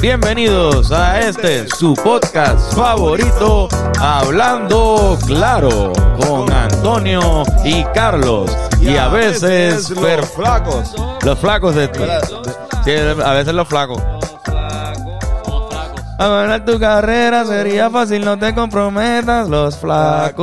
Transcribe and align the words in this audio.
Bienvenidos 0.00 0.90
a 0.90 1.20
este 1.20 1.68
su 1.68 1.92
podcast 1.92 2.74
favorito, 2.74 3.68
Hablando 4.00 5.18
Claro, 5.26 5.92
con 6.18 6.50
Antonio 6.50 7.42
y 7.62 7.84
Carlos. 7.92 8.50
Y 8.80 8.96
a 8.96 9.08
veces 9.08 9.90
los 9.90 10.30
flacos. 10.30 10.94
los 11.26 11.38
flacos 11.38 11.74
de 11.74 11.90
Sí, 12.86 12.92
a 13.22 13.32
veces 13.34 13.52
los 13.52 13.68
flacos. 13.68 14.02
A 16.18 16.26
ganar 16.26 16.64
tu 16.64 16.80
carrera 16.80 17.44
sería 17.44 17.90
fácil, 17.90 18.24
no 18.24 18.38
te 18.38 18.54
comprometas, 18.54 19.46
los 19.50 19.76
flacos. 19.76 20.40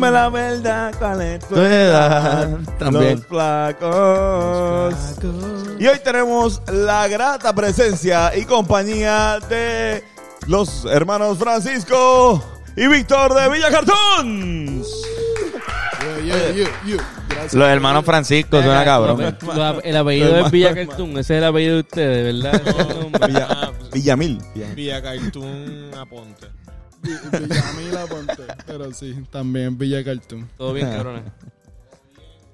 Dime 0.00 0.12
la 0.12 0.30
verdad, 0.30 0.94
¿cuál 0.98 1.20
es 1.20 1.46
tu 1.46 1.56
edad 1.56 2.48
también. 2.78 3.16
Los 3.16 3.26
flacos. 3.26 4.94
Y 5.78 5.86
hoy 5.86 5.98
tenemos 6.02 6.62
la 6.72 7.06
grata 7.06 7.54
presencia 7.54 8.34
y 8.34 8.46
compañía 8.46 9.38
de 9.50 10.02
los 10.46 10.86
hermanos 10.86 11.36
Francisco 11.36 12.42
y 12.76 12.86
Víctor 12.86 13.34
de 13.34 13.50
Villa 13.50 13.70
Cartón. 13.70 14.82
Los 17.52 17.68
hermanos 17.68 18.02
Francisco, 18.06 18.62
suena 18.62 18.82
cabrón. 18.82 19.36
Lo- 19.54 19.82
El 19.82 19.96
apellido 19.98 20.46
es 20.46 20.50
Villa 20.50 20.74
Cartoon, 20.74 21.10
ese 21.10 21.20
es 21.20 21.30
el 21.30 21.44
apellido 21.44 21.74
de 21.74 21.80
ustedes, 21.80 22.42
¿verdad? 22.42 22.54
Ese 22.66 22.70
es 22.70 22.86
el 22.88 23.00
nombre. 23.00 23.26
Villa, 23.26 23.72
Villamil. 23.92 24.38
Villa 24.74 25.02
Cartoon 25.02 25.90
Aponte. 25.94 26.46
Villamila 27.02 28.06
Ponte, 28.06 28.42
pero 28.66 28.92
sí, 28.92 29.14
también 29.30 29.76
Villa 29.78 30.04
Cartoon. 30.04 30.48
Todo 30.56 30.72
bien, 30.72 30.90
cabrones. 30.90 31.24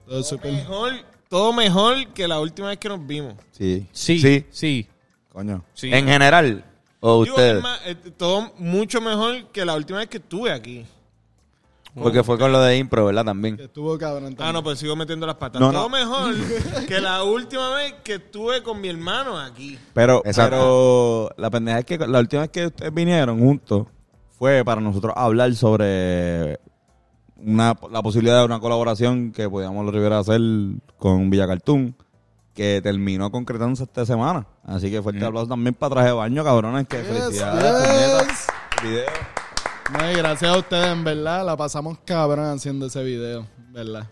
Todo 0.06 0.22
súper. 0.22 0.52
Mejor, 0.52 0.92
todo 1.28 1.52
mejor 1.52 2.06
que 2.12 2.28
la 2.28 2.38
última 2.40 2.68
vez 2.68 2.78
que 2.78 2.88
nos 2.88 3.04
vimos. 3.06 3.34
Sí. 3.52 3.86
Sí, 3.92 4.18
Sí. 4.20 4.46
sí. 4.50 4.88
Coño. 5.32 5.64
Sí. 5.74 5.92
En 5.92 6.06
general, 6.06 6.64
o 7.00 7.24
Digo, 7.24 7.34
ustedes. 7.36 7.56
es 7.56 7.62
más, 7.62 7.80
eh, 7.86 7.94
todo 8.16 8.52
mucho 8.58 9.00
mejor 9.00 9.46
que 9.48 9.64
la 9.64 9.74
última 9.74 9.98
vez 9.98 10.08
que 10.08 10.18
estuve 10.18 10.52
aquí. 10.52 10.86
Porque 11.94 12.22
fue 12.22 12.36
con 12.38 12.52
lo 12.52 12.60
de 12.60 12.76
impro, 12.76 13.06
¿verdad? 13.06 13.24
También. 13.24 13.56
Que 13.56 13.64
estuvo 13.64 13.96
cabrón 13.96 14.34
también. 14.36 14.48
Ah, 14.48 14.52
no, 14.52 14.62
pues 14.62 14.78
sigo 14.78 14.94
metiendo 14.96 15.26
las 15.26 15.36
patas. 15.36 15.60
No, 15.62 15.72
todo 15.72 15.84
no. 15.84 15.88
mejor 15.88 16.34
que 16.86 17.00
la 17.00 17.22
última 17.24 17.70
vez 17.74 17.94
que 18.04 18.16
estuve 18.16 18.62
con 18.62 18.82
mi 18.82 18.88
hermano 18.88 19.38
aquí. 19.40 19.78
Pero, 19.94 20.20
Exacto. 20.26 20.50
pero 20.50 21.30
la 21.42 21.48
pendeja 21.50 21.78
es 21.78 21.84
que 21.86 21.96
la 21.98 22.18
última 22.18 22.42
vez 22.42 22.50
que 22.50 22.66
ustedes 22.66 22.92
vinieron 22.92 23.38
juntos 23.40 23.86
fue 24.38 24.64
para 24.64 24.80
nosotros 24.80 25.12
hablar 25.16 25.54
sobre 25.54 26.58
una, 27.36 27.74
la 27.90 28.02
posibilidad 28.02 28.38
de 28.40 28.44
una 28.46 28.60
colaboración 28.60 29.32
que 29.32 29.48
podíamos 29.48 29.84
volver 29.84 30.12
a 30.12 30.18
hacer 30.18 30.40
con 30.98 31.30
Villa 31.30 31.46
Cartoon, 31.46 31.94
que 32.54 32.80
terminó 32.82 33.30
concretándose 33.30 33.84
esta 33.84 34.04
semana. 34.06 34.46
Así 34.64 34.90
que 34.90 35.02
fuerte 35.02 35.24
aplauso 35.24 35.48
también 35.48 35.74
para 35.74 35.94
traje 35.94 36.08
de 36.08 36.14
baño, 36.14 36.42
cabrones, 36.44 36.86
que 36.88 36.98
Yes, 36.98 37.06
felicidades. 37.06 37.72
yes. 37.72 38.46
puñeta. 38.80 38.82
Video. 38.82 39.04
No, 39.92 40.10
y 40.10 40.14
gracias 40.16 40.50
a 40.54 40.58
ustedes, 40.58 40.86
en 40.92 41.04
verdad, 41.04 41.46
la 41.46 41.56
pasamos 41.56 41.98
cabrón 42.04 42.46
haciendo 42.46 42.86
ese 42.86 43.02
video, 43.04 43.46
¿verdad? 43.70 44.06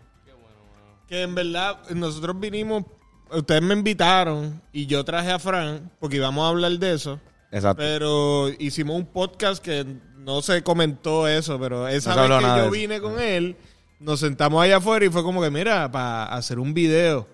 Que 1.09 1.23
en 1.23 1.35
verdad 1.35 1.79
nosotros 1.91 2.39
vinimos, 2.41 2.85
ustedes 3.31 3.61
me 3.63 3.75
invitaron 3.75 4.61
y 4.73 4.87
yo 4.87 5.05
traje 5.05 5.31
a 5.31 5.39
Fran 5.39 5.91
porque 6.01 6.17
íbamos 6.17 6.45
a 6.45 6.49
hablar 6.49 6.73
de 6.73 6.95
eso. 6.95 7.21
Exacto. 7.51 7.77
Pero 7.83 8.49
hicimos 8.59 8.97
un 8.97 9.07
podcast 9.07 9.63
que 9.63 9.85
no 10.25 10.43
se 10.43 10.63
comentó 10.63 11.29
eso, 11.29 11.59
pero 11.61 11.87
esa 11.89 12.15
No 12.15 12.29
vez 12.29 12.39
que 12.47 12.59
yo 12.65 12.71
vine 12.71 13.01
con 13.01 13.21
él, 13.21 13.57
nos 14.01 14.21
sentamos 14.21 14.63
allá 14.63 14.79
afuera 14.79 15.05
y 15.05 15.09
fue 15.11 15.23
como 15.23 15.43
que, 15.43 15.51
mira, 15.51 15.91
para 15.91 16.25
hacer 16.25 16.59
un 16.59 16.73
video. 16.75 17.27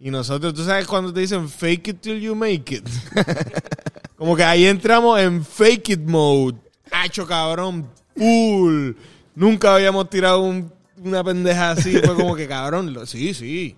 Y 0.00 0.10
nosotros, 0.10 0.52
tú 0.54 0.64
sabes 0.64 0.86
cuando 0.86 1.12
te 1.12 1.20
dicen 1.20 1.48
fake 1.48 1.88
it 1.88 2.00
till 2.00 2.20
you 2.20 2.34
make 2.34 2.74
it. 2.74 2.88
como 4.16 4.34
que 4.36 4.44
ahí 4.44 4.66
entramos 4.66 5.20
en 5.20 5.44
fake 5.44 5.90
it 5.90 6.00
mode. 6.00 6.56
Hacho 6.90 7.26
cabrón, 7.26 7.88
full. 8.16 8.92
Nunca 9.34 9.74
habíamos 9.74 10.08
tirado 10.10 10.40
un- 10.40 10.72
una 11.02 11.22
pendeja 11.24 11.70
así. 11.72 11.96
Fue 11.98 12.14
como 12.14 12.34
que 12.36 12.46
cabrón, 12.48 12.92
lo- 12.92 13.06
sí, 13.06 13.32
sí. 13.34 13.76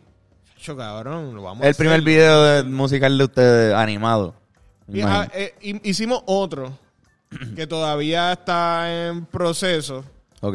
Hacho 0.56 0.76
cabrón, 0.76 1.34
lo 1.34 1.42
vamos 1.42 1.64
a 1.64 1.68
El 1.68 1.74
primer 1.74 1.94
hacer. 1.96 2.04
video 2.04 2.42
de- 2.42 2.62
musical 2.64 3.16
de 3.18 3.24
ustedes 3.24 3.74
animado. 3.74 4.34
Y, 4.88 5.00
ah, 5.02 5.28
eh, 5.34 5.54
hi- 5.62 5.80
hicimos 5.84 6.22
otro 6.26 6.76
que 7.56 7.66
todavía 7.66 8.32
está 8.32 9.08
en 9.08 9.24
proceso, 9.26 10.04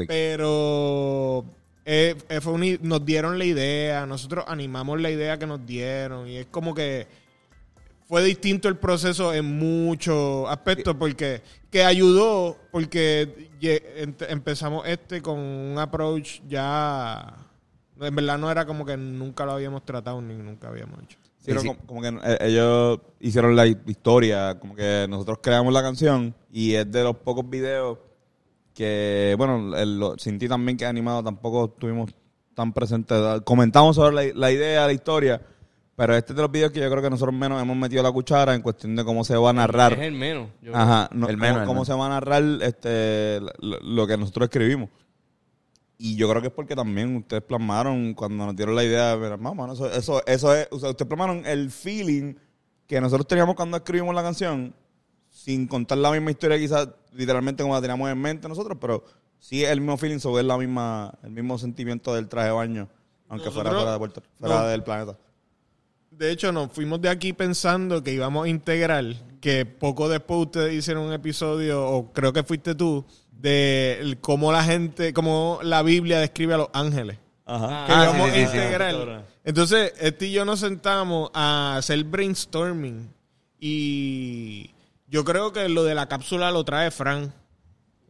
pero 0.07 1.45
eh, 1.85 2.15
eh, 2.29 2.41
fue 2.41 2.53
un- 2.53 2.79
nos 2.81 3.03
dieron 3.05 3.37
la 3.39 3.45
idea, 3.45 4.05
nosotros 4.05 4.45
animamos 4.47 4.99
la 5.01 5.09
idea 5.09 5.37
que 5.39 5.47
nos 5.47 5.65
dieron 5.65 6.27
y 6.27 6.37
es 6.37 6.45
como 6.47 6.73
que 6.75 7.07
fue 8.07 8.23
distinto 8.23 8.67
el 8.67 8.75
proceso 8.77 9.33
en 9.33 9.45
muchos 9.45 10.49
aspectos 10.49 10.95
porque 10.97 11.41
que 11.71 11.83
ayudó 11.83 12.57
porque 12.71 13.49
empezamos 14.29 14.87
este 14.87 15.21
con 15.21 15.37
un 15.37 15.77
approach 15.77 16.41
ya 16.47 17.35
en 18.01 18.15
verdad 18.15 18.37
no 18.39 18.49
era 18.49 18.65
como 18.65 18.85
que 18.85 18.97
nunca 18.97 19.45
lo 19.45 19.51
habíamos 19.51 19.85
tratado 19.85 20.21
ni 20.21 20.33
nunca 20.35 20.69
habíamos 20.69 21.03
hecho. 21.03 21.17
Sí, 21.49 21.55
pero 21.55 21.61
sí. 21.61 21.67
Como, 21.67 21.79
como 21.87 22.01
que 22.01 22.07
eh, 22.31 22.37
ellos 22.41 22.99
hicieron 23.19 23.55
la 23.55 23.65
historia, 23.67 24.59
como 24.59 24.75
que 24.75 25.05
nosotros 25.09 25.39
creamos 25.41 25.73
la 25.73 25.81
canción 25.81 26.33
y 26.51 26.73
es 26.75 26.89
de 26.91 27.03
los 27.03 27.15
pocos 27.17 27.49
videos 27.49 27.97
que, 28.73 29.35
bueno, 29.37 29.75
el, 29.75 29.99
lo- 29.99 30.17
sin 30.17 30.39
ti 30.39 30.47
también 30.47 30.77
que 30.77 30.85
animado 30.85 31.23
tampoco 31.23 31.65
estuvimos 31.65 32.11
tan 32.53 32.71
presentes. 32.73 33.17
Comentamos 33.43 33.95
sobre 33.95 34.15
la, 34.15 34.33
la 34.39 34.51
idea, 34.51 34.85
la 34.85 34.93
historia, 34.93 35.41
pero 35.95 36.15
este 36.15 36.31
es 36.31 36.35
de 36.37 36.41
los 36.43 36.51
videos 36.51 36.71
que 36.71 36.79
yo 36.79 36.89
creo 36.89 37.01
que 37.01 37.09
nosotros 37.09 37.35
menos 37.35 37.61
hemos 37.61 37.75
metido 37.75 38.01
la 38.03 38.11
cuchara 38.11 38.55
en 38.55 38.61
cuestión 38.61 38.95
de 38.95 39.03
cómo 39.03 39.23
se 39.25 39.35
va 39.35 39.49
a 39.49 39.53
narrar. 39.53 39.93
Es 39.93 39.99
el 39.99 40.13
menos. 40.13 40.47
yo 40.61 40.73
Ajá, 40.75 41.09
no, 41.13 41.27
El 41.27 41.35
cómo, 41.37 41.47
menos, 41.51 41.67
cómo 41.67 41.85
se 41.85 41.93
va 41.93 42.05
a 42.05 42.09
narrar 42.09 42.43
este, 42.61 43.39
lo, 43.59 43.79
lo 43.81 44.07
que 44.07 44.17
nosotros 44.17 44.45
escribimos. 44.45 44.89
Y 46.01 46.15
yo 46.15 46.29
creo 46.29 46.41
que 46.41 46.47
es 46.47 46.53
porque 46.53 46.77
también 46.77 47.13
ustedes 47.17 47.43
plasmaron, 47.43 48.13
cuando 48.13 48.45
nos 48.45 48.55
dieron 48.55 48.73
la 48.73 48.85
idea, 48.85 49.17
mamá, 49.37 49.73
eso, 49.73 49.91
eso, 49.91 50.25
eso 50.25 50.55
es, 50.55 50.65
o 50.71 50.79
sea, 50.79 50.91
ustedes 50.91 51.09
plasmaron 51.09 51.45
el 51.45 51.69
feeling 51.69 52.35
que 52.87 53.01
nosotros 53.01 53.27
teníamos 53.27 53.55
cuando 53.55 53.75
escribimos 53.75 54.15
la 54.15 54.23
canción, 54.23 54.73
sin 55.29 55.67
contar 55.67 55.97
la 55.97 56.11
misma 56.11 56.31
historia 56.31 56.57
quizás 56.57 56.87
literalmente 57.11 57.63
como 57.63 57.75
la 57.75 57.81
teníamos 57.81 58.09
en 58.09 58.17
mente 58.17 58.47
nosotros, 58.47 58.77
pero 58.79 59.03
sí 59.39 59.65
es 59.65 59.71
el 59.71 59.81
mismo 59.81 59.97
feeling 59.97 60.19
sobre 60.19 60.41
la 60.43 60.57
misma, 60.57 61.13
el 61.21 61.31
mismo 61.31 61.57
sentimiento 61.57 62.15
del 62.15 62.29
traje 62.29 62.47
de 62.47 62.53
baño, 62.53 62.89
aunque 63.27 63.51
fuera 63.51 63.69
fuera 63.71 63.91
de 63.91 63.97
Puerto, 63.97 64.23
fuera 64.39 64.61
no. 64.61 64.67
del 64.67 64.83
planeta. 64.83 65.17
De 66.11 66.31
hecho, 66.31 66.53
nos 66.53 66.71
fuimos 66.71 67.01
de 67.01 67.09
aquí 67.09 67.33
pensando 67.33 68.01
que 68.01 68.13
íbamos 68.13 68.45
a 68.45 68.49
integrar, 68.49 69.05
que 69.41 69.65
poco 69.65 70.07
después 70.07 70.47
ustedes 70.47 70.73
hicieron 70.73 71.03
un 71.03 71.13
episodio, 71.13 71.85
o 71.85 72.13
creo 72.13 72.31
que 72.31 72.43
fuiste 72.43 72.73
tú, 72.73 73.05
de 73.41 74.17
cómo 74.21 74.51
la 74.51 74.63
gente, 74.63 75.13
cómo 75.13 75.59
la 75.63 75.81
Biblia 75.81 76.19
describe 76.19 76.53
a 76.55 76.57
los 76.57 76.69
ángeles. 76.73 77.17
Ajá. 77.45 77.85
Que 77.87 77.93
Ah, 77.93 78.03
íbamos 78.03 78.29
sí, 78.29 78.35
sí, 78.35 78.41
a 78.41 78.45
sí, 78.47 78.51
sí. 78.51 78.57
integrar. 78.57 79.25
Entonces, 79.43 79.93
este 79.99 80.27
y 80.27 80.31
yo 80.33 80.45
nos 80.45 80.59
sentamos 80.59 81.29
a 81.33 81.77
hacer 81.77 82.03
brainstorming. 82.03 83.09
Y 83.59 84.71
yo 85.07 85.23
creo 85.23 85.51
que 85.53 85.67
lo 85.69 85.83
de 85.83 85.95
la 85.95 86.07
cápsula 86.07 86.51
lo 86.51 86.63
trae 86.63 86.91
Frank. 86.91 87.31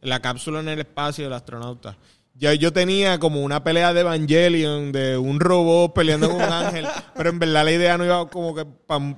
La 0.02 0.22
cápsula 0.22 0.60
en 0.62 0.70
el 0.70 0.80
espacio 0.80 1.26
del 1.26 1.34
astronauta. 1.34 1.98
Ya 2.36 2.54
yo 2.54 2.72
tenía 2.72 3.20
como 3.20 3.42
una 3.44 3.64
pelea 3.64 3.94
de 3.94 4.00
Evangelion, 4.02 4.92
de 4.94 5.18
un 5.18 5.40
robot 5.42 5.94
peleando 5.94 6.30
con 6.30 6.38
un 6.38 6.54
ángel, 6.54 6.88
pero 7.16 7.30
en 7.32 7.40
verdad 7.40 7.66
la 7.66 7.72
idea 7.72 7.98
no 7.98 8.06
iba 8.06 8.30
como 8.30 8.56
que 8.56 8.64
pa- 8.66 9.18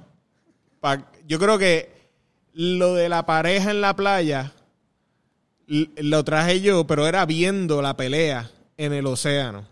pa- 0.79 1.11
yo 1.27 1.37
creo 1.37 1.59
que 1.59 1.91
lo 2.53 2.95
de 2.95 3.09
la 3.09 3.25
pareja 3.27 3.69
en 3.69 3.81
la 3.81 3.95
playa 3.95 4.51
lo 5.97 6.23
traje 6.23 6.61
yo, 6.61 6.85
pero 6.85 7.07
era 7.07 7.25
viendo 7.25 7.81
la 7.81 7.95
pelea 7.95 8.49
en 8.77 8.93
el 8.93 9.05
océano, 9.05 9.63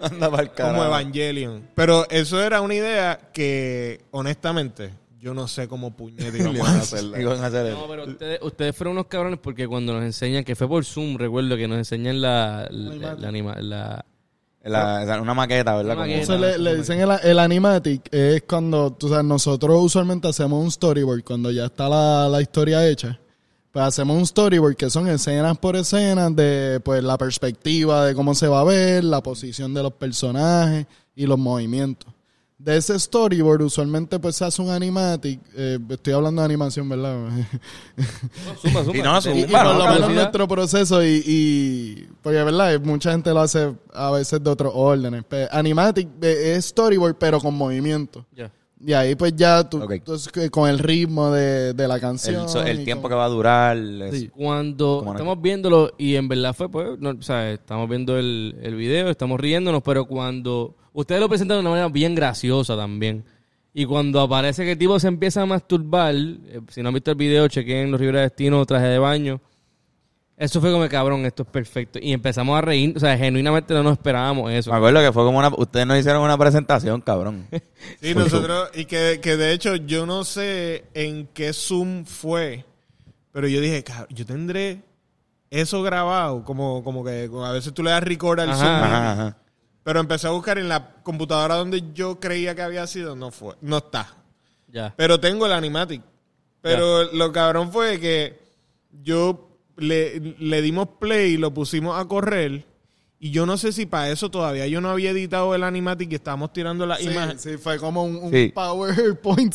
Anda 0.00 0.30
pa'l 0.30 0.48
como 0.48 0.54
carajo. 0.56 0.84
Evangelion. 0.84 1.68
Pero 1.74 2.06
eso 2.10 2.42
era 2.42 2.60
una 2.60 2.74
idea 2.74 3.30
que, 3.32 4.02
honestamente, 4.10 4.92
yo 5.18 5.32
no 5.32 5.48
sé 5.48 5.66
cómo 5.68 5.96
puñete 5.96 6.42
a 6.60 6.78
hacerla. 6.78 7.16
A 7.18 7.46
hacer 7.46 7.62
No, 7.72 7.78
eso. 7.78 7.86
pero 7.88 8.04
ustedes, 8.04 8.38
ustedes 8.42 8.76
fueron 8.76 8.92
unos 8.92 9.06
cabrones 9.06 9.38
porque 9.40 9.66
cuando 9.66 9.94
nos 9.94 10.02
enseñan, 10.04 10.44
que 10.44 10.54
fue 10.54 10.68
por 10.68 10.84
Zoom, 10.84 11.16
recuerdo 11.16 11.56
que 11.56 11.66
nos 11.66 11.78
enseñan 11.78 12.20
la, 12.20 12.66
la, 12.70 13.14
la 13.14 13.28
anima- 13.28 13.56
la- 13.60 14.04
una 15.22 15.32
maqueta, 15.34 15.76
¿verdad? 15.76 15.94
Una 15.96 16.04
Como- 16.04 16.06
maqueta. 16.06 16.22
Eso 16.22 16.38
le, 16.38 16.58
le 16.58 16.76
dicen 16.76 17.00
el, 17.00 17.10
el 17.22 17.38
animatic, 17.38 18.12
es 18.12 18.42
cuando, 18.42 18.92
tú 18.92 19.08
sabes, 19.08 19.24
nosotros 19.24 19.78
usualmente 19.80 20.28
hacemos 20.28 20.62
un 20.62 20.70
storyboard 20.70 21.22
cuando 21.24 21.50
ya 21.50 21.66
está 21.66 21.88
la, 21.88 22.28
la 22.28 22.42
historia 22.42 22.86
hecha. 22.86 23.18
Pues 23.76 23.88
hacemos 23.88 24.16
un 24.16 24.24
storyboard 24.26 24.74
que 24.74 24.88
son 24.88 25.06
escenas 25.06 25.58
por 25.58 25.76
escenas 25.76 26.34
de 26.34 26.80
pues 26.82 27.04
la 27.04 27.18
perspectiva 27.18 28.06
de 28.06 28.14
cómo 28.14 28.34
se 28.34 28.48
va 28.48 28.60
a 28.60 28.64
ver, 28.64 29.04
la 29.04 29.22
posición 29.22 29.74
de 29.74 29.82
los 29.82 29.92
personajes 29.92 30.86
y 31.14 31.26
los 31.26 31.38
movimientos. 31.38 32.10
de 32.56 32.78
ese 32.78 32.98
storyboard 32.98 33.60
usualmente 33.60 34.18
pues 34.18 34.36
se 34.36 34.46
hace 34.46 34.62
un 34.62 34.70
animatic. 34.70 35.40
eh, 35.54 35.78
estoy 35.90 36.14
hablando 36.14 36.40
de 36.40 36.46
animación, 36.46 36.88
¿verdad? 36.88 37.28
Suma, 38.62 38.82
suma. 38.82 38.96
Y 38.96 39.02
no, 39.02 39.20
suma, 39.20 39.34
y, 39.36 39.40
y 39.42 39.44
por 39.46 39.62
no, 39.62 39.64
lo 39.64 39.78
velocidad. 39.78 39.98
menos 40.08 40.14
nuestro 40.14 40.48
proceso 40.48 41.04
y, 41.04 41.22
y 41.26 42.08
porque 42.22 42.42
verdad 42.42 42.80
mucha 42.80 43.10
gente 43.12 43.28
lo 43.34 43.40
hace 43.40 43.74
a 43.92 44.10
veces 44.10 44.42
de 44.42 44.48
otros 44.48 44.72
órdenes 44.74 45.22
Pe- 45.24 45.48
animatic 45.52 46.08
eh, 46.22 46.54
es 46.56 46.64
storyboard 46.64 47.16
pero 47.18 47.40
con 47.40 47.52
movimiento 47.54 48.24
Ya. 48.34 48.50
Y 48.84 48.92
ahí 48.92 49.14
pues 49.14 49.34
ya 49.36 49.68
tú, 49.68 49.82
Ok. 49.82 49.94
tú 50.04 50.14
es 50.14 50.28
que 50.28 50.50
con 50.50 50.68
el 50.68 50.78
ritmo 50.78 51.30
de, 51.30 51.72
de 51.72 51.88
la 51.88 51.98
canción 51.98 52.46
El, 52.66 52.84
tiempo 52.84 53.02
con- 53.02 53.10
que 53.10 53.14
va 53.16 53.24
a 53.24 53.28
durar. 53.28 53.76
es- 53.76 54.20
Sí. 54.20 54.28
Cuando 54.28 55.02
no- 55.04 55.12
estamos 55.12 55.40
viéndolo 55.40 55.92
y 55.98 56.16
en 56.16 56.28
verdad 56.28 56.54
fue, 56.54 56.68
pues, 56.68 56.98
no, 56.98 57.10
o 57.10 57.22
sea, 57.22 57.50
estamos 57.52 57.88
viendo 57.88 58.18
el, 58.18 58.56
el 58.62 58.74
video, 58.74 59.08
estamos 59.08 59.40
riéndonos, 59.40 59.82
pero 59.82 60.04
cuando 60.04 60.74
ustedes 60.92 61.20
lo 61.20 61.28
presentan 61.28 61.56
de 61.56 61.60
una 61.60 61.70
manera 61.70 61.88
bien 61.88 62.14
graciosa 62.14 62.76
también. 62.76 63.24
Y 63.72 63.84
cuando 63.84 64.20
aparece 64.22 64.64
que 64.64 64.72
el 64.72 64.78
tipo 64.78 64.98
se 64.98 65.08
empieza 65.08 65.42
a 65.42 65.46
masturbar, 65.46 66.14
eh, 66.14 66.60
si 66.68 66.82
no 66.82 66.88
han 66.88 66.94
visto 66.94 67.10
el 67.10 67.16
video, 67.18 67.46
chequen 67.48 67.90
los 67.90 68.00
Rivera 68.00 68.22
Destino, 68.22 68.64
traje 68.64 68.86
de 68.86 68.98
baño. 68.98 69.40
Eso 70.38 70.60
fue 70.60 70.70
como, 70.70 70.86
cabrón, 70.88 71.24
esto 71.24 71.44
es 71.44 71.48
perfecto. 71.48 71.98
Y 72.00 72.12
empezamos 72.12 72.58
a 72.58 72.60
reír, 72.60 72.92
o 72.94 73.00
sea, 73.00 73.16
genuinamente 73.16 73.72
no 73.72 73.82
nos 73.82 73.92
esperábamos 73.92 74.52
eso. 74.52 74.70
Me 74.70 74.76
acuerdo 74.76 75.00
que 75.00 75.10
fue 75.12 75.24
como 75.24 75.38
una. 75.38 75.48
Ustedes 75.56 75.86
nos 75.86 75.98
hicieron 75.98 76.22
una 76.22 76.36
presentación, 76.36 77.00
cabrón. 77.00 77.46
Sí, 78.02 78.14
nosotros, 78.14 78.70
y 78.74 78.84
que, 78.84 79.20
que 79.22 79.36
de 79.36 79.52
hecho 79.52 79.76
yo 79.76 80.04
no 80.06 80.24
sé 80.24 80.84
en 80.92 81.26
qué 81.28 81.52
Zoom 81.54 82.04
fue, 82.04 82.64
pero 83.32 83.48
yo 83.48 83.60
dije, 83.60 83.82
"Cab- 83.84 84.06
yo 84.10 84.26
tendré 84.26 84.82
eso 85.50 85.82
grabado, 85.82 86.44
como, 86.44 86.82
como 86.84 87.02
que 87.04 87.30
a 87.44 87.52
veces 87.52 87.72
tú 87.72 87.82
le 87.82 87.90
das 87.92 88.02
record 88.02 88.40
al 88.40 88.50
Ajá. 88.50 88.58
Zoom, 88.58 88.68
Ajá, 88.84 89.12
ajá. 89.12 89.36
pero 89.84 90.00
empecé 90.00 90.26
a 90.26 90.30
buscar 90.30 90.58
en 90.58 90.68
la 90.68 90.96
computadora 91.02 91.54
donde 91.54 91.82
yo 91.94 92.18
creía 92.20 92.54
que 92.54 92.62
había 92.62 92.86
sido, 92.86 93.14
no 93.16 93.30
fue, 93.30 93.54
no 93.62 93.78
está. 93.78 94.14
Ya. 94.68 94.92
Pero 94.96 95.18
tengo 95.20 95.46
el 95.46 95.52
animatic. 95.52 96.02
Pero 96.60 97.04
lo 97.12 97.30
cabrón 97.32 97.70
fue 97.72 98.00
que 98.00 98.38
yo 98.90 99.45
le, 99.76 100.20
le 100.38 100.62
dimos 100.62 100.88
play 101.00 101.32
y 101.34 101.36
lo 101.36 101.52
pusimos 101.52 101.98
a 101.98 102.06
correr. 102.06 102.64
Y 103.18 103.30
yo 103.30 103.46
no 103.46 103.56
sé 103.56 103.72
si 103.72 103.86
para 103.86 104.10
eso 104.10 104.30
todavía 104.30 104.66
yo 104.66 104.82
no 104.82 104.90
había 104.90 105.10
editado 105.10 105.54
el 105.54 105.64
animatic 105.64 106.12
y 106.12 106.16
estábamos 106.16 106.52
tirando 106.52 106.84
la 106.84 106.96
sí, 106.98 107.06
imagen. 107.08 107.38
sí, 107.38 107.56
fue 107.56 107.78
como 107.78 108.04
un, 108.04 108.16
un 108.16 108.30
Sí. 108.30 108.52
PowerPoint. 108.54 109.54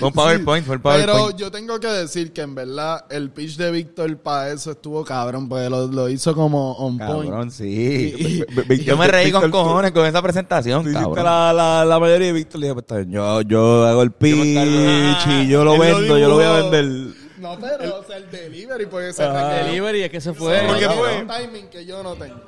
Un 0.00 0.12
PowerPoint, 0.12 0.64
fue 0.64 0.76
el 0.76 0.80
Pero 0.80 1.12
PowerPoint. 1.12 1.36
yo 1.36 1.50
tengo 1.50 1.80
que 1.80 1.88
decir 1.88 2.32
que 2.32 2.42
en 2.42 2.54
verdad 2.54 3.04
el 3.10 3.30
pitch 3.30 3.56
de 3.56 3.72
Víctor 3.72 4.16
para 4.18 4.52
eso 4.52 4.70
estuvo 4.70 5.04
cabrón, 5.04 5.48
porque 5.48 5.68
lo, 5.68 5.88
lo 5.88 6.08
hizo 6.08 6.32
como 6.32 6.74
on 6.74 6.96
point. 6.96 7.28
Cabrón, 7.28 7.50
sí. 7.50 8.14
Y- 8.16 8.44
Víctor- 8.68 8.78
Yo 8.84 8.96
me 8.96 9.08
reí 9.08 9.32
con 9.32 9.42
tú- 9.42 9.50
cojones 9.50 9.90
con 9.90 10.06
esa 10.06 10.22
presentación, 10.22 10.84
Tú 10.84 10.92
cabrón. 10.92 11.24
la, 11.24 11.52
la, 11.52 11.84
la 11.84 11.98
mayoría 11.98 12.28
de 12.28 12.32
Víctor 12.34 12.60
le 12.60 12.66
dije, 12.68 12.74
pues 12.74 12.84
está 12.84 12.96
bien, 12.98 13.10
yo, 13.10 13.40
yo 13.42 13.84
hago 13.84 14.02
el 14.04 14.12
pitch 14.12 15.26
y 15.28 15.48
yo 15.48 15.64
lo 15.64 15.76
vendo, 15.76 16.16
yo 16.18 16.28
lo 16.28 16.34
voy 16.36 16.44
a 16.44 16.52
vender. 16.52 17.14
No, 17.42 17.58
pero, 17.58 17.98
o 17.98 18.04
sea, 18.04 18.18
el 18.18 18.30
delivery 18.30 18.86
puede 18.86 19.12
ser 19.12 19.32
Delivery 19.32 20.04
es 20.04 20.10
que 20.10 20.20
se 20.20 20.32
fue. 20.32 20.60
¿Por 20.60 20.78
qué 20.78 20.86
requiere 20.86 20.94
fue? 20.94 21.22
un 21.22 21.26
timing 21.26 21.66
que 21.68 21.84
yo 21.84 22.00
no 22.04 22.14
tengo. 22.14 22.40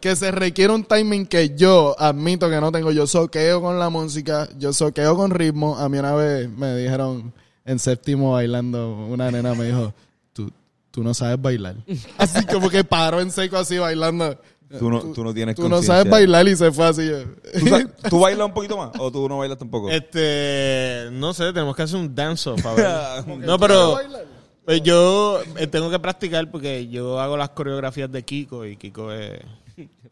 Que 0.00 0.14
se 0.14 0.30
requiere 0.30 0.72
un 0.72 0.84
timing 0.84 1.26
que 1.26 1.56
yo 1.56 1.96
admito 1.98 2.48
que 2.48 2.60
no 2.60 2.70
tengo. 2.70 2.92
Yo 2.92 3.08
soqueo 3.08 3.60
con 3.60 3.80
la 3.80 3.90
música, 3.90 4.48
yo 4.56 4.72
soqueo 4.72 5.16
con 5.16 5.32
ritmo. 5.32 5.76
A 5.76 5.88
mí 5.88 5.98
una 5.98 6.14
vez 6.14 6.48
me 6.48 6.76
dijeron 6.76 7.34
en 7.64 7.78
séptimo 7.80 8.32
bailando, 8.32 8.94
una 9.08 9.30
nena 9.32 9.54
me 9.54 9.64
dijo, 9.64 9.92
tú, 10.32 10.52
tú 10.92 11.02
no 11.02 11.12
sabes 11.12 11.42
bailar. 11.42 11.74
Así 12.18 12.46
como 12.46 12.70
que 12.70 12.84
paró 12.84 13.20
en 13.20 13.32
seco 13.32 13.56
así 13.56 13.76
bailando. 13.76 14.38
Tú 14.78 14.90
no, 14.90 15.00
tú 15.00 15.24
no 15.24 15.34
tienes 15.34 15.56
Tú 15.56 15.68
no 15.68 15.82
sabes 15.82 16.10
bailar 16.10 16.46
y 16.48 16.56
se 16.56 16.72
fue 16.72 16.86
así. 16.86 17.10
¿Tú, 17.58 18.08
¿Tú 18.10 18.20
bailas 18.20 18.46
un 18.46 18.54
poquito 18.54 18.76
más 18.76 18.90
o 18.98 19.10
tú 19.10 19.28
no 19.28 19.38
bailas 19.38 19.58
tampoco? 19.58 19.90
Este, 19.90 21.08
no 21.12 21.34
sé, 21.34 21.52
tenemos 21.52 21.76
que 21.76 21.82
hacer 21.82 21.98
un 21.98 22.14
dance-off. 22.14 22.64
a 22.64 22.74
ver. 22.74 22.86
no, 23.38 23.56
¿Tú 23.56 23.60
pero 23.60 23.98
pues 24.64 24.82
yo 24.82 25.40
eh, 25.56 25.66
tengo 25.66 25.90
que 25.90 25.98
practicar 25.98 26.50
porque 26.50 26.88
yo 26.88 27.20
hago 27.20 27.36
las 27.36 27.50
coreografías 27.50 28.10
de 28.10 28.22
Kiko 28.22 28.64
y 28.64 28.76
Kiko 28.76 29.12
es 29.12 29.40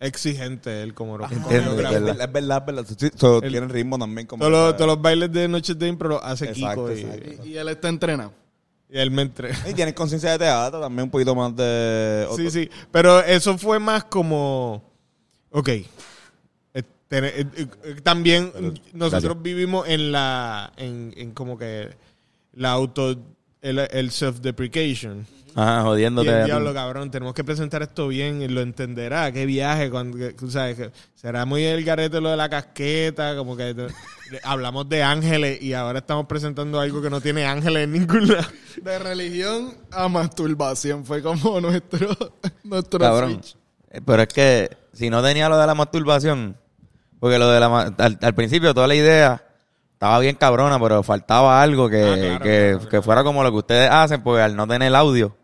exigente 0.00 0.82
él 0.82 0.94
como 0.94 1.14
Entiendo, 1.20 1.36
es 1.36 1.54
coreógrafo. 1.54 1.94
verdad, 1.94 2.20
es 2.20 2.32
verdad, 2.32 2.58
es 2.58 2.66
verdad. 2.66 2.96
Sí, 2.98 3.08
so, 3.14 3.40
tiene 3.40 3.68
ritmo 3.68 3.98
también. 3.98 4.26
Como 4.26 4.44
Todos 4.44 4.52
los, 4.52 4.76
todos 4.76 4.88
los 4.88 5.02
bailes 5.02 5.32
de 5.32 5.46
Noches 5.46 5.78
de 5.78 5.88
Impro 5.88 6.08
los 6.08 6.20
hace 6.22 6.46
Exacto, 6.46 6.88
Kiko 6.88 6.96
y, 6.96 7.00
exacto. 7.00 7.46
Y, 7.46 7.48
y 7.50 7.56
él 7.58 7.68
está 7.68 7.88
entrenado. 7.88 8.32
Y 8.92 8.98
él 8.98 9.10
me 9.10 9.22
entrega. 9.22 9.56
Y 9.68 9.74
tienes 9.74 9.94
conciencia 9.94 10.32
de 10.32 10.38
teatro 10.38 10.80
también, 10.80 11.04
un 11.04 11.10
poquito 11.10 11.34
más 11.34 11.54
de... 11.56 12.26
otro- 12.28 12.36
Sí, 12.44 12.50
sí. 12.50 12.70
Pero 12.90 13.20
eso 13.20 13.56
fue 13.58 13.78
más 13.78 14.04
como. 14.04 14.82
Ok. 15.50 15.68
Eh, 15.68 15.84
eh, 17.10 17.46
eh, 17.84 17.96
También 18.04 18.52
nosotros 18.92 19.22
gracias. 19.22 19.42
vivimos 19.42 19.88
en 19.88 20.12
la. 20.12 20.72
En, 20.76 21.12
en 21.16 21.32
como 21.32 21.58
que. 21.58 21.88
La 22.54 22.70
auto. 22.70 23.16
El, 23.62 23.78
el 23.80 24.10
self-deprecation. 24.10 25.26
Y 25.56 25.82
jodiéndote. 25.82 26.44
diablo, 26.44 26.72
cabrón, 26.74 27.10
tenemos 27.10 27.34
que 27.34 27.44
presentar 27.44 27.82
esto 27.82 28.08
bien 28.08 28.42
y 28.42 28.48
lo 28.48 28.60
entenderá. 28.60 29.30
Qué 29.32 29.46
viaje, 29.46 29.90
cuando, 29.90 30.18
sabes, 30.48 30.76
que 30.76 30.90
será 31.14 31.44
muy 31.44 31.64
el 31.64 31.84
garete 31.84 32.20
lo 32.20 32.30
de 32.30 32.36
la 32.36 32.48
casqueta, 32.48 33.36
como 33.36 33.56
que 33.56 33.74
hablamos 34.44 34.88
de 34.88 35.02
ángeles 35.02 35.60
y 35.62 35.72
ahora 35.74 35.98
estamos 36.00 36.26
presentando 36.26 36.78
algo 36.80 37.02
que 37.02 37.10
no 37.10 37.20
tiene 37.20 37.44
ángeles 37.46 37.84
en 37.84 37.92
ningún 37.92 38.28
lado. 38.28 38.48
De 38.82 38.98
religión 38.98 39.74
a 39.90 40.08
masturbación 40.08 41.04
fue 41.04 41.22
como 41.22 41.60
nuestro, 41.60 42.08
nuestro 42.64 42.98
Cabrón. 43.00 43.32
switch. 43.42 43.56
Eh, 43.90 44.00
Pero 44.04 44.22
es 44.22 44.28
que 44.28 44.76
si 44.92 45.10
no 45.10 45.22
tenía 45.22 45.48
lo 45.48 45.58
de 45.58 45.66
la 45.66 45.74
masturbación, 45.74 46.56
porque 47.18 47.38
lo 47.38 47.48
de 47.50 47.60
la 47.60 47.92
al, 47.98 48.18
al 48.20 48.34
principio 48.34 48.72
toda 48.72 48.86
la 48.86 48.94
idea 48.94 49.44
estaba 49.92 50.18
bien 50.20 50.36
cabrona, 50.36 50.78
pero 50.80 51.02
faltaba 51.02 51.60
algo 51.60 51.90
que, 51.90 52.02
Ah, 52.02 52.14
claro, 52.16 52.42
que, 52.42 52.70
claro, 52.76 52.88
que 52.88 53.02
fuera 53.02 53.22
como 53.24 53.42
lo 53.42 53.50
que 53.50 53.58
ustedes 53.58 53.90
hacen, 53.90 54.22
porque 54.22 54.40
al 54.42 54.56
no 54.56 54.66
tener 54.66 54.88
el 54.88 54.94
audio, 54.94 55.36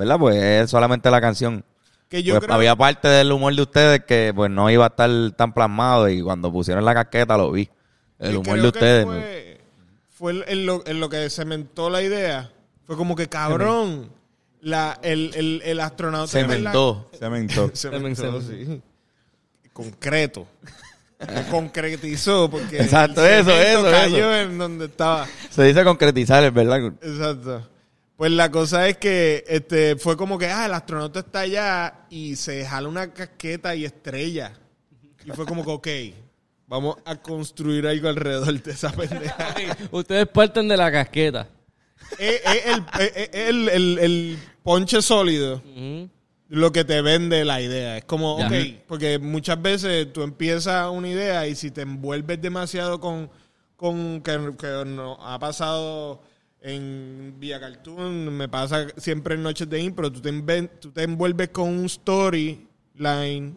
¿verdad? 0.00 0.18
Pues 0.18 0.36
es 0.36 0.70
solamente 0.70 1.10
la 1.10 1.20
canción. 1.20 1.62
Que 2.08 2.22
yo 2.22 2.34
Pues 2.34 2.44
creo 2.44 2.56
había 2.56 2.74
parte 2.74 3.06
del 3.06 3.30
humor 3.30 3.54
de 3.54 3.62
ustedes 3.62 4.04
que 4.04 4.32
pues 4.34 4.50
no 4.50 4.70
iba 4.70 4.86
a 4.86 4.88
estar 4.88 5.10
tan 5.36 5.52
plasmado 5.52 6.08
y 6.08 6.22
cuando 6.22 6.50
pusieron 6.50 6.84
la 6.86 6.94
casqueta 6.94 7.36
lo 7.36 7.52
vi. 7.52 7.68
El 8.18 8.32
Y 8.32 8.36
humor 8.36 8.44
creo 8.44 8.56
de 8.56 8.62
que 8.62 8.78
ustedes. 8.78 9.04
Fue, 9.04 9.60
fue 10.08 10.52
en, 10.52 10.66
lo, 10.66 10.82
en 10.86 11.00
lo 11.00 11.08
que 11.10 11.28
cementó 11.28 11.90
la 11.90 12.02
idea. 12.02 12.50
Fue 12.86 12.96
como 12.96 13.14
que, 13.14 13.28
cabrón, 13.28 14.10
la, 14.62 14.98
el, 15.02 15.32
el, 15.34 15.62
el 15.64 15.80
astronauta... 15.80 16.32
Cementó. 16.32 17.08
Cemento. 17.18 17.70
Cementó, 17.74 18.40
sí. 18.40 18.82
Concreto. 19.72 20.46
Concretizó 21.50 22.50
porque... 22.50 22.80
Exacto, 22.80 23.24
el 23.24 23.40
eso, 23.40 23.50
eso, 23.50 23.82
cayó 23.90 24.34
en 24.34 24.56
donde 24.56 24.86
estaba. 24.86 25.26
Se 25.50 25.62
dice 25.64 25.84
concretizar, 25.84 26.42
es 26.42 26.54
verdad. 26.54 26.86
Exacto. 27.02 27.68
Pues 28.20 28.32
la 28.32 28.50
cosa 28.50 28.86
es 28.86 28.98
que 28.98 29.44
este 29.48 29.96
fue 29.96 30.14
como 30.14 30.36
que, 30.36 30.44
ah, 30.44 30.66
el 30.66 30.74
astronauta 30.74 31.20
está 31.20 31.40
allá 31.40 32.04
y 32.10 32.36
se 32.36 32.66
jala 32.66 32.86
una 32.86 33.14
casqueta 33.14 33.74
y 33.74 33.86
estrella. 33.86 34.52
Y 35.24 35.30
fue 35.30 35.46
como 35.46 35.64
que, 35.64 35.70
ok, 35.70 36.14
vamos 36.66 36.96
a 37.06 37.16
construir 37.16 37.86
algo 37.86 38.10
alrededor 38.10 38.62
de 38.62 38.72
esa 38.72 38.92
pendeja. 38.92 39.54
Ustedes 39.90 40.26
parten 40.28 40.68
de 40.68 40.76
la 40.76 40.92
casqueta. 40.92 41.48
es, 42.18 42.42
es 42.44 42.66
el, 42.66 42.84
es- 43.00 43.30
el, 43.32 43.68
el- 43.70 43.98
el 43.98 44.38
ponche 44.62 45.00
sólido 45.00 45.62
lo 46.48 46.72
que 46.72 46.84
te 46.84 47.00
vende 47.00 47.42
la 47.46 47.62
idea. 47.62 47.96
Es 47.96 48.04
como, 48.04 48.38
Ya. 48.38 48.48
ok, 48.48 48.52
porque 48.86 49.18
muchas 49.18 49.62
veces 49.62 50.12
tú 50.12 50.22
empiezas 50.22 50.90
una 50.90 51.08
idea 51.08 51.46
y 51.46 51.54
si 51.54 51.70
te 51.70 51.80
envuelves 51.80 52.38
demasiado 52.42 53.00
con, 53.00 53.30
con 53.76 54.20
que, 54.20 54.52
que 54.58 54.84
nos 54.84 55.16
ha 55.22 55.38
pasado 55.38 56.20
en 56.62 57.34
Vía 57.38 57.58
Cartoon, 57.60 58.36
me 58.36 58.48
pasa 58.48 58.86
siempre 58.96 59.34
en 59.34 59.42
Noches 59.42 59.68
de 59.68 59.80
Impro, 59.80 60.10
tú 60.12 60.20
te, 60.20 60.68
tú 60.80 60.90
te 60.90 61.02
envuelves 61.04 61.48
con 61.50 61.68
un 61.68 61.88
storyline 61.88 63.56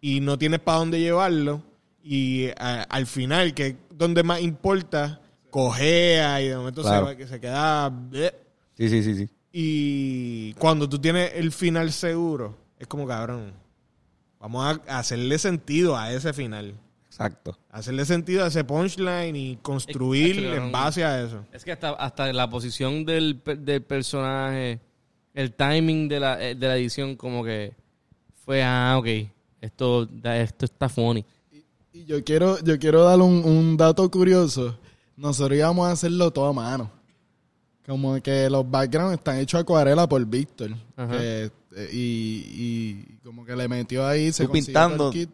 y 0.00 0.20
no 0.20 0.38
tienes 0.38 0.60
para 0.60 0.78
dónde 0.78 1.00
llevarlo 1.00 1.62
y 2.02 2.48
a- 2.58 2.82
al 2.88 3.06
final, 3.06 3.52
que 3.54 3.66
es 3.66 3.74
donde 3.90 4.22
más 4.22 4.40
importa, 4.40 5.20
cojea 5.50 6.40
y 6.42 6.48
de 6.48 6.56
momento 6.56 6.82
se 6.82 6.88
Claro. 6.88 7.06
va- 7.06 7.16
que 7.16 7.26
se 7.26 7.40
queda... 7.40 7.88
bleh. 7.88 8.32
Sí, 8.76 8.88
sí, 8.90 9.02
sí, 9.02 9.14
sí. 9.16 9.28
Y 9.52 10.52
cuando 10.54 10.88
tú 10.88 10.98
tienes 11.00 11.32
el 11.34 11.50
final 11.50 11.90
seguro, 11.92 12.56
es 12.78 12.86
como 12.86 13.06
cabrón. 13.06 13.52
Vamos 14.38 14.78
a 14.86 14.98
hacerle 14.98 15.38
sentido 15.38 15.96
a 15.96 16.12
ese 16.12 16.32
final. 16.34 16.74
Exacto. 17.16 17.56
Hacerle 17.70 18.04
sentido 18.04 18.44
a 18.44 18.48
ese 18.48 18.62
punchline 18.62 19.34
y 19.34 19.56
construir 19.62 20.38
Exacto, 20.38 20.62
en 20.66 20.72
base 20.72 21.02
a 21.02 21.22
eso. 21.22 21.46
Es 21.50 21.64
que 21.64 21.72
hasta, 21.72 21.92
hasta 21.92 22.30
la 22.30 22.50
posición 22.50 23.06
del, 23.06 23.42
del 23.42 23.82
personaje, 23.82 24.80
el 25.32 25.54
timing 25.54 26.08
de 26.08 26.20
la, 26.20 26.42
eh, 26.42 26.54
de 26.54 26.68
la 26.68 26.76
edición, 26.76 27.16
como 27.16 27.42
que 27.42 27.72
fue, 28.44 28.62
ah, 28.62 28.96
ok, 28.98 29.06
esto, 29.62 30.06
esto 30.24 30.66
está 30.66 30.90
funny. 30.90 31.24
Y 31.90 32.04
yo 32.04 32.22
quiero, 32.22 32.62
yo 32.62 32.78
quiero 32.78 33.02
dar 33.04 33.18
un, 33.22 33.42
un 33.46 33.78
dato 33.78 34.10
curioso. 34.10 34.78
Nosotros 35.16 35.56
íbamos 35.56 35.88
a 35.88 35.92
hacerlo 35.92 36.30
todo 36.30 36.48
a 36.48 36.52
mano. 36.52 36.90
Como 37.86 38.20
que 38.20 38.50
los 38.50 38.70
backgrounds 38.70 39.14
están 39.14 39.38
hechos 39.38 39.56
a 39.56 39.62
acuarela 39.62 40.06
por 40.06 40.22
Víctor. 40.26 40.72
Que, 40.94 41.50
eh, 41.76 41.88
y, 41.94 42.44
y 42.52 43.18
como 43.24 43.46
que 43.46 43.56
le 43.56 43.68
metió 43.68 44.06
ahí, 44.06 44.32
se 44.32 44.44
Tú 44.44 44.50
consiguió 44.50 44.66
pintando 44.66 44.96
todo 44.96 45.08
el 45.08 45.14
kit. 45.14 45.30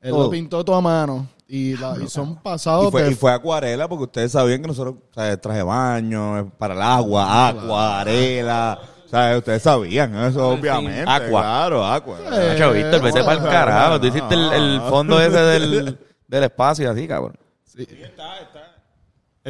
Él 0.00 0.10
todo. 0.10 0.24
lo 0.24 0.30
pintó 0.30 0.64
todo 0.64 0.76
a 0.76 0.80
mano. 0.80 1.26
Y, 1.48 1.76
la- 1.76 1.96
y 2.02 2.08
son 2.08 2.36
pasados 2.42 2.88
Y 2.88 2.90
fue, 2.90 3.02
de- 3.04 3.12
y 3.12 3.14
fue 3.14 3.32
acuarela 3.32 3.88
porque 3.88 4.04
ustedes 4.04 4.32
sabían 4.32 4.60
que 4.62 4.68
nosotros, 4.68 4.96
o 5.10 5.14
sea, 5.14 5.40
traje 5.40 5.62
baño, 5.62 6.38
eh, 6.40 6.44
para 6.58 6.74
el 6.74 6.82
agua, 6.82 7.48
acuarela. 7.48 8.78
O 9.04 9.08
sea, 9.08 9.38
ustedes 9.38 9.62
sabían 9.62 10.12
eso, 10.24 10.48
obviamente. 10.48 11.08
Aqua. 11.08 11.28
Claro, 11.42 11.84
agua. 11.86 12.18
Eh, 12.32 12.48
Nacho, 12.58 12.72
Víctor, 12.72 13.00
vete 13.02 13.22
para 13.22 13.32
el 13.40 13.48
carajo. 13.48 14.00
Tú 14.00 14.06
hiciste 14.08 14.34
el, 14.34 14.52
el 14.52 14.80
fondo 14.82 15.20
ese 15.20 15.38
del, 15.38 15.98
del 16.26 16.42
espacio 16.42 16.90
así, 16.90 17.06
cabrón. 17.06 17.38
Está 17.78 18.40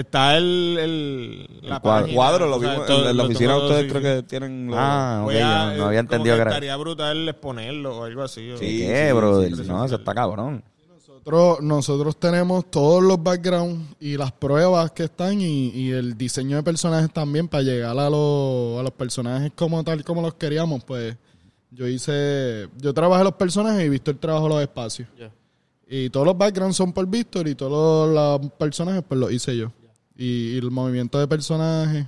el, 0.01 0.79
el, 0.79 1.39
la 1.63 1.77
El 1.77 1.81
cuadro. 1.83 2.03
página, 2.03 2.15
Cuadro, 2.17 2.47
lo 2.49 2.57
o 2.57 2.61
sea, 2.61 2.71
vimos 2.73 2.87
todo- 2.87 3.09
en 3.11 3.17
la 3.17 3.23
oficina. 3.25 3.53
todo, 3.55 3.63
Ustedes 3.65 3.83
sí, 3.85 3.89
creo 3.89 4.01
sí. 4.03 4.23
que 4.23 4.29
tienen. 4.29 4.67
los- 4.67 4.77
Ah, 4.79 5.19
ok, 5.21 5.25
Voy 5.25 5.35
yo 5.39 5.47
a- 5.47 5.75
no, 5.75 5.85
había 5.87 6.01
entendido 6.01 6.37
que 6.37 6.43
era. 6.43 6.51
Estaría 6.51 6.77
brutal 6.77 7.29
exponerlo 7.29 7.99
o 7.99 8.05
algo 8.05 8.23
así. 8.23 8.51
o- 8.51 8.59
Sí. 8.59 8.79
¿Qué, 8.81 9.07
sí, 9.09 9.13
brother? 9.17 9.57
sí, 9.57 9.63
sí, 9.63 9.69
no, 9.69 9.85
eso 9.85 9.97
está 9.97 10.15
cabrón. 10.15 10.63
Nosotros, 10.89 11.61
nosotros 11.61 12.17
tenemos 12.19 12.71
todos 12.71 13.03
los 13.03 13.21
backgrounds 13.23 13.97
y 13.99 14.17
las 14.17 14.31
pruebas 14.33 14.93
que 14.93 15.05
están 15.05 15.41
y, 15.41 15.71
y 15.71 15.91
el 15.91 16.17
diseño 16.17 16.57
de 16.57 16.63
personajes 16.63 17.11
también 17.13 17.49
para 17.49 17.63
llegar 17.65 17.99
a, 17.99 18.11
los- 18.11 18.79
a 18.79 18.83
los 18.83 18.93
personajes 18.93 19.51
como 19.57 19.83
tal 19.83 20.05
como 20.05 20.23
los 20.23 20.35
queríamos. 20.35 20.85
Pues 20.85 21.17
yo 21.71 21.89
hice, 21.89 22.69
yo 22.79 22.93
trabajé 22.95 23.25
los 23.25 23.33
personajes 23.35 23.85
y 23.85 23.89
Víctor 23.89 24.17
trabajó 24.21 24.49
los 24.49 24.61
espacios. 24.63 25.09
Y 25.89 26.11
todos 26.11 26.27
los 26.27 26.37
backgrounds 26.37 26.77
son 26.77 26.93
por 26.93 27.07
Víctor 27.07 27.49
y 27.49 27.55
todos 27.55 28.09
los 28.41 28.53
personajes 28.53 29.03
pues 29.09 29.19
los 29.19 29.33
hice 29.33 29.57
yo. 29.57 29.73
Y, 30.19 30.55
y 30.55 30.59
el 30.59 30.71
movimiento 30.71 31.19
de 31.19 31.27
personajes. 31.29 32.07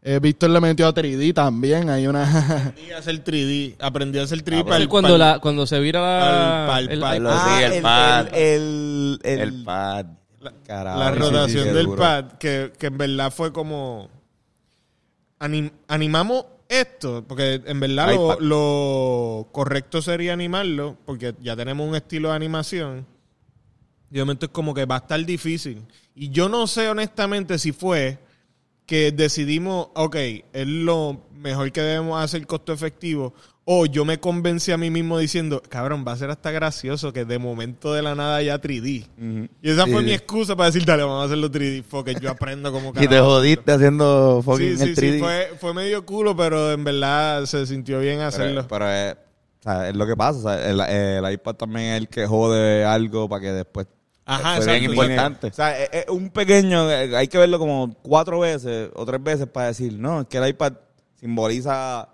Eh, 0.00 0.20
Víctor 0.22 0.50
le 0.50 0.60
metió 0.60 0.86
a 0.86 0.94
3D 0.94 1.34
también. 1.34 1.90
Hay 1.90 2.06
una... 2.06 2.22
Aprendí 2.68 2.92
a 2.92 2.98
hacer 2.98 3.24
3D. 3.24 3.74
Aprendí 3.80 4.18
a 4.18 4.22
hacer 4.22 4.44
3D 4.44 4.64
para 4.64 4.76
Sí, 4.76 4.82
el, 4.82 4.88
cuando, 4.88 5.08
para 5.08 5.24
el- 5.26 5.32
la, 5.34 5.38
cuando 5.40 5.66
se 5.66 5.78
vira 5.80 6.00
la, 6.00 6.66
pal- 6.72 6.88
el 6.90 7.00
pal- 7.00 7.16
iPad. 7.18 7.32
Ah, 7.36 7.62
el 7.66 7.82
pad. 7.82 8.26
El, 8.34 9.20
el, 9.24 9.40
El 9.40 9.64
pad. 9.64 10.06
Carajo, 10.66 10.98
la 11.00 11.08
sí, 11.10 11.14
sí, 11.14 11.18
rotación 11.20 11.64
sí, 11.64 11.70
del 11.70 11.86
duro. 11.86 11.98
pad, 12.00 12.24
que, 12.38 12.72
que 12.78 12.86
en 12.86 12.96
verdad 12.96 13.32
fue 13.32 13.52
como... 13.52 14.08
anim- 15.40 15.72
animamos 15.88 16.44
esto, 16.68 17.24
porque 17.26 17.60
en 17.66 17.80
verdad 17.80 18.14
lo, 18.14 18.38
lo 18.40 19.48
correcto 19.52 20.00
sería 20.02 20.32
animarlo, 20.34 20.96
porque 21.06 21.34
ya 21.40 21.56
tenemos 21.56 21.88
un 21.88 21.96
estilo 21.96 22.28
de 22.30 22.36
animación. 22.36 23.06
De 24.10 24.20
momento 24.20 24.46
es 24.46 24.52
como 24.52 24.72
que 24.74 24.84
va 24.86 24.96
a 24.96 24.98
estar 24.98 25.24
difícil. 25.24 25.82
Y 26.14 26.30
yo 26.30 26.48
no 26.48 26.66
sé 26.66 26.88
honestamente 26.88 27.58
si 27.58 27.72
fue 27.72 28.18
que 28.86 29.12
decidimos, 29.12 29.88
ok, 29.94 30.16
es 30.52 30.66
lo 30.66 31.20
mejor 31.34 31.70
que 31.72 31.82
debemos 31.82 32.22
hacer 32.22 32.46
costo 32.46 32.72
efectivo, 32.72 33.34
o 33.70 33.84
yo 33.84 34.06
me 34.06 34.18
convencí 34.18 34.72
a 34.72 34.78
mí 34.78 34.88
mismo 34.90 35.18
diciendo, 35.18 35.62
cabrón, 35.68 36.06
va 36.08 36.12
a 36.12 36.16
ser 36.16 36.30
hasta 36.30 36.50
gracioso 36.50 37.12
que 37.12 37.26
de 37.26 37.38
momento 37.38 37.92
de 37.92 38.00
la 38.00 38.14
nada 38.14 38.40
ya 38.40 38.58
3D. 38.58 39.06
Ujú. 39.18 39.48
Y 39.60 39.70
esa 39.70 39.86
fue 39.86 39.98
Sí. 39.98 40.04
mi 40.06 40.12
excusa 40.12 40.56
para 40.56 40.70
decir, 40.70 40.86
dale, 40.86 41.02
vamos 41.02 41.20
a 41.20 41.26
hacerlo 41.26 41.50
3D, 41.50 41.84
porque 41.90 42.14
yo 42.18 42.30
aprendo 42.30 42.72
como 42.72 42.92
Y 42.98 43.06
te 43.06 43.20
jodiste 43.20 43.70
haciendo 43.72 44.40
fucking 44.42 44.70
Sí, 44.70 44.76
sí, 44.78 44.82
el 44.84 44.96
3D. 44.96 45.12
sí, 45.12 45.18
fue, 45.20 45.52
fue 45.60 45.74
medio 45.74 46.06
culo, 46.06 46.34
pero 46.34 46.72
en 46.72 46.82
verdad 46.82 47.44
se 47.44 47.66
sintió 47.66 48.00
bien 48.00 48.20
hacerlo. 48.20 48.62
Pero, 48.66 48.68
pero 48.86 48.90
es, 48.90 49.12
o 49.12 49.62
sea, 49.64 49.88
es 49.90 49.94
lo 49.96 50.06
que 50.06 50.16
pasa. 50.16 50.38
o 50.38 50.42
sea, 50.44 50.66
el, 50.70 50.80
el 51.26 51.32
iPad 51.34 51.54
también 51.56 51.92
es 51.92 51.98
el 51.98 52.08
que 52.08 52.26
jode 52.26 52.86
algo 52.86 53.28
para 53.28 53.42
que 53.42 53.52
después. 53.52 53.86
Ajá, 54.28 54.60
fue 54.60 54.78
bien 54.78 54.90
importante. 54.92 55.46
O 55.48 55.52
sea, 55.52 55.82
es, 55.82 55.88
es 55.92 56.08
un 56.08 56.30
pequeño. 56.30 56.90
eh, 56.90 57.16
Hay 57.16 57.28
que 57.28 57.38
verlo 57.38 57.58
como 57.58 57.94
cuatro 58.02 58.40
veces 58.40 58.90
o 58.94 59.04
tres 59.06 59.22
veces 59.22 59.46
para 59.46 59.68
decir, 59.68 59.98
no, 59.98 60.20
es 60.22 60.26
que 60.28 60.38
el 60.38 60.48
iPad 60.48 60.74
simboliza 61.16 62.08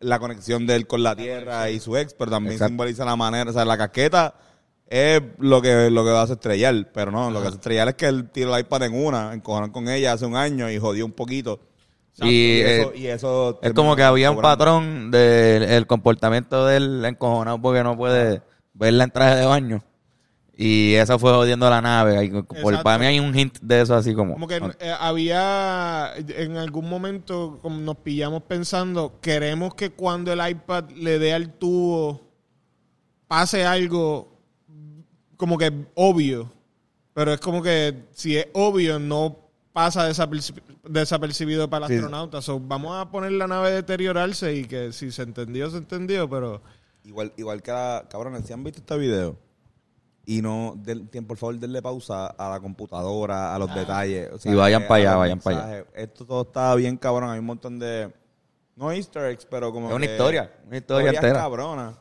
la 0.00 0.18
conexión 0.18 0.66
de 0.66 0.76
él 0.76 0.86
con 0.86 1.02
la 1.02 1.16
tierra 1.16 1.70
y 1.70 1.80
su 1.80 1.96
ex, 1.96 2.14
pero 2.14 2.30
también 2.30 2.52
Exacto. 2.54 2.70
simboliza 2.70 3.04
la 3.04 3.16
manera. 3.16 3.50
O 3.50 3.52
sea, 3.52 3.64
la 3.64 3.76
casqueta 3.78 4.34
es 4.88 5.20
lo 5.38 5.60
que, 5.62 5.90
lo 5.90 6.04
que 6.04 6.10
va 6.10 6.20
a 6.20 6.22
hacer 6.24 6.34
estrellar, 6.36 6.90
pero 6.92 7.10
no, 7.10 7.30
lo 7.30 7.40
que 7.40 7.48
hace 7.48 7.56
estrellar 7.56 7.88
es 7.88 7.94
que 7.94 8.06
él 8.06 8.30
tiró 8.30 8.54
el 8.54 8.60
iPad 8.60 8.84
en 8.84 8.94
una, 9.04 9.32
encojonó 9.34 9.72
con 9.72 9.88
ella 9.88 10.12
hace 10.12 10.26
un 10.26 10.36
año 10.36 10.70
y 10.70 10.78
jodió 10.78 11.04
un 11.06 11.12
poquito. 11.12 11.60
Y, 12.22 12.60
eso, 12.60 12.92
eh, 12.92 12.98
y 12.98 13.06
eso 13.08 13.58
Es 13.62 13.72
como 13.74 13.94
que 13.94 14.02
había 14.02 14.30
un 14.30 14.36
cobrando. 14.36 14.56
patrón 14.58 15.10
del 15.10 15.64
el 15.64 15.86
comportamiento 15.86 16.64
del 16.64 17.04
encojonado 17.04 17.60
porque 17.60 17.82
no 17.82 17.96
puede 17.96 18.40
verla 18.72 19.04
en 19.04 19.10
traje 19.10 19.36
de 19.36 19.44
baño. 19.46 19.82
Y 20.58 20.94
eso 20.94 21.18
fue 21.18 21.32
jodiendo 21.32 21.68
la 21.68 21.82
nave. 21.82 22.30
Por- 22.62 22.82
para 22.82 22.98
mí 22.98 23.04
hay 23.04 23.20
un 23.20 23.36
hint 23.38 23.58
de 23.60 23.82
eso 23.82 23.94
así 23.94 24.14
como... 24.14 24.32
Como 24.32 24.48
que 24.48 24.56
eh, 24.80 24.94
había, 24.98 26.12
en 26.16 26.56
algún 26.56 26.88
momento 26.88 27.58
como 27.60 27.76
nos 27.78 27.96
pillamos 27.98 28.42
pensando, 28.44 29.18
queremos 29.20 29.74
que 29.74 29.90
cuando 29.90 30.32
el 30.32 30.40
iPad 30.48 30.90
le 30.92 31.18
dé 31.18 31.34
al 31.34 31.52
tubo 31.52 32.22
pase 33.28 33.66
algo 33.66 34.32
como 35.36 35.58
que 35.58 35.70
obvio, 35.94 36.50
pero 37.12 37.34
es 37.34 37.40
como 37.40 37.62
que 37.62 38.04
si 38.12 38.38
es 38.38 38.46
obvio 38.54 38.98
no 38.98 39.36
pasa 39.74 40.08
desaperci- 40.08 40.54
desapercibido 40.88 41.68
para 41.68 41.84
el 41.84 41.92
Sí. 41.92 41.96
astronauta. 41.98 42.40
So, 42.40 42.58
vamos 42.60 42.96
a 42.96 43.10
poner 43.10 43.32
la 43.32 43.46
nave 43.46 43.68
a 43.68 43.72
deteriorarse 43.72 44.54
y 44.54 44.64
que 44.64 44.90
si 44.92 45.10
se 45.12 45.22
entendió, 45.22 45.68
se 45.70 45.76
entendió, 45.76 46.30
pero... 46.30 46.62
Igual, 47.04 47.32
igual 47.36 47.62
que 47.62 47.72
la, 47.72 48.06
cabrones, 48.08 48.46
si 48.46 48.54
han 48.54 48.64
visto 48.64 48.80
este 48.80 48.96
video 48.96 49.36
y 50.28 50.42
no, 50.42 50.74
del, 50.76 51.08
tiempo, 51.08 51.28
por 51.28 51.38
favor, 51.38 51.58
denle 51.58 51.80
pausa 51.80 52.26
a 52.26 52.50
la 52.50 52.60
computadora, 52.60 53.54
a 53.54 53.58
los 53.58 53.72
detalles. 53.74 54.28
o 54.32 54.38
sea, 54.38 54.52
Y 54.52 54.54
vayan 54.56 54.82
eh, 54.82 54.86
pa' 54.86 54.94
a 54.94 54.98
allá, 54.98 55.16
vayan 55.16 55.38
pa' 55.38 55.50
allá. 55.50 55.84
Esto 55.94 56.24
todo 56.26 56.42
está 56.42 56.74
bien 56.74 56.96
cabrón, 56.96 57.30
hay 57.30 57.38
un 57.38 57.46
montón 57.46 57.78
de, 57.78 58.12
no 58.74 58.90
easter 58.92 59.24
eggs, 59.26 59.46
pero 59.46 59.72
como 59.72 59.88
Es 59.88 59.94
una 59.94 60.04
que 60.06 60.12
historia, 60.12 60.52
una 60.66 60.76
historia 60.76 61.10
entera. 61.10 61.34
cabronas, 61.40 61.94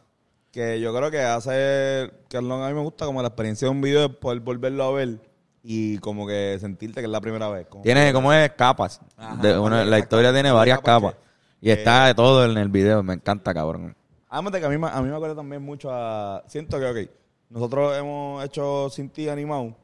que 0.51 0.79
yo 0.82 0.94
creo 0.96 1.12
que 1.12 1.22
hace, 1.22 2.12
que 2.27 2.38
a 2.38 2.41
mí 2.41 2.48
me 2.48 2.82
gusta, 2.82 3.05
como 3.05 3.22
la 3.22 3.27
experiencia 3.27 3.67
de 3.67 3.72
un 3.72 3.82
video, 3.82 4.05
es 4.05 4.15
poder 4.15 4.39
volverlo 4.39 4.84
a 4.86 4.91
ver 4.91 5.20
y 5.62 5.98
como 6.00 6.25
que 6.27 6.58
sentirte 6.60 7.01
que 7.01 7.05
es 7.05 7.12
la 7.12 7.22
primera 7.22 7.50
vez. 7.50 7.67
Como 7.67 7.84
Tiene 7.84 8.12
como 8.13 8.32
es 8.34 8.51
capas. 8.53 9.01
Ajá, 9.17 9.36
De 9.41 9.58
una- 9.58 9.77
porque 9.77 9.89
la 9.91 10.00
historia 10.00 10.34
tiene 10.34 10.51
varias 10.51 10.79
capas 10.79 11.12
capas. 11.12 11.15
que- 11.62 11.67
Y 11.67 11.72
está 11.72 12.05
de 12.08 12.13
todo 12.15 12.46
en 12.46 12.58
el 12.58 12.70
video. 12.70 13.01
Me 13.03 13.13
encanta, 13.15 13.53
cabrón. 13.53 13.96
Además 14.29 14.53
de 14.53 14.60
que 14.60 14.65
a 14.65 14.70
mí, 14.70 14.77
me- 14.77 14.88
a 14.89 15.01
mí 15.01 15.10
me 15.10 15.15
acuerda 15.15 15.36
también 15.36 15.62
mucho 15.63 15.89
a... 15.91 16.44
Siento 16.48 16.79
que, 16.79 16.86
ok, 16.86 17.10
nosotros 17.55 17.97
hemos 17.97 18.43
hecho 18.45 18.89
Sin 18.91 19.09
Ti 19.09 19.29
animado, 19.29 19.75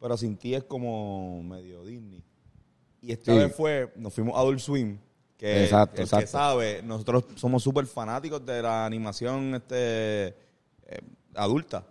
pero 0.00 0.16
Sin 0.16 0.36
Ti 0.36 0.54
es 0.54 0.64
como 0.64 1.42
medio 1.42 1.84
Disney. 1.84 2.22
Y 3.02 3.12
esta 3.12 3.32
Sí. 3.32 3.38
vez 3.38 3.54
fue, 3.54 3.92
nos 3.96 4.14
fuimos 4.14 4.34
a 4.36 4.40
Adult 4.40 4.60
Swim, 4.60 4.98
que 5.36 5.64
Exacto, 5.64 5.96
el 5.96 6.02
exacto. 6.04 6.24
que 6.24 6.26
sabe, 6.30 6.82
nosotros 6.82 7.24
somos 7.34 7.62
súper 7.62 7.84
fanáticos 7.86 8.44
de 8.46 8.62
la 8.62 8.86
animación 8.86 9.54
este 9.56 10.28
eh, 10.28 10.34
adulta. 11.34 11.84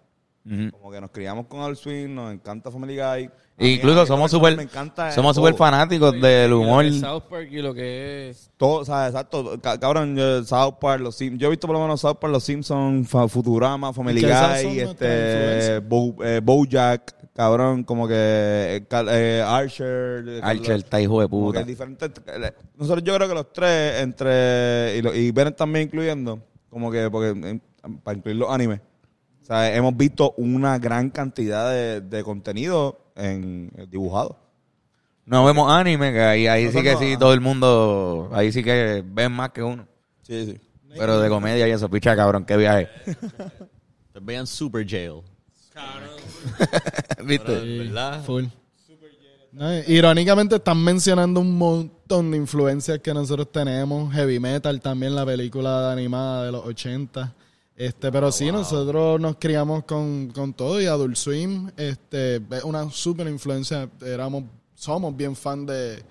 Como 0.71 0.91
que 0.91 1.01
nos 1.01 1.09
criamos 1.11 1.47
con 1.47 1.59
Adult 1.59 1.77
Swim, 1.77 2.13
nos 2.15 2.33
encanta 2.33 2.69
Family 2.71 2.95
Guy. 2.97 3.29
Incluso 3.57 4.01
mí 4.01 4.07
somos 4.07 4.31
súper 4.31 4.67
somos 5.13 5.33
súper 5.35 5.53
fanáticos 5.55 6.11
del 6.19 6.47
Y 6.47 6.49
lo 6.49 6.59
humor. 6.59 6.83
que 6.83 6.89
es 6.89 6.99
South 6.99 7.23
Park 7.29 7.47
y 7.51 7.61
lo 7.61 7.73
que 7.73 8.29
es... 8.29 8.51
Todo, 8.57 8.79
o 8.81 8.85
sea, 8.85 9.07
exacto. 9.07 9.57
Ca- 9.61 9.79
Cabrón, 9.79 10.15
yo, 10.17 10.43
South 10.43 10.73
Park, 10.81 11.01
los 11.01 11.15
Sim- 11.15 11.37
yo 11.37 11.47
he 11.47 11.51
visto 11.51 11.65
por 11.65 11.75
lo 11.77 11.81
menos 11.81 12.01
South 12.01 12.17
Park, 12.19 12.33
los 12.33 12.43
Simpsons, 12.43 13.07
Fa- 13.07 13.29
Futurama, 13.29 13.93
Family 13.93 14.21
Guy, 14.21 14.79
este. 14.79 15.79
Bo, 15.79 16.15
eh, 16.21 16.41
Bojack, 16.43 17.15
cabrón, 17.33 17.83
como 17.85 18.07
que 18.09 18.13
eh, 18.13 18.85
eh, 18.91 19.43
Archer. 19.45 20.41
Archer 20.43 20.75
está 20.75 20.99
hijo 20.99 21.21
de 21.21 21.27
puta. 21.29 21.63
diferentes- 21.63 22.11
eh, 22.27 22.53
nosotros 22.77 23.03
yo 23.05 23.15
creo 23.15 23.27
que 23.29 23.35
los 23.35 23.53
tres, 23.53 24.01
entre, 24.01 24.97
y, 24.97 25.01
lo- 25.01 25.15
y 25.15 25.31
Bennett 25.31 25.55
también 25.55 25.85
incluyendo, 25.85 26.39
como 26.69 26.91
que, 26.91 27.09
porque 27.09 27.29
eh, 27.51 27.59
para 28.03 28.17
incluir 28.17 28.35
los 28.37 28.49
animes, 28.49 28.81
o 29.43 29.45
sea, 29.45 29.73
hemos 29.73 29.95
visto 29.95 30.33
una 30.37 30.77
gran 30.77 31.09
cantidad 31.09 31.69
de, 31.71 32.01
de 32.01 32.23
contenido 32.23 32.99
en 33.15 33.71
dibujado. 33.89 34.37
No 35.25 35.43
vemos 35.45 35.71
anime, 35.71 36.13
que 36.13 36.21
ahí, 36.21 36.47
ahí 36.47 36.71
sí 36.71 36.83
que 36.83 36.95
sí, 36.97 37.17
todo 37.17 37.33
el 37.33 37.41
mundo, 37.41 38.29
ahí 38.33 38.51
sí 38.51 38.63
que 38.63 39.03
ven 39.05 39.31
más 39.31 39.49
que 39.51 39.63
uno. 39.63 39.87
Sí, 40.21 40.45
sí. 40.45 40.59
Pero 40.97 41.19
de 41.19 41.29
comedia 41.29 41.67
y 41.67 41.71
eso, 41.71 41.89
picha 41.89 42.15
cabrón, 42.15 42.45
qué 42.45 42.55
viaje. 42.57 42.89
Te 44.13 44.19
vean 44.21 44.47
Super 44.47 44.87
Jail. 44.87 45.21
¿Viste? 47.25 47.79
¿Verdad? 47.79 48.23
Full. 48.23 48.45
No, 49.51 49.73
irónicamente 49.87 50.55
están 50.55 50.83
mencionando 50.83 51.39
un 51.39 51.57
montón 51.57 52.29
de 52.31 52.37
influencias 52.37 52.99
que 52.99 53.13
nosotros 53.13 53.51
tenemos. 53.51 54.13
Heavy 54.13 54.39
Metal 54.39 54.81
también, 54.81 55.15
la 55.15 55.25
película 55.25 55.91
animada 55.91 56.45
de 56.45 56.51
los 56.51 56.65
80. 56.65 57.33
Este, 57.77 58.09
pero 58.11 58.31
sí, 58.31 58.51
nosotros 58.51 59.19
nos 59.19 59.35
criamos 59.35 59.83
con, 59.83 60.29
con 60.33 60.53
todo 60.53 60.81
y 60.81 60.85
Adult 60.85 61.17
Swim, 61.17 61.69
este, 61.75 62.35
es 62.37 62.63
una 62.63 62.89
super 62.89 63.27
influencia. 63.27 63.89
Éramos, 64.01 64.43
somos 64.73 65.13
bien 65.15 65.35
fan 65.35 65.65
de, 65.65 66.01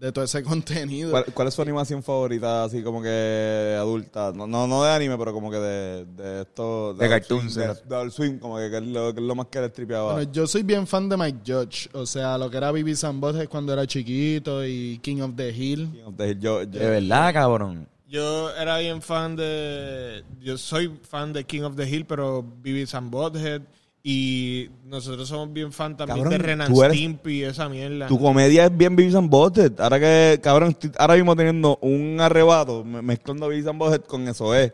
de 0.00 0.10
todo 0.10 0.24
ese 0.24 0.42
contenido. 0.42 1.12
¿Cuál, 1.12 1.26
cuál 1.32 1.46
es 1.46 1.54
su 1.54 1.62
animación 1.62 2.02
favorita, 2.02 2.64
así 2.64 2.82
como 2.82 3.00
que 3.00 3.76
adulta? 3.78 4.32
No, 4.34 4.48
no, 4.48 4.66
no 4.66 4.82
de 4.82 4.90
anime, 4.90 5.16
pero 5.16 5.32
como 5.32 5.48
que 5.48 5.58
de, 5.58 6.04
de 6.06 6.40
esto... 6.42 6.92
De 6.94 7.04
Adult 7.06 7.20
cartoons, 7.20 7.52
Swim, 7.54 7.66
¿no? 7.68 7.74
De, 7.74 7.80
de 7.88 7.94
Adult 7.96 8.12
Swim, 8.12 8.38
como 8.40 8.56
que, 8.58 8.68
que 8.68 8.76
es 8.78 8.82
lo, 8.82 9.14
que 9.14 9.20
es 9.20 9.26
lo 9.26 9.34
más 9.36 9.46
que 9.46 9.60
le 9.60 9.68
tripeaba. 9.68 10.14
Bueno, 10.14 10.32
yo 10.32 10.44
soy 10.48 10.64
bien 10.64 10.88
fan 10.88 11.08
de 11.08 11.16
Mike 11.16 11.38
Judge, 11.46 11.88
o 11.92 12.04
sea, 12.04 12.36
lo 12.36 12.50
que 12.50 12.56
era 12.56 12.72
Bibi 12.72 12.94
Butthead 12.94 13.48
cuando 13.48 13.72
era 13.72 13.86
chiquito 13.86 14.66
y 14.66 14.98
King 14.98 15.20
of 15.20 15.36
the 15.36 15.50
Hill. 15.50 15.88
De- 16.16 16.34
yo, 16.36 16.62
yo- 16.62 16.66
De 16.66 16.90
verdad, 16.90 17.32
cabrón. 17.32 17.86
Yo 18.12 18.54
era 18.54 18.76
bien 18.76 19.00
fan 19.00 19.36
de. 19.36 20.22
Yo 20.38 20.58
soy 20.58 20.92
fan 21.08 21.32
de 21.32 21.44
King 21.44 21.62
of 21.62 21.76
the 21.76 21.88
Hill, 21.88 22.04
pero 22.04 22.44
Beavis 22.62 22.94
and 22.94 23.10
Butthead 23.10 23.62
Y 24.02 24.68
nosotros 24.84 25.26
somos 25.28 25.50
bien 25.50 25.72
fan 25.72 25.96
también 25.96 26.18
Cabrón, 26.18 26.32
de 26.32 26.38
Renan 26.46 26.70
eres- 26.84 26.92
Stimpy 26.92 27.42
esa 27.42 27.70
mierda. 27.70 28.08
Tu 28.08 28.18
comedia 28.18 28.66
es 28.66 28.76
bien 28.76 28.96
and 29.14 29.30
Butthead. 29.30 29.80
Ahora 29.80 29.98
que, 29.98 30.38
cabrón, 30.42 30.70
estoy 30.70 30.92
ahora 30.98 31.14
mismo 31.14 31.34
teniendo 31.34 31.78
un 31.80 32.20
arrebato 32.20 32.84
me- 32.84 33.00
mezclando 33.00 33.48
and 33.66 33.78
Butthead 33.78 34.02
con 34.02 34.28
eso 34.28 34.54
es. 34.54 34.72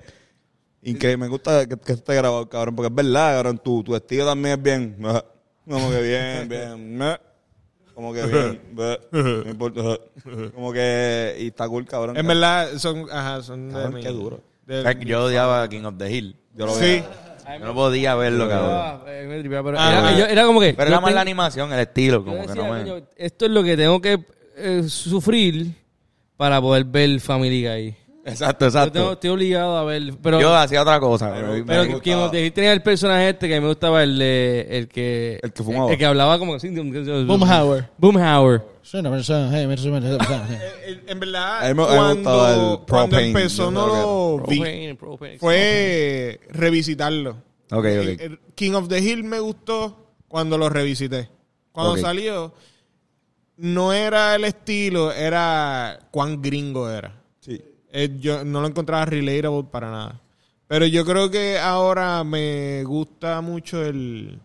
Increíble, 0.83 1.19
me 1.19 1.29
gusta 1.29 1.65
que, 1.67 1.77
que 1.77 1.93
esté 1.93 2.17
grabado, 2.17 2.49
cabrón, 2.49 2.75
porque 2.75 2.89
es 2.89 2.95
verdad, 2.95 3.37
cabrón, 3.37 3.59
tu, 3.59 3.85
tu 3.85 3.95
estilo 3.95 4.27
también 4.27 4.55
es 4.59 4.63
bien. 4.65 4.97
Como 5.69 5.91
que 5.91 6.03
bien, 6.03 6.49
bien. 6.49 6.99
Como 7.99 8.13
que 8.13 8.25
bien. 8.27 8.61
No 9.45 9.51
importa. 9.51 9.81
Como 10.55 10.73
que. 10.73 11.37
Y 11.41 11.47
está 11.49 11.67
cool, 11.69 11.85
cabrón. 11.85 12.17
En 12.17 12.25
verdad, 12.29 12.69
son, 12.79 13.07
ajá, 13.11 13.43
son 13.43 13.71
de 13.71 13.75
Cabrón, 13.75 13.95
mi- 13.95 14.03
qué 14.03 14.09
duro. 14.11 14.41
de- 14.67 14.79
O 14.79 14.83
sea, 14.83 14.95
que 14.97 15.05
Yo 15.05 15.25
odiaba 15.25 15.65
a 15.65 15.69
King 15.69 15.83
of 15.83 15.97
the 15.99 16.09
Hill. 16.09 16.37
Yo 16.55 16.67
lo 16.67 16.75
sí. 16.75 16.81
veo. 16.85 17.59
Yo 17.59 17.65
no 17.67 17.75
podía 17.75 18.15
verlo, 18.15 18.49
cabrón. 18.49 18.71
Ah, 18.73 19.01
eh, 19.09 19.27
me 19.29 19.41
tripeaba, 19.41 19.69
pero 19.69 19.81
Ah, 19.81 19.91
era, 19.91 20.01
bueno. 20.03 20.19
yo- 20.19 20.27
era 20.27 20.45
como 20.47 20.61
que. 20.61 20.75
Pero 20.75 20.91
yo 20.91 20.95
era 20.95 21.01
más 21.01 21.13
la 21.13 21.21
animación, 21.23 21.73
el 21.73 21.81
estilo, 21.81 22.19
yo 22.19 22.25
como 22.25 22.43
que 22.43 22.47
decía, 22.47 22.63
no 22.63 22.73
me... 22.73 22.81
coño, 22.83 23.07
esto 23.17 23.45
es 23.47 23.51
lo 23.51 23.65
que 23.65 23.77
tengo 23.77 24.01
que 24.01 24.25
eh, 24.57 24.83
sufrir 24.87 25.75
para 26.37 26.61
poder 26.61 26.85
ver 26.85 27.19
Family 27.19 27.67
Guy. 27.67 27.97
Exacto, 28.29 28.65
Yo 28.67 28.71
tengo- 28.73 28.87
exacto. 28.89 29.13
estoy 29.13 29.31
obligado 29.31 29.77
a 29.77 29.85
ver. 29.85 30.15
Pero, 30.23 30.41
Yo 30.41 30.55
hacía 30.55 30.83
otra 30.83 31.01
cosa. 31.01 31.33
pero 31.35 31.49
me- 31.53 31.65
pero 31.65 31.93
gustaba. 31.95 32.25
os 32.27 32.33
dejé 32.33 32.51
tenía 32.51 32.73
el 32.73 32.83
personaje 32.83 33.29
este 33.31 33.49
que 33.49 33.61
me 33.61 33.67
gustaba, 33.69 34.03
el, 34.03 34.19
de- 34.19 34.67
el 34.71 34.89
que. 34.89 35.41
El 35.43 35.53
que 35.53 35.63
fumaba. 35.63 35.91
El, 35.93 35.99
que 35.99 36.07
hablaba 36.07 36.39
como 36.39 36.55
así. 36.55 36.69
Boomhauer. 36.69 37.89
Boomhauer. 37.99 38.63
En, 40.87 41.03
en 41.09 41.21
verdad, 41.21 41.65
A 41.65 41.69
mí 41.69 41.75
me- 41.75 41.83
a 41.85 41.87
mí 41.87 41.95
me 41.95 42.15
gustaba 42.15 42.15
cuando, 42.15 42.49
el 42.49 42.57
cuando 42.79 42.87
propane, 42.87 43.27
empezó 43.29 43.65
yo 43.65 43.71
no 43.71 43.85
creo 43.85 43.95
que 43.95 44.01
lo 44.01 44.47
vi. 44.49 44.59
Propane, 44.59 44.95
propane. 44.95 45.39
Fue 45.39 46.41
revisitarlo. 46.51 47.37
Ok, 47.71 47.85
El- 47.85 48.15
ok. 48.15 48.21
el 48.21 48.41
King 48.55 48.73
of 48.73 48.89
the 48.89 48.99
Hill 48.99 49.25
me 49.25 49.41
gustó 49.41 50.07
cuando 50.27 50.57
lo 50.57 50.69
revisité. 50.69 51.29
Cuando 51.73 51.93
Ok. 51.93 51.99
salió, 52.01 52.55
no 53.57 53.93
era 53.93 54.35
el 54.35 54.45
estilo, 54.45 55.13
era 55.13 55.99
cuán 56.11 56.41
gringo 56.41 56.91
era. 56.91 57.18
Eh, 57.93 58.17
yo 58.19 58.45
no 58.45 58.61
lo 58.61 58.67
encontraba 58.67 59.05
relatable 59.05 59.65
para 59.71 59.91
nada. 59.91 60.21
Pero 60.67 60.87
yo 60.87 61.05
creo 61.05 61.31
que 61.31 61.59
ahora 61.59 62.23
me 62.25 62.85
gusta 62.85 63.41
mucho 63.41 63.85
el. 63.85 64.41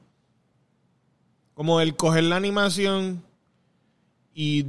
Como 1.53 1.81
el 1.81 1.95
coger 1.95 2.23
la 2.23 2.37
animación 2.37 3.23
y 4.33 4.65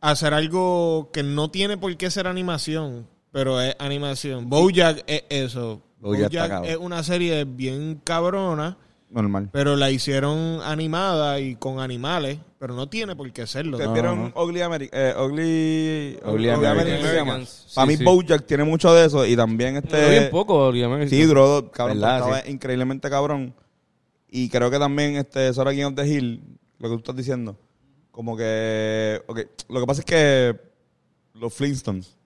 hacer 0.00 0.34
algo 0.34 1.10
que 1.12 1.22
no 1.22 1.50
tiene 1.50 1.76
por 1.76 1.94
qué 1.96 2.10
ser 2.10 2.26
animación, 2.26 3.06
pero 3.32 3.60
es 3.60 3.74
animación. 3.78 4.48
Bojack 4.48 5.02
es 5.06 5.24
eso. 5.28 5.82
Bojack 6.00 6.30
Bojack 6.30 6.64
es 6.66 6.76
una 6.76 7.02
serie 7.02 7.44
bien 7.44 8.00
cabrona, 8.04 8.76
Normal. 9.14 9.48
pero 9.52 9.76
la 9.76 9.90
hicieron 9.90 10.60
animada 10.62 11.38
y 11.40 11.54
con 11.56 11.78
animales, 11.80 12.38
pero 12.58 12.74
no 12.74 12.88
tiene 12.88 13.14
por 13.14 13.30
qué 13.32 13.46
serlo. 13.46 13.76
¿Ustedes 13.76 13.88
No, 13.88 13.94
vieron 13.94 14.32
Ugly 14.34 14.60
American? 14.60 15.00
Eh, 15.00 15.14
Ugly, 15.16 16.18
Ugly 16.28 16.48
American. 16.50 17.00
se 17.00 17.14
llama? 17.14 17.34
Americans. 17.34 17.72
Para 17.74 17.86
mí 17.86 17.96
sí. 17.96 18.04
Bojack 18.04 18.44
tiene 18.46 18.64
mucho 18.64 18.92
de 18.92 19.06
eso 19.06 19.24
y 19.24 19.36
también 19.36 19.76
este... 19.76 19.96
Duró 19.96 20.10
bien 20.10 20.30
poco, 20.30 20.66
obviamente. 20.66 21.08
Sí, 21.08 21.22
duró, 21.22 21.70
cabrón, 21.70 22.00
¿Verdad? 22.00 22.20
pero 22.24 22.34
estaba 22.36 22.50
increíblemente 22.52 23.08
cabrón. 23.08 23.54
Y 24.28 24.48
creo 24.48 24.70
que 24.70 24.78
también 24.78 25.14
este 25.16 25.52
Sora 25.54 25.72
King 25.72 25.84
of 25.84 25.94
the 25.94 26.06
Hill, 26.08 26.42
lo 26.78 26.88
que 26.88 26.94
tú 26.94 26.98
estás 26.98 27.16
diciendo, 27.16 27.56
como 28.10 28.36
que... 28.36 29.22
ok, 29.28 29.40
lo 29.68 29.80
que 29.80 29.86
pasa 29.86 30.00
es 30.00 30.04
que 30.06 30.60
los 31.34 31.54
Flintstones 31.54 32.16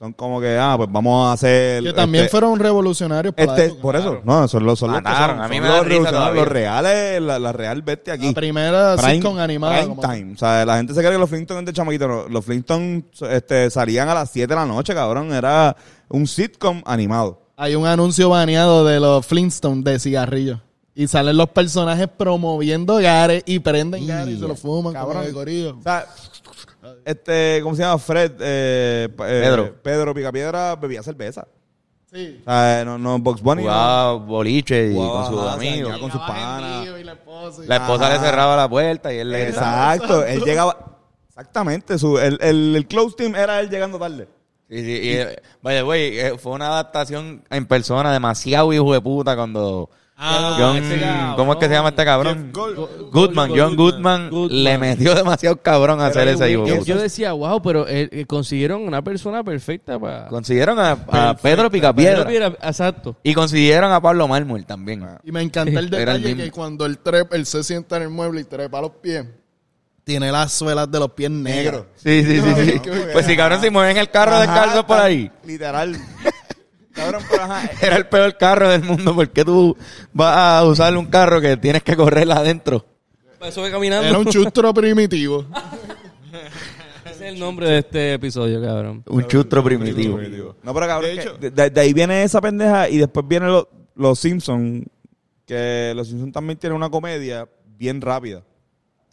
son 0.00 0.14
como 0.14 0.40
que, 0.40 0.56
ah, 0.58 0.76
pues 0.78 0.88
vamos 0.90 1.28
a 1.28 1.32
hacer... 1.34 1.82
Que 1.82 1.92
también 1.92 2.24
este- 2.24 2.30
fueron 2.30 2.58
revolucionarios 2.58 3.34
para 3.34 3.52
Este, 3.52 3.66
época. 3.66 3.82
por 3.82 3.96
eso, 3.96 4.20
no, 4.24 4.48
son 4.48 4.64
los, 4.64 4.78
son 4.78 4.92
los 4.92 4.98
que 5.00 5.04
Mataron, 5.04 5.36
son, 5.36 5.44
a 5.44 5.48
mí 5.48 5.56
son 5.56 5.62
me 5.64 5.68
los 5.68 5.84
revolucionarios, 5.86 6.36
los 6.36 6.48
reales, 6.48 7.20
la, 7.22 7.38
la 7.38 7.52
real 7.52 7.82
bestia 7.82 8.14
aquí. 8.14 8.28
La 8.28 8.32
primera 8.32 8.96
Prime- 8.96 9.12
sitcom 9.16 9.38
animada. 9.38 9.82
prime 9.82 9.96
time. 10.00 10.32
O 10.32 10.38
sea, 10.38 10.64
la 10.64 10.78
gente 10.78 10.94
se 10.94 11.00
cree 11.00 11.12
que 11.12 11.18
los 11.18 11.28
Flintstones 11.28 11.66
de 11.66 11.72
chamaquito. 11.74 12.08
no. 12.08 12.28
Los 12.30 12.42
Flintstones 12.46 13.04
este, 13.28 13.68
salían 13.70 14.08
a 14.08 14.14
las 14.14 14.30
7 14.30 14.46
de 14.46 14.54
la 14.54 14.64
noche, 14.64 14.94
cabrón. 14.94 15.34
Era 15.34 15.76
un 16.08 16.26
sitcom 16.26 16.80
animado. 16.86 17.42
Hay 17.58 17.74
un 17.74 17.86
anuncio 17.86 18.30
baneado 18.30 18.86
de 18.86 19.00
los 19.00 19.26
Flintstones 19.26 19.84
de 19.84 19.98
cigarrillos. 19.98 20.60
Y 20.94 21.08
salen 21.08 21.36
los 21.36 21.50
personajes 21.50 22.08
promoviendo 22.08 22.96
gares 22.96 23.42
y 23.44 23.58
prenden 23.58 24.06
gares 24.06 24.36
y 24.36 24.40
se 24.40 24.48
lo 24.48 24.56
fuman 24.56 24.94
Cabrón. 24.94 25.12
como 25.16 25.26
de 25.26 25.32
corillo. 25.34 25.76
O 25.78 25.82
sea, 25.82 26.06
este, 27.04 27.60
¿cómo 27.62 27.74
se 27.76 27.82
llama? 27.82 27.98
Fred, 27.98 28.32
eh, 28.40 29.08
eh, 29.08 29.08
Pedro. 29.16 29.74
Pedro 29.82 30.14
Picapiedra 30.14 30.76
bebía 30.76 31.02
cerveza. 31.02 31.46
Sí. 32.12 32.40
O 32.40 32.44
sea, 32.50 32.84
no, 32.84 32.98
no, 32.98 33.18
Box 33.18 33.40
Bunny. 33.40 33.62
no. 33.62 33.68
Jugaba 33.70 34.12
boliche 34.14 34.90
y 34.90 34.94
Jugaba, 34.94 35.22
con 35.26 35.32
sus 35.32 35.42
ajá, 35.46 35.54
amigos. 35.54 35.98
con 35.98 36.10
sus 36.10 36.20
panas. 36.22 36.86
Y 36.98 37.04
la 37.04 37.12
esposa 37.12 37.64
y- 37.64 37.66
La 37.68 37.76
esposa 37.76 38.08
le 38.10 38.18
cerraba 38.18 38.56
la 38.56 38.68
puerta 38.68 39.12
y 39.14 39.18
él 39.18 39.30
le. 39.30 39.48
Exacto. 39.48 40.24
él 40.24 40.42
llegaba. 40.42 40.76
Exactamente. 41.28 41.98
Su, 41.98 42.18
el, 42.18 42.38
el, 42.42 42.74
el 42.76 42.86
close 42.86 43.14
team 43.16 43.34
era 43.36 43.60
él 43.60 43.70
llegando 43.70 43.98
tarde. 43.98 44.28
Sí, 44.68 44.84
sí, 44.84 44.90
y, 45.02 45.10
eh, 45.16 45.40
by 45.62 45.76
the 45.76 45.82
way, 45.82 46.18
eh, 46.18 46.38
fue 46.38 46.52
una 46.52 46.68
adaptación 46.68 47.42
en 47.50 47.66
persona 47.66 48.12
demasiado 48.12 48.72
hijo 48.72 48.92
de 48.92 49.00
puta 49.00 49.34
cuando 49.36 49.88
Ah, 50.22 50.56
John, 50.58 50.80
cabrón. 50.82 51.34
¿cómo 51.36 51.52
es 51.54 51.58
que 51.58 51.66
se 51.66 51.72
llama 51.72 51.88
este 51.88 52.04
cabrón? 52.04 52.52
Gold- 52.52 53.10
Goodman, 53.10 53.50
John 53.56 53.74
Goodman, 53.74 54.28
Goodman. 54.30 54.62
le 54.64 54.76
metió 54.78 55.14
demasiado 55.14 55.56
cabrón 55.56 56.00
a 56.02 56.06
hacer 56.08 56.28
ese 56.28 56.50
hijo 56.50 56.64
de 56.64 56.84
Yo, 56.84 56.98
decía, 56.98 57.32
wow, 57.32 57.62
pero 57.62 57.88
eh, 57.88 58.08
eh, 58.12 58.26
consiguieron 58.26 58.82
una 58.82 59.02
persona 59.02 59.42
perfecta 59.42 59.98
para. 59.98 60.28
Consiguieron 60.28 60.78
a, 60.78 60.90
a 61.08 61.36
Pedro 61.36 61.70
Picapiedra 61.70 62.30
Exacto. 62.62 63.16
y 63.22 63.32
consiguieron 63.32 63.90
a 63.92 64.00
Pablo 64.00 64.28
Mármol 64.28 64.66
también. 64.66 65.06
Y 65.24 65.32
me 65.32 65.40
encanta 65.40 65.70
el 65.78 65.86
el 65.86 65.90
detalle 65.90 66.36
que 66.36 66.50
cuando 66.50 66.84
él, 66.84 66.98
trep, 66.98 67.32
él 67.32 67.46
se 67.46 67.64
sienta 67.64 67.96
en 67.96 68.02
el 68.02 68.10
mueble 68.10 68.42
y 68.42 68.44
trepa 68.44 68.80
los 68.82 68.90
pies, 69.02 69.24
tiene 70.04 70.30
las 70.30 70.52
suelas 70.52 70.90
de 70.90 70.98
los 70.98 71.12
pies 71.12 71.30
negros. 71.30 71.86
Sí, 71.96 72.24
sí, 72.24 72.40
sí, 72.40 72.54
sí. 72.64 72.80
Pues 73.12 73.24
si 73.26 73.36
cabrón, 73.36 73.60
si 73.62 73.70
mueven 73.70 73.96
el 73.96 74.10
carro 74.10 74.38
descalzo 74.38 74.86
por 74.86 74.98
ahí. 74.98 75.30
Literal. 75.44 75.96
Cabrón, 77.00 77.22
pero 77.30 77.42
ajá. 77.42 77.70
Era 77.82 77.96
el 77.96 78.06
peor 78.06 78.36
carro 78.36 78.68
del 78.68 78.82
mundo. 78.82 79.14
¿Por 79.14 79.28
qué 79.30 79.44
tú 79.44 79.76
vas 80.12 80.36
a 80.36 80.64
usar 80.64 80.96
un 80.96 81.06
carro 81.06 81.40
que 81.40 81.56
tienes 81.56 81.82
que 81.82 81.96
correr 81.96 82.30
adentro? 82.30 82.84
Para 83.38 83.50
eso 83.50 83.60
voy 83.62 83.70
caminando. 83.70 84.06
Era 84.08 84.18
un 84.18 84.26
chustro 84.26 84.72
primitivo. 84.74 85.46
Ese 87.04 87.12
es 87.14 87.20
el 87.34 87.38
nombre 87.40 87.68
de 87.68 87.78
este 87.78 88.14
episodio, 88.14 88.60
cabrón. 88.62 89.02
Un 89.08 89.26
chustro 89.26 89.62
primitivo. 89.64 90.18
No, 90.62 90.74
pero 90.74 90.86
cabrón, 90.86 91.10
De 91.10 91.16
que 91.16 91.20
hecho- 91.22 91.36
de, 91.38 91.50
de- 91.50 91.70
de 91.70 91.80
ahí 91.80 91.92
viene 91.92 92.22
esa 92.22 92.40
pendeja 92.40 92.88
y 92.88 92.98
después 92.98 93.26
viene 93.26 93.46
lo- 93.46 93.68
los 93.96 94.18
Simpsons, 94.18 94.84
que 95.46 95.92
los 95.96 96.08
Simpsons 96.08 96.32
también 96.32 96.58
tienen 96.58 96.76
una 96.76 96.90
comedia 96.90 97.48
bien 97.76 98.00
rápida. 98.00 98.42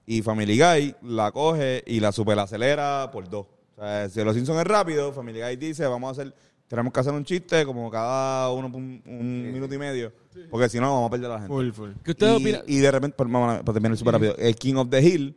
Y 0.05 0.21
Family 0.21 0.57
Guy 0.57 0.95
la 1.03 1.31
coge 1.31 1.83
y 1.85 1.99
la 1.99 2.11
superacelera 2.11 3.09
por 3.11 3.29
dos. 3.29 3.45
O 3.75 3.81
sea, 3.81 4.07
si 4.09 4.23
los 4.23 4.35
Simpsons 4.35 4.59
es 4.59 4.65
rápido, 4.67 5.11
Family 5.13 5.41
Guy 5.41 5.55
dice, 5.57 5.85
vamos 5.87 6.09
a 6.09 6.21
hacer, 6.21 6.33
tenemos 6.67 6.91
que 6.93 6.99
hacer 6.99 7.13
un 7.13 7.23
chiste 7.23 7.65
como 7.65 7.89
cada 7.89 8.51
uno 8.51 8.67
un, 8.67 9.51
minuto 9.53 9.73
y 9.73 9.77
medio, 9.77 10.11
porque 10.49 10.67
si 10.69 10.79
no 10.79 10.93
vamos 10.93 11.07
a 11.07 11.11
perder 11.11 11.31
a 11.31 11.33
la 11.35 11.39
gente. 11.39 11.53
Full, 11.53 11.69
full. 11.71 11.89
¿Qué 12.03 12.11
ustedes 12.11 12.33
y, 12.39 12.43
opinan? 12.43 12.61
y 12.67 12.77
de 12.79 12.91
repente, 12.91 13.15
por, 13.15 13.27
vamos 13.29 13.53
a- 13.55 13.63
para 13.63 13.73
terminar 13.73 13.97
súper 13.97 14.13
rápido, 14.13 14.35
el 14.37 14.55
King 14.55 14.75
of 14.75 14.89
the 14.89 15.01
Hill, 15.01 15.35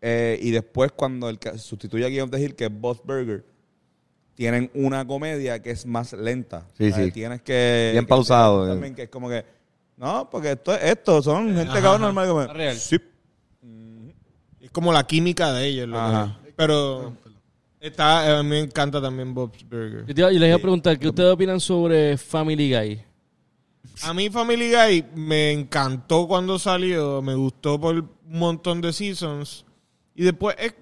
eh, 0.00 0.38
y 0.42 0.50
después 0.50 0.92
cuando 0.92 1.28
el 1.28 1.38
que 1.38 1.58
sustituye 1.58 2.04
a 2.06 2.08
King 2.08 2.22
of 2.22 2.30
the 2.30 2.40
Hill, 2.40 2.54
que 2.56 2.64
es 2.64 2.70
Boss 2.80 3.00
Burger, 3.04 3.44
tienen 4.34 4.70
una 4.74 5.06
comedia 5.06 5.60
que 5.60 5.70
es 5.70 5.84
más 5.86 6.12
lenta. 6.14 6.66
Sí, 6.76 6.88
O 6.88 6.94
sea, 6.94 7.04
sí. 7.04 7.12
Tienes 7.12 7.42
que... 7.42 7.90
Bien 7.92 8.04
que- 8.04 8.08
pausado, 8.08 8.66
eh. 8.66 8.70
También, 8.70 8.94
que 8.94 9.02
es 9.02 9.08
como 9.10 9.28
que, 9.28 9.44
no, 9.98 10.28
porque 10.30 10.52
esto 10.52 10.74
es 10.74 10.82
esto, 10.84 11.22
son 11.22 11.54
gente 11.54 11.80
cabrón 11.80 12.00
normal. 12.00 12.28
Como, 12.28 12.46
real. 12.46 12.76
Sí. 12.76 12.98
Es 14.60 14.70
como 14.70 14.92
la 14.92 15.06
química 15.06 15.52
de 15.52 15.66
ellos. 15.66 15.88
lo 15.88 15.98
Ajá. 16.00 16.40
que- 16.44 16.52
Pero 16.56 17.14
está, 17.88 18.38
a 18.38 18.42
mí 18.42 18.48
me 18.50 18.58
encanta 18.60 19.00
también 19.00 19.34
Bob's 19.34 19.62
Burger. 19.68 20.04
Yo, 20.06 20.14
te 20.14 20.20
yo 20.20 20.28
les 20.30 20.48
iba 20.48 20.56
a 20.56 20.60
preguntar, 20.60 20.98
¿qué 20.98 21.08
ustedes 21.08 21.32
opinan 21.32 21.60
sobre 21.60 22.16
Family 22.16 22.72
Guy? 22.74 23.02
A 24.02 24.14
mí 24.14 24.30
Family 24.30 24.70
Guy 24.72 25.04
me 25.14 25.52
encantó 25.52 26.26
cuando 26.26 26.58
salió, 26.58 27.20
me 27.22 27.34
gustó 27.34 27.80
por 27.80 27.96
un 27.98 28.08
montón 28.26 28.80
de 28.80 28.92
seasons 28.92 29.64
y 30.14 30.22
después 30.24 30.56
es, 30.58 30.74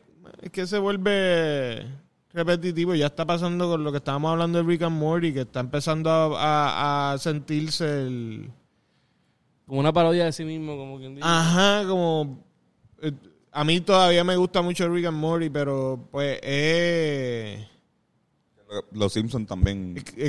es 0.43 0.51
que 0.51 0.67
se 0.67 0.79
vuelve 0.79 1.87
repetitivo. 2.33 2.95
Ya 2.95 3.07
está 3.07 3.25
pasando 3.27 3.69
con 3.69 3.83
lo 3.83 3.91
que 3.91 3.99
estábamos 3.99 4.31
hablando 4.33 4.59
de 4.63 4.65
Rick 4.69 4.83
and 4.83 4.99
Morty, 4.99 5.33
que 5.33 5.41
está 5.41 5.61
empezando 5.61 6.11
a, 6.11 6.37
a- 6.39 7.13
a 7.13 7.19
sentirse 7.19 7.85
el... 8.07 8.51
Como 9.67 9.81
una 9.81 9.93
parodia 9.93 10.25
de 10.25 10.33
sí 10.33 10.45
mismo, 10.45 10.77
como 10.77 10.99
quien 10.99 11.15
dice. 11.15 11.27
Ajá, 11.27 11.85
como... 11.89 12.45
eh, 13.03 13.13
a 13.53 13.65
mí 13.65 13.81
todavía 13.81 14.25
me 14.25 14.37
gusta 14.37 14.63
mucho 14.63 14.89
Rick 14.89 15.07
and 15.07 15.17
Morty, 15.19 15.51
pero 15.51 16.09
pues 16.11 16.39
eh, 16.43 17.67
Los 18.93 19.13
Simpsons 19.13 19.49
también 19.49 19.97
sí, 20.07 20.29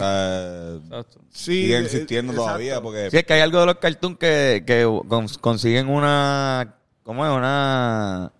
siguen 1.29 1.81
eh, 1.81 1.85
existiendo 1.85 2.31
exacto. 2.33 2.47
todavía 2.47 2.81
porque 2.81 3.11
Sí, 3.11 3.17
es 3.17 3.23
que 3.25 3.33
hay 3.33 3.41
algo 3.41 3.59
de 3.59 3.65
los 3.67 3.75
cartoons 3.75 4.17
que, 4.17 4.63
que 4.65 4.85
cons- 4.85 5.37
consiguen 5.39 5.87
una... 5.89 6.75
¿Cómo 7.03 7.25
es? 7.25 7.31
Una... 7.31 8.31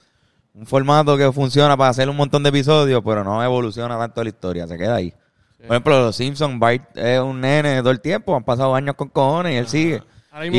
Un 0.54 0.66
formato 0.66 1.16
que 1.18 1.32
funciona 1.32 1.78
para 1.78 1.90
hacer 1.92 2.10
un 2.10 2.18
montón 2.18 2.44
de 2.44 2.50
episodios, 2.50 3.02
pero 3.06 3.24
no 3.24 3.42
evoluciona 3.44 3.98
tanto 3.98 4.22
la 4.22 4.30
historia, 4.30 4.68
se 4.68 4.78
queda 4.78 4.96
ahí. 4.96 5.14
Por 5.58 5.68
ejemplo, 5.68 6.00
los 6.02 6.16
Simpsons, 6.16 6.60
Bart 6.60 6.98
es 6.98 7.22
un 7.22 7.40
nene 7.40 7.80
todo 7.80 7.92
el 7.92 8.02
tiempo, 8.02 8.36
han 8.36 8.44
pasado 8.44 8.76
años 8.76 8.96
con 8.96 9.08
cojones 9.10 9.54
y 9.54 9.58
él 9.58 9.68
sigue. 9.68 10.04
Ahora 10.32 10.48
Y 10.48 10.50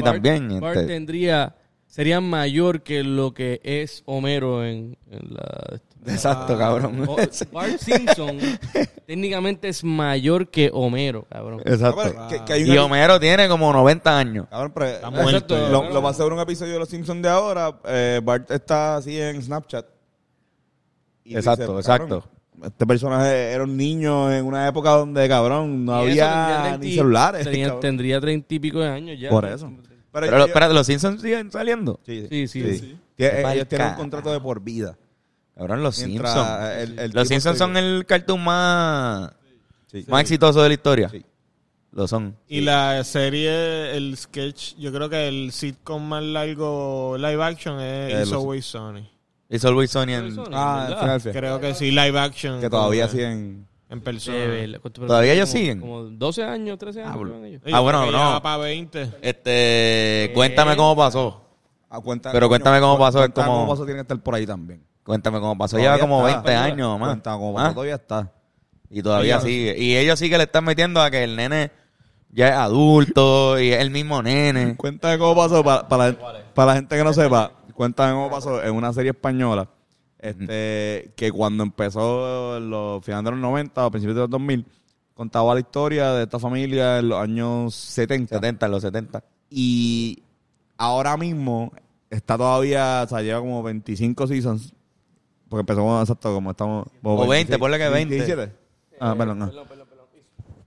Bart- 0.00 0.02
también, 0.04 0.60
Bart 0.60 0.76
este. 0.78 0.88
tendría, 0.94 1.54
sería 1.90 2.20
mayor 2.22 2.80
que 2.82 3.02
lo 3.04 3.34
que 3.34 3.60
es 3.62 4.02
Homero 4.06 4.64
en, 4.64 4.96
en 5.10 5.34
la... 5.34 5.80
Exacto, 6.06 6.56
cabrón. 6.56 7.04
O- 7.06 7.16
Bart 7.52 7.76
Simpson 7.78 8.38
técnicamente 9.06 9.68
es 9.68 9.84
mayor 9.84 10.48
que 10.48 10.70
Homero, 10.72 11.26
cabrón. 11.28 11.60
Exacto. 11.66 12.00
Cabrón, 12.02 12.28
que- 12.30 12.42
que 12.46 12.52
hay 12.54 12.62
Y 12.72 12.78
Homero 12.78 13.20
tiene 13.20 13.46
como 13.48 13.70
90 13.70 14.18
años. 14.18 14.46
Cabrón, 14.48 14.72
pero 14.74 14.86
Está 14.86 15.08
eh, 15.08 15.10
muerto 15.10 15.58
ya. 15.58 15.68
lo, 15.68 15.90
lo 15.90 16.00
va 16.02 16.08
a 16.08 16.12
hacer 16.12 16.32
un 16.32 16.40
episodio 16.40 16.72
de 16.72 16.78
Los 16.78 16.88
Simpsons 16.88 17.20
de 17.22 17.28
ahora. 17.28 17.78
eh, 17.84 18.20
Bart 18.24 18.50
está 18.50 18.96
así 18.96 19.20
en 19.20 19.42
Snapchat. 19.42 19.84
Y 21.24 21.36
Exacto, 21.36 21.78
exacto. 21.78 22.24
Este 22.62 22.86
personaje 22.86 23.52
era 23.52 23.64
un 23.64 23.76
niño 23.76 24.30
en 24.32 24.44
una 24.44 24.66
época 24.68 24.90
donde, 24.90 25.26
cabrón, 25.28 25.84
no 25.84 26.06
Y 26.06 26.12
eso 26.12 26.24
había 26.24 26.46
tendría 26.46 26.72
ni 26.72 26.78
30 26.78 26.94
celulares. 26.96 27.44
Tenía, 27.44 27.64
cabrón. 27.66 27.80
tendría 27.80 28.20
treinta 28.20 28.54
y 28.54 28.58
pico 28.58 28.80
de 28.80 28.88
años 28.88 29.18
ya. 29.20 29.28
Por 29.30 29.44
eso. 29.46 29.70
Pero, 30.12 30.46
Pero, 30.52 30.72
¿los 30.72 30.86
Simpsons 30.86 31.22
siguen 31.22 31.50
saliendo? 31.52 32.00
Sí, 32.04 32.26
Sí, 32.28 32.48
sí. 32.48 32.78
sí. 32.78 32.98
Ellos 33.16 33.68
tienen 33.68 33.88
un 33.88 33.94
contrato 33.94 34.32
de 34.32 34.40
por 34.40 34.60
vida. 34.62 34.96
Cabrón, 35.56 35.82
los 35.82 35.98
Mientras 36.04 36.32
Simpsons. 36.32 36.70
el- 36.78 36.98
el 36.98 37.10
los 37.12 37.28
Simpsons 37.28 37.54
se- 37.56 37.58
son 37.58 37.76
el 37.76 38.06
cartoon 38.06 38.42
más, 38.42 39.30
Sí. 39.88 40.04
más 40.08 40.22
exitoso 40.22 40.62
de 40.62 40.68
la 40.68 40.74
historia. 40.74 41.08
Sí. 41.10 41.24
Lo 41.92 42.06
son. 42.08 42.36
Y 42.48 42.60
la 42.60 43.02
serie, 43.04 43.96
el 43.96 44.16
sketch, 44.16 44.76
yo 44.78 44.92
creo 44.92 45.08
que 45.10 45.26
el 45.28 45.50
sitcom 45.52 46.02
más 46.08 46.22
largo 46.22 47.16
live 47.18 47.42
action 47.44 47.80
es 47.80 48.14
Eh, 48.14 48.22
It's 48.22 48.32
Always 48.32 48.64
Sunny. 48.64 49.10
It's 49.48 49.64
Always 49.64 49.90
Sunny 49.90 50.14
en-. 50.14 50.38
Ah. 50.52 50.86
Filadelfia. 51.00 51.32
Creo 51.32 51.60
que 51.60 51.74
sí, 51.74 51.90
live 51.90 52.18
action. 52.18 52.60
Que 52.60 52.70
todavía 52.70 53.08
siguen. 53.08 53.66
En 53.90 54.00
persona. 54.00 54.36
De 54.38 54.78
¿cuánto- 54.80 55.06
¿Todavía 55.06 55.32
ellos 55.34 55.48
como- 55.50 55.58
siguen? 55.58 55.80
Como 55.80 56.02
12 56.04 56.44
años, 56.44 56.78
13 56.78 57.02
años. 57.02 57.16
Ah, 57.16 57.46
ellos. 57.46 57.62
Ah, 57.72 57.80
bueno, 57.80 58.04
que 58.06 58.12
no. 58.12 58.40
para 58.42 58.56
20. 58.58 59.10
Este, 59.20 60.30
cuéntame 60.34 60.76
cómo 60.76 60.96
pasó. 60.96 61.42
Ah, 61.90 62.00
Pero 62.32 62.48
cuéntame 62.48 62.78
cómo 62.80 62.96
pasó, 62.98 63.18
cuéntame 63.18 63.48
cómo 63.48 63.68
pasó, 63.68 63.84
tiene 63.84 63.98
que 63.98 64.02
estar 64.02 64.18
por 64.20 64.34
ahí 64.36 64.46
también. 64.46 64.82
Cuéntame 65.04 65.40
cómo 65.40 65.58
pasó. 65.58 65.76
Todavía 65.76 65.96
Lleva 65.96 66.00
como 66.08 66.28
está. 66.28 66.40
20 66.42 66.54
años 66.54 67.00
más. 67.00 67.08
Cuéntame 67.08 67.36
cómo 67.38 67.54
pasó, 67.54 67.74
todavía 67.74 67.94
está. 67.96 68.32
Y 68.88 69.02
todavía 69.02 69.40
sigue. 69.40 69.76
Y 69.76 69.96
ellos 69.96 70.18
sí 70.18 70.30
que 70.30 70.38
le 70.38 70.44
están 70.44 70.64
metiendo 70.64 71.00
a 71.02 71.10
que 71.10 71.24
el 71.24 71.34
nene 71.34 71.72
ya 72.30 72.48
es 72.48 72.54
adulto 72.54 73.58
y 73.58 73.72
es 73.72 73.80
el 73.80 73.90
mismo 73.90 74.22
nene. 74.22 74.76
Cuéntame 74.76 75.18
cómo 75.18 75.34
pasó, 75.34 75.64
para, 75.64 75.88
para, 75.88 76.16
para 76.54 76.66
la 76.66 76.74
gente 76.76 76.96
que 76.96 77.02
no 77.02 77.12
sepa, 77.12 77.52
cuéntame 77.74 78.12
cómo 78.12 78.30
pasó 78.30 78.62
en 78.62 78.72
una 78.72 78.92
serie 78.92 79.10
española, 79.10 79.68
este, 80.20 81.12
que 81.16 81.32
cuando 81.32 81.62
empezó 81.62 82.58
en 82.58 82.70
los 82.70 83.04
finales 83.04 83.24
de 83.24 83.30
los 83.32 83.40
90 83.40 83.86
o 83.86 83.90
principios 83.90 84.16
de 84.16 84.20
los 84.22 84.30
2000, 84.30 84.66
contaba 85.14 85.54
la 85.54 85.60
historia 85.60 86.12
de 86.12 86.24
esta 86.24 86.38
familia 86.38 86.98
en 86.98 87.08
los 87.08 87.18
años 87.20 87.74
70. 87.74 88.34
70, 88.36 88.66
en 88.66 88.72
los 88.72 88.82
70. 88.82 89.24
Y 89.48 90.22
ahora 90.76 91.16
mismo 91.16 91.72
está 92.10 92.36
todavía, 92.36 93.02
o 93.04 93.08
sea, 93.08 93.22
lleva 93.22 93.40
como 93.40 93.62
25 93.62 94.26
seasons, 94.26 94.74
porque 95.48 95.60
empezó 95.60 95.80
como, 95.80 96.00
exacto, 96.00 96.34
como 96.34 96.50
estamos... 96.50 96.86
como 97.02 97.22
O 97.22 97.26
20, 97.26 97.58
ponle 97.58 97.78
que 97.78 97.88
20. 97.88 98.14
17. 98.14 98.52
Ah, 99.00 99.14
perdón, 99.16 99.38
no. 99.38 99.50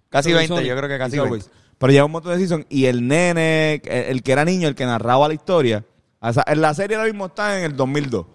Casi 0.10 0.30
Always 0.30 0.50
20, 0.50 0.56
Sunny. 0.56 0.68
yo 0.68 0.78
creo 0.78 0.89
que 0.89 0.98
casi 0.98 1.16
It's 1.16 1.24
20. 1.24 1.28
Always. 1.28 1.52
Pero 1.78 1.92
lleva 1.92 2.06
un 2.06 2.12
montón 2.12 2.34
de 2.34 2.39
seasons 2.39 2.66
y 2.70 2.86
el 2.86 3.08
nene, 3.08 3.76
el, 3.76 3.82
el 3.92 4.24
que 4.24 4.32
era 4.32 4.46
niño, 4.46 4.68
el 4.68 4.76
que 4.76 4.86
narraba 4.86 5.28
la 5.28 5.34
historia, 5.34 5.86
o 6.20 6.32
sea, 6.34 6.44
en 6.48 6.62
la 6.62 6.74
serie 6.74 6.96
ahora 6.96 7.10
mismo 7.10 7.26
está 7.26 7.60
en 7.60 7.66
el 7.66 7.76
2002. 7.76 8.26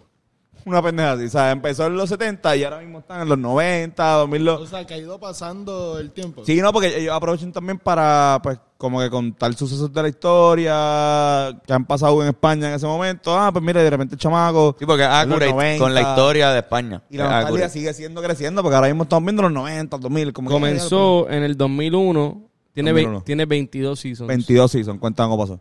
Una 0.68 0.83
pendeja 0.83 1.12
así. 1.12 1.24
O 1.24 1.28
sea, 1.31 1.50
empezó 1.50 1.87
en 1.87 1.96
los 1.96 2.09
70 2.09 2.54
y 2.57 2.64
ahora 2.64 2.78
mismo 2.81 2.98
están 2.98 3.22
en 3.22 3.28
los 3.28 3.38
90, 3.38 4.12
2002. 4.12 4.61
O 4.61 4.66
sea, 4.66 4.87
que 4.87 4.94
ha 4.94 4.98
ido 4.98 5.18
pasando 5.18 5.98
el 5.98 6.11
tiempo. 6.12 6.44
Sí, 6.44 6.61
no, 6.61 6.72
porque 6.72 6.98
ellos 7.00 7.14
aprovechan 7.14 7.52
también 7.52 7.78
para, 7.78 8.38
pues, 8.42 8.59
como 8.76 9.00
que 9.00 9.11
contar 9.11 9.54
sucesos 9.54 9.92
de 9.92 10.02
la 10.02 10.09
historia 10.09 11.61
que 11.66 11.72
han 11.72 11.85
pasado 11.85 12.20
en 12.22 12.28
España 12.28 12.68
en 12.68 12.74
ese 12.74 12.87
momento. 12.87 13.37
Ah, 13.38 13.50
pues 13.52 13.64
mira, 13.64 13.83
de 13.83 13.90
repente 13.90 14.14
el 14.14 14.20
chamaco. 14.20 14.76
Sí, 14.78 14.87
porque 14.87 15.04
90. 15.04 15.78
con 15.78 15.94
la 15.94 16.00
historia 16.02 16.50
de 16.50 16.59
España. 16.59 17.02
Y 17.11 17.16
la 17.16 17.24
Es 17.24 17.31
nostalgia 17.31 17.48
accurate. 17.48 17.72
sigue 17.72 17.94
siendo 17.94 18.22
creciendo 18.22 18.62
porque 18.62 18.76
ahora 18.76 18.88
mismo 18.88 19.04
estamos 19.04 19.24
viendo 19.24 19.42
los 19.42 19.52
90, 19.52 19.98
2000. 19.98 20.33
Como 20.33 20.48
que- 20.48 20.54
Comenzó 20.54 21.28
en 21.31 21.42
el 21.42 21.57
2001. 21.57 22.44
Tiene, 22.74 22.90
2001. 22.92 23.18
ve- 23.18 23.24
tiene 23.24 23.44
22 23.46 23.98
seasons. 23.98 24.28
22 24.28 24.70
seasons, 24.70 25.00
cuéntame 25.00 25.31
cómo 25.31 25.42
pasó. 25.42 25.61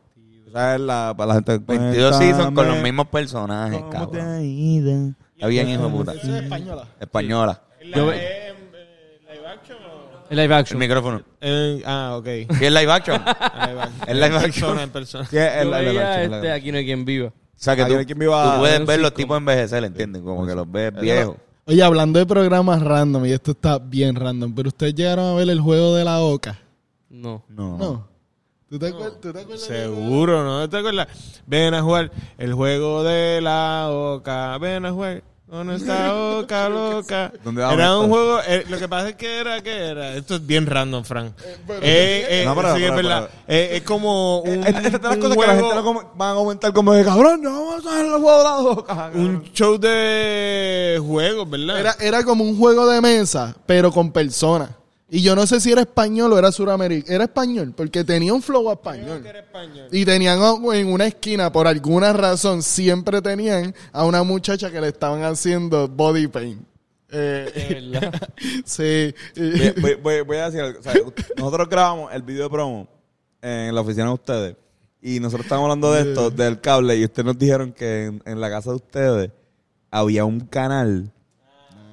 Para 0.57 1.25
la 1.27 1.33
gente. 1.35 1.57
22 1.59 2.17
seasons 2.17 2.51
con 2.55 2.67
los 2.67 2.81
mismos 2.81 3.07
personajes, 3.07 3.79
cómo 3.79 4.09
te 4.09 4.17
cabrón. 4.17 4.35
ha 4.35 4.41
ido. 4.43 5.13
Está 5.35 5.47
bien, 5.47 5.69
hijo 5.69 5.83
de 5.83 5.89
puta. 5.89 6.13
Es 6.13 6.23
española. 6.23 6.87
Española. 6.99 7.61
Yo- 7.95 8.11
¿Es, 8.11 8.19
eh, 8.21 8.53
live 9.31 9.47
action 9.47 9.77
o...? 9.77 10.27
El 10.29 10.35
live 10.37 10.45
El 10.45 10.53
action. 10.53 10.79
micrófono. 10.79 11.21
Eh, 11.41 11.83
ah, 11.85 12.15
ok. 12.17 12.23
¿Qué 12.25 12.47
es 12.67 12.71
live 12.73 12.91
action? 12.91 13.21
Live 13.25 13.81
action. 13.81 14.09
Es 14.09 14.15
live 14.15 14.25
En 14.25 14.33
action. 14.33 14.41
persona, 14.51 14.83
en 14.83 14.89
persona. 14.89 15.25
Sí, 15.25 15.37
es 15.37 15.65
la- 15.65 15.81
la- 15.81 16.23
este, 16.23 16.51
aquí 16.51 16.71
no 16.71 16.77
hay 16.79 16.85
quien 16.85 17.05
viva. 17.05 17.27
O 17.29 17.33
sea, 17.55 17.75
que 17.75 17.85
tú, 17.85 17.93
yo 17.93 18.05
quién 18.05 18.17
me 18.17 18.25
iba 18.25 18.51
a- 18.51 18.55
tú 18.55 18.59
puedes 18.61 18.85
ver 18.85 18.99
los 18.99 19.13
tipos 19.13 19.37
envejecer, 19.37 19.83
¿entiendes? 19.83 20.21
Como 20.23 20.45
que 20.45 20.53
los 20.55 20.69
ves 20.71 20.91
viejos. 20.99 21.35
Oye, 21.65 21.83
hablando 21.83 22.17
de 22.19 22.25
programas 22.25 22.81
random, 22.81 23.25
y 23.25 23.31
esto 23.31 23.51
está 23.51 23.77
bien 23.77 24.15
random, 24.15 24.53
pero 24.55 24.69
ustedes 24.69 24.95
llegaron 24.95 25.25
a 25.25 25.33
ver 25.33 25.49
el 25.49 25.59
juego 25.59 25.95
de 25.95 26.03
la 26.05 26.19
oca. 26.21 26.57
No. 27.09 27.43
No. 27.49 27.77
No. 27.77 28.07
¿Tú 28.69 28.77
te, 28.79 28.87
acuer- 28.93 29.13
tú 29.21 29.31
te 29.31 29.39
acuerdas? 29.41 29.65
juego? 29.67 29.95
Seguro, 29.95 30.43
¿no? 30.43 30.69
¿Te 30.69 30.77
acuerdas? 30.77 31.07
Ven 31.45 31.73
a 31.73 31.81
jugar 31.81 32.11
el 32.37 32.53
juego 32.53 33.03
de 33.03 33.39
la 33.41 33.87
oca. 33.89 34.57
Ven 34.57 34.85
a 34.85 34.91
jugar 34.91 35.23
con 35.49 35.71
esta 35.71 36.13
oca 36.37 36.67
loca. 36.67 37.31
¿Dónde 37.45 37.61
vamos 37.61 37.77
Era 37.79 37.97
un 37.97 38.09
juego... 38.09 38.39
eh, 38.45 38.65
lo 38.67 38.77
que 38.77 38.89
pasa 38.89 39.09
es 39.09 39.15
que 39.15 39.39
era... 39.39 39.61
¿Qué 39.63 39.71
era? 39.87 40.13
Esto 40.15 40.35
es 40.35 40.45
bien 40.45 40.65
random, 40.65 41.05
Frank. 41.05 41.31
Eh, 41.81 42.25
eh, 42.29 42.43
No, 42.45 42.53
pero- 42.55 42.75
sí, 42.75 42.83
es 42.83 42.91
pero- 42.91 42.95
verdad. 43.07 43.29
Eh, 43.47 43.69
es 43.75 43.83
como 43.83 44.39
un, 44.41 44.67
Estas 44.67 44.91
son 44.91 45.01
las 45.01 45.15
un 45.15 45.21
cosas 45.21 45.37
que 45.37 45.47
la 45.47 45.53
juego- 45.53 45.69
gente 45.69 45.75
no 45.75 45.83
com- 45.85 46.03
van 46.17 46.31
a 46.31 46.35
comentar 46.35 46.73
como 46.73 46.91
de 46.91 47.05
cabrón, 47.05 47.41
no 47.41 47.51
vamos 47.51 47.85
a 47.85 47.89
hacer 47.89 48.05
los 48.05 48.21
juegos 48.21 48.37
de 48.37 48.43
la 48.43 48.55
boca. 48.57 49.11
un 49.15 49.43
show 49.53 49.77
de 49.77 51.01
juegos, 51.01 51.49
¿verdad? 51.49 51.79
Era, 51.79 51.95
era 52.01 52.23
como 52.25 52.43
un 52.43 52.57
juego 52.57 52.85
de 52.85 52.99
mesa, 52.99 53.55
pero 53.65 53.93
con 53.93 54.11
personas. 54.11 54.71
Y 55.09 55.21
yo 55.21 55.35
no 55.35 55.47
sé 55.47 55.61
si 55.61 55.71
era 55.71 55.81
español 55.81 56.33
o 56.33 56.37
era 56.37 56.51
suramericano. 56.51 57.15
Era 57.15 57.23
español, 57.25 57.73
porque 57.75 58.03
tenía 58.03 58.33
un 58.33 58.41
flow 58.41 58.69
español. 58.71 59.25
Era 59.25 59.39
español. 59.39 59.87
Y 59.91 60.03
tenían 60.03 60.39
en 60.73 60.87
una 60.91 61.05
esquina, 61.07 61.49
por 61.51 61.65
alguna 61.67 62.11
razón, 62.11 62.61
siempre 62.61 63.21
tenían 63.21 63.73
a 63.93 64.03
una 64.05 64.23
muchacha 64.23 64.69
que 64.69 64.81
le 64.81 64.89
estaban 64.89 65.23
haciendo 65.23 65.87
body 65.87 66.27
paint. 66.27 66.61
Eh, 67.09 67.79
De 67.79 67.99
verdad. 68.01 68.29
sí. 68.65 69.13
Voy, 69.37 69.73
voy- 69.81 69.95
voy- 69.95 70.21
voy 70.21 70.37
a 70.37 70.45
decir 70.49 70.59
algo. 70.61 70.79
O 70.79 70.83
sea, 70.83 70.93
nosotros 71.37 71.69
grabamos 71.69 72.13
el 72.13 72.21
video 72.23 72.49
promo 72.49 72.85
en 73.41 73.73
la 73.73 73.79
oficina 73.79 74.07
de 74.07 74.13
ustedes. 74.13 74.55
Y 75.01 75.21
nosotros 75.21 75.45
estábamos 75.45 75.67
hablando 75.69 75.93
de 75.93 76.01
esto, 76.01 76.29
del 76.31 76.59
cable. 76.59 76.97
Y 76.97 77.05
ustedes 77.05 77.25
nos 77.25 77.37
dijeron 77.39 77.71
que 77.71 78.07
en, 78.07 78.21
en 78.25 78.41
la 78.41 78.49
casa 78.49 78.71
de 78.71 78.75
ustedes 78.75 79.31
había 79.89 80.25
un 80.25 80.41
canal. 80.41 81.13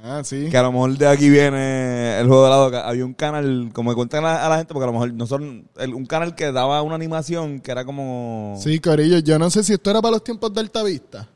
Ah, 0.06 0.22
sí. 0.22 0.50
Que 0.50 0.56
a 0.58 0.62
lo 0.62 0.70
mejor 0.70 0.98
de 0.98 1.06
aquí 1.06 1.30
viene 1.30 2.20
el 2.20 2.26
juego 2.26 2.44
de 2.44 2.50
la 2.50 2.58
boca. 2.58 2.86
Había 2.86 3.06
un 3.06 3.14
canal, 3.14 3.70
como 3.72 3.90
que 3.90 3.94
cuentan 3.96 4.22
a, 4.26 4.44
a 4.44 4.48
la 4.50 4.58
gente, 4.58 4.74
porque 4.74 4.84
a 4.84 4.88
lo 4.88 4.92
mejor 4.92 5.14
nosotros, 5.14 5.48
el- 5.78 5.94
un 5.94 6.04
canal 6.04 6.34
que 6.34 6.52
daba 6.52 6.82
una 6.82 6.94
animación 6.94 7.58
que 7.60 7.70
era 7.70 7.86
como. 7.86 8.54
Sí, 8.62 8.80
Corillo. 8.80 9.18
Yo 9.20 9.38
no 9.38 9.48
sé 9.48 9.64
si 9.64 9.72
esto 9.72 9.90
era 9.90 10.02
para 10.02 10.12
los 10.12 10.22
tiempos 10.24 10.52
de 10.52 10.60
Altavista. 10.60 11.26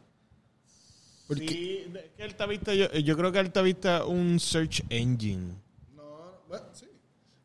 Porque, 1.27 1.49
Sí, 1.49 2.23
Altavista, 2.23 2.75
yo, 2.75 2.91
yo 2.93 3.17
creo 3.17 3.33
que 3.33 3.39
Altavista 3.39 4.05
un 4.05 4.39
search 4.39 4.83
engine. 4.91 5.55
bueno, 6.47 6.65
sí. 6.75 6.87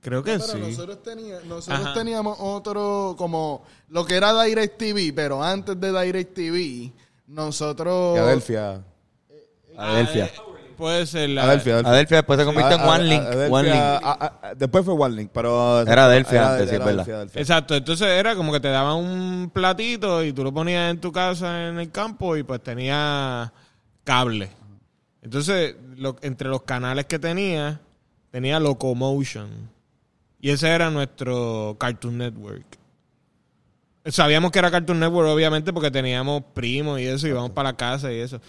Creo 0.02 0.22
que 0.24 0.32
Pero 0.34 0.44
sí. 0.44 0.58
nosotros, 0.60 1.02
tenía- 1.04 1.40
nosotros 1.48 1.80
Ajá. 1.86 1.94
teníamos 1.94 2.38
otro, 2.42 3.16
como 3.18 3.64
lo 3.88 4.06
que 4.06 4.16
era 4.16 4.44
DirecTV, 4.44 5.14
pero 5.16 5.42
antes 5.42 5.80
de 5.80 5.88
DirecTV, 6.04 6.92
nosotros... 7.28 8.14
Filadelfia. 8.20 8.84
Adelphia. 9.78 10.30
Puede 10.78 11.06
ser 11.06 11.30
la... 11.30 11.44
Adelphia. 11.44 11.80
Adelphia 11.80 12.18
después 12.18 12.40
se 12.40 12.46
convirtió 12.46 12.76
en 12.76 12.82
A- 12.82 12.84
a- 12.84 12.90
One 12.96 13.04
Link. 13.04 13.22
Adelphia- 13.24 13.52
One 13.54 13.70
Link. 13.70 13.82
a- 13.82 13.98
a- 13.98 14.40
a- 14.50 14.56
después 14.56 14.86
fue 14.86 14.94
One 14.94 15.16
Link, 15.16 15.32
pero... 15.34 15.82
Era 15.82 16.06
Adelphia 16.06 16.52
antes, 16.54 16.70
sí, 16.70 16.76
es 16.76 16.84
verdad. 16.86 17.10
Adelphia. 17.10 17.42
Exacto, 17.42 17.76
entonces 17.76 18.08
era 18.08 18.36
como 18.36 18.52
que 18.52 18.60
te 18.60 18.68
daban 18.70 18.96
un 18.98 19.50
platito 19.54 20.24
y 20.24 20.34
tú 20.34 20.44
lo 20.44 20.54
ponías 20.54 20.92
en 20.92 21.00
tu 21.00 21.12
casa 21.12 21.68
en 21.70 21.80
el 21.80 21.92
campo 21.92 22.36
y 22.38 22.44
pues 22.44 22.62
tenía 22.62 23.52
cable. 24.04 24.50
Entonces, 25.22 25.76
lo- 25.98 26.18
entre 26.22 26.50
los 26.50 26.64
canales 26.64 27.06
que 27.06 27.20
tenía, 27.20 27.80
tenía 28.32 28.60
Locomotion. 28.60 29.72
Y 30.42 30.50
ese 30.50 30.70
era 30.70 30.90
nuestro 30.90 31.78
Cartoon 31.80 32.18
Network. 32.18 32.66
Sabíamos 34.06 34.52
que 34.52 34.60
era 34.60 34.70
Cartoon 34.70 35.00
Network, 35.00 35.30
obviamente, 35.30 35.72
porque 35.72 35.90
teníamos 35.90 36.44
primos 36.54 37.00
y 37.00 37.06
eso, 37.06 37.26
íbamos 37.26 37.52
para 37.52 37.70
la 37.70 37.78
casa 37.78 38.12
y 38.12 38.18
eso. 38.20 38.42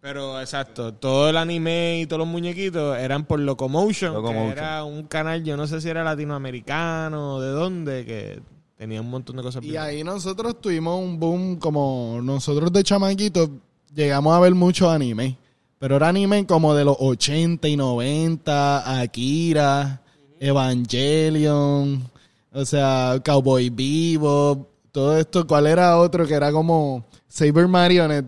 Pero 0.00 0.40
exacto, 0.40 0.94
todo 0.94 1.28
el 1.28 1.36
anime 1.36 2.00
y 2.00 2.06
todos 2.06 2.20
los 2.20 2.28
muñequitos 2.28 2.96
eran 2.98 3.24
por 3.24 3.40
Locomotion, 3.40 4.14
Locomotion. 4.14 4.46
que 4.46 4.52
era 4.60 4.84
un 4.84 5.02
canal, 5.04 5.42
yo 5.42 5.56
no 5.56 5.66
sé 5.66 5.80
si 5.80 5.88
era 5.88 6.04
latinoamericano 6.04 7.34
o 7.34 7.40
de 7.40 7.48
dónde, 7.50 8.04
que 8.06 8.40
tenía 8.76 9.00
un 9.00 9.10
montón 9.10 9.36
de 9.36 9.42
cosas. 9.42 9.64
Y 9.64 9.76
ahí 9.76 10.04
nosotros 10.04 10.60
tuvimos 10.60 11.00
un 11.00 11.18
boom, 11.18 11.56
como 11.56 12.20
nosotros 12.22 12.72
de 12.72 12.84
chamaquitos 12.84 13.50
llegamos 13.92 14.34
a 14.34 14.40
ver 14.40 14.54
mucho 14.54 14.88
anime. 14.88 15.36
Pero 15.80 15.96
era 15.96 16.08
anime 16.08 16.46
como 16.46 16.74
de 16.74 16.84
los 16.84 16.96
80 16.98 17.66
y 17.68 17.76
90, 17.76 19.00
Akira, 19.00 20.00
Evangelion, 20.40 22.08
O 22.52 22.64
sea, 22.64 23.20
Cowboy 23.24 23.70
Vivo, 23.70 24.68
todo 24.92 25.18
esto. 25.18 25.46
¿Cuál 25.46 25.66
era 25.66 25.98
otro 25.98 26.26
que 26.26 26.34
era 26.34 26.50
como 26.50 27.04
Saber 27.28 27.68
Marionette? 27.68 28.26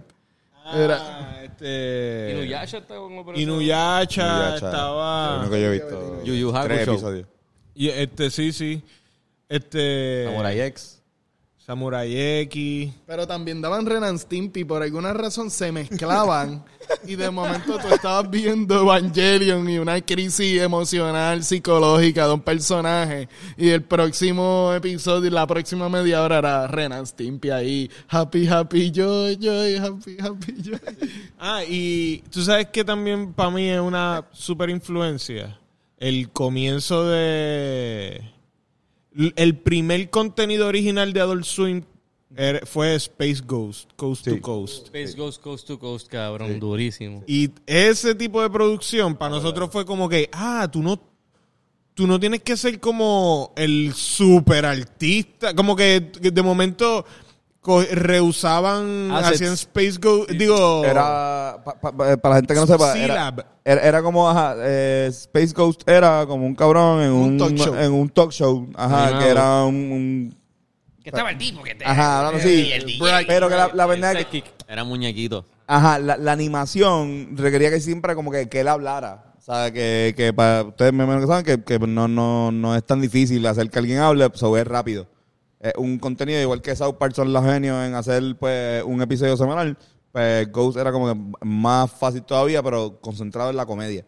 Era, 0.75 0.99
Ah, 1.01 1.40
este... 1.61 2.33
Inuyasha 2.33 2.81
como 2.87 3.25
por 3.25 3.35
eso. 3.35 3.43
Inuyasha, 3.43 4.23
Ya, 4.23 4.55
estaba... 4.55 5.31
Lo 5.33 5.39
único 5.41 5.53
que 5.53 5.61
yo 5.61 5.67
he 5.67 5.73
visto. 5.73 6.25
Yu 6.25 6.35
Yu 6.35 6.53
tres 6.65 6.89
episodios. 6.89 7.27
Y 7.75 7.89
este, 7.89 8.31
sí, 8.31 8.53
sí. 8.53 8.83
Este... 9.49 10.25
Samurai 10.27 10.61
X. 10.61 11.00
Samurai 11.65 12.11
X. 12.43 12.91
pero 13.07 13.27
también 13.27 13.61
daban 13.61 13.85
Ren 13.87 14.03
and 14.03 14.19
Stimpy. 14.19 14.65
Por 14.65 14.83
alguna 14.83 15.13
razón 15.13 15.51
se 15.51 15.71
mezclaban. 15.71 16.65
y 17.07 17.17
de 17.17 17.31
momento 17.31 17.79
tú 17.79 17.95
estabas 17.95 18.31
viendo 18.31 18.81
Evangelion 18.81 19.69
y 19.69 19.79
una 19.79 20.01
crisis 20.01 20.61
emocional, 20.61 21.45
psicológica 21.45 22.27
de 22.27 22.35
un 22.35 22.41
personaje. 22.41 23.29
Y 23.57 23.69
el 23.69 23.83
próximo 23.83 24.73
episodio, 24.75 25.31
la 25.31 25.47
próxima 25.47 25.89
media 25.89 26.23
hora 26.23 26.39
era 26.39 26.67
Ren 26.67 26.93
and 26.93 27.07
Stimpy 27.07 27.51
ahí. 27.51 27.91
Happy, 28.09 28.47
happy, 28.47 28.91
joy, 28.91 29.37
joy, 29.37 29.77
happy, 29.77 30.17
happy, 30.19 30.63
joy. 30.63 30.81
Ah, 31.39 31.63
y 31.67 32.19
tú 32.31 32.43
sabes 32.43 32.67
que 32.67 32.85
también 32.85 33.33
para 33.33 33.51
mí 33.51 33.69
es 33.69 33.81
una 33.81 34.27
super 34.33 34.69
influencia. 34.71 35.59
El 35.99 36.31
comienzo 36.31 37.07
de... 37.07 38.40
El 39.37 39.57
primer 39.59 40.09
contenido 40.11 40.69
original 40.69 41.13
de 41.13 41.21
Adult 41.21 41.45
Swim 41.45 41.83
era- 42.37 42.65
fue 42.65 42.95
Space 42.95 43.43
Ghost, 43.45 43.91
Coast 43.97 44.25
Sí. 44.25 44.37
to 44.37 44.41
Coast. 44.41 44.87
Space 44.87 45.15
Ghost 45.17 45.43
Coast 45.43 45.67
to 45.67 45.79
Coast, 45.79 46.07
cabrón, 46.09 46.61
durísimo. 46.61 47.25
Y 47.27 47.51
ese 47.67 48.15
tipo 48.15 48.41
de 48.41 48.49
producción 48.51 49.17
para 49.17 49.35
nosotros 49.35 49.69
fue 49.73 49.85
como 49.85 50.09
que, 50.09 50.29
ah, 50.33 50.69
tú 50.71 50.81
no, 50.83 51.01
tú 51.95 52.07
no 52.07 52.21
tienes 52.21 52.43
que 52.43 52.57
ser 52.57 52.79
como 52.79 53.53
el 53.57 53.93
super 53.95 54.65
artista. 54.65 55.55
Como 55.55 55.75
que 55.75 56.01
de 56.01 56.43
momento 56.43 57.05
rehusaban, 57.93 59.11
Assets. 59.13 59.35
hacían 59.37 59.53
Space 59.55 59.99
Ghost, 60.01 60.31
digo... 60.31 60.85
Era, 60.85 61.59
pa- 61.65 61.75
pa- 61.81 61.93
pa- 61.93 62.17
para 62.17 62.35
la 62.35 62.37
gente 62.37 62.55
que 62.55 62.61
no 62.61 62.67
sepa, 62.67 62.97
era, 62.99 63.35
era, 63.65 63.81
era 63.83 64.03
como, 64.03 64.29
ajá, 64.29 64.55
eh, 64.59 65.07
Space 65.11 65.53
Ghost 65.55 65.89
era 65.89 66.25
como 66.27 66.47
un 66.47 66.55
cabrón 66.55 67.03
en 67.03 67.13
Un 67.13 67.23
un, 67.33 67.39
talk 67.39 67.57
show. 67.57 67.75
en 67.75 67.93
un 67.93 68.09
talk 68.09 68.31
show, 68.33 68.67
ajá, 68.75 69.03
Animado. 69.05 69.25
que 69.25 69.31
era 69.31 69.65
un, 69.65 69.75
un- 69.75 70.35
Que 71.03 71.11
estaba 71.11 71.31
el 71.31 71.39
tipo 71.39 71.63
que 71.63 71.75
te. 71.75 71.85
ajá, 71.85 72.19
hablando 72.19 72.39
así, 72.39 72.71
pero 73.27 73.49
que 73.49 73.55
la, 73.57 73.71
la 73.75 73.87
verdad 73.87 74.17
es 74.17 74.27
que, 74.27 74.43
Era 74.67 74.85
muñequito. 74.85 75.45
ajá, 75.67 75.99
la, 75.99 76.17
la 76.17 76.33
animación 76.33 77.37
requería 77.37 77.71
que 77.71 77.81
siempre 77.81 78.15
como 78.15 78.31
que, 78.31 78.49
que 78.49 78.61
él 78.61 78.69
hablara, 78.69 79.35
o 79.39 79.43
sea, 79.43 79.71
que, 79.71 80.15
que 80.17 80.33
para 80.33 80.63
ustedes 80.63 80.93
me 80.95 81.05
imagino 81.05 81.27
que 81.27 81.33
saben 81.33 81.45
que, 81.45 81.63
que 81.63 81.79
no, 81.87 82.09
no, 82.09 82.51
no 82.53 82.75
es 82.75 82.85
tan 82.85 83.01
difícil 83.03 83.45
hacer 83.47 83.69
que 83.71 83.79
alguien 83.79 83.99
hable, 83.99 84.29
so 84.35 84.57
es 84.57 84.67
rápido. 84.67 85.07
Es 85.61 85.75
un 85.77 85.99
contenido 85.99 86.41
igual 86.41 86.63
que 86.63 86.75
South 86.75 86.95
Park 86.99 87.15
son 87.15 87.33
los 87.33 87.45
genios 87.45 87.85
en 87.87 87.95
hacer 87.95 88.23
pues 88.39 88.83
un 88.83 89.03
episodio 89.03 89.37
semanal, 89.37 89.77
pues 90.11 90.51
Ghost 90.51 90.79
era 90.79 90.91
como 90.91 91.13
que 91.13 91.21
más 91.47 91.91
fácil 91.91 92.23
todavía, 92.23 92.63
pero 92.63 92.99
concentrado 93.01 93.51
en 93.51 93.57
la 93.57 93.67
comedia. 93.67 94.05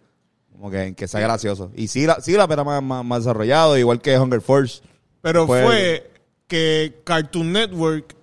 Como 0.50 0.70
que 0.70 0.82
en 0.84 0.94
que 0.94 1.06
sea 1.08 1.20
gracioso. 1.20 1.70
Y 1.74 1.88
sí, 1.88 2.06
la, 2.06 2.20
sí 2.20 2.32
la 2.32 2.44
era 2.44 2.64
más, 2.64 2.82
más, 2.82 3.04
más 3.04 3.18
desarrollado, 3.20 3.76
igual 3.76 4.00
que 4.00 4.18
Hunger 4.18 4.40
Force. 4.40 4.82
Pero 5.20 5.46
Fue- 5.46 5.62
fue 5.62 6.10
que 6.46 7.00
Cartoon 7.04 7.52
Network 7.52 8.14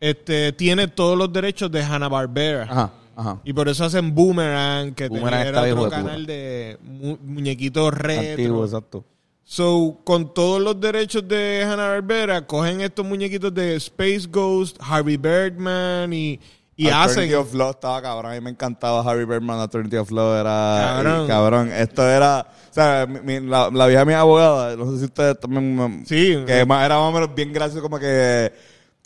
este, 0.00 0.52
tiene 0.52 0.88
todos 0.88 1.16
los 1.16 1.32
derechos 1.32 1.70
de 1.70 1.82
Hanna-Barbera. 1.82 2.62
Ajá, 2.64 2.92
ajá. 3.16 3.40
Y 3.44 3.52
por 3.52 3.68
eso 3.68 3.84
hacen 3.84 4.14
Boomerang, 4.14 4.94
que 4.94 5.08
Boomerang 5.08 5.44
tenía- 5.44 5.48
era 5.48 5.72
otro 5.72 5.84
de 5.84 5.90
canal 5.90 6.26
de 6.26 6.78
mu- 6.82 7.18
muñequitos 7.22 7.92
retro. 7.94 8.30
Antiguo, 8.30 8.64
exacto. 8.64 9.04
So, 9.46 10.00
con 10.04 10.32
todos 10.32 10.60
los 10.62 10.80
derechos 10.80 11.26
de 11.28 11.62
Hanna-Barbera, 11.68 12.46
cogen 12.46 12.80
estos 12.80 13.04
muñequitos 13.04 13.52
de 13.52 13.76
Space 13.76 14.26
Ghost, 14.30 14.78
Harvey 14.80 15.18
Birdman 15.18 16.12
y, 16.14 16.40
y 16.76 16.88
hacen... 16.88 17.24
Eternity 17.24 17.34
of 17.34 17.54
Love 17.54 17.70
estaba 17.72 18.00
cabrón. 18.00 18.32
A 18.32 18.34
mí 18.36 18.40
me 18.40 18.50
encantaba 18.50 19.02
Harry 19.02 19.24
Berman. 19.26 19.60
Eternity 19.60 19.96
of 19.96 20.10
Love 20.10 20.40
era. 20.40 20.94
Cabrón. 20.96 21.24
y, 21.24 21.28
cabrón. 21.28 21.72
Esto 21.72 22.08
era. 22.08 22.46
O 22.70 22.74
sea, 22.74 23.06
mi- 23.06 23.20
mi- 23.20 23.46
la, 23.46 23.68
la 23.70 23.86
vieja 23.86 24.04
mi 24.06 24.14
abogada, 24.14 24.74
no 24.76 24.90
sé 24.92 24.98
si 25.00 25.04
ustedes 25.04 25.38
también. 25.38 25.76
me- 25.76 26.06
Sí. 26.06 26.42
Que 26.46 26.64
más, 26.64 26.84
era 26.86 26.96
más 26.98 27.10
o 27.10 27.12
menos 27.12 27.34
bien 27.34 27.52
gracioso, 27.52 27.82
como 27.82 27.98
que. 27.98 28.50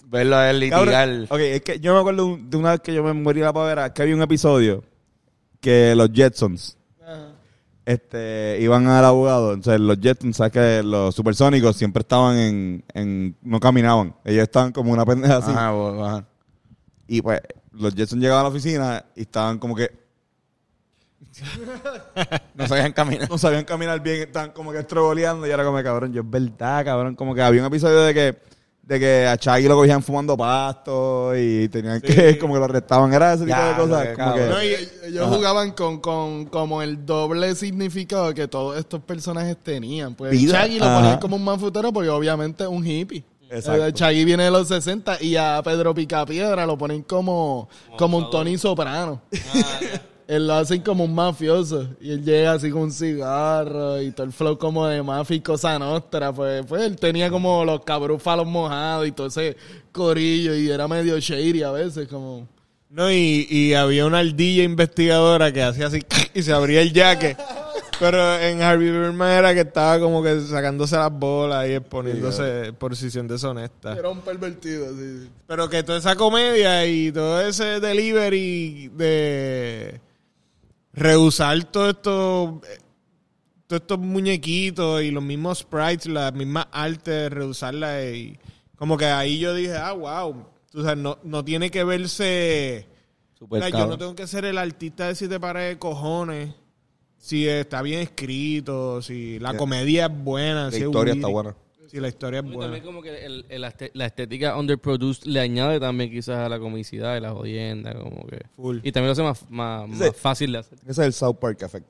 Verlo 0.07 0.37
a 0.37 0.49
él 0.49 0.61
litigar. 0.61 0.89
Cabrón, 0.89 1.27
ok, 1.29 1.39
es 1.41 1.61
que 1.63 1.81
yo 1.81 1.93
me 1.93 2.01
acuerdo 2.01 2.39
de 2.41 2.57
una 2.57 2.71
vez 2.71 2.81
que 2.81 2.95
yo 2.95 3.03
me 3.03 3.13
morí 3.13 3.41
la 3.41 3.53
pavera, 3.53 3.93
que 3.93 4.01
había 4.03 4.15
un 4.15 4.23
episodio 4.23 4.83
que 5.61 5.95
los 5.95 6.09
Jetsons 6.15 6.78
este, 7.89 8.59
iban 8.61 8.87
al 8.87 9.05
abogado. 9.05 9.55
Entonces, 9.55 9.81
los 9.81 9.99
Jetsons, 9.99 10.37
¿sabes 10.37 10.53
que 10.53 10.83
Los 10.83 11.15
supersónicos 11.15 11.75
siempre 11.77 12.03
estaban 12.03 12.37
en, 12.37 12.85
en. 12.93 13.37
No 13.43 13.59
caminaban. 13.61 14.15
Ellos 14.25 14.43
estaban 14.43 14.73
como 14.73 14.93
una 14.93 15.07
pendeja 15.07 15.39
así. 15.39 15.51
Ajá, 15.51 15.71
bo- 15.71 16.05
ajá. 16.05 16.27
Y 17.07 17.23
pues, 17.23 17.41
los 17.73 17.95
Jetsons 17.95 18.21
llegaban 18.21 18.41
a 18.41 18.43
la 18.45 18.51
oficina 18.51 19.05
y 19.17 19.23
estaban 19.23 19.59
como 19.59 19.75
que. 19.75 19.91
No 22.55 22.67
sabían 22.67 22.93
caminar. 22.93 23.31
no 23.31 23.39
sabían 23.39 23.65
caminar 23.65 24.01
bien, 24.03 24.23
estaban 24.23 24.51
como 24.51 24.73
que 24.73 24.79
estrogoleando 24.81 25.47
y 25.47 25.51
era 25.51 25.65
como, 25.65 25.81
cabrón, 25.83 26.13
yo 26.13 26.23
es 26.23 26.29
verdad, 26.31 26.85
cabrón. 26.85 27.15
Como 27.15 27.35
que 27.35 27.43
había 27.43 27.61
un 27.61 27.69
episodio 27.69 28.01
de 28.01 28.13
que, 28.15 28.39
de 28.89 28.99
que 28.99 29.27
a 29.27 29.37
Chaggy 29.37 29.69
lo 29.69 29.75
cogían 29.77 30.03
fumando 30.03 30.35
pasto 30.35 31.37
y 31.37 31.69
tenían 31.69 32.01
que, 32.01 32.39
como 32.41 32.55
que 32.55 32.59
lo 32.59 32.65
arrestaban. 32.65 33.13
Era 33.13 33.35
ese 33.35 33.45
tipo 33.45 33.55
Ya, 33.55 33.69
de 33.69 33.75
cosas. 33.77 34.09
Como 34.17 34.35
que, 34.35 34.41
cabrón. 34.41 34.49
No, 34.49 34.63
y- 34.65 34.89
Ellos 35.09 35.29
jugaban 35.29 35.73
con, 35.73 36.01
con 36.01 36.47
como 36.47 36.81
el 36.81 37.05
doble 37.05 37.55
significado 37.55 38.33
que 38.33 38.49
todos 38.49 38.79
estos 38.79 39.03
personajes 39.03 39.59
tenían. 39.63 40.15
Pues 40.15 40.31
Vida. 40.33 40.55
Chaggy 40.55 40.79
lo 40.79 40.87
ponían 40.87 41.19
como 41.19 41.37
un 41.37 41.45
manfutero 41.45 41.93
porque 41.93 42.09
obviamente 42.09 42.65
es 42.65 42.71
un 42.71 42.85
hippie. 42.87 43.23
Exacto. 43.51 43.87
Eh, 43.87 43.93
Chaggy 43.93 44.25
viene 44.25 44.45
de 44.45 44.51
los 44.51 44.69
60 44.69 45.23
y 45.23 45.37
a 45.37 45.61
Pedro 45.63 45.95
Picapiedra 45.95 46.65
lo 46.65 46.79
ponen 46.79 47.03
como, 47.03 47.69
como 47.99 48.17
un 48.17 48.31
Tony 48.31 48.57
Soprano. 48.57 49.21
Él 50.29 50.47
lo 50.47 50.55
hacen 50.55 50.83
como 50.83 51.05
un 51.05 51.15
mafioso. 51.15 51.89
Y 52.03 52.13
él 52.13 52.23
llega 52.23 52.53
así 52.53 52.71
con 52.71 52.83
un 52.83 52.93
cigarro 52.93 54.01
y 54.01 54.11
todo 54.11 54.27
el 54.27 54.33
flow 54.33 54.59
como 54.59 54.87
de 54.87 55.03
mafia 55.03 55.37
y 55.37 55.41
cosa 55.41 55.79
nostra. 55.79 56.35
Pues, 56.35 56.67
pues 56.67 56.83
él 56.83 56.97
tenía 56.97 57.31
como 57.31 57.65
los 57.65 57.83
cabrúfalos 57.83 58.47
mojados 58.47 59.09
y 59.09 59.13
todo 59.13 59.29
ese 59.29 59.57
corillo 59.91 60.55
y 60.55 60.71
era 60.71 60.87
medio 60.87 61.19
shady 61.19 61.63
a 61.63 61.71
veces 61.73 62.09
como... 62.09 62.47
No, 62.91 63.11
y, 63.11 63.47
y 63.49 63.73
había 63.73 64.05
una 64.05 64.19
ardilla 64.19 64.65
investigadora 64.65 65.51
que 65.51 65.63
hacía 65.63 65.87
así 65.87 66.01
y 66.35 66.43
se 66.43 66.53
abría 66.53 66.83
el 66.83 66.93
jaque. 66.93 67.35
Pero 67.99 68.39
en 68.39 68.61
Harvey 68.61 68.91
Birdman 68.91 69.31
era 69.31 69.55
que 69.55 69.61
estaba 69.61 69.99
como 69.99 70.23
que 70.23 70.41
sacándose 70.43 70.97
las 70.97 71.11
bolas 71.11 71.67
y 71.69 71.73
exponiéndose 71.73 72.67
en 72.67 72.75
posición 72.75 73.27
deshonesta. 73.27 73.95
Era 73.95 74.11
un 74.11 74.21
pervertido, 74.21 74.95
sí. 74.95 75.23
sí. 75.23 75.31
Pero 75.47 75.71
que 75.71 75.83
toda 75.83 75.99
esa 75.99 76.17
comedia 76.17 76.87
y 76.87 77.11
todo 77.13 77.41
ese 77.41 77.81
delivery 77.81 78.91
de 78.95 80.01
rehusar 80.99 81.65
todo 81.65 81.91
esto, 81.91 82.61
todos 83.67 83.83
estos 83.83 83.99
muñequitos 83.99 85.03
y 85.03 85.11
los 85.11 85.23
mismos 85.23 85.59
sprites, 85.59 86.07
las 86.07 86.33
mismas 86.35 86.67
artes, 86.73 87.31
rehusarlas 87.31 88.05
y 88.15 88.39
como 88.77 88.97
que 88.97 89.07
ahí 89.07 89.39
yo 89.39 89.55
dije, 89.55 89.77
ah, 89.77 89.93
wow. 89.93 90.47
O 90.75 90.83
sea, 90.83 90.95
no, 90.95 91.19
no 91.23 91.45
tiene 91.45 91.71
que 91.71 91.85
verse... 91.85 92.87
Super 93.39 93.63
o 93.63 93.67
sea, 93.67 93.79
yo 93.79 93.87
no 93.87 93.97
tengo 93.99 94.15
que 94.15 94.27
ser 94.27 94.45
el 94.45 94.59
artista 94.59 95.07
de 95.09 95.15
siete 95.15 95.39
pares 95.39 95.69
de 95.69 95.79
cojones. 95.79 96.55
Si 97.19 97.49
está 97.49 97.83
bien 97.83 98.01
escrito, 98.01 99.01
si 99.03 99.39
la 99.39 99.51
Yeah. 99.51 99.59
comedia 99.59 100.07
es 100.07 100.25
buena, 100.25 100.65
la 100.65 100.71
si 100.71 100.79
es 100.79 100.83
historia 100.85 101.13
witty, 101.15 101.21
está 101.21 101.29
buena. 101.33 101.57
Si 101.89 101.99
la 102.01 102.09
historia 102.09 102.41
es 102.41 102.47
Y 102.47 102.49
buena. 102.49 102.63
también 102.65 102.85
como 102.85 103.03
que 103.03 103.25
el- 103.25 103.47
el 103.49 103.61
la 103.95 104.07
estética 104.07 104.57
underproduced 104.57 105.25
le 105.27 105.41
añade 105.41 105.81
también 105.81 106.11
quizás 106.11 106.39
a 106.39 106.49
la 106.49 106.59
comicidad 106.59 107.17
y 107.17 107.21
la 107.21 107.33
jodienda, 107.33 107.95
como 107.95 108.27
que... 108.27 108.41
Full. 108.57 108.79
Y 108.83 108.93
también 108.93 109.07
lo 109.09 109.13
hace 109.13 109.23
más, 109.23 109.51
más, 109.89 110.17
fácil 110.17 110.53
de 110.53 110.59
hacer. 110.59 110.79
Ese 110.83 110.91
es 110.91 110.99
el 110.99 111.13
South 111.13 111.37
Park 111.41 111.63
effect. 111.63 111.87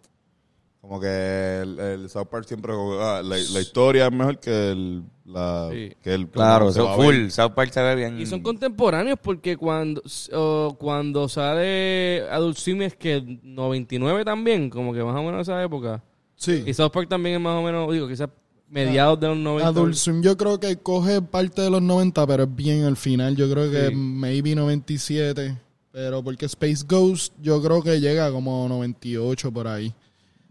Como 0.80 1.00
que 1.00 1.60
el, 1.62 1.78
el 1.80 2.08
South 2.08 2.28
Park 2.30 2.44
siempre, 2.46 2.72
como, 2.72 2.92
ah, 3.00 3.20
la, 3.22 3.36
la 3.36 3.60
historia 3.60 4.06
es 4.06 4.12
mejor 4.12 4.38
que 4.38 4.70
el, 4.70 5.02
la, 5.26 5.68
Sí. 5.72 5.92
que 6.00 6.14
el 6.14 6.28
Claro, 6.28 6.70
se 6.72 6.80
full. 6.80 7.28
South 7.30 7.50
Park 7.54 7.72
se 7.72 7.82
ve 7.82 7.96
bien. 7.96 8.18
Y 8.20 8.24
son 8.26 8.40
contemporáneos 8.40 9.18
porque 9.20 9.56
cuando, 9.56 10.00
oh, 10.32 10.76
cuando 10.78 11.28
sale 11.28 12.22
Adult 12.30 12.56
Swim 12.56 12.82
es 12.82 12.94
que 12.94 13.20
99 13.42 14.24
también, 14.24 14.70
como 14.70 14.94
que 14.94 15.02
más 15.02 15.16
o 15.16 15.22
menos 15.24 15.42
esa 15.42 15.60
época. 15.62 16.02
Sí. 16.36 16.62
Y 16.64 16.72
South 16.72 16.92
Park 16.92 17.08
también 17.08 17.34
es 17.34 17.40
más 17.40 17.56
o 17.58 17.62
menos, 17.62 17.92
digo, 17.92 18.06
quizás 18.06 18.28
mediados 18.70 19.18
de 19.20 19.28
los 19.28 19.36
90. 19.38 19.68
Adult 19.68 19.94
Swim 19.94 20.22
yo 20.22 20.36
creo 20.36 20.58
que 20.60 20.76
coge 20.78 21.22
parte 21.22 21.62
de 21.62 21.70
los 21.70 21.82
90, 21.82 22.26
pero 22.26 22.44
es 22.44 22.54
bien 22.54 22.84
al 22.84 22.96
final. 22.96 23.34
Yo 23.36 23.50
creo 23.50 23.70
que 23.70 23.88
Sí. 23.88 23.94
maybe 23.94 24.54
97. 24.54 25.58
Pero 25.90 26.22
porque 26.22 26.46
Space 26.46 26.84
Ghost 26.86 27.32
yo 27.40 27.60
creo 27.62 27.82
que 27.82 28.00
llega 28.00 28.30
como 28.30 28.68
98 28.68 29.50
por 29.50 29.66
ahí. 29.66 29.92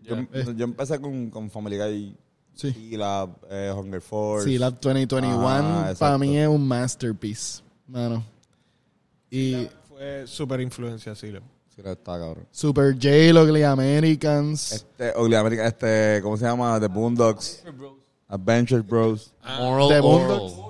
Yo, 0.03 0.15
yo 0.55 0.63
empecé 0.65 0.99
con, 0.99 1.29
con 1.29 1.49
Family 1.49 1.77
Guy 1.77 2.15
Sí. 2.55 2.89
y 2.91 2.97
la 2.97 3.29
eh, 3.49 3.71
Hunger 3.75 4.01
Force. 4.01 4.47
Sí, 4.49 4.57
la 4.57 4.71
2021 4.71 5.47
Ah, 5.47 5.93
para 5.99 6.17
mí 6.17 6.37
es 6.37 6.47
un 6.47 6.67
masterpiece, 6.67 7.61
mano. 7.87 8.23
Y 9.29 9.67
Fue 9.89 10.25
súper 10.25 10.61
influencia, 10.61 11.13
sí. 11.13 11.31
Está 11.77 11.95
cabrón. 12.17 12.47
Super 12.49 12.93
J, 12.95 13.39
Ugly 13.39 13.61
Americans. 13.61 14.71
Este, 14.71 15.13
Ugly 15.15 15.35
American, 15.35 15.67
este, 15.67 16.19
¿cómo 16.23 16.35
se 16.35 16.45
llama? 16.45 16.79
The 16.79 16.87
Boondocks. 16.87 17.63
Adventure 18.29 18.81
Bros. 18.81 19.33
Moral 19.59 19.87
The 19.89 19.99
oral. 19.99 20.27
Boondocks. 20.39 20.67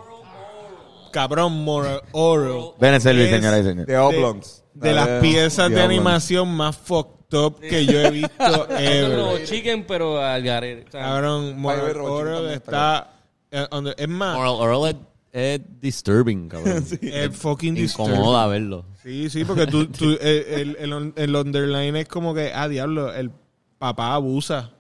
Cabrón, 1.12 1.64
Moral 1.64 2.02
Oral. 2.12 2.72
Ven 2.80 2.94
a 2.96 3.00
servir, 3.00 3.26
Es 3.26 3.32
señoras 3.32 3.62
y 3.62 3.64
señores. 3.64 3.88
The 3.88 3.98
Oblongs. 3.98 4.64
De 4.74 4.94
las 4.94 5.08
Eh, 5.08 5.20
piezas 5.22 5.70
de 5.72 5.82
animación 5.82 6.50
más 6.56 6.78
fucked 6.78 7.36
up 7.36 7.60
que 7.60 7.86
yo 7.86 8.00
he 8.02 8.12
visto 8.12 8.70
ever. 8.78 9.44
chicken, 9.46 9.86
pero 9.88 10.22
al 10.22 10.44
garete. 10.44 10.86
o 10.88 10.92
sea, 10.92 11.02
Cabrón, 11.02 11.58
Moral 11.60 11.98
Oral 11.98 12.34
también 12.36 12.54
está... 12.54 13.14
eh, 13.50 13.68
es 13.98 14.08
más, 14.08 14.36
Moral 14.38 14.54
oral 14.60 14.96
es, 15.34 15.60
es 15.60 15.62
disturbing, 15.82 16.48
cabrón. 16.50 16.86
es 17.02 17.36
fucking 17.36 17.74
disturbing. 17.74 18.14
Incomoda 18.14 18.46
verlo. 18.48 18.86
Sí, 19.02 19.30
sí, 19.32 19.44
porque 19.46 19.66
tú, 19.66 19.88
tú- 19.88 20.18
el, 20.22 20.76
el, 20.78 20.92
el, 20.94 21.14
el 21.16 21.36
underline 21.36 21.96
es 21.96 22.08
como 22.08 22.36
que, 22.36 22.52
ah, 22.54 22.68
diablo, 22.68 23.12
el 23.14 23.32
papá 23.80 24.14
abusa 24.14 24.72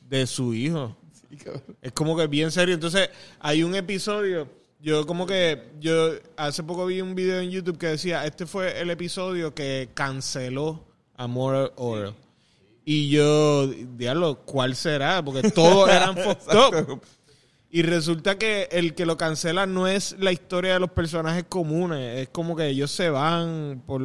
de 0.00 0.26
su 0.26 0.54
hijo. 0.54 0.96
Es 1.82 1.92
como 1.92 2.16
que 2.16 2.26
bien 2.26 2.50
serio. 2.50 2.74
Entonces, 2.74 3.10
hay 3.40 3.62
un 3.62 3.74
episodio, 3.74 4.48
yo 4.80 5.06
como 5.06 5.26
que, 5.26 5.70
yo 5.80 6.12
hace 6.36 6.62
poco 6.62 6.86
vi 6.86 7.00
un 7.00 7.14
video 7.14 7.40
en 7.40 7.50
YouTube 7.50 7.78
que 7.78 7.88
decía, 7.88 8.24
este 8.24 8.46
fue 8.46 8.80
el 8.80 8.90
episodio 8.90 9.54
que 9.54 9.90
canceló 9.94 10.84
a 11.16 11.26
Moral 11.26 11.72
Oral. 11.76 12.14
Y 12.84 13.10
yo, 13.10 13.66
diablo, 13.66 14.40
¿cuál 14.46 14.74
será? 14.74 15.22
Porque 15.22 15.50
todos 15.50 15.90
eran 15.90 16.16
fucked 16.16 16.56
up. 16.56 17.02
Y 17.70 17.82
resulta 17.82 18.38
que 18.38 18.68
el 18.72 18.94
que 18.94 19.04
lo 19.04 19.18
cancela 19.18 19.66
no 19.66 19.86
es 19.86 20.16
la 20.18 20.32
historia 20.32 20.72
de 20.72 20.80
los 20.80 20.90
personajes 20.92 21.44
comunes, 21.48 22.22
es 22.22 22.28
como 22.30 22.56
que 22.56 22.66
ellos 22.68 22.90
se 22.90 23.10
van 23.10 23.82
por 23.86 24.00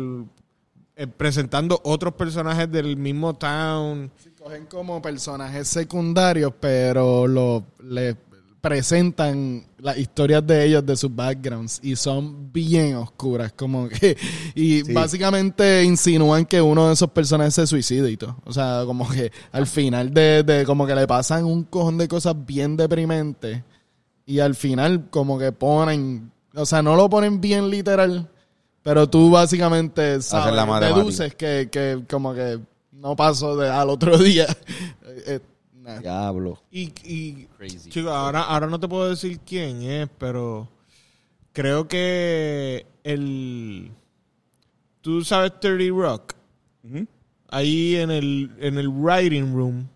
eh, 0.96 1.08
presentando 1.08 1.80
otros 1.84 2.14
personajes 2.14 2.72
del 2.72 2.98
mismo 2.98 3.34
town. 3.34 4.12
Cogen 4.42 4.66
como 4.68 5.02
personajes 5.02 5.68
secundarios, 5.68 6.54
pero 6.60 7.26
lo, 7.26 7.66
le 7.80 8.16
presentan 8.64 9.66
las 9.80 9.98
historias 9.98 10.48
de 10.48 10.66
ellos, 10.66 10.86
de 10.86 10.96
sus 10.96 11.14
backgrounds, 11.14 11.82
y 11.84 11.98
son 11.98 12.54
bien 12.54 12.96
oscuras, 12.96 13.52
como 13.52 13.90
que, 13.90 14.16
y 14.56 14.84
básicamente 14.94 15.84
insinúan 15.84 16.46
que 16.46 16.62
uno 16.62 16.88
de 16.88 16.94
esos 16.94 17.10
personajes 17.12 17.56
se 17.56 17.68
suicida 17.68 18.10
y 18.10 18.16
todo. 18.16 18.38
O 18.46 18.54
sea, 18.54 18.84
como 18.86 19.10
que 19.10 19.34
al 19.52 19.68
final 19.68 20.14
de, 20.14 20.44
de 20.44 20.64
como 20.64 20.88
que 20.88 20.96
le 20.96 21.06
pasan 21.08 21.44
un 21.44 21.66
cojón 21.66 21.98
de 21.98 22.08
cosas 22.08 22.36
bien 22.46 22.78
deprimentes, 22.78 23.62
y 24.26 24.40
al 24.40 24.56
final 24.56 25.10
como 25.10 25.38
que 25.38 25.52
ponen, 25.52 26.32
o 26.56 26.66
sea, 26.66 26.82
no 26.82 26.96
lo 26.96 27.10
ponen 27.10 27.42
bien 27.42 27.70
literal, 27.70 28.30
pero 28.84 29.10
tú 29.10 29.32
básicamente 29.32 30.22
sabes, 30.22 30.54
la 30.54 30.80
deduces 30.80 31.34
que, 31.36 31.70
que 31.72 32.04
como 32.10 32.34
que 32.34 32.60
no 32.92 33.16
pasó 33.16 33.56
de, 33.56 33.70
al 33.70 33.90
otro 33.90 34.18
día. 34.20 34.46
Eh, 35.26 35.40
nah. 35.74 36.00
Diablo. 36.00 36.62
Y, 36.70 36.94
y 37.04 37.48
Crazy. 37.58 37.90
chico, 37.90 38.10
ahora, 38.10 38.44
ahora 38.44 38.68
no 38.68 38.80
te 38.80 38.88
puedo 38.88 39.10
decir 39.10 39.40
quién 39.46 39.82
es, 39.84 40.10
pero 40.18 40.70
creo 41.54 41.88
que 41.88 42.86
el... 43.04 43.92
Tú 45.02 45.24
sabes 45.24 45.60
30 45.60 45.94
Rock. 45.94 46.34
Ahí 47.50 47.96
en 47.98 48.10
el, 48.10 48.52
en 48.60 48.78
el 48.78 48.88
writing 48.88 49.54
room. 49.54 49.90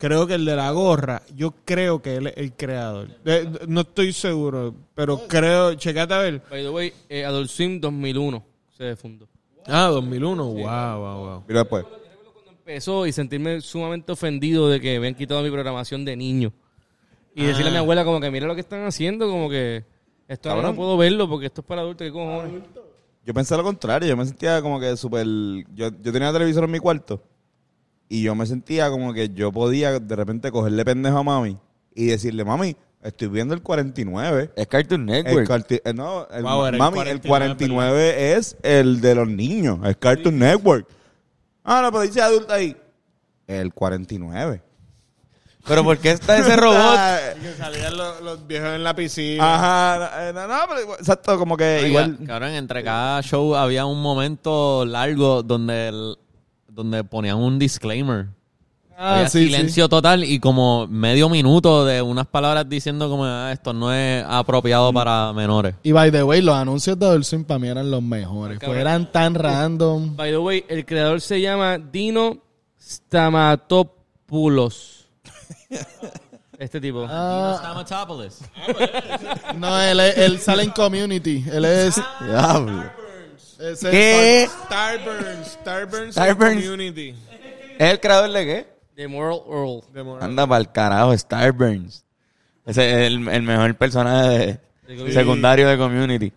Creo 0.00 0.26
que 0.26 0.32
el 0.32 0.46
de 0.46 0.56
la 0.56 0.70
gorra, 0.70 1.20
yo 1.36 1.52
creo 1.62 2.00
que 2.00 2.16
él 2.16 2.28
es 2.28 2.36
el 2.38 2.54
creador. 2.54 3.08
Eh, 3.26 3.46
no 3.68 3.82
estoy 3.82 4.14
seguro, 4.14 4.74
pero 4.94 5.28
creo, 5.28 5.74
checate 5.74 6.14
a 6.14 6.18
ver. 6.20 6.42
By 6.48 6.62
the 6.62 6.70
way, 6.70 6.90
eh, 7.10 7.26
Adult 7.26 7.50
Swim 7.50 7.78
2001 7.78 8.42
se 8.78 8.96
fundó. 8.96 9.28
Ah, 9.66 9.88
2001, 9.88 10.42
wow, 10.42 10.54
wow, 10.62 10.98
wow. 11.18 11.44
Mira 11.46 11.60
después. 11.60 11.84
Empezó 12.48 13.06
y 13.06 13.12
sentirme 13.12 13.60
sumamente 13.60 14.10
ofendido 14.10 14.70
de 14.70 14.80
que 14.80 14.98
me 14.98 15.08
han 15.08 15.14
quitado 15.14 15.42
mi 15.42 15.50
programación 15.50 16.02
de 16.06 16.16
niño. 16.16 16.50
Y 17.34 17.44
decirle 17.44 17.68
a 17.68 17.72
mi 17.72 17.78
abuela 17.78 18.02
como 18.02 18.20
que 18.20 18.30
mira 18.30 18.46
lo 18.46 18.54
que 18.54 18.62
están 18.62 18.86
haciendo, 18.86 19.28
como 19.28 19.50
que 19.50 19.84
esto 20.28 20.48
ahora 20.48 20.62
no 20.62 20.68
Cabrón. 20.68 20.76
puedo 20.76 20.96
verlo 20.96 21.28
porque 21.28 21.44
esto 21.44 21.60
es 21.60 21.66
para 21.66 21.82
adultos, 21.82 22.06
¿qué 22.06 22.12
cojones? 22.12 22.62
Yo 23.26 23.34
pensé 23.34 23.54
lo 23.54 23.64
contrario, 23.64 24.08
yo 24.08 24.16
me 24.16 24.24
sentía 24.24 24.62
como 24.62 24.80
que 24.80 24.96
súper... 24.96 25.26
Yo, 25.26 25.90
yo 26.00 26.10
tenía 26.10 26.32
televisor 26.32 26.64
en 26.64 26.70
mi 26.70 26.78
cuarto 26.78 27.22
y 28.10 28.22
yo 28.24 28.34
me 28.34 28.44
sentía 28.44 28.90
como 28.90 29.14
que 29.14 29.30
yo 29.30 29.50
podía 29.52 29.98
de 29.98 30.16
repente 30.16 30.50
cogerle 30.50 30.84
pendejo 30.84 31.16
a 31.18 31.22
mami 31.22 31.56
y 31.94 32.06
decirle, 32.06 32.44
mami, 32.44 32.76
estoy 33.02 33.28
viendo 33.28 33.54
el 33.54 33.62
49. 33.62 34.50
Es 34.56 34.66
Cartoon 34.66 35.08
El 35.08 35.24
Network. 35.24 35.48
carti- 35.48 35.80
eh, 35.84 35.94
no, 35.94 36.26
el- 36.28 36.42
Wow, 36.42 36.66
era 36.66 36.76
el 36.76 36.78
mami, 36.78 36.96
49, 36.96 37.10
el 37.12 37.20
49 37.56 38.32
es 38.36 38.56
el 38.62 39.00
de 39.00 39.14
los 39.14 39.28
niños, 39.28 39.78
el 39.84 39.96
Cartoon 39.96 40.38
Network. 40.38 40.86
Ah, 41.64 41.80
no, 41.82 41.90
pero 41.92 42.02
dice 42.02 42.20
adulto 42.20 42.52
ahí. 42.52 42.76
El 43.46 43.72
49. 43.72 44.62
Pero 45.66 45.84
¿por 45.84 45.98
qué 45.98 46.12
está 46.12 46.38
ese 46.38 46.56
robot? 46.56 46.76
Ah, 46.80 47.18
Que 47.40 47.52
salían 47.52 47.96
los, 47.96 48.20
los 48.22 48.46
viejos 48.46 48.70
en 48.70 48.82
la 48.82 48.94
piscina. 48.94 49.54
Ajá, 49.54 50.28
eh, 50.28 50.32
no, 50.32 50.46
no, 50.48 50.56
pero 50.68 50.94
exacto, 50.94 51.38
como 51.38 51.56
que 51.56 51.76
Oiga, 51.76 51.88
igual... 51.88 52.18
Cabrón, 52.26 52.50
entre 52.52 52.82
cada 52.82 53.20
show 53.22 53.54
había 53.54 53.84
un 53.86 54.00
momento 54.02 54.84
largo 54.86 55.42
donde, 55.42 55.88
el- 55.88 56.16
donde 56.82 57.02
ponían 57.04 57.38
un 57.38 57.58
disclaimer. 57.58 58.26
Ah, 59.02 59.14
había 59.14 59.30
sí, 59.30 59.46
silencio 59.46 59.88
total 59.88 60.24
y 60.24 60.38
como 60.40 60.86
medio 60.86 61.30
minuto 61.30 61.86
de 61.86 62.02
unas 62.02 62.26
palabras 62.26 62.68
diciendo 62.68 63.08
como 63.08 63.24
"Ah, 63.24 63.50
esto 63.50 63.72
no 63.72 63.90
es 63.94 64.22
apropiado 64.28 64.92
para 64.92 65.32
menores. 65.32 65.74
Y 65.82 65.92
by 65.92 66.12
the 66.12 66.22
way, 66.22 66.42
los 66.42 66.54
anuncios 66.54 66.98
de 66.98 67.06
Adult 67.06 67.24
Swim 67.24 67.44
para 67.44 67.58
mí 67.58 67.68
eran 67.68 67.90
los 67.90 68.02
mejores. 68.02 68.58
Pues 68.62 68.78
eran 68.78 69.10
tan 69.10 69.34
random. 69.34 70.16
By 70.16 70.32
the 70.32 70.36
way, 70.38 70.66
el 70.68 70.84
creador 70.84 71.22
se 71.22 71.40
llama 71.40 71.78
Dino 71.78 72.36
Stamatopoulos. 72.78 75.06
este 76.58 76.78
tipo. 76.80 77.06
Ah, 77.08 77.56
Stamatopoulos. 77.58 78.40
no, 79.56 79.80
él, 79.80 79.98
es- 80.00 80.18
él 80.18 80.38
sale 80.40 80.64
en 80.64 80.70
Community. 80.72 81.42
Él 81.50 81.64
es... 81.64 81.98
Diablo. 82.20 82.82
Ese- 83.60 83.90
¿Qué? 83.90 84.48
Starburns, 84.66 85.46
Starburns, 85.60 86.12
Starburns. 86.14 86.64
Community. 86.64 87.14
¿Es 87.78 87.90
el 87.92 88.00
creador 88.00 88.30
de 88.32 88.44
qué? 88.44 88.66
De 88.96 89.08
Moral 89.08 89.40
Earl. 89.48 89.82
De 89.92 90.02
Moral. 90.02 90.22
Anda 90.24 90.46
para 90.46 90.60
el 90.60 90.70
carajo, 90.72 91.16
Starburns. 91.16 92.04
Ese 92.66 92.90
es 92.90 93.06
el, 93.06 93.26
el 93.28 93.42
mejor 93.42 93.74
personaje 93.76 94.60
de- 94.86 95.12
secundario 95.12 95.68
de 95.68 95.78
Community. 95.78 96.32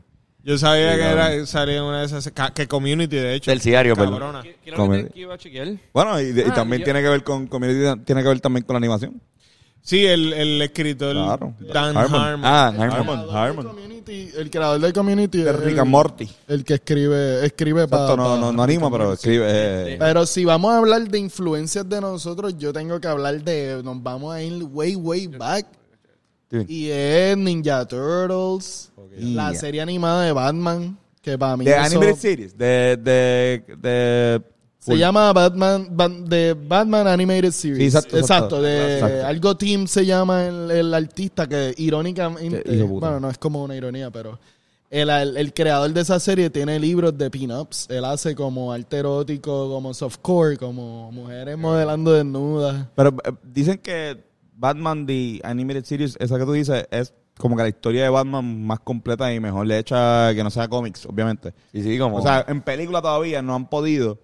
Yo 0.46 0.58
sabía 0.58 0.92
Sí, 0.94 1.00
que 1.00 1.06
era 1.10 1.46
salía 1.46 1.78
en 1.78 1.84
una 1.84 2.00
de 2.02 2.06
esas 2.06 2.30
que 2.54 2.68
Community 2.68 3.16
de 3.16 3.36
hecho. 3.36 3.50
Terciario, 3.52 3.96
perdón. 3.96 4.14
Cabrona. 4.20 4.42
¿Qué- 4.42 4.58
qué 4.64 4.70
era 4.72 4.78
lo 4.78 4.84
Comedy. 4.84 5.04
que- 5.06 5.10
que 5.14 5.20
iba 5.22 5.34
a 5.34 5.38
chequear? 5.38 5.68
Bueno, 5.94 6.20
y, 6.20 6.32
de- 6.34 6.42
y 6.42 6.50
Ah, 6.50 6.54
también 6.54 6.82
yo- 6.82 6.84
tiene 6.86 7.02
que 7.02 7.08
ver 7.10 7.24
con 7.24 7.48
community, 7.48 8.04
tiene 8.04 8.22
que 8.24 8.28
ver 8.28 8.40
también 8.42 8.66
con 8.66 8.74
la 8.74 8.78
animación. 8.80 9.22
Sí, 9.86 10.06
el, 10.06 10.32
el 10.32 10.62
escritor 10.62 11.12
Claro. 11.14 11.54
Dan 11.60 11.98
Harmon. 11.98 12.22
Harmon. 12.22 12.46
Ah, 12.46 12.74
Harmon. 13.44 13.68
Community, 13.68 14.30
el 14.38 14.50
creador 14.50 14.80
de 14.80 14.94
Community 14.94 15.40
De 15.40 15.50
es 15.50 15.60
Rick 15.60 15.74
el, 15.74 15.80
and 15.82 15.90
Morty. 15.90 16.30
el 16.48 16.64
que 16.64 16.76
escribe, 16.76 17.46
escribe 17.46 17.88
para... 17.90 18.16
No, 18.16 18.38
no, 18.38 18.54
no 18.54 18.64
anima, 18.64 18.90
pero 18.90 19.12
escribe. 19.14 19.44
eh, 19.46 19.98
Pero 20.00 20.26
si 20.26 20.46
vamos 20.46 20.72
a 20.72 20.78
hablar 20.78 21.02
de 21.10 21.20
influencias 21.20 21.88
de 21.90 22.00
nosotros, 22.00 22.58
yo 22.58 22.72
tengo 22.72 22.98
que 23.02 23.08
hablar 23.10 23.44
de... 23.44 23.82
Nos 23.84 24.02
vamos 24.02 24.34
a 24.34 24.42
ir 24.42 24.64
way, 24.64 24.96
way 24.96 25.28
back. 25.28 25.68
Sí. 26.50 26.58
Y 26.70 26.90
es 26.90 27.36
Ninja 27.38 27.86
Turtles, 27.86 28.90
la 29.18 29.52
Yeah. 29.52 29.60
serie 29.60 29.82
animada 29.82 30.24
de 30.24 30.32
Batman, 30.32 30.98
que 31.22 31.38
para 31.38 31.58
mí 31.58 31.66
de 31.66 31.72
eso- 31.72 31.82
Animated 31.82 32.16
Series. 32.16 32.58
De. 32.58 32.96
de, 32.98 33.64
de 33.78 34.42
se 34.86 34.98
llama 34.98 35.32
Batman, 35.34 35.88
de 36.28 36.54
Batman 36.54 37.08
Animated 37.08 37.52
Series. 37.52 37.78
Sí, 37.78 37.86
exacto, 37.86 38.18
exacto. 38.18 38.62
de 38.62 38.96
Exacto. 38.96 39.26
algo 39.28 39.58
Team 39.58 39.88
se 39.88 40.06
llama 40.06 40.46
el, 40.46 40.72
el 40.72 40.94
artista 40.94 41.48
que 41.48 41.74
irónicamente, 41.78 42.84
bueno, 42.84 43.20
no 43.20 43.30
es 43.30 43.38
como 43.38 43.64
una 43.64 43.76
ironía, 43.76 44.12
pero 44.12 44.40
el, 44.90 45.10
el- 45.10 45.38
el 45.38 45.54
creador 45.54 45.92
de 45.92 46.02
esa 46.02 46.20
serie 46.20 46.50
tiene 46.50 46.80
libros 46.80 47.18
de 47.18 47.32
pin-ups. 47.32 47.88
Él 47.90 48.06
hace 48.06 48.36
como 48.36 48.72
arte 48.72 48.98
erótico, 48.98 49.70
como 49.70 49.94
softcore, 49.94 50.58
como 50.58 51.12
mujeres 51.12 51.58
modelando 51.58 52.12
desnudas. 52.14 52.86
Pero 52.96 53.10
eh, 53.24 53.32
dicen 53.44 53.78
que 53.80 54.24
Batman 54.56 55.06
The 55.08 55.42
Animated 55.44 55.86
Series, 55.86 56.16
esa 56.20 56.38
que 56.38 56.46
tú 56.46 56.52
dices, 56.52 56.86
es 56.92 57.12
como 57.40 57.56
que 57.58 57.64
la 57.64 57.70
historia 57.70 58.04
de 58.04 58.10
Batman 58.10 58.64
más 58.68 58.80
completa 58.82 59.34
y 59.34 59.40
mejor 59.40 59.70
hecha 59.72 60.32
que 60.36 60.44
no 60.44 60.52
sea 60.52 60.68
cómics, 60.68 61.08
obviamente. 61.08 61.54
Sí, 61.72 61.82
sí, 61.82 61.98
como 61.98 62.18
O 62.18 62.22
sea, 62.22 62.46
en 62.48 62.62
película 62.62 63.02
todavía 63.02 63.42
no 63.42 63.56
han 63.56 63.68
podido. 63.68 64.20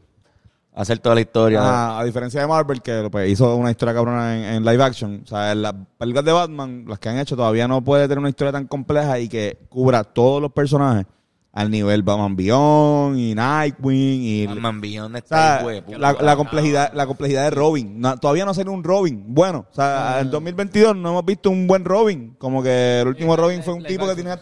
Hacer 0.80 1.00
toda 1.00 1.16
la 1.16 1.22
historia. 1.22 1.62
A, 1.62 2.00
a 2.00 2.04
diferencia 2.06 2.40
de 2.40 2.48
Marvel, 2.48 2.82
que 2.82 3.10
pues, 3.12 3.30
hizo 3.30 3.56
una 3.56 3.72
historia 3.72 3.94
cabrona 3.94 4.38
en, 4.38 4.44
en 4.56 4.66
live 4.66 4.84
action. 4.84 5.22
O 5.24 5.28
sea, 5.28 5.54
las 5.54 5.74
películas 5.98 6.26
de 6.26 6.32
Batman, 6.32 6.86
las 6.88 7.00
que 7.00 7.10
han 7.10 7.20
hecho, 7.20 7.36
todavía 7.36 7.68
no 7.68 7.84
puede 7.84 8.04
tener 8.04 8.20
una 8.20 8.30
historia 8.30 8.54
tan 8.54 8.66
compleja 8.66 9.20
y 9.20 9.28
que 9.28 9.58
cubra 9.70 10.04
todos 10.04 10.42
los 10.42 10.52
personajes 10.54 11.06
al 11.52 11.70
nivel 11.70 12.04
Batman 12.04 12.36
Beyond 12.36 13.18
y 13.18 13.36
Nightwing 13.36 14.22
y... 14.22 14.48
Batman 14.48 14.80
Beyond 14.80 15.16
O 15.16 15.18
está 15.18 15.60
sea, 15.60 15.68
de 15.68 15.82
puta. 15.82 15.98
la, 15.98 16.14
la 16.14 16.36
complejidad, 16.38 16.94
la 16.94 17.08
complejidad 17.08 17.44
de 17.44 17.50
Robin. 17.50 18.00
No, 18.00 18.18
todavía 18.18 18.46
no 18.46 18.54
sale 18.54 18.70
un 18.70 18.84
Robin. 18.84 19.26
Bueno, 19.28 19.66
o 19.70 19.76
sea, 19.76 20.20
en 20.22 20.30
2022 20.32 20.96
no 20.96 21.10
hemos 21.10 21.26
visto 21.26 21.50
un 21.50 21.68
buen 21.68 21.84
Robin. 21.84 22.36
Como 22.38 22.64
que 22.64 23.02
el 23.02 23.08
último 23.10 23.36
Robin 23.36 23.64
fue 23.64 23.74
un 23.74 23.84
tipo 23.84 24.08
que 24.08 24.16
tenía 24.16 24.40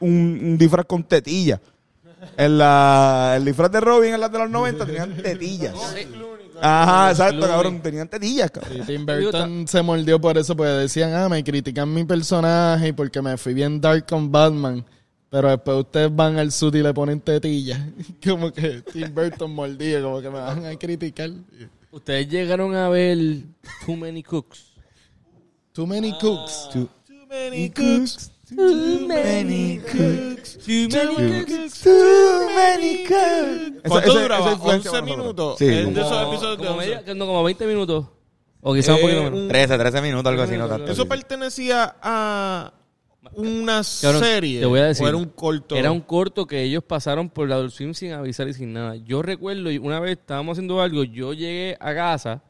un, 0.00 0.40
un 0.42 0.58
disfraz 0.58 0.86
con 0.86 1.04
tetillas. 1.04 1.60
En 2.36 2.58
la, 2.58 3.34
el 3.36 3.44
disfraz 3.44 3.70
de 3.70 3.80
Robin 3.80 4.14
en 4.14 4.20
las 4.20 4.32
de 4.32 4.38
los 4.38 4.50
90 4.50 4.86
tenían 4.86 5.16
tetillas. 5.16 5.74
Ajá, 6.60 7.10
exacto, 7.10 7.46
cabrón. 7.46 7.80
Tenían 7.80 8.08
tetillas, 8.08 8.50
cabrón. 8.50 8.78
Y 8.78 8.86
Tim 8.86 9.06
Burton 9.06 9.68
se 9.68 9.82
mordió 9.82 10.20
por 10.20 10.38
eso, 10.38 10.56
porque 10.56 10.72
decían, 10.72 11.12
ah, 11.14 11.28
me 11.28 11.42
critican 11.44 11.92
mi 11.92 12.04
personaje 12.04 12.92
porque 12.94 13.20
me 13.20 13.36
fui 13.36 13.54
bien 13.54 13.80
dark 13.80 14.06
con 14.06 14.30
Batman. 14.30 14.84
Pero 15.28 15.50
después 15.50 15.78
ustedes 15.78 16.14
van 16.14 16.38
al 16.38 16.52
sud 16.52 16.74
y 16.76 16.82
le 16.82 16.94
ponen 16.94 17.20
tetillas. 17.20 17.80
Como 18.24 18.52
que 18.52 18.82
Tim 18.82 19.12
Burton 19.14 19.52
mordido, 19.52 20.02
como 20.04 20.22
que 20.22 20.30
me 20.30 20.38
van 20.38 20.64
a 20.64 20.76
criticar. 20.76 21.30
Ustedes 21.90 22.28
llegaron 22.28 22.74
a 22.74 22.88
ver 22.88 23.18
Too 23.84 23.96
Many 23.96 24.22
Cooks. 24.22 24.76
Too 25.76 25.86
many 25.86 26.10
cooks. 26.18 26.70
Too 26.72 26.88
many 27.28 27.68
cooks. 27.68 28.30
Too 28.48 29.06
many 29.08 29.78
cooks. 29.80 30.58
Too 30.58 30.88
many 30.88 31.44
cooks. 31.44 31.80
Too 31.82 32.48
many 32.54 33.04
cooks. 33.04 33.88
¿Cuánto 33.88 34.20
duraba? 34.20 34.44
esa 34.46 34.52
influencia 34.54 34.90
11 34.92 35.02
para 35.02 35.16
nosotros. 35.16 35.16
minutos. 35.16 35.58
Sí. 35.58 35.64
Es 35.66 35.94
de 35.94 36.00
esos 36.00 36.22
episodios 36.28 36.58
de 36.58 36.64
como 36.66 36.78
11. 36.78 36.96
media- 36.96 37.14
no, 37.14 37.26
como 37.26 37.42
20 37.44 37.66
minutos. 37.66 38.06
O 38.60 38.74
quizás 38.74 38.94
un 38.96 39.00
poquito 39.00 39.22
menos. 39.24 39.38
un- 39.40 39.48
13, 39.48 39.78
13 39.78 40.00
minutos, 40.02 40.30
algo 40.30 40.42
así, 40.42 40.56
no 40.56 40.68
tanto. 40.68 40.90
¿Eso 40.92 41.06
pertenecía 41.06 41.96
a 42.02 42.72
una 43.34 43.82
Cabrón, 44.00 44.22
serie? 44.22 44.60
Te 44.60 44.66
voy 44.66 44.80
a 44.80 44.84
decir. 44.86 45.04
¿O 45.04 45.08
era 45.08 45.16
un 45.16 45.26
corto? 45.26 45.74
Era 45.76 45.90
un 45.92 46.00
corto 46.00 46.46
que 46.46 46.62
ellos 46.62 46.82
pasaron 46.84 47.28
por 47.28 47.48
la 47.48 47.68
Swim 47.68 47.94
sin 47.94 48.12
avisar 48.12 48.48
y 48.48 48.54
sin 48.54 48.72
nada. 48.72 48.94
Yo 48.96 49.22
recuerdo, 49.22 49.70
y 49.70 49.78
una 49.78 49.98
vez 50.00 50.18
estábamos 50.18 50.52
haciendo 50.52 50.80
algo, 50.80 51.02
yo 51.04 51.32
llegué 51.32 51.76
a 51.80 51.94
casa, 51.94 52.42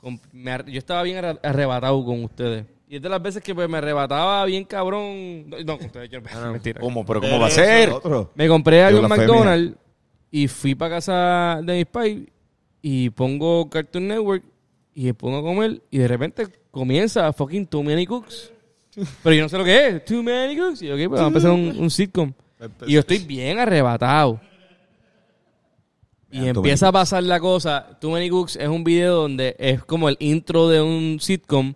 con- 0.00 0.20
me 0.32 0.50
ar- 0.52 0.66
yo 0.66 0.78
estaba 0.78 1.02
bien 1.02 1.18
arre- 1.18 1.40
arrebatado 1.42 2.02
con 2.04 2.24
ustedes. 2.24 2.64
Y 2.88 2.96
es 2.96 3.02
de 3.02 3.08
las 3.08 3.20
veces 3.20 3.42
que 3.42 3.54
pues, 3.54 3.68
me 3.68 3.78
arrebataba 3.78 4.44
bien 4.44 4.64
cabrón. 4.64 5.50
No, 5.50 5.56
no, 5.64 5.78
yo, 6.04 6.20
mentira. 6.52 6.80
¿Cómo? 6.80 7.04
¿Pero 7.04 7.20
cómo 7.20 7.40
va 7.40 7.46
a 7.46 7.50
ser? 7.50 7.90
Otro. 7.90 8.30
Me 8.34 8.46
compré 8.46 8.82
algo 8.82 9.00
en 9.00 9.06
blasfemia. 9.06 9.34
McDonald's 9.34 9.78
y 10.30 10.48
fui 10.48 10.74
para 10.74 10.96
casa 10.96 11.60
de 11.62 11.76
mis 11.76 11.86
pais 11.86 12.18
y 12.82 13.10
pongo 13.10 13.68
Cartoon 13.70 14.08
Network 14.08 14.44
y 14.94 15.04
me 15.04 15.14
pongo 15.14 15.38
a 15.38 15.42
comer 15.42 15.82
y 15.90 15.98
de 15.98 16.08
repente 16.08 16.46
comienza 16.70 17.32
fucking 17.32 17.66
Too 17.66 17.82
Many 17.82 18.06
Cooks. 18.06 18.52
Pero 19.22 19.34
yo 19.34 19.42
no 19.42 19.48
sé 19.48 19.58
lo 19.58 19.64
que 19.64 19.88
es. 19.88 20.04
Too 20.04 20.22
Many 20.22 20.56
Cooks. 20.56 20.82
Y 20.82 20.86
yo, 20.86 20.94
ok, 20.94 21.00
pues 21.08 21.20
vamos 21.20 21.22
a 21.22 21.26
empezar 21.26 21.50
un, 21.50 21.76
un 21.78 21.90
sitcom. 21.90 22.32
Y 22.86 22.92
yo 22.92 23.00
estoy 23.00 23.18
bien 23.18 23.58
arrebatado. 23.58 24.40
Y 26.30 26.40
Too 26.40 26.46
empieza 26.46 26.88
a 26.88 26.92
pasar 26.92 27.22
la 27.22 27.40
cosa. 27.40 27.98
Too 28.00 28.10
Many 28.10 28.30
Cooks 28.30 28.56
es 28.56 28.68
un 28.68 28.84
video 28.84 29.16
donde 29.16 29.56
es 29.58 29.84
como 29.84 30.08
el 30.08 30.16
intro 30.18 30.68
de 30.68 30.80
un 30.80 31.18
sitcom, 31.20 31.74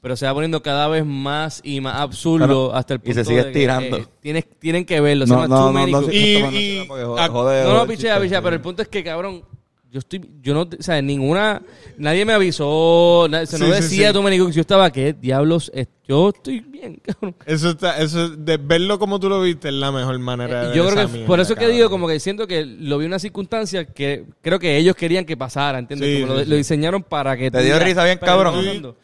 pero 0.00 0.16
se 0.16 0.26
va 0.26 0.34
poniendo 0.34 0.62
cada 0.62 0.86
vez 0.88 1.04
más 1.04 1.60
y 1.64 1.80
más 1.80 1.96
absurdo 1.96 2.46
Claro. 2.46 2.74
hasta 2.74 2.94
el 2.94 3.00
Y 3.00 3.06
punto 3.06 3.14
se 3.20 3.24
sigue 3.24 3.36
de 3.38 3.42
que, 3.44 3.48
estirando. 3.50 3.96
eh, 3.98 4.06
tienes, 4.20 4.44
tienen 4.58 4.84
que 4.84 5.00
verlo. 5.00 5.26
Se 5.26 5.32
No, 5.32 5.42
llama 5.42 5.56
no, 5.56 5.66
Too 5.66 5.72
no, 5.72 6.00
no, 6.02 6.08
sí, 6.08 6.16
Y- 6.36 6.42
no- 6.42 6.50
y- 6.52 6.84
porque 6.86 7.04
jode- 7.04 7.16
ah, 7.18 7.28
jode- 7.28 7.64
No, 7.64 7.74
no, 7.74 7.86
pichea, 7.86 8.12
chiste. 8.14 8.26
pichea, 8.26 8.42
pero 8.42 8.54
el 8.56 8.62
punto 8.62 8.82
es 8.82 8.88
que, 8.88 9.02
cabrón, 9.02 9.42
yo 9.90 9.98
estoy, 10.00 10.20
yo 10.42 10.52
no, 10.54 10.60
o 10.62 10.68
sea, 10.82 11.00
ninguna, 11.00 11.62
nadie 11.96 12.24
me 12.26 12.34
avisó, 12.34 13.26
na- 13.30 13.46
se 13.46 13.58
no 13.58 13.64
Sí, 13.66 13.72
sí, 13.72 13.80
decía 13.80 14.08
sí. 14.08 14.12
Too 14.14 14.22
Many 14.22 14.38
Cooks, 14.38 14.54
yo 14.54 14.60
estaba, 14.60 14.90
¿qué 14.90 15.14
diablos? 15.14 15.72
Yo 16.06 16.28
estoy 16.28 16.60
bien, 16.60 17.00
cabrón. 17.06 17.34
Eso 17.46 17.70
está, 17.70 17.98
eso, 17.98 18.28
de 18.28 18.56
verlo 18.58 18.98
como 18.98 19.18
tú 19.18 19.28
lo 19.30 19.40
viste 19.42 19.68
es 19.68 19.74
la 19.74 19.90
mejor 19.90 20.18
manera 20.18 20.60
de 20.60 20.64
Y 20.64 20.68
ver 20.68 20.76
yo 20.76 20.86
creo 20.90 21.06
que 21.06 21.12
mierda, 21.12 21.26
por 21.26 21.40
eso 21.40 21.54
que 21.56 21.68
digo, 21.68 21.88
como 21.90 22.06
que 22.06 22.20
siento 22.20 22.46
que 22.46 22.64
lo 22.66 22.98
vi 22.98 23.06
en 23.06 23.10
una 23.12 23.18
circunstancia 23.18 23.86
que 23.86 24.26
creo 24.42 24.58
que 24.58 24.76
ellos 24.76 24.94
querían 24.94 25.24
que 25.24 25.36
pasara, 25.38 25.78
¿entiendes? 25.78 26.08
Sí, 26.16 26.20
Como 26.20 26.34
sí, 26.34 26.38
lo, 26.40 26.44
sí. 26.44 26.50
lo 26.50 26.56
diseñaron 26.56 27.02
para 27.02 27.36
que... 27.36 27.50
¿Te 27.50 27.62
dio 27.62 27.78
risa 27.78 28.04
bien, 28.04 28.14
"Espera, 28.18 28.32
¿qué 28.32 28.38
cabrón?" 28.44 28.94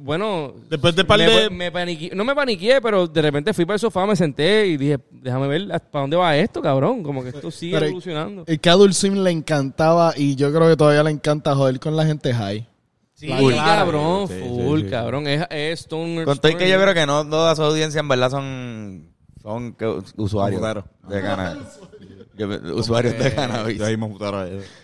Bueno, 0.00 0.52
Después 0.68 0.94
de 0.94 1.04
par 1.04 1.18
me, 1.18 1.26
de- 1.30 1.50
me 1.50 1.72
paniqué- 1.72 2.12
no 2.14 2.24
me 2.24 2.34
paniqué, 2.34 2.78
pero 2.82 3.06
de 3.06 3.22
repente 3.22 3.54
fui 3.54 3.64
para 3.64 3.74
el 3.76 3.80
sofá, 3.80 4.04
me 4.06 4.14
senté 4.16 4.66
y 4.66 4.76
dije, 4.76 4.98
déjame 5.10 5.48
ver 5.48 5.62
hasta 5.72 5.90
para 5.90 6.02
dónde 6.02 6.16
va 6.16 6.36
esto, 6.36 6.60
cabrón. 6.60 7.02
Como 7.02 7.22
que 7.22 7.30
esto 7.30 7.50
sigue 7.50 7.74
Pero- 7.74 7.86
evolucionando. 7.86 8.44
El 8.46 8.60
que 8.60 8.68
a 8.68 8.72
Adult 8.72 8.92
Swim 8.92 9.14
le 9.22 9.30
encantaba 9.30 10.12
y 10.16 10.36
yo 10.36 10.52
creo 10.52 10.68
que 10.68 10.76
todavía 10.76 11.02
le 11.02 11.10
encanta 11.10 11.54
joder 11.54 11.80
con 11.80 11.96
la 11.96 12.04
gente 12.04 12.34
high. 12.34 12.68
Sí, 13.14 13.26
Claro. 13.26 13.56
cabrón, 13.56 14.28
Sí, 14.28 14.34
full, 14.46 14.80
sí. 14.82 14.86
cabrón. 14.90 15.26
Es, 15.26 15.44
es 15.50 15.80
Stoner 15.80 16.24
Con 16.24 16.38
todo 16.38 16.52
y 16.52 16.54
que 16.54 16.68
yo 16.68 16.80
creo 16.80 16.94
que 16.94 17.06
no 17.06 17.26
toda 17.28 17.56
su 17.56 17.62
audiencia 17.62 17.98
en 18.00 18.08
verdad 18.08 18.30
son, 18.30 19.08
son 19.42 19.72
que- 19.72 19.86
usuarios 20.18 20.60
Computero. 20.60 20.84
de 21.08 21.22
cannabis. 21.22 21.62
Usuarios 22.74 23.18
de 23.18 23.34
cannabis. 23.34 23.80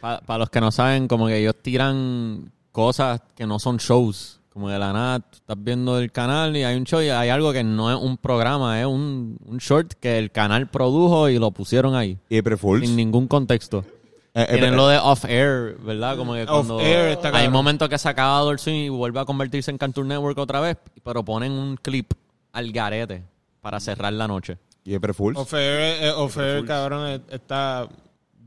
Para 0.00 0.38
los 0.38 0.50
que 0.50 0.60
no 0.60 0.72
saben, 0.72 1.06
como 1.06 1.26
que 1.28 1.38
ellos 1.38 1.54
tiran 1.62 2.50
cosas 2.72 3.20
que 3.36 3.46
no 3.46 3.58
son 3.60 3.76
shows. 3.76 4.40
Como 4.54 4.70
de 4.70 4.78
la 4.78 4.92
nada, 4.92 5.18
tú 5.18 5.38
estás 5.38 5.56
viendo 5.58 5.98
el 5.98 6.12
canal 6.12 6.56
y 6.56 6.62
hay 6.62 6.76
un 6.76 6.84
show 6.84 7.02
y 7.02 7.08
hay 7.08 7.28
algo 7.28 7.52
que 7.52 7.64
no 7.64 7.90
es 7.90 8.00
un 8.00 8.16
programa, 8.16 8.80
es 8.80 8.86
un, 8.86 9.36
un 9.44 9.58
short 9.58 9.94
que 9.94 10.16
el 10.16 10.30
canal 10.30 10.68
produjo 10.68 11.28
y 11.28 11.40
lo 11.40 11.50
pusieron 11.50 11.96
ahí. 11.96 12.18
Y 12.28 12.38
April 12.38 12.56
Fools. 12.56 12.86
Sin 12.86 12.94
ningún 12.94 13.26
contexto. 13.26 13.84
Eh, 14.32 14.42
eh, 14.42 14.46
Tienen 14.52 14.74
eh, 14.74 14.76
lo 14.76 14.86
de 14.86 14.98
off-air, 14.98 15.76
¿verdad? 15.78 16.16
Como 16.16 16.34
que 16.34 16.46
cuando 16.46 16.76
Off-air 16.76 17.08
está 17.08 17.36
hay 17.36 17.48
momentos 17.48 17.88
que 17.88 17.98
se 17.98 18.08
acaba 18.08 18.38
Adult 18.38 18.60
Swim 18.60 18.76
y 18.76 18.88
vuelve 18.88 19.18
a 19.18 19.24
convertirse 19.24 19.72
en 19.72 19.78
Cartoon 19.78 20.06
Network 20.06 20.38
otra 20.38 20.60
vez, 20.60 20.76
pero 21.02 21.24
ponen 21.24 21.50
un 21.50 21.76
clip 21.76 22.12
al 22.52 22.70
garete 22.70 23.24
para 23.60 23.80
cerrar 23.80 24.12
la 24.12 24.28
noche. 24.28 24.56
Y 24.84 24.94
April 24.94 25.14
Fools. 25.14 25.38
Ofer, 25.38 26.04
eh, 26.04 26.12
Ofer, 26.14 26.64
cabrón, 26.64 27.08
eh, 27.08 27.20
está 27.30 27.88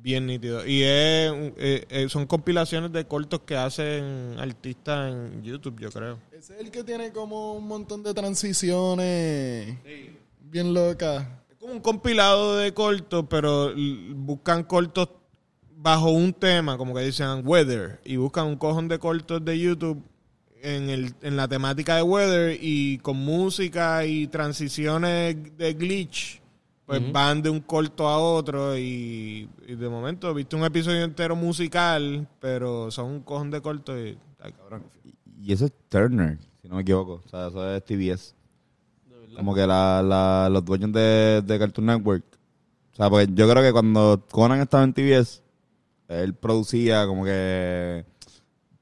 bien 0.02 0.26
nítido. 0.26 0.66
Y 0.66 0.84
es, 0.84 1.32
un- 1.32 1.54
eh, 1.58 1.86
eh, 1.90 2.08
son 2.10 2.26
compilaciones 2.26 2.92
de 2.92 3.06
cortos 3.06 3.42
que 3.46 3.56
hacen 3.56 4.36
artistas 4.40 5.12
en 5.12 5.44
YouTube, 5.44 5.80
yo 5.80 5.90
creo. 5.92 6.18
Ese 6.32 6.56
es 6.56 6.62
el 6.62 6.72
que 6.72 6.84
tiene 6.84 7.12
como 7.12 7.54
un 7.54 7.68
montón 7.68 8.04
de 8.04 8.14
transiciones 8.14 9.76
bien 10.42 10.74
locas. 10.74 11.28
Es 11.50 11.58
como 11.58 11.74
un 11.74 11.80
compilado 11.82 12.58
de 12.58 12.74
cortos, 12.74 13.26
pero 13.30 13.74
buscan 14.16 14.64
cortos 14.64 15.10
bajo 15.76 16.10
un 16.10 16.34
tema, 16.34 16.78
como 16.78 16.94
que 16.96 17.02
dicen 17.02 17.42
weather, 17.46 18.00
y 18.04 18.16
buscan 18.16 18.48
un 18.48 18.56
cojón 18.56 18.88
de 18.88 18.98
cortos 19.00 19.44
de 19.44 19.60
YouTube 19.60 20.02
en, 20.62 20.90
el, 20.90 21.14
en 21.22 21.38
la 21.38 21.48
temática 21.48 21.96
de 21.98 22.02
weather 22.02 22.58
y 22.60 22.98
con 23.00 23.18
música 23.18 24.04
y 24.06 24.28
transiciones 24.28 25.36
de 25.58 25.74
glitch, 25.74 26.42
pues 26.88 27.12
van 27.12 27.42
de 27.42 27.50
un 27.50 27.60
corto 27.60 28.08
a 28.08 28.18
otro 28.18 28.78
y, 28.78 29.50
y 29.68 29.76
de 29.76 29.90
momento 29.90 30.34
viste 30.34 30.56
un 30.56 30.64
episodio 30.64 31.04
entero 31.04 31.36
musical, 31.36 32.26
pero 32.40 32.90
son 32.92 33.12
un 33.12 33.22
cojón 33.22 33.52
de 33.52 33.62
cortos 33.62 33.98
y... 33.98 34.18
ay, 34.40 34.54
cabrón. 34.54 34.84
Y 35.44 35.52
eso 35.52 35.66
es 35.66 35.74
Turner, 35.90 36.38
si 36.62 36.70
no 36.70 36.76
me 36.76 36.84
equivoco. 36.84 37.22
O 37.26 37.30
sea, 37.30 37.48
eso 37.48 37.76
es 37.76 37.84
TBS. 37.84 38.34
Como 39.36 39.54
que 39.54 39.68
la, 39.68 40.02
la, 40.02 40.50
los 40.50 40.64
dueños 40.64 40.94
de, 40.94 41.44
de 41.46 41.60
Cartoon 41.60 41.88
Network. 41.88 42.24
O 42.94 42.96
sea, 42.96 43.10
porque 43.10 43.28
yo 43.34 43.50
creo 43.50 43.62
que 43.62 43.74
cuando 43.74 44.24
Conan 44.32 44.62
estaba 44.62 44.86
en 44.86 44.94
TBS, 44.94 45.44
él 46.08 46.34
producía 46.36 47.06
como 47.06 47.26
que 47.26 48.06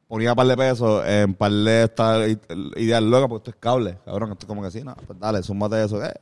ponía 0.08 0.32
un 0.32 0.36
par 0.36 0.48
de 0.48 0.56
pesos 0.56 1.04
en 1.08 1.34
par 1.34 1.52
de 1.52 1.84
estas 1.84 2.38
ideas 2.78 3.02
locas, 3.02 3.28
porque 3.28 3.50
esto 3.50 3.52
es 3.52 3.58
cable, 3.60 3.98
cabrón. 4.06 4.32
Esto 4.32 4.46
es 4.46 4.48
como 4.48 4.62
que 4.62 4.70
sí, 4.70 4.84
no, 4.84 4.96
pues 5.08 5.20
dale, 5.20 5.42
súmate 5.42 5.84
eso. 5.84 6.04
Eh. 6.04 6.14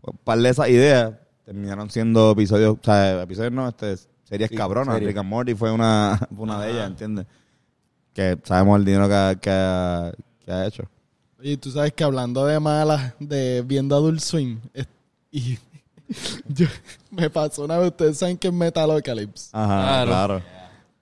Pues 0.00 0.16
par 0.24 0.38
de 0.38 0.48
esas 0.48 0.68
ideas 0.68 1.12
terminaron 1.44 1.90
siendo 1.90 2.30
episodios, 2.32 2.76
o 2.80 2.84
sea, 2.84 3.22
episodios 3.22 3.52
no, 3.52 3.68
este, 3.68 3.96
series 4.24 4.50
cabronas. 4.50 4.94
series. 4.94 5.08
Rick 5.08 5.18
and 5.18 5.28
Morty 5.28 5.54
fue 5.54 5.72
una, 5.72 6.18
fue 6.34 6.44
una 6.44 6.60
de 6.62 6.70
ellas, 6.72 6.86
¿entiendes? 6.88 7.26
Que 8.12 8.38
sabemos 8.44 8.78
el 8.78 8.84
dinero 8.84 9.08
que, 9.08 9.14
ha- 9.14 9.34
que, 9.36 9.50
ha- 9.50 10.12
que 10.44 10.52
ha 10.52 10.66
hecho. 10.66 10.84
Oye, 11.40 11.56
tú 11.56 11.70
sabes 11.70 11.92
que 11.92 12.02
hablando 12.04 12.44
de 12.46 12.58
malas, 12.60 13.14
de 13.20 13.62
viendo 13.66 13.94
Adult 13.96 14.20
Swim, 14.20 14.60
es- 14.74 14.86
y 15.30 15.58
yo, 16.48 16.66
me 17.10 17.28
pasó 17.30 17.64
una 17.64 17.78
vez, 17.78 17.88
ustedes 17.90 18.18
saben 18.18 18.36
que 18.38 18.48
es 18.48 18.54
Metalocalypse. 18.54 19.50
Ajá, 19.52 20.04
Claro. 20.04 20.10
claro. 20.10 20.42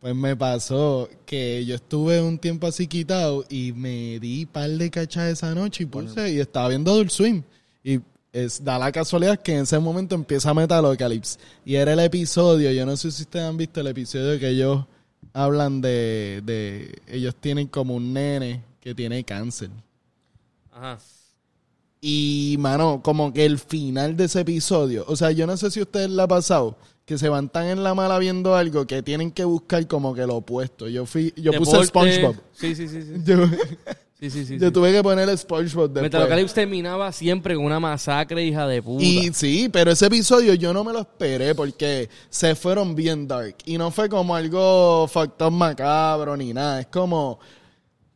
Pues 0.01 0.15
me 0.15 0.37
pasó 0.37 1.09
que 1.25 1.65
yo 1.65 1.75
estuve 1.75 2.21
un 2.21 2.39
tiempo 2.39 2.67
así 2.69 2.87
quitado 2.87 3.45
y 3.49 3.73
me 3.73 4.21
di 4.21 4.47
par 4.47 4.69
de 4.71 4.91
cachas 4.91 5.25
esa 5.33 5.53
noche 5.55 5.83
y 5.85 5.87
puse 5.87 6.31
y 6.33 6.39
estaba 6.39 6.69
viendo 6.69 6.93
Adult 6.93 7.11
Swim. 7.11 7.43
Y 7.83 8.01
es, 8.37 8.63
da 8.63 8.79
la 8.79 8.93
casualidad 8.93 9.41
que 9.41 9.55
en 9.55 9.63
ese 9.63 9.79
momento 9.79 10.15
empieza 10.15 10.53
Metalocalypse. 10.53 11.39
Y 11.65 11.77
era 11.77 11.95
el 11.95 12.01
episodio, 12.01 12.71
yo 12.71 12.85
no 12.85 12.97
sé 12.97 13.11
si 13.11 13.23
ustedes 13.23 13.47
han 13.47 13.57
visto 13.57 13.81
el 13.81 13.87
episodio 13.87 14.39
que 14.39 14.49
ellos 14.49 14.85
hablan 15.33 15.81
de, 15.81 16.43
de 16.45 16.99
ellos 17.09 17.35
tienen 17.37 17.67
como 17.67 17.95
un 17.95 18.13
nene 18.13 18.63
que 18.81 18.95
tiene 18.95 19.25
cáncer. 19.25 19.71
Ajá. 20.73 20.99
Y, 22.01 22.57
mano, 22.59 23.01
como 23.03 23.33
que 23.33 23.47
el 23.47 23.59
final 23.59 24.17
de 24.17 24.25
ese 24.25 24.41
episodio, 24.41 25.05
o 25.09 25.17
sea, 25.17 25.31
yo 25.31 25.47
no 25.47 25.57
sé 25.57 25.71
si 25.71 25.81
a 25.81 25.85
ustedes 25.85 26.11
le 26.11 26.23
ha 26.23 26.29
pasado 26.29 26.77
que 27.07 27.17
se 27.19 27.29
van 27.29 27.49
tan 27.49 27.67
en 27.67 27.83
la 27.83 27.95
mala 27.95 28.19
viendo 28.19 28.55
algo 28.55 28.87
que 28.87 29.03
tienen 29.03 29.31
que 29.31 29.45
buscar 29.45 29.87
como 29.87 30.15
que 30.15 30.27
lo 30.27 30.37
opuesto. 30.37 30.89
Yo 30.89 31.07
fui, 31.07 31.33
yo 31.37 31.53
puse. 31.53 31.85
SpongeBob. 31.87 32.37
Sí, 32.53 32.75
sí, 32.75 32.89
sí. 32.89 33.03
sí. 33.03 33.13
Yo, 33.25 33.37
Sí, 34.19 34.31
sí, 34.31 34.47
sí. 34.47 34.59
yo 34.59 34.69
sí. 34.69 34.73
tuve 34.73 34.93
que 34.93 35.03
poner 35.03 35.37
SpongeBob 35.37 35.89
después. 35.91 36.03
Metalocalypse 36.05 36.55
terminaba 36.55 37.13
siempre 37.13 37.55
con 37.55 37.67
una 37.67 37.79
masacre, 37.79 38.43
hija 38.45 38.67
de 38.67 38.83
puta. 38.83 39.05
Y 39.05 39.31
sí, 39.35 39.69
pero 39.71 39.91
ese 39.91 40.07
episodio 40.07 40.55
yo 40.55 40.73
no 40.73 40.83
me 40.85 40.93
lo 40.93 41.01
esperé 41.01 41.55
porque 41.55 42.09
se 42.31 42.55
fueron 42.55 42.95
bien 42.95 43.29
dark. 43.29 43.57
Y 43.67 43.77
no 43.77 43.91
fue 43.91 44.09
como 44.09 44.35
algo 44.35 45.07
factor 45.07 45.53
macabro 45.53 46.35
ni 46.35 46.55
nada. 46.55 46.81
Es 46.81 46.87
como 46.87 47.39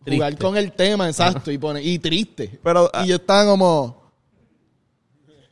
jugar 0.06 0.38
con 0.38 0.56
el 0.56 0.72
tema, 0.72 1.06
exacto, 1.06 1.50
y 1.50 1.58
pone, 1.58 1.82
y 1.82 1.98
triste. 1.98 2.58
Pero, 2.62 2.90
ah, 2.94 3.04
y 3.04 3.08
yo 3.08 3.16
estaba 3.16 3.44
como. 3.44 4.00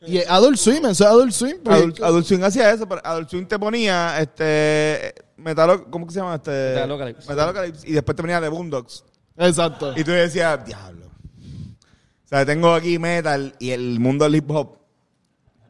Y 0.07 0.17
Adult 0.19 0.57
Swim, 0.57 0.85
eso 0.85 1.03
es 1.03 1.09
Adult 1.11 1.31
Swim. 1.31 1.57
porque- 1.63 1.77
Adult, 1.77 2.01
Adult 2.01 2.25
Swim 2.25 2.43
hacía 2.43 2.71
eso, 2.71 2.87
pero 2.87 3.01
Adult 3.03 3.29
Swim 3.29 3.45
te 3.45 3.59
ponía, 3.59 4.19
este, 4.19 5.13
Metalo, 5.37 5.85
¿cómo 5.91 6.07
que 6.07 6.13
se 6.13 6.19
llama 6.19 6.35
este? 6.35 6.49
Metalocalypse. 6.73 7.29
Metalocalypse. 7.29 7.87
Y 7.87 7.93
después 7.93 8.15
te 8.15 8.23
venía 8.23 8.41
de 8.41 8.49
Boondocks. 8.49 9.03
Exacto. 9.39 9.93
Y 9.95 10.03
tú 10.03 10.11
decías, 10.11 10.63
diablo. 10.65 11.07
O 11.07 12.27
sea, 12.29 12.45
tengo 12.45 12.73
aquí 12.73 12.99
metal 12.99 13.55
y 13.57 13.71
el 13.71 13.99
mundo 13.99 14.25
del 14.25 14.35
hip 14.35 14.51
hop 14.51 14.77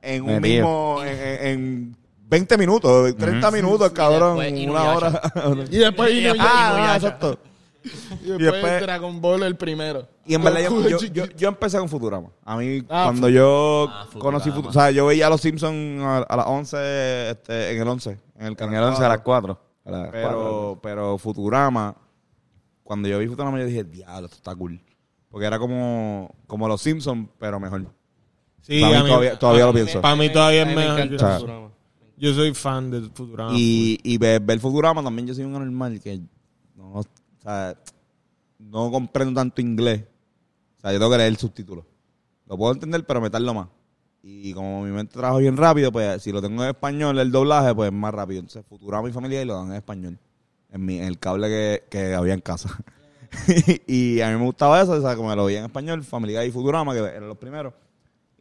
en 0.02 0.24
un 0.24 0.40
Metido. 0.42 0.42
mismo, 0.42 1.04
en, 1.04 1.20
en- 1.20 1.48
en 1.48 1.96
20 2.28 2.58
minutos, 2.58 3.16
30 3.18 3.50
minutos, 3.52 3.92
cabrón, 3.92 4.38
después 4.40 4.68
una 4.68 4.94
hora. 4.94 5.22
Y 5.72 5.78
después 5.78 6.12
Y 6.12 6.22
después 6.22 6.48
ah, 6.50 6.94
exacto. 6.96 7.40
Y 7.82 7.88
después, 7.90 8.40
y 8.40 8.44
después- 8.44 8.82
Dragon 8.82 9.22
Ball 9.22 9.44
el 9.44 9.56
primero. 9.56 10.06
Y 10.26 10.36
en 10.36 10.44
verdad 10.44 10.60
yo, 10.62 10.88
yo, 10.90 10.98
yo, 11.14 11.26
yo 11.26 11.48
empecé 11.48 11.80
con 11.80 11.88
Futurama. 11.90 12.28
A 12.46 12.58
mí, 12.58 12.84
Ah, 12.90 13.04
cuando 13.06 13.30
yo 13.30 13.88
Ah, 13.90 14.04
Futurama. 14.06 14.22
conocí 14.22 14.50
Futurama, 14.50 14.70
o 14.70 14.74
sea, 14.74 14.92
yo 14.92 15.06
veía 15.06 15.28
a 15.28 15.30
los 15.30 15.42
Simpsons 15.42 16.04
a, 16.04 16.18
a 16.20 16.36
las 16.36 16.46
11, 16.46 17.30
este, 17.32 17.72
en 17.72 17.82
el 17.82 17.88
11, 17.88 18.12
en 18.38 18.46
el 18.46 18.48
En 18.50 18.56
canal 18.56 18.84
el 18.84 18.90
11 18.90 19.04
a 19.06 19.10
las 19.10 19.20
4. 19.22 19.60
Pero, 20.12 20.80
pero 20.84 21.18
Futurama, 21.18 21.96
cuando 22.90 23.08
yo 23.08 23.20
vi 23.20 23.28
Futurama, 23.28 23.60
yo 23.60 23.66
dije, 23.68 23.84
diablo, 23.84 24.26
esto 24.26 24.38
está 24.38 24.56
cool. 24.56 24.82
Porque 25.30 25.46
era 25.46 25.60
como, 25.60 26.34
como 26.48 26.68
los 26.68 26.82
Simpsons, 26.82 27.30
pero 27.38 27.60
mejor. 27.60 27.86
Sí, 28.64 28.82
Para 28.82 28.92
mí 28.94 28.98
a 28.98 29.04
mí- 29.04 29.10
todavía, 29.10 29.38
todavía 29.40 29.66
lo 29.68 29.74
pienso. 29.74 30.02
Para 30.02 30.16
mí 30.16 30.34
todavía 30.34 30.62
es 30.64 30.68
me 30.70 30.76
mejor. 30.76 30.94
encanta 31.00 31.16
O 31.16 31.20
sea, 31.20 31.36
Futurama. 31.40 31.70
Yo 32.18 32.34
soy 32.34 32.54
fan 32.56 32.90
de 32.90 33.02
Futurama. 33.02 33.52
Y, 33.56 34.00
y 34.04 34.18
ver, 34.18 34.42
ver 34.42 34.60
Futurama 34.60 35.04
también 35.04 35.28
yo 35.28 35.36
soy 35.36 35.44
un 35.46 35.56
anormal 35.56 36.00
que 36.02 36.20
no, 36.76 36.94
o 36.94 37.04
sea, 37.44 37.78
no 38.58 38.90
comprendo 38.90 39.40
tanto 39.40 39.62
inglés. 39.62 40.04
O 40.80 40.82
sea, 40.82 40.92
yo 40.92 40.98
tengo 40.98 41.12
que 41.12 41.18
leer 41.18 41.30
el 41.30 41.38
subtítulo. 41.38 41.86
Lo 42.48 42.58
puedo 42.58 42.74
entender, 42.74 43.06
pero 43.06 43.22
me 43.22 43.30
tardo 43.30 43.54
más. 43.54 43.68
Y 44.24 44.52
como 44.54 44.82
mi 44.84 44.90
mente 44.92 45.14
trabaja 45.14 45.38
bien 45.40 45.56
rápido, 45.58 45.92
pues 45.92 46.24
si 46.24 46.32
lo 46.32 46.42
tengo 46.42 46.64
en 46.64 46.70
español, 46.70 47.20
el 47.20 47.32
doblaje, 47.32 47.76
pues 47.76 47.90
es 47.92 47.94
más 47.96 48.14
rápido. 48.16 48.40
Entonces, 48.40 48.66
Futurama 48.68 49.08
y 49.08 49.12
familia 49.12 49.44
y 49.44 49.46
lo 49.46 49.54
dan 49.54 49.68
en 49.68 49.74
español. 49.76 50.18
En, 50.72 50.86
mi, 50.86 50.98
en 51.00 51.06
el 51.06 51.18
cable 51.20 51.48
que, 51.48 51.84
que 51.90 52.14
había 52.14 52.34
en 52.34 52.42
casa. 52.42 52.70
y 53.88 54.22
a 54.22 54.30
mí 54.30 54.38
me 54.38 54.46
gustaba 54.46 54.82
eso, 54.82 54.92
o 54.94 55.02
sea, 55.02 55.16
como 55.16 55.34
lo 55.36 55.46
veía 55.46 55.60
en 55.60 55.66
español, 55.66 56.04
Familia 56.04 56.44
y 56.46 56.52
Futurama, 56.52 56.94
que 56.94 57.00
eran 57.00 57.28
los 57.28 57.38
primeros. 57.38 57.74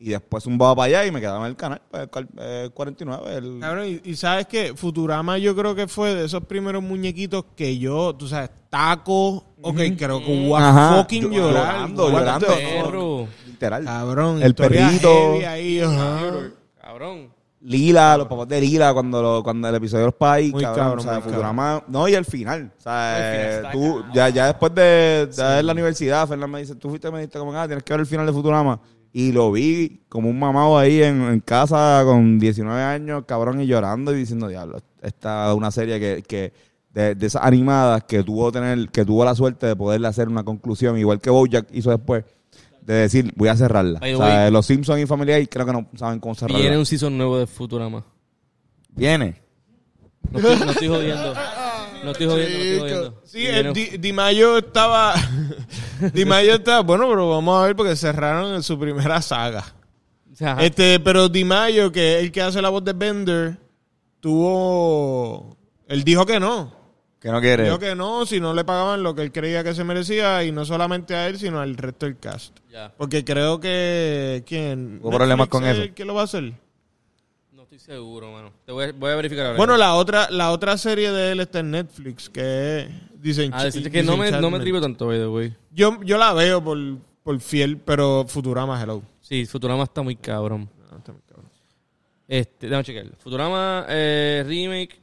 Y 0.01 0.11
después 0.11 0.45
zumbaba 0.45 0.77
para 0.77 0.87
allá 0.87 1.07
y 1.07 1.11
me 1.11 1.21
quedaba 1.21 1.41
en 1.41 1.47
el 1.51 1.57
canal, 1.57 1.83
pues, 1.91 2.05
el 2.05 2.11
cal- 2.11 2.29
eh, 2.39 2.71
49. 2.73 3.35
El, 3.37 3.59
Cabrón, 3.61 3.87
y, 4.05 4.11
y 4.11 4.15
sabes 4.15 4.47
que 4.47 4.73
Futurama 4.77 5.39
yo 5.39 5.57
creo 5.57 5.75
que 5.75 5.89
fue 5.89 6.15
de 6.15 6.25
esos 6.27 6.45
primeros 6.45 6.83
muñequitos 6.85 7.45
que 7.57 7.79
yo, 7.79 8.15
tú 8.15 8.29
sabes, 8.29 8.51
taco, 8.71 9.45
ok, 9.61 9.81
creo 9.99 10.21
que 10.25 10.53
Ajá. 10.55 10.99
fucking 10.99 11.31
llorando, 11.33 12.11
llorando. 12.11 12.47
Perro. 12.47 13.29
literal. 13.47 13.85
Cabrón, 13.85 14.41
El 14.43 14.55
perrito. 14.55 15.33
heavy 15.33 15.45
ahí, 15.45 15.81
ajá. 15.81 16.51
Cabrón. 16.81 17.31
Lila, 17.61 18.17
los 18.17 18.29
papás 18.29 18.47
de 18.49 18.61
Lila, 18.61 18.93
cuando, 18.93 19.21
lo, 19.21 19.43
cuando 19.43 19.69
el 19.69 19.75
episodio 19.75 20.03
de 20.03 20.07
los 20.07 20.15
pais, 20.15 20.53
cabrón, 20.53 20.75
cabrón, 20.75 20.99
o 21.01 21.03
sea, 21.03 21.21
Futurama, 21.21 21.83
no, 21.89 22.09
y 22.09 22.15
el 22.15 22.25
final, 22.25 22.73
o 22.79 22.81
sea, 22.81 23.17
final 23.17 23.65
eh, 23.65 23.69
tú, 23.73 24.05
ya, 24.15 24.29
ya 24.29 24.47
después 24.47 24.73
de, 24.75 25.29
la 25.63 25.73
universidad, 25.73 26.29
Fernando 26.29 26.53
me 26.53 26.61
dice, 26.61 26.77
tú 26.77 26.89
fuiste, 26.89 27.11
me 27.11 27.19
dijiste 27.19 27.39
como, 27.39 27.53
ah, 27.55 27.67
tienes 27.67 27.83
que 27.83 27.93
ver 27.93 28.01
el 28.01 28.07
final 28.07 28.27
de 28.27 28.33
Futurama, 28.33 28.81
y 29.13 29.33
lo 29.33 29.51
vi 29.51 30.03
como 30.09 30.29
un 30.29 30.39
mamado 30.39 30.79
ahí 30.79 31.03
en, 31.03 31.21
en 31.23 31.41
casa 31.41 32.03
con 32.05 32.39
19 32.39 32.81
años, 32.81 33.25
cabrón, 33.27 33.61
y 33.61 33.67
llorando 33.67 34.13
y 34.13 34.19
diciendo, 34.19 34.47
diablo, 34.47 34.81
esta 35.03 35.51
es 35.51 35.57
una 35.57 35.73
serie 35.73 35.99
que, 35.99 36.23
que 36.23 36.53
de, 36.93 37.17
de 37.17 37.27
esas 37.27 37.43
animadas 37.43 38.05
que 38.05 38.23
tuvo 38.23 38.53
tener, 38.53 38.89
que 38.91 39.05
tuvo 39.05 39.25
la 39.25 39.35
suerte 39.35 39.67
de 39.67 39.75
poderle 39.75 40.07
hacer 40.07 40.29
una 40.29 40.45
conclusión, 40.45 40.97
igual 40.97 41.21
que 41.21 41.31
Bojack 41.31 41.67
hizo 41.73 41.91
después, 41.91 42.25
de 42.93 43.01
decir, 43.01 43.33
voy 43.37 43.49
a 43.49 43.57
cerrarla. 43.57 44.01
By 44.01 44.11
the 44.11 44.17
o 44.17 44.19
sea, 44.19 44.43
way, 44.45 44.51
los 44.51 44.67
Simpsons 44.67 45.03
y 45.03 45.07
Familia 45.07 45.45
creo 45.47 45.67
que 45.67 45.73
no 45.73 45.89
saben 45.95 46.21
cómo 46.21 46.35
cerrarla. 46.35 46.59
Viene 46.59 46.79
un 46.79 46.87
season 46.87 47.17
nuevo 47.17 47.39
de 47.39 47.47
Futurama. 47.47 48.05
Viene. 48.91 49.41
No 50.31 50.39
estoy, 50.39 50.67
no 50.67 50.73
estoy 50.73 50.89
jodiendo. 50.89 51.35
No 52.05 52.11
estoy 52.13 52.27
jodiendo, 52.27 52.59
no 52.59 52.65
estoy 52.65 52.79
jodiendo. 52.79 53.23
Sí, 53.25 53.47
el 53.47 53.73
Di, 53.73 53.99
Di 53.99 54.13
Mayo 54.13 54.59
estaba. 54.59 55.15
Di 56.15 56.25
Mayo 56.25 56.55
estaba. 56.55 56.81
Bueno, 56.81 57.09
pero 57.09 57.29
vamos 57.29 57.61
a 57.61 57.67
ver 57.67 57.77
porque 57.77 57.95
cerraron 57.95 58.55
en 58.55 58.63
su 58.63 58.79
primera 58.79 59.21
saga. 59.21 59.65
Este, 60.61 61.01
pero 61.01 61.29
Di 61.29 61.45
Mayo, 61.45 61.93
que 61.93 62.17
es 62.17 62.23
el 62.23 62.33
que 62.33 62.41
hace 62.41 62.63
la 62.63 62.69
voz 62.71 62.85
de 62.85 62.93
Bender, 62.95 63.59
tuvo. 64.21 65.57
Él 65.89 66.05
dijo 66.05 66.25
que 66.25 66.41
no. 66.41 66.73
Que 67.21 67.31
no 67.31 67.41
quiere. 67.41 67.65
Dijo 67.65 67.79
que 67.79 67.95
no, 67.97 68.25
si 68.27 68.39
no 68.39 68.55
le 68.55 68.65
pagaban 68.65 69.03
lo 69.03 69.15
que 69.15 69.23
él 69.23 69.33
creía 69.33 69.65
que 69.65 69.75
se 69.75 69.83
merecía, 69.83 70.45
y 70.45 70.53
no 70.53 70.65
solamente 70.65 71.15
a 71.17 71.27
él, 71.27 71.39
sino 71.39 71.61
al 71.61 71.77
resto 71.77 72.07
del 72.07 72.17
cast. 72.19 72.57
Porque 72.97 73.25
creo 73.25 73.59
que. 73.59 74.45
¿Quién? 74.47 75.01
Hubo 75.03 75.11
problemas 75.11 75.49
con 75.49 75.65
es 75.65 75.73
eso. 75.73 75.83
el 75.83 75.95
que 75.95 76.05
lo 76.05 76.15
va 76.15 76.21
a 76.21 76.25
hacer? 76.25 76.53
No 77.53 77.63
estoy 77.63 77.81
seguro, 77.81 78.31
mano. 78.31 78.53
Te 78.65 78.71
voy 78.71 78.85
a, 78.85 78.93
voy 78.93 79.11
a 79.11 79.17
verificar 79.17 79.47
ahora. 79.47 79.57
Bueno, 79.57 79.77
la 79.77 79.95
otra, 79.95 80.31
la 80.31 80.53
otra 80.53 80.79
serie 80.79 81.11
de 81.11 81.33
él 81.33 81.41
está 81.41 81.59
en 81.59 81.73
Netflix, 81.73 82.29
que 82.31 82.81
es. 82.83 82.89
Dicen, 83.21 83.51
Ah, 83.53 83.65
decirte 83.65 83.91
que 83.91 84.05
no 84.05 84.17
me, 84.17 84.31
no 84.31 84.49
me 84.49 84.61
tripo 84.61 84.81
tanto, 84.81 85.07
by 85.09 85.19
the 85.19 85.27
way. 85.27 85.57
Yo, 85.73 86.01
yo 86.05 86.19
la 86.19 86.33
veo 86.35 86.63
por, 86.63 86.79
por 87.25 87.41
fiel, 87.41 87.79
pero 87.79 88.27
Futurama, 88.29 88.81
hello. 88.81 89.03
Sí, 89.21 89.45
Futurama 89.45 89.83
está 89.83 90.03
muy 90.03 90.15
cabrón. 90.15 90.71
Este, 92.29 92.67
déjame 92.67 92.85
chequear. 92.85 93.07
Futurama 93.19 93.87
eh, 93.89 94.45
remake. 94.47 95.01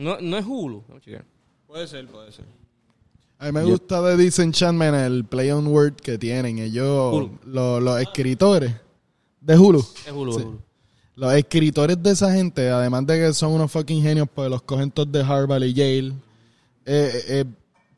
No, 0.00 0.18
no 0.20 0.36
es 0.38 0.44
Hulu. 0.46 0.80
Déjame 0.82 1.00
chequear. 1.00 1.24
Puede 1.66 1.86
ser, 1.86 2.06
puede 2.08 2.32
ser. 2.32 2.44
A 3.38 3.46
mí 3.46 3.52
me 3.52 3.64
gusta 3.64 4.02
de 4.02 4.16
Disenchantment 4.16 4.94
el 4.96 5.24
play 5.24 5.50
on 5.50 5.66
word 5.66 5.94
que 5.94 6.18
tienen 6.18 6.58
ellos, 6.58 7.14
Hulu. 7.14 7.30
los, 7.46 7.82
los 7.82 8.00
escritores 8.00 8.74
de 9.40 9.56
Hulu. 9.56 9.78
Es 9.78 10.12
Hulu, 10.12 10.32
Sí. 10.32 10.38
es 10.40 10.44
Hulu. 10.46 10.60
Los 11.16 11.34
escritores 11.34 12.02
de 12.02 12.10
esa 12.12 12.32
gente, 12.32 12.68
además 12.70 13.06
de 13.06 13.18
que 13.18 13.32
son 13.34 13.52
unos 13.52 13.70
fucking 13.70 14.02
genios, 14.02 14.26
pues 14.34 14.48
los 14.50 14.62
cogen 14.62 14.90
todos 14.90 15.12
de 15.12 15.20
Harvard 15.22 15.62
y 15.64 15.74
Yale, 15.74 16.12
eh, 16.86 17.22
eh, 17.28 17.44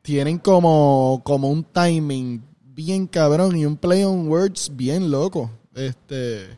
tienen 0.03 0.39
como, 0.39 1.21
como 1.25 1.49
un 1.49 1.63
timing 1.63 2.43
bien 2.65 3.07
cabrón 3.07 3.57
y 3.57 3.65
un 3.65 3.77
play 3.77 4.03
on 4.03 4.27
words 4.29 4.71
bien 4.75 5.11
loco. 5.11 5.51
Este. 5.75 6.49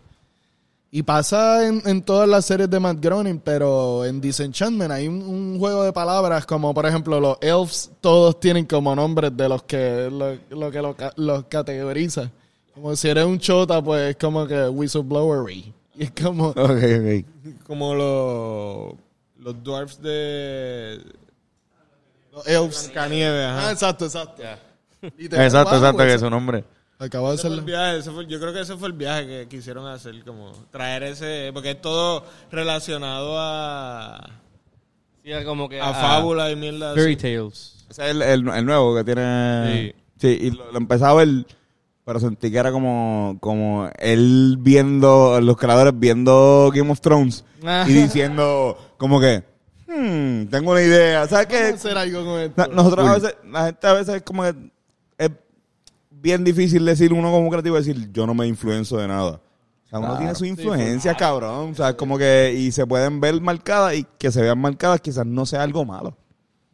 Y 0.97 1.03
pasa 1.03 1.67
en, 1.67 1.83
en 1.87 2.03
todas 2.03 2.29
las 2.29 2.45
series 2.45 2.71
de 2.71 2.79
Matt 2.79 2.99
Groening, 3.01 3.41
pero 3.41 4.05
en 4.05 4.21
Disenchantment 4.21 4.93
hay 4.93 5.09
un, 5.09 5.23
un 5.23 5.59
juego 5.59 5.83
de 5.83 5.93
palabras 5.93 6.47
como, 6.47 6.73
por 6.73 6.87
ejemplo, 6.87 7.19
los 7.19 7.37
elves, 7.41 7.91
todos 8.01 8.39
tienen 8.39 8.65
como 8.65 8.95
nombres 8.95 9.37
de 9.37 9.49
los 9.49 9.65
que 9.65 10.09
lo, 10.09 10.39
lo 10.57 10.71
que 10.71 10.81
lo 10.81 10.95
los 11.17 11.47
categoriza. 11.47 12.31
Como 12.73 12.95
si 12.95 13.09
eres 13.09 13.25
un 13.25 13.41
chota, 13.41 13.83
pues 13.83 14.11
es 14.11 14.17
como 14.17 14.47
que 14.47 14.69
whistleblowery. 14.69 15.75
Y 15.97 16.05
es 16.05 16.13
como... 16.13 16.55
Como 17.67 17.95
los, 17.97 18.95
los 19.41 19.65
dwarfs 19.65 20.01
de 20.01 21.01
Los 22.33 22.47
elves. 22.47 22.91
Canieves, 22.95 23.47
Ah, 23.49 23.59
ajá. 23.59 23.73
exacto, 23.73 24.05
exacto. 24.05 24.43
Exacto, 25.03 25.71
wow, 25.71 25.79
exacto, 25.79 25.99
que 26.05 26.15
es 26.15 26.21
su 26.21 26.31
nombre. 26.31 26.65
Acabo 27.05 27.29
de 27.29 27.35
el 27.35 27.39
hacerlo. 27.41 27.63
viaje, 27.63 27.99
ese 27.99 28.11
fue- 28.11 28.27
yo 28.27 28.39
creo 28.41 28.53
que 28.53 28.61
ese 28.61 28.77
fue 28.77 28.89
el 28.89 28.95
viaje 28.95 29.27
que 29.27 29.49
quisieron 29.49 29.87
hacer, 29.87 30.25
como 30.25 30.53
traer 30.71 31.03
ese, 31.05 31.51
porque 31.53 31.73
es 31.73 31.81
todo 31.81 32.25
relacionado 32.51 33.37
a, 33.39 34.31
Sí, 35.25 35.31
como 35.45 35.69
que. 35.69 35.81
a 35.81 35.93
fábula 35.95 36.51
y 36.51 36.57
mierda. 36.57 36.91
así. 36.93 37.01
Fairy 37.01 37.17
Tales. 37.17 37.87
Ese 37.91 38.05
es 38.05 38.11
el, 38.11 38.23
el, 38.23 38.49
el 38.49 38.65
nuevo 38.67 38.95
que 38.97 39.05
tiene. 39.05 39.95
Sí, 40.19 40.39
y 40.41 40.51
lo, 40.51 40.71
lo 40.73 40.79
empecé 40.79 41.05
a 41.05 41.13
ver, 41.15 41.29
pero 42.05 42.21
sentí 42.21 42.51
que 42.51 42.59
era 42.59 42.71
como, 42.73 43.37
como 43.41 43.89
él 43.99 44.57
viendo, 44.61 45.41
los 45.41 45.57
creadores 45.57 45.93
viendo 45.97 46.71
Game 46.75 46.91
of 46.91 47.01
Thrones 47.01 47.45
y 47.87 47.93
diciendo, 47.93 48.77
como 48.99 49.19
que, 49.21 49.43
hmm, 49.89 50.47
tengo 50.47 50.73
una 50.73 50.83
idea. 50.83 51.27
¿Sabes 51.27 51.47
a 51.47 51.49
qué? 51.49 51.59
hacer 51.75 51.97
algo 51.97 52.25
con 52.25 52.41
esto. 52.41 52.67
Nosotros 52.69 53.09
a 53.09 53.15
veces, 53.15 53.37
la 53.51 53.67
gente 53.67 53.87
a 53.87 53.93
veces 53.95 54.15
es 54.17 54.23
como 54.23 54.43
que 54.43 54.55
bien 56.25 56.43
difícil 56.43 56.85
decir 56.87 57.13
uno 57.13 57.31
como 57.31 57.51
creativo, 57.51 57.77
decir 57.77 58.11
yo 58.11 58.27
no 58.27 58.33
me 58.35 58.47
influencio 58.47 58.97
de 58.97 59.07
nada. 59.07 59.41
O 59.85 59.89
sea, 59.89 59.99
uno 59.99 60.17
tiene 60.17 60.35
su 60.35 60.47
influencia, 60.47 61.15
cabrón. 61.15 61.71
O 61.73 61.75
sea, 61.75 61.95
como 61.95 62.17
que, 62.17 62.55
y 62.57 62.73
se 62.73 62.87
pueden 62.87 63.21
ver 63.21 63.39
marcadas 63.43 63.95
y 63.95 64.07
que 64.19 64.33
se 64.33 64.41
vean 64.41 64.59
marcadas 64.59 65.01
quizás 65.03 65.27
no 65.27 65.45
sea 65.45 65.63
algo 65.63 65.85
malo. 65.85 66.17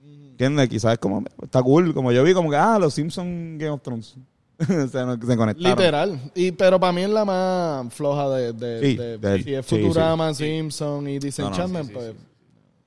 ¿Entiendes? 0.03 0.69
Quizás 0.69 0.93
es 0.93 0.99
como, 0.99 1.25
está 1.43 1.61
cool, 1.63 1.93
como 1.93 2.13
yo 2.13 2.23
vi 2.23 2.33
como 2.33 2.49
que, 2.49 2.57
ah, 2.57 2.79
los 2.79 2.95
Simpsons 2.95 3.59
Game 3.59 3.71
of 3.71 3.83
Thrones. 3.83 4.15
o 4.61 4.89
sea, 4.89 5.05
no- 5.05 5.15
se 5.21 5.37
conectaron. 5.37 5.57
Literal. 5.79 6.33
Y, 6.35 6.53
pero 6.53 6.79
para 6.79 6.93
mí 6.93 7.03
es 7.03 7.11
la 7.11 7.25
más 7.25 7.93
floja 7.93 8.29
de... 8.31 8.53
de, 8.53 8.81
Sí, 8.81 8.97
de- 8.97 9.43
si 9.43 9.55
es 9.55 9.67
sí, 9.67 9.77
Futurama, 9.83 10.33
Simpson 10.33 11.09
y 11.09 11.19
Disenchantment, 11.19 11.93
pues... 11.93 12.15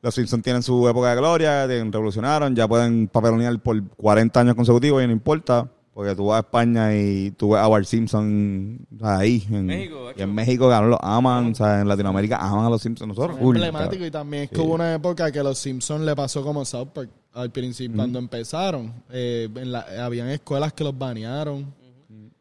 Los 0.02 0.16
Simpsons 0.16 0.44
tienen 0.44 0.64
su 0.64 0.88
época 0.90 1.12
de 1.12 1.16
gloria, 1.18 1.68
revolucionaron, 1.68 2.56
ya 2.56 2.68
pueden 2.68 3.08
papelonear 3.08 3.58
por 3.60 3.82
40 3.88 4.40
años 4.40 4.56
consecutivos 4.56 5.02
y 5.04 5.08
no 5.08 5.14
importa. 5.14 5.70
Porque 5.94 6.16
tú 6.16 6.26
vas 6.26 6.38
a 6.38 6.40
España 6.40 6.96
y 6.96 7.30
tú 7.32 7.52
ves 7.52 7.62
a 7.62 7.68
Bart 7.68 7.86
Simpson 7.86 8.80
ahí. 9.02 9.44
En 9.52 9.66
México, 9.68 10.10
y 10.16 10.22
en 10.24 10.34
México, 10.34 10.68
cabrón, 10.68 10.90
los 10.92 11.00
aman. 11.04 11.52
O 11.52 11.56
sea, 11.56 11.82
en 11.82 11.88
Latinoamérica 11.88 12.38
aman 12.38 12.66
a 12.66 12.70
los 12.70 12.82
Simpsons. 12.82 13.10
Nosotros, 13.10 13.38
full, 13.40 13.56
emblemático 13.58 14.04
y 14.04 14.10
también 14.10 14.44
es 14.44 14.50
que 14.50 14.56
Sí. 14.56 14.62
hubo 14.64 14.74
una 14.74 14.96
época 14.96 15.32
que 15.32 15.44
los 15.44 15.58
Simpsons 15.60 16.04
le 16.04 16.16
pasó 16.16 16.42
como 16.44 16.66
South 16.66 16.88
Park 16.94 17.10
al 17.34 17.52
principio 17.52 17.96
cuando 17.98 18.18
empezaron 18.20 18.92
eh, 19.12 19.48
en 19.56 19.72
la- 19.72 19.86
habían 20.04 20.30
escuelas 20.30 20.74
que 20.74 20.84
los 20.84 20.98
banearon 20.98 21.66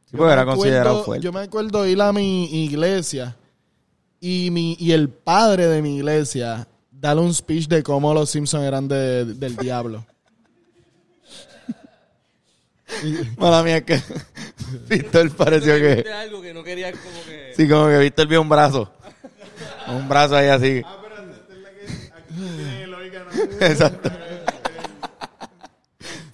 Sí, 0.07 0.17
porque 0.17 0.33
era 0.33 0.45
considerado 0.47 0.89
acuerdo- 0.91 1.05
fuerte. 1.05 1.25
yo 1.25 1.33
me 1.33 1.41
acuerdo 1.41 1.87
ir 1.87 2.01
a 2.03 2.13
mi 2.13 2.45
iglesia 2.65 3.37
y 4.21 4.51
mi 4.51 4.77
y 4.79 4.93
el 4.93 5.09
padre 5.09 5.67
de 5.67 5.81
mi 5.83 5.97
iglesia 5.97 6.67
dale 6.91 7.21
un 7.23 7.33
speech 7.35 7.69
de 7.69 7.83
cómo 7.83 8.13
los 8.15 8.31
Simpsons 8.31 8.65
eran 8.65 8.87
de- 8.89 9.25
del 9.35 9.57
diablo. 9.57 10.05
Mala 13.39 13.63
mía, 13.63 13.79
es 13.79 13.85
que 13.85 14.01
Víctor 14.89 15.31
pareció 15.37 15.75
que... 15.77 16.05
Algo 16.13 16.41
que 16.43 16.53
no 16.55 16.63
quería 16.63 16.93
como 16.93 17.23
que... 17.25 17.53
Sí, 17.57 17.69
como 17.69 17.87
que 17.89 17.99
Víctor 17.99 18.27
vio 18.27 18.41
un 18.41 18.49
brazo. 18.49 18.93
Un 19.89 20.09
brazo 20.09 20.37
ahí 20.37 20.49
así. 20.49 20.83
Exacto. 23.61 24.11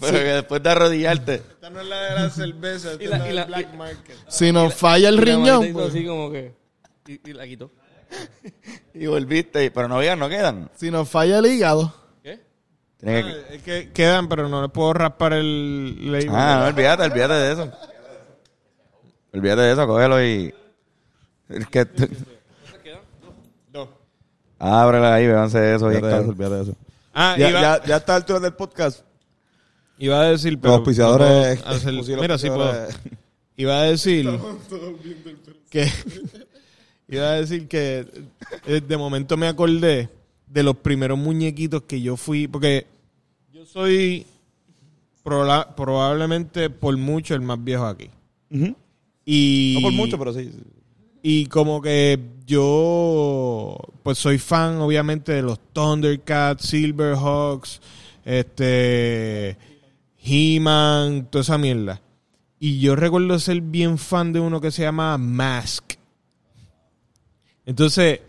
Pero 0.00 0.12
que 0.18 0.24
después 0.24 0.62
de 0.62 0.70
arrodillarte... 0.70 1.34
Esta 1.34 1.70
no 1.70 1.80
es 1.80 1.86
la 1.88 2.00
de 2.02 2.14
la 2.14 2.30
cerveza, 2.30 2.92
esta 2.92 3.02
Y 3.04 3.06
la- 3.08 3.16
es 3.16 3.20
la 3.20 3.24
y 3.24 3.28
del 3.28 3.36
la- 3.36 3.44
Black 3.46 3.74
Market. 3.74 4.16
Si 4.28 4.52
nos 4.52 4.74
falla 4.74 5.08
el 5.08 5.14
Y 5.16 5.18
la 5.18 5.24
riñón, 5.24 5.72
pues, 5.72 5.88
así 5.88 6.06
como 6.06 6.30
que... 6.30 6.54
Y, 7.06 7.30
y 7.30 7.32
la 7.32 7.46
quitó. 7.46 7.70
Y 8.94 9.06
volviste. 9.06 9.64
y- 9.64 9.70
Pero 9.70 9.88
no 9.88 10.16
no 10.16 10.28
quedan. 10.28 10.70
si 10.76 10.90
nos 10.90 11.08
falla 11.08 11.38
el 11.38 11.46
hígado, 11.46 11.94
¿Qué? 13.00 13.06
Tienes 13.06 13.24
Ah, 13.24 13.48
que... 13.48 13.54
Es 13.56 13.62
que 13.62 13.92
quedan, 13.92 14.28
pero 14.28 14.48
no 14.48 14.62
les 14.62 14.70
puedo 14.70 14.92
raspar 14.92 15.32
el 15.34 16.10
label. 16.12 16.28
Ah, 16.32 16.58
no, 16.62 16.66
olvídate, 16.68 17.02
olvídate 17.04 17.34
de 17.34 17.52
eso. 17.52 17.72
Olvídate 19.32 19.62
de 19.62 19.72
eso, 19.72 19.86
cógelo 19.86 20.24
y... 20.24 20.54
Es 21.48 21.66
que... 21.68 21.86
Dos. 23.72 23.88
Ábrela 24.58 25.14
ahí, 25.14 25.26
véanse 25.26 25.74
eso. 25.74 25.88
bien 25.88 26.04
Olvídate 26.04 26.16
de 26.16 26.20
eso, 26.22 26.30
olvídate 26.30 26.54
de 26.56 26.62
eso. 26.62 26.76
Ah, 27.14 27.34
Ya, 27.38 27.50
iba, 27.50 27.60
ya, 27.60 27.84
ya 27.84 27.94
a 27.94 27.98
esta 27.98 28.14
altura 28.16 28.40
del 28.40 28.54
podcast, 28.54 29.00
iba 29.98 30.20
a 30.20 30.24
decir, 30.30 30.52
los 30.54 30.62
pero... 30.62 30.74
auspiciadores... 30.74 31.58
no 31.58 31.64
puedo 31.64 31.76
hacer- 32.02 32.20
mira, 32.20 32.38
sí 32.38 32.48
puedo. 32.48 32.72
Iba 33.56 33.74
a 33.80 33.82
decir 33.82 34.24
que 35.68 35.90
iba 37.08 37.24
a 37.30 37.32
decir 37.40 37.66
que 37.66 38.06
de 38.66 38.96
momento 38.96 39.36
me 39.36 39.48
acordé 39.48 40.08
de 40.50 40.62
los 40.62 40.76
primeros 40.76 41.18
muñequitos 41.18 41.82
que 41.82 42.00
yo 42.00 42.16
fui 42.16 42.48
porque 42.48 42.86
yo 43.52 43.64
soy 43.66 44.26
probablemente 45.22 46.70
por 46.70 46.96
mucho 46.96 47.34
el 47.34 47.42
más 47.42 47.62
viejo 47.62 47.84
aquí 47.86 48.08
y 49.24 49.74
No 49.76 49.82
por 49.82 49.92
mucho, 49.92 50.18
pero 50.18 50.32
sí. 50.32 50.50
sí. 50.52 50.62
y 51.22 51.46
como 51.46 51.82
que 51.82 52.18
yo 52.46 53.76
pues 54.02 54.16
soy 54.18 54.38
fan 54.38 54.76
obviamente 54.78 55.32
de 55.32 55.42
los 55.42 55.58
Thundercats, 55.74 56.66
Silverhawks, 56.66 57.80
este 58.24 59.56
He-Man, 60.22 61.28
toda 61.30 61.42
esa 61.42 61.58
mierda. 61.58 62.00
Y 62.60 62.80
yo 62.80 62.96
recuerdo 62.96 63.38
ser 63.38 63.60
bien 63.60 63.98
fan 63.98 64.32
de 64.32 64.40
uno 64.40 64.60
que 64.60 64.70
se 64.70 64.82
llama 64.82 65.16
Mask. 65.18 65.92
Entonces, 67.66 68.20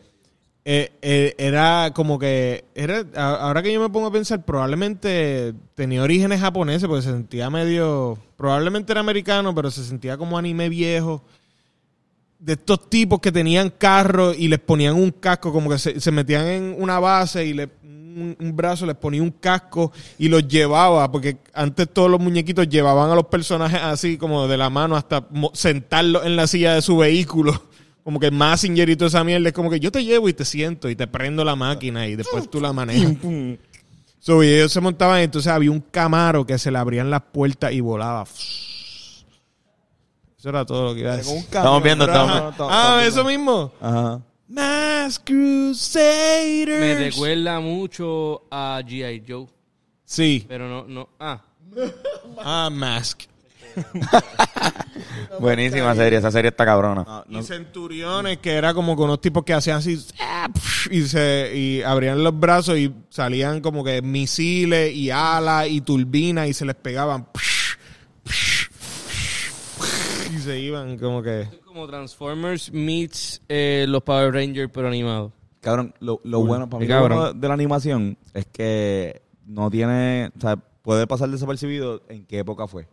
eh, 0.71 0.91
eh, 1.01 1.33
era 1.39 1.93
como 1.95 2.19
que, 2.19 2.63
era, 2.75 3.03
ahora 3.15 3.63
que 3.63 3.73
yo 3.73 3.81
me 3.81 3.89
pongo 3.89 4.05
a 4.05 4.11
pensar, 4.11 4.45
probablemente 4.45 5.55
tenía 5.73 6.03
orígenes 6.03 6.41
japoneses, 6.41 6.87
porque 6.87 7.01
se 7.01 7.09
sentía 7.09 7.49
medio, 7.49 8.19
probablemente 8.37 8.93
era 8.93 8.99
americano, 8.99 9.55
pero 9.55 9.71
se 9.71 9.83
sentía 9.83 10.15
como 10.15 10.37
anime 10.37 10.69
viejo 10.69 11.23
de 12.37 12.53
estos 12.53 12.87
tipos 12.87 13.19
que 13.19 13.31
tenían 13.31 13.71
carros 13.71 14.37
y 14.37 14.47
les 14.47 14.59
ponían 14.59 14.93
un 14.93 15.09
casco, 15.09 15.51
como 15.51 15.71
que 15.71 15.79
se, 15.79 16.11
metían 16.11 16.45
en 16.45 16.75
una 16.77 16.99
base 16.99 17.47
y 17.47 17.53
le, 17.55 17.69
un, 17.83 18.37
un 18.39 18.55
brazo 18.55 18.85
les 18.85 18.95
ponía 18.95 19.23
un 19.23 19.31
casco 19.31 19.91
y 20.19 20.27
los 20.27 20.47
llevaba, 20.47 21.11
porque 21.11 21.37
antes 21.51 21.89
todos 21.91 22.11
los 22.11 22.19
muñequitos 22.19 22.69
llevaban 22.69 23.09
a 23.09 23.15
los 23.15 23.25
personajes 23.25 23.81
así 23.81 24.19
como 24.19 24.47
de 24.47 24.57
la 24.57 24.69
mano 24.69 24.95
hasta 24.95 25.27
sentarlos 25.53 26.27
en 26.27 26.35
la 26.35 26.45
silla 26.45 26.75
de 26.75 26.83
su 26.83 26.95
vehículo. 26.97 27.68
Como 28.09 28.19
que 28.19 28.31
Massinger 28.31 28.89
y 28.89 28.95
toda 28.95 29.09
esa 29.09 29.23
mierda 29.23 29.49
es 29.49 29.53
como 29.53 29.69
que 29.69 29.79
yo 29.79 29.91
te 29.91 30.03
llevo 30.03 30.27
y 30.27 30.33
te 30.33 30.43
siento 30.43 30.89
y 30.89 30.95
te 30.95 31.05
prendo 31.05 31.45
la 31.45 31.55
máquina 31.55 32.07
y 32.07 32.15
después 32.15 32.49
tú 32.49 32.59
la 32.59 32.73
manejas. 32.73 33.17
So, 34.17 34.43
y 34.43 34.47
ellos 34.47 34.71
se 34.71 34.81
montaban 34.81 35.21
y 35.21 35.25
entonces 35.25 35.51
había 35.51 35.69
un 35.69 35.79
camaro 35.79 36.43
que 36.43 36.57
se 36.57 36.71
le 36.71 36.79
abrían 36.79 37.11
las 37.11 37.21
puertas 37.21 37.71
y 37.71 37.81
volaba. 37.81 38.23
Eso 38.23 39.25
era 40.49 40.65
todo 40.65 40.85
lo 40.85 40.95
que 40.95 41.01
iba 41.01 41.13
a 41.13 41.17
decir. 41.17 41.37
Estamos 41.37 41.83
viendo, 41.83 42.05
estamos. 42.05 42.55
Ah, 42.61 43.03
eso 43.05 43.23
mismo. 43.23 43.73
Ajá. 43.79 44.19
Mass 44.47 45.19
Crusaders. 45.19 46.79
Me 46.79 46.95
recuerda 46.95 47.59
mucho 47.59 48.47
a 48.49 48.81
G.I. 48.83 49.23
Joe. 49.27 49.45
Sí. 50.03 50.45
Pero 50.47 50.67
no, 50.67 50.87
no. 50.87 51.09
Ah. 51.19 51.43
Ah, 52.39 52.69
Mask. 52.71 53.21
Buenísima 55.39 55.95
serie, 55.95 56.19
esa 56.19 56.31
serie 56.31 56.49
está 56.49 56.65
cabrona. 56.65 57.23
Y 57.29 57.41
Centuriones, 57.43 58.39
que 58.39 58.53
era 58.53 58.73
como 58.73 58.95
con 58.95 59.05
unos 59.05 59.21
tipos 59.21 59.43
que 59.43 59.53
hacían 59.53 59.77
así 59.77 59.97
y 60.91 61.01
se 61.03 61.51
y 61.55 61.81
abrían 61.81 62.23
los 62.23 62.37
brazos 62.37 62.77
y 62.77 62.93
salían 63.09 63.61
como 63.61 63.83
que 63.83 64.01
misiles 64.01 64.93
y 64.93 65.11
alas 65.11 65.67
y 65.69 65.81
turbinas 65.81 66.47
y 66.47 66.53
se 66.53 66.65
les 66.65 66.75
pegaban 66.75 67.27
y 70.33 70.37
se 70.39 70.59
iban 70.59 70.97
como 70.97 71.21
que 71.21 71.47
como 71.65 71.87
Transformers 71.87 72.71
meets 72.73 73.41
eh, 73.47 73.85
los 73.87 74.03
Power 74.03 74.33
Rangers, 74.33 74.71
pero 74.73 74.87
animados. 74.87 75.31
Cabrón, 75.61 75.93
lo, 75.99 76.19
lo 76.23 76.41
bueno 76.41 76.69
para 76.69 76.81
mí 76.81 76.87
cabrón. 76.87 77.39
de 77.39 77.47
la 77.47 77.53
animación 77.53 78.17
es 78.33 78.45
que 78.47 79.21
no 79.45 79.69
tiene, 79.69 80.31
o 80.37 80.41
sea, 80.41 80.55
puede 80.81 81.05
pasar 81.05 81.29
desapercibido 81.29 82.01
en 82.09 82.25
qué 82.25 82.39
época 82.39 82.67
fue. 82.67 82.87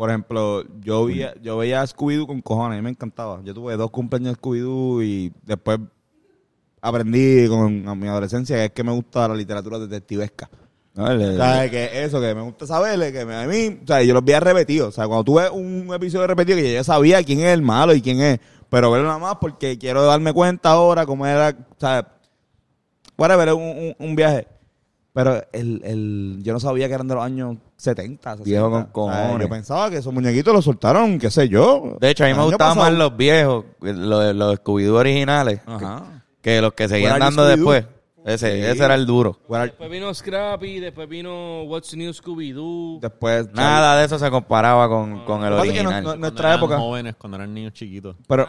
Por 0.00 0.08
ejemplo, 0.08 0.64
yo 0.82 1.04
veía, 1.04 1.34
yo 1.42 1.58
veía 1.58 1.82
a 1.82 1.86
Scooby-Doo 1.86 2.26
con 2.26 2.40
cojones, 2.40 2.78
a 2.78 2.80
mí 2.80 2.82
me 2.82 2.88
encantaba. 2.88 3.42
Yo 3.44 3.52
tuve 3.52 3.76
dos 3.76 3.90
cumpleaños 3.90 4.32
de 4.32 4.40
Scooby-Doo 4.40 5.02
y 5.04 5.30
después 5.44 5.78
aprendí 6.80 7.46
con 7.48 7.86
a 7.86 7.94
mi 7.94 8.08
adolescencia 8.08 8.56
que 8.56 8.64
es 8.64 8.70
que 8.70 8.82
me 8.82 8.92
gusta 8.92 9.28
la 9.28 9.34
literatura 9.34 9.78
detectivesca. 9.78 10.48
Sea, 11.36 11.70
que 11.70 12.02
eso, 12.02 12.18
que 12.18 12.34
me 12.34 12.40
gusta 12.40 12.66
saberle, 12.66 13.12
que 13.12 13.26
me- 13.26 13.34
a 13.36 13.46
mí, 13.46 13.78
o 13.84 13.86
sea, 13.86 14.02
yo 14.02 14.14
los 14.14 14.24
veía 14.24 14.40
repetidos. 14.40 14.88
O 14.88 14.92
sea, 14.92 15.06
cuando 15.06 15.22
tú 15.24 15.34
ves 15.34 15.50
un 15.50 15.90
episodio 15.94 16.26
repetido, 16.26 16.56
que 16.56 16.68
yo 16.68 16.72
ya 16.76 16.84
sabía 16.84 17.22
quién 17.22 17.40
es 17.40 17.48
el 17.52 17.60
malo 17.60 17.94
y 17.94 18.00
quién 18.00 18.22
es, 18.22 18.40
pero 18.70 18.90
verlo 18.90 19.06
nada 19.06 19.18
más 19.18 19.34
porque 19.38 19.76
quiero 19.76 20.02
darme 20.06 20.32
cuenta 20.32 20.70
ahora 20.70 21.04
cómo 21.04 21.26
era, 21.26 21.50
o 21.50 21.78
sea, 21.78 22.08
whatever, 23.18 23.52
un, 23.52 23.94
un 23.98 24.16
viaje. 24.16 24.46
Pero 25.12 25.42
el, 25.52 25.80
el, 25.84 26.38
yo 26.42 26.52
no 26.52 26.60
sabía 26.60 26.86
que 26.86 26.94
eran 26.94 27.08
de 27.08 27.14
los 27.16 27.24
años 27.24 27.56
70, 27.76 28.36
60. 28.38 28.44
Viejo 28.48 28.70
con 28.70 28.84
cojones. 28.86 29.40
yo 29.40 29.48
pensaba 29.48 29.90
que 29.90 29.96
esos 29.96 30.12
muñequitos 30.14 30.54
los 30.54 30.64
soltaron, 30.64 31.18
qué 31.18 31.30
sé 31.30 31.48
yo. 31.48 31.96
De 32.00 32.10
hecho, 32.10 32.24
a 32.24 32.28
mí 32.28 32.34
me 32.34 32.44
gustaban 32.44 32.76
pasado. 32.76 32.90
más 32.92 32.98
los 32.98 33.16
viejos, 33.16 33.64
los, 33.80 34.34
los 34.36 34.56
Scooby-Doo 34.60 34.94
originales, 34.98 35.60
Ajá. 35.66 36.22
que, 36.40 36.54
que 36.54 36.60
los 36.62 36.72
que 36.74 36.88
seguían 36.88 37.18
dando 37.18 37.44
después. 37.44 37.84
Ese, 38.22 38.52
Sí. 38.52 38.66
ese 38.66 38.84
era 38.84 38.94
el 38.96 39.06
duro. 39.06 39.38
Después 39.48 39.90
vino 39.90 40.12
Scrappy, 40.12 40.78
después 40.78 41.08
vino 41.08 41.62
What's 41.62 41.96
New 41.96 42.12
Scooby-Doo. 42.12 43.00
Después, 43.00 43.48
Nada 43.54 43.96
de 43.98 44.04
eso 44.04 44.18
se 44.18 44.30
comparaba 44.30 44.88
con, 44.90 45.24
con 45.24 45.42
el 45.42 45.50
Lo 45.50 45.56
que 45.56 45.60
pasa 45.62 45.72
es 45.72 45.78
que 45.78 45.82
no- 45.82 45.88
original. 45.88 46.04
Cuando 46.04 46.20
nuestra 46.20 46.48
eran 46.50 46.58
época. 46.58 46.78
jóvenes, 46.78 47.14
cuando 47.16 47.36
eran 47.38 47.54
niños 47.54 47.72
chiquitos. 47.72 48.16
Pero, 48.28 48.46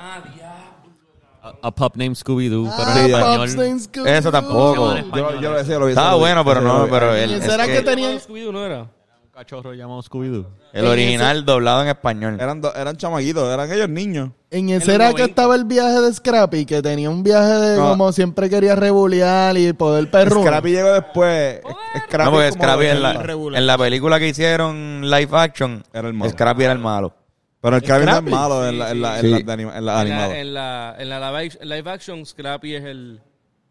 A, 1.43 1.53
a 1.67 1.71
Pup 1.71 1.95
Named 1.95 2.15
Scooby-Doo, 2.15 2.69
pero 2.77 2.87
Ah, 2.89 2.99
en 3.01 3.07
ya. 3.09 3.17
español. 3.17 3.39
Pops 3.39 3.55
Named 3.55 3.81
Scooby-Doo. 3.81 4.07
Eso 4.07 4.31
tampoco. 4.31 4.95
yo, 5.15 5.41
yo 5.41 5.49
lo 5.51 5.57
decía, 5.57 5.79
lo 5.79 5.85
vi. 5.87 5.91
Estaba 5.93 6.15
bueno, 6.15 6.45
pero 6.45 6.61
no, 6.61 6.87
pero 6.89 7.15
el, 7.15 7.31
¿Y 7.31 7.33
es 7.35 7.43
será 7.43 7.65
que 7.65 7.73
que 7.73 7.81
tenía- 7.81 8.15
Scooby-Doo 8.19 8.51
no 8.51 8.63
era? 8.65 8.81
Un 8.81 9.29
cachorro 9.33 9.73
llamado 9.73 10.01
Scooby-Doo. 10.03 10.45
el 10.73 10.85
original 10.85 11.43
doblado 11.43 11.81
en 11.81 11.87
español. 11.89 12.37
Eran, 12.39 12.61
do- 12.61 12.73
eran 12.75 12.95
chamaquitos, 12.95 13.51
eran 13.51 13.71
ellos 13.71 13.89
niños. 13.89 14.29
En 14.51 14.69
En 14.69 14.75
ese 14.81 14.87
los 14.87 14.95
era 14.95 15.05
que 15.07 15.11
90. 15.23 15.29
estaba 15.29 15.55
el 15.55 15.65
viaje 15.65 15.99
de 16.01 16.13
Scrappy, 16.13 16.65
que 16.65 16.81
tenía 16.81 17.09
un 17.09 17.23
viaje 17.23 17.53
de 17.53 17.77
No. 17.77 17.89
como 17.89 18.11
siempre 18.11 18.49
quería 18.49 18.75
rebulear 18.75 19.57
y 19.57 19.73
poder 19.73 20.11
perro. 20.11 20.43
Scrappy 20.43 20.71
llegó 20.71 20.91
después. 20.93 21.61
Scrappy 22.05 22.25
no, 22.25 22.31
porque 22.31 22.49
como 22.49 22.61
Scrappy 22.63 22.85
en 22.85 23.01
la, 23.01 23.13
regular. 23.13 23.59
en 23.59 23.65
la 23.67 23.77
película 23.77 24.19
que 24.19 24.27
hicieron 24.27 25.01
live 25.09 25.29
action, 25.31 25.83
Era 25.93 26.07
el 26.09 26.13
malo. 26.13 26.29
Scrappy 26.31 26.63
era 26.63 26.73
el 26.73 26.79
malo. 26.79 27.13
Pero 27.61 27.75
el 27.75 27.83
Scrappy 27.83 28.05
no 28.05 28.17
es 28.17 28.23
malo 28.23 28.67
en 28.67 28.79
la, 28.79 28.91
en 28.91 29.01
la, 29.01 29.15
en 29.19 29.21
Sí. 29.21 29.29
la, 29.43 29.53
en 29.53 29.85
la 29.85 30.01
En 30.01 30.07
animada. 30.11 30.27
la, 30.29 30.39
en 30.39 30.53
la, 30.53 30.95
en 30.97 31.09
la 31.09 31.41
live, 31.77 31.91
action, 31.91 32.25
Scrappy 32.25 32.75
es 32.75 32.83
el... 32.83 33.21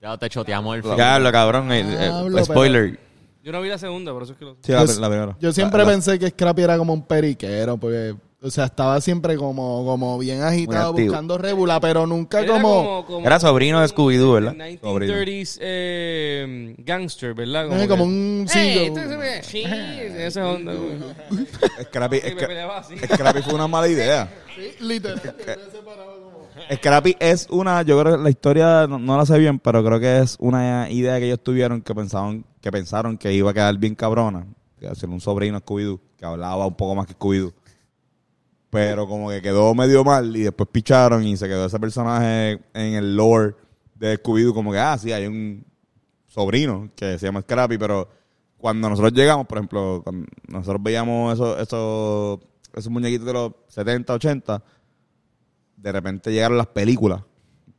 Ya 0.00 0.16
te 0.16 0.28
choteamos 0.30 0.76
el 0.76 0.82
Ya 0.96 1.18
lo 1.18 1.30
cabrón, 1.32 1.70
el- 1.72 1.86
el- 1.90 1.98
Diablo, 1.98 2.44
spoiler. 2.44 2.98
Yo 3.42 3.52
no 3.52 3.60
vi 3.60 3.68
la 3.68 3.78
segunda, 3.78 4.12
por 4.12 4.22
eso 4.22 4.32
es 4.32 4.38
que 4.38 4.44
lo... 4.44 4.56
Sí, 4.62 4.70
la, 4.72 4.84
Yo- 4.86 5.00
la 5.00 5.08
primera. 5.08 5.36
Yo 5.40 5.52
siempre 5.52 5.78
La- 5.78 5.84
la- 5.84 5.90
pensé 5.90 6.18
que 6.18 6.28
Scrappy 6.28 6.62
era 6.62 6.78
como 6.78 6.92
un 6.94 7.02
periquero, 7.02 7.76
porque, 7.76 8.14
o 8.42 8.50
sea, 8.50 8.64
estaba 8.66 9.00
siempre 9.00 9.36
como, 9.36 9.84
como 9.84 10.18
bien 10.18 10.42
agitado, 10.42 10.92
buscando 10.92 11.36
rebula, 11.38 11.78
pero 11.80 12.06
nunca 12.06 12.40
Era 12.40 12.54
como, 12.54 13.04
como- 13.06 13.26
Era 13.26 13.38
sobrino 13.38 13.80
de 13.80 13.88
Scooby-Doo, 13.88 14.32
¿verdad? 14.32 14.54
1930s 14.54 15.58
eh, 15.60 16.74
gangster, 16.78 17.34
¿verdad? 17.34 17.68
como 17.68 17.86
que- 17.86 18.02
un 18.02 18.46
sí, 18.48 18.58
Hey, 18.58 18.92
este 18.94 19.42
Sí, 19.42 19.64
esa 20.18 20.46
onda, 20.48 20.72
güey. 20.74 20.98
Scrappy. 21.84 22.20
Scrappy 23.12 23.42
fue 23.42 23.54
una 23.54 23.68
mala 23.68 23.88
idea. 23.88 24.28
literal. 24.80 25.20
Scrappy 26.74 27.16
es 27.18 27.46
una, 27.50 27.82
yo 27.82 27.98
creo 28.00 28.16
que 28.16 28.22
la 28.22 28.30
historia 28.30 28.86
no, 28.86 28.98
no 28.98 29.16
la 29.16 29.26
sé 29.26 29.38
bien, 29.38 29.58
pero 29.58 29.84
creo 29.84 29.98
que 30.00 30.18
es 30.20 30.36
una 30.40 30.88
idea 30.90 31.18
que 31.18 31.26
ellos 31.26 31.40
tuvieron 31.42 31.82
que 31.82 31.94
pensaban 31.94 32.44
que 32.60 32.70
pensaron 32.70 33.16
que 33.16 33.32
iba 33.32 33.50
a 33.50 33.54
quedar 33.54 33.76
bien 33.78 33.94
cabrona, 33.94 34.46
que 34.78 34.86
hacer 34.86 35.08
un 35.08 35.20
sobrino 35.20 35.56
a 35.56 35.60
Scooby-Doo, 35.62 35.98
que 36.18 36.26
hablaba 36.26 36.66
un 36.66 36.74
poco 36.74 36.94
más 36.94 37.06
que 37.06 37.14
Scooby-Doo. 37.14 37.52
Pero 38.70 39.08
como 39.08 39.30
que 39.30 39.42
quedó 39.42 39.74
medio 39.74 40.04
mal 40.04 40.34
y 40.36 40.42
después 40.42 40.68
picharon 40.70 41.24
y 41.24 41.36
se 41.36 41.48
quedó 41.48 41.66
ese 41.66 41.80
personaje 41.80 42.60
en 42.72 42.94
el 42.94 43.16
lore 43.16 43.54
de 43.96 44.16
Scooby-Doo 44.22 44.54
como 44.54 44.72
que, 44.72 44.78
ah, 44.78 44.96
sí, 44.96 45.12
hay 45.12 45.26
un 45.26 45.64
sobrino, 46.26 46.88
que 46.94 47.18
se 47.18 47.26
llama 47.26 47.42
Scrappy, 47.42 47.76
pero 47.76 48.08
cuando 48.56 48.88
nosotros 48.88 49.12
llegamos, 49.12 49.46
por 49.46 49.58
ejemplo, 49.58 50.00
cuando 50.04 50.26
nosotros 50.46 50.82
veíamos 50.82 51.34
esos, 51.34 51.60
esos, 51.60 52.40
esos 52.74 52.92
muñequitos 52.92 53.26
de 53.26 53.32
los 53.32 53.52
70, 53.68 54.14
80, 54.14 54.62
de 55.76 55.92
repente 55.92 56.30
llegaron 56.30 56.56
las 56.56 56.68
películas. 56.68 57.22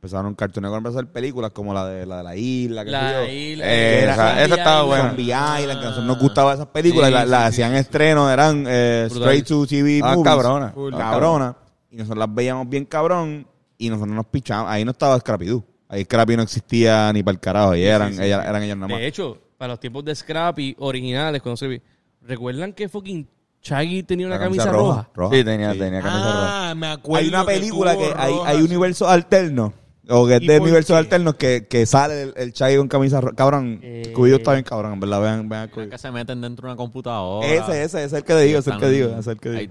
Empezaron 0.04 0.34
Cartoon 0.34 0.62
Network 0.64 0.84
a 0.84 0.88
empezar 0.88 1.12
películas 1.12 1.52
como 1.52 1.72
la 1.72 1.86
de 1.86 2.04
la, 2.06 2.16
de 2.16 2.22
la 2.24 2.34
isla, 2.34 2.84
que 2.84 2.90
La 2.90 3.24
isla. 3.30 3.64
Eh, 3.64 4.02
esa- 4.02 4.16
Zombie 4.16 4.42
esa 4.46 4.54
estaba 4.56 4.82
buena. 4.82 5.06
Zombie 5.10 5.22
Island, 5.26 5.62
que 5.62 5.70
a 5.70 5.74
nosotros 5.90 6.04
nos 6.06 6.18
gustaban 6.18 6.54
esas 6.54 6.66
películas, 6.66 7.06
Sí, 7.06 7.12
y 7.12 7.14
la- 7.14 7.22
sí, 7.24 7.30
las 7.30 7.40
sí, 7.40 7.46
hacían 7.62 7.74
estreno, 7.76 8.28
eran 8.28 8.64
eh, 8.66 9.06
straight 9.08 9.46
to 9.46 9.64
TV 9.64 10.00
Ah, 10.02 10.08
movies. 10.16 10.24
cabrona. 10.24 10.70
Full 10.72 10.94
Ah, 10.94 10.98
cabrona. 10.98 11.56
Y 11.92 11.96
nosotros 11.98 12.18
las 12.18 12.34
veíamos 12.34 12.68
bien 12.68 12.84
cabrón 12.84 13.46
y 13.78 13.90
nosotros 13.90 14.12
nos 14.16 14.26
pichamos. 14.26 14.68
Ahí 14.72 14.84
no 14.84 14.90
estaba 14.90 15.16
Scrappy 15.20 15.46
Doo. 15.46 15.64
Ahí 15.88 16.02
Scrappy 16.02 16.36
no 16.36 16.42
existía 16.42 17.12
ni 17.12 17.22
para 17.22 17.34
el 17.34 17.38
carajo. 17.40 17.70
Ahí 17.70 17.84
eran, 17.84 18.20
ellas- 18.20 18.44
eran 18.44 18.60
ellos 18.60 18.76
nada 18.78 18.88
más. 18.88 18.98
De 18.98 19.06
hecho, 19.06 19.38
para 19.56 19.74
los 19.74 19.78
tiempos 19.78 20.04
de 20.04 20.16
Scrappy 20.16 20.74
originales, 20.80 21.40
cuando 21.42 21.56
se 21.58 21.68
vi, 21.68 21.80
¿recuerdan 22.22 22.72
que 22.72 22.88
fucking 22.88 23.28
Shaggy 23.62 24.02
tenía 24.02 24.26
una 24.26 24.34
La 24.36 24.42
camisa, 24.42 24.72
roja? 24.72 25.08
Sí, 25.30 25.44
tenía, 25.44 25.70
tenía 25.74 26.00
camisa 26.00 26.32
roja. 26.32 26.70
Ah, 26.70 26.74
me 26.74 26.88
acuerdo. 26.88 27.18
Hay 27.22 27.28
una 27.28 27.40
que 27.42 27.52
película 27.52 27.96
que, 27.96 28.06
tuvo 28.08 28.14
hay, 28.20 28.32
roja, 28.32 28.50
hay 28.50 28.62
universos 28.62 29.08
alternos. 29.08 29.72
O 30.14 30.26
que 30.26 30.36
es 30.36 30.42
¿Y 30.42 30.46
de 30.46 30.60
universos 30.60 30.96
alternos 30.96 31.34
que, 31.36 31.66
que 31.68 31.86
sale 31.86 32.22
el, 32.22 32.34
el 32.36 32.52
Chaggy 32.52 32.76
con 32.76 32.88
camisa 32.88 33.20
roja. 33.20 33.34
Cabrón, 33.34 33.80
Eh. 33.82 34.12
Scooby-Doo 34.14 34.36
está 34.36 34.52
bien 34.52 34.64
cabrón, 34.64 34.92
en 34.92 35.00
verdad. 35.00 35.20
Vean, 35.22 35.48
vean 35.48 35.64
Es 35.64 35.70
Scooby-Doo. 35.74 35.90
que 35.90 35.98
se 35.98 36.10
meten 36.10 36.40
dentro 36.40 36.66
de 36.68 36.72
una 36.72 36.76
computadora. 36.76 37.46
Ese, 37.46 37.82
ese, 37.82 37.82
ese 37.84 38.04
es 38.04 38.12
el 38.12 38.24
que 38.24 38.36
digo, 38.36 38.58
ese 38.58 38.70
es 38.70 38.74
el 38.76 38.80
que 38.82 38.88
digo, 38.90 39.08
ese 39.10 39.20
es 39.20 39.26
el 39.28 39.40
que 39.40 39.48
digo. 39.50 39.60
Hay- 39.60 39.70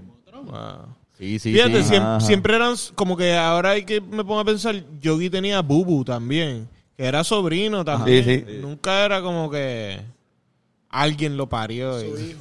Ah. 0.52 0.86
Sí, 1.16 1.38
sí, 1.38 1.52
Fíjate, 1.52 1.84
sí. 1.84 1.90
siem- 1.94 2.02
Ajá. 2.02 2.20
siempre, 2.20 2.56
eran 2.56 2.74
como 2.96 3.16
que 3.16 3.36
ahora 3.36 3.70
hay 3.70 3.84
que 3.84 4.00
me 4.00 4.24
pongo 4.24 4.40
a 4.40 4.44
pensar, 4.44 4.74
Yogi 5.00 5.30
tenía 5.30 5.60
Bubu 5.62 6.04
también, 6.04 6.68
que 6.96 7.04
era 7.04 7.22
sobrino 7.22 7.84
también. 7.84 8.24
Sí, 8.24 8.44
sí. 8.48 8.58
Nunca 8.60 9.04
era 9.04 9.22
como 9.22 9.48
que 9.48 10.00
alguien 10.92 11.36
lo 11.36 11.48
parió. 11.48 12.00
y- 12.00 12.36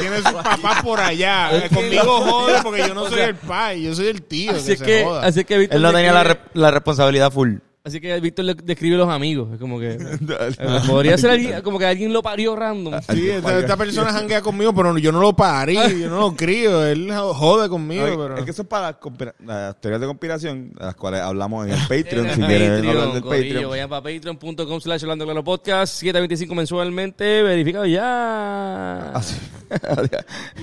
Tiene 0.00 0.16
sus 0.18 0.32
papás 0.32 0.82
por 0.82 1.00
allá. 1.00 1.68
Conmigo 1.74 2.20
jode 2.20 2.62
porque 2.62 2.86
yo 2.86 2.94
no 2.94 3.08
soy 3.08 3.20
el 3.20 3.34
pai, 3.34 3.82
yo 3.82 3.94
soy 3.94 4.06
el 4.08 4.22
tío. 4.22 4.52
Así 4.52 4.66
que 4.72 4.76
se 4.76 4.84
que, 4.84 5.04
joda. 5.04 5.26
así 5.26 5.44
que 5.44 5.58
Víctor 5.58 5.76
Él 5.76 5.82
no 5.82 5.92
tenía 5.92 6.12
la, 6.12 6.22
describe- 6.24 6.44
re- 6.54 6.60
la 6.60 6.70
responsabilidad 6.70 7.32
full. 7.32 7.56
Así 7.84 8.00
que 8.00 8.20
Víctor 8.20 8.44
le 8.44 8.54
describe 8.54 8.96
los 8.96 9.08
amigos. 9.08 9.52
Es 9.52 9.58
como 9.58 9.80
que. 9.80 9.94
eh, 9.98 10.80
podría 10.86 11.18
ser 11.18 11.30
alguien, 11.30 11.60
como 11.62 11.80
que 11.80 11.86
alguien 11.86 12.12
lo 12.12 12.22
parió 12.22 12.54
random. 12.54 13.00
Sí, 13.12 13.28
esta, 13.28 13.58
esta 13.58 13.76
persona 13.76 14.12
janguea 14.12 14.40
conmigo, 14.40 14.72
pero 14.72 14.96
yo 14.98 15.10
no 15.10 15.20
lo 15.20 15.34
parí, 15.34 15.74
yo 15.74 16.08
no 16.08 16.20
lo 16.20 16.32
crío. 16.36 16.84
Él 16.86 17.12
jode 17.12 17.68
conmigo, 17.68 18.04
Ay, 18.04 18.14
pero... 18.16 18.36
Es 18.36 18.44
que 18.44 18.52
eso 18.52 18.62
es 18.62 18.68
para 18.68 18.96
las, 19.44 19.80
teorías 19.80 20.00
de 20.00 20.06
conspiración, 20.06 20.72
de 20.74 20.84
las 20.84 20.94
cuales 20.94 21.22
hablamos 21.22 21.66
en 21.66 21.72
el 21.72 21.80
Patreon. 21.88 22.30
si 22.34 22.40
quieren 22.42 22.70
hablar 22.70 22.84
Patreon, 22.84 23.12
del 23.14 23.22
corillo, 23.22 23.44
Patreon. 23.46 23.70
Vayan 23.70 23.88
para 23.88 24.02
patreon.com 24.02 24.80
slash 24.80 25.02
hablando 25.02 25.24
claro 25.24 25.42
podcast. 25.42 25.94
725 25.94 26.54
mensualmente. 26.54 27.42
Verificado 27.42 27.86
ya. 27.86 29.12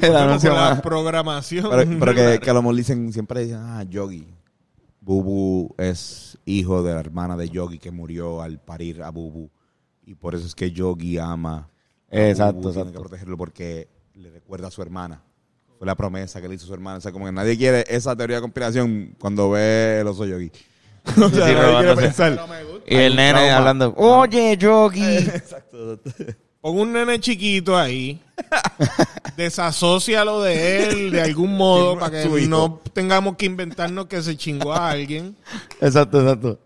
el 0.01 0.15
anuncio 0.15 0.53
la 0.53 0.82
programación. 0.82 1.70
Pero, 1.70 1.99
pero 1.99 2.15
que, 2.15 2.39
que 2.39 2.49
a 2.49 2.53
lo 2.53 2.61
mejor 2.61 2.76
dicen, 2.78 3.11
siempre 3.11 3.41
dicen, 3.41 3.59
ah, 3.61 3.84
Yogi. 3.84 4.26
Bubu 5.01 5.74
es 5.78 6.29
hijo 6.58 6.84
de 6.84 6.93
la 6.93 7.00
hermana 7.00 7.38
de 7.38 7.50
Yogi 7.50 7.80
que 7.80 7.91
murió 7.91 8.41
al 8.41 8.60
parir 8.60 9.04
a 9.04 9.10
Bubu. 9.12 9.50
Y 10.06 10.16
por 10.16 10.36
eso 10.36 10.45
es 10.47 10.56
que 10.56 10.72
Yogi 10.72 11.18
ama. 11.18 11.70
a 12.12 12.28
Exacto, 12.30 12.54
Bubu, 12.56 12.70
Tiene 12.72 12.80
exacto. 12.82 12.91
que 12.93 13.00
protegerlo 13.10 13.38
porque 13.38 13.88
le 14.16 14.32
recuerda 14.32 14.68
a 14.68 14.72
su 14.72 14.82
hermana. 14.82 15.22
Fue 15.78 15.86
la 15.88 15.95
promesa 15.95 16.41
que 16.41 16.47
le 16.50 16.56
hizo 16.56 16.66
su 16.66 16.74
hermana. 16.74 16.97
O 16.97 17.02
sea, 17.02 17.12
como 17.12 17.26
que 17.26 17.32
nadie 17.32 17.58
quiere 17.58 17.86
esa 17.88 18.16
teoría 18.16 18.38
de 18.38 18.41
conspiración 18.41 19.16
cuando 19.20 19.52
ve 19.52 20.00
el 20.02 20.08
oso 20.08 20.26
Yogi. 20.26 20.52
o 21.06 21.12
sea, 21.12 21.30
Sí, 21.30 21.38
nadie 21.38 21.54
quiere 21.54 21.62
robándose. 21.68 22.02
pensar. 22.02 22.39
Y 22.86 22.95
el 22.95 23.16
nene 23.16 23.32
trauma. 23.39 23.58
hablando, 23.58 23.93
oye, 23.97 24.58
Yogi. 24.58 25.04
Exacto. 25.18 26.00
Pon 26.62 26.78
un 26.78 26.91
nene 26.93 27.20
chiquito 27.20 27.78
ahí. 27.78 28.20
Desasócialo 29.38 30.41
de 30.41 30.84
él 30.89 31.12
de 31.12 31.22
algún 31.22 31.55
modo 31.55 31.97
para 31.97 32.24
que 32.24 32.47
no 32.47 32.82
tengamos 32.93 33.36
que 33.38 33.45
inventarnos 33.45 34.07
que 34.07 34.22
se 34.22 34.36
chingó 34.36 34.74
a 34.74 34.89
alguien. 34.91 35.36
exacto, 35.80 36.22
exacto. 36.22 36.60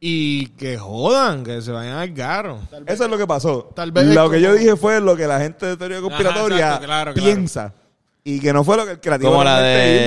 Y 0.00 0.46
que 0.50 0.76
jodan, 0.78 1.42
que 1.42 1.60
se 1.60 1.72
vayan 1.72 1.96
al 1.96 2.12
garro. 2.12 2.60
Eso 2.86 3.04
es 3.04 3.10
lo 3.10 3.18
que 3.18 3.26
pasó. 3.26 3.70
Tal 3.74 3.90
vez 3.90 4.06
lo 4.06 4.30
que 4.30 4.40
yo 4.40 4.52
dije 4.54 4.76
fue 4.76 5.00
lo 5.00 5.16
que 5.16 5.26
la 5.26 5.40
gente 5.40 5.66
de 5.66 5.76
teoría 5.76 6.00
conspiratoria 6.00 6.56
exacto, 6.66 6.86
claro, 6.86 7.14
claro. 7.14 7.26
piensa. 7.26 7.72
Y 8.22 8.40
que 8.40 8.52
no 8.52 8.62
fue 8.62 8.76
lo 8.76 8.84
que 8.84 8.92
el 8.92 9.00
creativo 9.00 9.30
Como 9.32 9.42
la 9.42 9.58
hizo. 9.60 9.64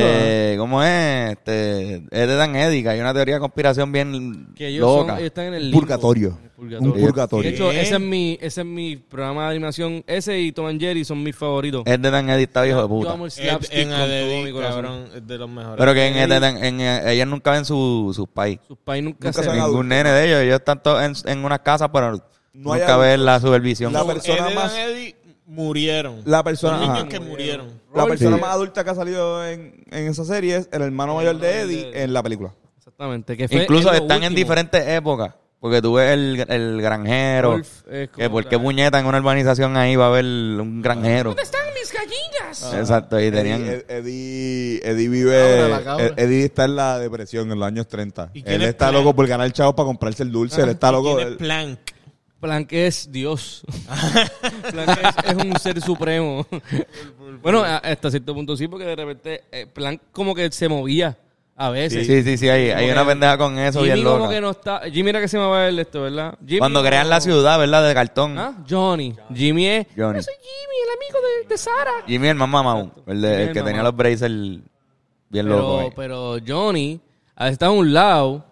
de, 0.07 0.55
¿cómo 0.59 0.83
es? 0.83 1.31
Este, 1.31 1.95
es 1.95 2.27
de 2.27 2.35
Dan 2.35 2.55
Eddy, 2.55 2.83
que 2.83 2.89
hay 2.89 2.99
una 2.99 3.13
teoría 3.15 3.35
de 3.35 3.39
conspiración 3.41 3.91
bien 3.91 4.49
Que 4.55 4.67
ellos, 4.67 4.87
son- 4.87 5.07
loca. 5.07 5.13
ellos 5.15 5.27
están 5.27 5.45
en 5.45 5.53
el 5.55 5.63
limbo. 5.71 5.79
Purgatorio. 5.79 6.37
En 6.61 6.67
purgatorio. 6.69 6.93
Un 6.93 7.01
purgatorio. 7.07 7.49
De 7.49 7.55
hecho, 7.55 7.71
ese 7.71 7.93
es 7.95 7.99
mi, 7.99 8.37
ese 8.39 8.61
es 8.61 8.67
mi 8.67 8.95
programa 8.97 9.45
de 9.45 9.49
animación. 9.51 10.03
Ese 10.05 10.39
y 10.39 10.51
Tom 10.51 10.67
and 10.67 10.79
Jerry 10.79 11.03
son 11.03 11.23
mis 11.23 11.35
favoritos. 11.35 11.83
Es 11.85 12.01
de 12.01 12.11
Dan 12.11 12.29
Eddy, 12.29 12.43
está 12.43 12.61
viejo 12.61 12.77
de 12.77 12.83
Yo 12.83 12.89
puta. 12.89 13.11
amo 13.13 13.25
el 13.25 13.31
En, 13.37 13.47
en 13.71 13.89
con 13.89 13.97
todo 13.97 14.43
mi 14.43 14.51
corazón. 14.51 14.73
cabrón, 14.83 15.05
es 15.15 15.27
de 15.27 15.37
los 15.37 15.49
mejores. 15.49 15.75
Pero 15.77 15.93
que 15.93 16.07
en, 16.07 16.15
Ed- 16.17 16.31
en, 16.43 16.63
en- 16.63 16.81
en- 16.81 17.07
ellas 17.07 17.27
nunca 17.27 17.51
ven 17.51 17.65
su- 17.65 18.11
sus 18.15 18.27
pais. 18.27 18.59
Sus 18.67 18.77
pais 18.77 19.03
nunca, 19.03 19.27
Nunca 19.29 19.43
se 19.43 19.49
ven. 19.49 19.59
Ningún 19.59 19.87
nene 19.87 20.11
de 20.11 20.25
ellos. 20.27 20.41
Ellos 20.41 20.55
están 20.59 20.83
todos 20.83 21.01
en, 21.03 21.13
en 21.29 21.43
una 21.45 21.59
casa, 21.59 21.91
pero 21.91 22.11
No 22.11 22.21
nunca 22.53 22.97
ven 22.97 23.25
la 23.25 23.39
supervisión. 23.39 23.91
La 23.93 24.01
Ed 24.01 24.05
persona 24.07 24.51
y 24.51 24.55
más- 24.55 24.75
murieron. 25.47 26.21
La 26.25 26.43
persona, 26.43 26.73
Los 26.77 26.81
niños 26.87 26.99
ajá. 26.99 27.09
que 27.09 27.19
murieron. 27.19 27.67
La 27.93 28.05
persona 28.05 28.35
Sí. 28.37 28.41
más 28.41 28.51
adulta 28.51 28.83
que 28.83 28.89
ha 28.89 28.95
salido 28.95 29.45
en, 29.47 29.83
en 29.91 30.07
esa 30.07 30.23
serie 30.23 30.55
es 30.57 30.69
el 30.71 30.81
hermano 30.81 31.15
mayor 31.15 31.37
de 31.39 31.61
Eddie 31.61 32.03
en 32.03 32.13
la 32.13 32.23
película. 32.23 32.53
Exactamente. 32.77 33.35
Que 33.35 33.47
fue 33.47 33.63
Incluso 33.63 33.89
en 33.89 33.95
están 34.03 34.17
en 34.23 34.29
último. 34.31 34.35
diferentes 34.37 34.87
épocas. 34.87 35.33
Porque 35.61 35.79
tú 35.79 35.93
ves 35.93 36.09
el, 36.11 36.43
el 36.49 36.81
granjero. 36.81 37.51
Wolf 37.51 37.87
es 37.87 38.09
como 38.09 38.17
que 38.23 38.29
por 38.31 38.47
qué 38.49 38.55
la- 38.57 38.61
puñeta 38.63 38.99
en 38.99 39.05
una 39.05 39.19
urbanización 39.19 39.77
ahí 39.77 39.95
va 39.95 40.05
a 40.05 40.07
haber 40.09 40.25
un 40.25 40.81
granjero. 40.81 41.29
¿Dónde 41.29 41.43
están 41.43 41.61
mis 41.79 41.93
gallinas? 41.93 42.73
Exacto, 42.73 43.19
y 43.21 43.29
tenían... 43.31 43.61
Eddie, 43.63 43.85
Eddie, 43.87 44.81
Eddie 44.83 45.05
Cabra, 45.05 45.09
vive. 45.11 45.69
la 45.69 45.83
cabra. 45.83 46.05
Ed- 46.07 46.13
Eddie 46.17 46.45
está 46.45 46.65
en 46.65 46.75
la 46.75 46.97
depresión 46.97 47.51
en 47.51 47.59
los 47.59 47.67
años 47.67 47.87
30. 47.87 48.31
¿Y 48.33 48.41
quién 48.41 48.55
Él 48.55 48.61
es 48.63 48.69
está 48.69 48.91
loco 48.91 49.13
por 49.15 49.27
ganar 49.27 49.51
chavos 49.51 49.75
para 49.75 49.85
comprarse 49.85 50.23
el 50.23 50.31
dulce. 50.31 50.63
Él 50.63 50.69
está 50.69 50.91
loco. 50.91 51.15
¿Quién 51.15 51.27
es 51.27 51.31
él- 51.33 51.37
Plank? 51.37 51.79
Plank 52.39 52.73
es 52.73 53.11
Dios. 53.11 53.61
Plank 54.71 54.89
es, 54.89 55.31
es 55.31 55.43
un 55.45 55.55
ser 55.59 55.79
supremo. 55.79 56.47
bueno, 57.43 57.59
a- 57.63 57.77
hasta 57.77 58.09
cierto 58.09 58.33
punto 58.33 58.57
sí, 58.57 58.67
porque 58.67 58.85
de 58.85 58.95
repente 58.95 59.43
eh, 59.51 59.67
Plank 59.71 60.01
como 60.11 60.33
que 60.33 60.51
se 60.51 60.67
movía 60.67 61.15
a 61.55 61.69
veces. 61.69 62.07
Sí, 62.07 62.23
sí, 62.23 62.37
sí, 62.37 62.49
hay, 62.49 62.69
hay 62.71 62.87
Como 62.89 62.93
una 63.01 63.05
pendeja 63.11 63.37
con 63.37 63.59
eso 63.59 63.79
Jimmy 63.81 63.93
bien 63.93 64.05
como 64.05 64.17
loca. 64.19 64.29
que 64.31 64.41
no 64.41 64.49
está... 64.51 64.81
Jimmy 64.91 65.09
era 65.11 65.19
que 65.21 65.27
se 65.27 65.37
llamaba 65.37 65.67
él 65.67 65.77
esto, 65.79 66.01
¿verdad? 66.01 66.35
Jimmy 66.45 66.59
Cuando 66.59 66.81
crean 66.83 67.09
la 67.09 67.17
como- 67.19 67.21
ciudad, 67.33 67.59
¿verdad? 67.59 67.87
De 67.87 67.93
cartón. 67.93 68.37
¿Ah? 68.39 68.53
Johnny. 68.67 69.15
Jimmy 69.33 69.67
es... 69.67 69.87
Johnny. 69.95 70.17
Yo 70.19 70.23
soy 70.23 70.33
Jimmy, 70.35 70.75
el 70.83 70.89
amigo 70.97 71.19
de, 71.43 71.47
de 71.49 71.57
Sara. 71.57 71.91
Jimmy 72.07 72.27
el 72.29 72.35
más 72.35 72.49
mamón. 72.49 72.93
El, 73.05 73.21
de- 73.21 73.33
el 73.35 73.41
el 73.49 73.53
que 73.53 73.61
tenía 73.61 73.83
los 73.83 73.95
braces 73.95 74.21
bien 75.29 75.49
locos. 75.49 75.65
Pero, 75.75 75.79
ahí. 75.79 75.93
pero 75.95 76.37
Johnny 76.47 76.99
a 77.35 77.43
veces 77.45 77.53
está 77.53 77.67
a 77.67 77.71
un 77.71 77.93
lado, 77.93 78.45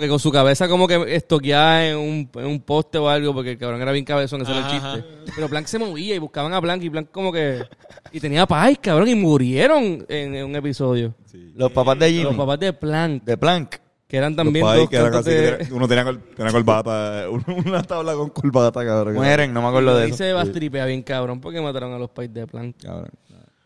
como 0.00 0.06
que 0.06 0.08
con 0.08 0.18
su 0.18 0.32
cabeza 0.32 0.66
como 0.68 0.88
que 0.88 1.14
estoqueada 1.14 1.86
en 1.88 1.96
un, 1.98 2.30
en 2.36 2.46
un 2.46 2.60
poste 2.60 2.96
o 2.96 3.08
algo, 3.08 3.34
porque 3.34 3.50
el 3.52 3.58
cabrón 3.58 3.82
era 3.82 3.92
bien 3.92 4.04
cabezón, 4.04 4.40
ese 4.40 4.50
era 4.52 4.60
el 4.60 4.70
chiste. 4.72 5.04
Pero 5.34 5.48
Plank 5.48 5.66
se 5.66 5.78
movía 5.78 6.14
y 6.14 6.18
buscaban 6.18 6.54
a 6.54 6.60
Plank 6.60 6.82
y 6.84 6.88
Plank 6.90 7.10
como 7.10 7.30
que... 7.30 7.62
Y 8.10 8.18
tenía 8.20 8.46
paz, 8.46 8.78
cabrón, 8.80 9.08
y 9.08 9.14
murieron 9.14 10.04
en, 10.08 10.34
en 10.34 10.44
un 10.46 10.56
episodio. 10.56 11.14
Los 11.54 11.70
papás 11.72 11.98
de 11.98 12.10
Jimmy. 12.10 12.22
Los 12.24 12.34
papás 12.36 12.58
de 12.60 12.72
Plank, 12.72 13.24
De 13.24 13.36
Plank. 13.36 13.74
que 14.08 14.16
eran 14.16 14.34
también 14.34 14.64
dos 14.64 14.88
que 14.88 14.96
eran 14.96 15.14
así 15.14 15.30
de... 15.30 15.68
uno 15.70 15.86
tenía, 15.86 16.04
col- 16.04 16.22
tenía 16.34 16.50
corbata, 16.50 17.26
una 17.66 17.82
tabla 17.82 18.14
con 18.14 18.30
corbata, 18.30 18.82
cabrón. 18.84 19.14
Mueren, 19.16 19.52
no 19.52 19.60
me 19.60 19.68
acuerdo 19.68 19.96
de 19.98 20.06
eso. 20.06 20.16
se 20.16 20.32
bastripea 20.32 20.86
bien 20.86 21.02
cabrón 21.02 21.40
porque 21.42 21.60
mataron 21.60 21.92
a 21.92 21.98
los 21.98 22.08
pais 22.10 22.32
de 22.32 22.46
Plank. 22.46 22.76
Cabrón. 22.82 23.10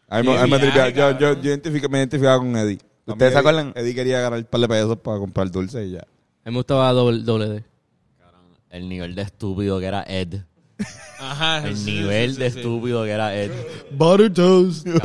A 0.08 0.20
mí, 0.20 0.28
me- 0.28 0.36
a 0.38 0.44
mí 0.44 0.50
me 0.50 0.56
Sí, 0.58 0.62
tripea. 0.64 0.88
yo, 0.90 1.10
yo, 1.18 1.40
yo 1.40 1.50
identifico- 1.50 1.88
me 1.88 1.98
identificaba 1.98 2.38
con 2.38 2.56
Eddie. 2.56 2.78
¿Ustedes 3.06 3.34
se 3.34 3.38
acuerdan? 3.38 3.72
Eddie 3.76 3.94
quería 3.94 4.18
ganar 4.20 4.38
un 4.38 4.44
par 4.46 4.60
de 4.62 4.68
pesos 4.68 4.96
para 4.98 5.18
comprar 5.18 5.50
dulce 5.50 5.84
y 5.86 5.92
ya. 5.92 6.04
A 6.44 6.50
mí 6.50 6.52
me 6.52 6.58
gustaba 6.58 6.92
doble, 6.92 7.22
doble 7.22 7.48
D. 7.48 7.64
El 8.70 8.88
nivel 8.88 9.14
de 9.14 9.22
estúpido 9.22 9.78
que 9.80 9.86
era 9.86 10.04
Ed. 10.06 10.40
Ajá. 11.20 11.66
El 11.66 11.76
sí, 11.76 11.92
nivel 11.92 12.34
sí, 12.34 12.40
de 12.40 12.50
sí, 12.50 12.58
estúpido 12.58 13.04
que 13.04 13.10
era 13.10 13.34
Ed. 13.34 13.50
Butter 13.92 14.32
toast. 14.32 14.86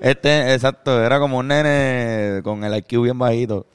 Este, 0.00 0.54
exacto, 0.54 1.02
era 1.02 1.18
como 1.18 1.38
un 1.38 1.48
nene 1.48 2.40
con 2.44 2.62
el 2.62 2.72
IQ 2.76 3.02
bien 3.02 3.18
bajito. 3.18 3.66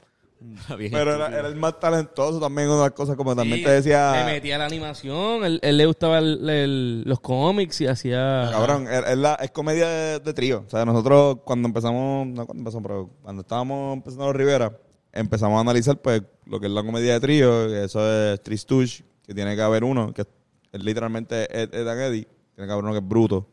Bien 0.78 0.90
Pero 0.90 1.14
era, 1.16 1.26
era 1.38 1.48
el 1.48 1.54
más 1.56 1.78
talentoso 1.78 2.40
también, 2.40 2.68
una 2.68 2.78
de 2.78 2.82
las 2.84 2.92
cosas 2.92 3.14
como 3.16 3.36
también 3.36 3.58
Sí, 3.58 3.64
te 3.64 3.70
decía... 3.72 4.24
Le 4.24 4.32
metía 4.32 4.56
la 4.56 4.64
animación, 4.64 5.44
él, 5.44 5.58
él 5.62 5.76
le 5.76 5.84
gustaba 5.84 6.18
el- 6.20 6.48
el- 6.48 7.02
los 7.02 7.20
cómics 7.20 7.78
y 7.82 7.88
hacía... 7.88 8.48
Cabrón, 8.50 8.88
es, 8.88 9.04
es 9.06 9.18
la- 9.18 9.34
es 9.34 9.50
comedia 9.50 9.86
de, 9.86 10.20
de 10.20 10.32
trío. 10.32 10.64
O 10.66 10.70
sea, 10.70 10.86
nosotros 10.86 11.40
cuando 11.44 11.68
empezamos, 11.68 12.26
no 12.26 12.46
cuando 12.46 12.60
empezamos, 12.62 12.86
pero 12.86 13.10
cuando 13.22 13.42
estábamos 13.42 13.92
empezando 13.94 14.24
los 14.26 14.36
Rivera, 14.36 14.72
empezamos 15.14 15.56
a 15.56 15.60
analizar 15.60 15.96
pues 16.00 16.22
lo 16.46 16.60
que 16.60 16.66
es 16.66 16.72
la 16.72 16.82
comedia 16.82 17.14
de 17.14 17.20
trío, 17.20 17.68
que 17.68 17.84
eso 17.84 18.32
es 18.32 18.42
Tristush, 18.42 19.00
que 19.24 19.32
tiene 19.34 19.54
que 19.56 19.62
haber 19.62 19.84
uno, 19.84 20.12
que 20.12 20.22
es 20.72 20.84
literalmente 20.84 21.44
Ed, 21.44 21.74
Ed 21.74 21.88
and 21.88 22.00
Eddie, 22.00 22.28
tiene 22.54 22.66
que 22.66 22.72
haber 22.72 22.84
uno 22.84 22.92
que 22.92 22.98
es 22.98 23.08
bruto, 23.08 23.48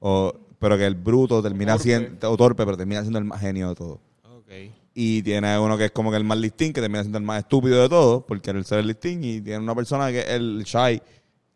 o, 0.00 0.32
pero 0.58 0.76
que 0.76 0.86
el 0.86 0.94
bruto 0.94 1.42
termina 1.42 1.78
siendo, 1.78 2.30
o 2.30 2.36
torpe, 2.36 2.64
pero 2.64 2.76
termina 2.76 3.02
siendo 3.02 3.18
el 3.18 3.26
más 3.26 3.40
genio 3.40 3.68
de 3.68 3.74
todo. 3.74 4.00
Ok. 4.24 4.50
Y 4.94 5.22
tiene 5.22 5.58
uno 5.58 5.76
que 5.76 5.86
es 5.86 5.90
como 5.90 6.10
que 6.10 6.16
el 6.16 6.24
más 6.24 6.38
listín, 6.38 6.72
que 6.72 6.80
termina 6.80 7.02
siendo 7.02 7.18
el 7.18 7.24
más 7.24 7.40
estúpido 7.40 7.82
de 7.82 7.88
todos, 7.88 8.24
porque 8.26 8.50
él 8.50 8.64
ser 8.64 8.78
el 8.78 8.86
listín. 8.86 9.22
Y 9.22 9.42
tiene 9.42 9.58
una 9.58 9.74
persona 9.74 10.10
que 10.10 10.20
es 10.20 10.28
el 10.30 10.64
shy, 10.64 11.02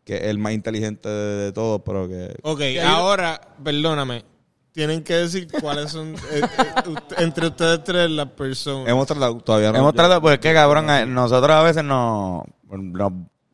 que 0.03 0.17
es 0.17 0.23
el 0.25 0.37
más 0.37 0.53
inteligente 0.53 1.09
de, 1.09 1.45
de 1.45 1.51
todos, 1.51 1.81
pero 1.83 2.07
que... 2.07 2.35
Ok, 2.43 2.61
ahora, 2.85 3.41
perdóname. 3.63 4.30
Tienen 4.73 5.03
que 5.03 5.13
decir 5.15 5.47
cuáles 5.59 5.91
son 5.91 6.15
eh, 6.15 6.41
eh, 6.41 6.95
entre 7.17 7.47
ustedes 7.47 7.83
tres 7.83 8.09
las 8.09 8.27
personas. 8.27 8.87
Hemos 8.87 9.05
tratado, 9.05 9.37
todavía 9.39 9.71
no... 9.71 9.79
Hemos 9.79 9.93
tratado, 9.93 10.21
pues 10.21 10.35
es 10.35 10.39
que 10.39 10.53
cabrón, 10.53 11.13
nosotros 11.13 11.51
a 11.51 11.61
veces 11.61 11.83
nos, 11.83 12.43
nos 12.69 13.11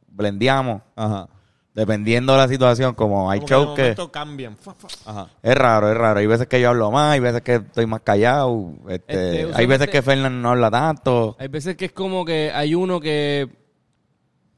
blendeamos 0.07 0.83
Ajá, 0.95 1.27
dependiendo 1.73 2.33
de 2.33 2.37
la 2.39 2.47
situación, 2.47 2.93
como 2.93 3.31
hay 3.31 3.39
Como 3.39 3.49
shows 3.49 3.75
que 3.75 3.95
cambian. 4.11 4.57
Fa, 4.57 4.75
fa. 4.75 4.87
ajá. 5.05 5.29
es 5.41 5.55
raro, 5.55 5.91
es 5.91 5.97
raro. 5.97 6.19
Hay 6.19 6.27
veces 6.27 6.47
que 6.47 6.61
yo 6.61 6.69
hablo 6.69 6.91
más, 6.91 7.13
hay 7.13 7.19
veces 7.19 7.41
que 7.41 7.55
estoy 7.55 7.87
más 7.87 8.01
callado, 8.01 8.73
este, 8.87 9.41
Este, 9.41 9.51
hay 9.55 9.65
veces 9.65 9.87
que 9.87 10.03
Fernan 10.03 10.39
no 10.41 10.51
habla 10.51 10.69
tanto. 10.69 11.35
Hay 11.39 11.47
veces 11.47 11.75
que 11.75 11.85
es 11.85 11.91
como 11.93 12.25
que 12.25 12.51
hay 12.53 12.75
uno 12.75 12.99
que 12.99 13.49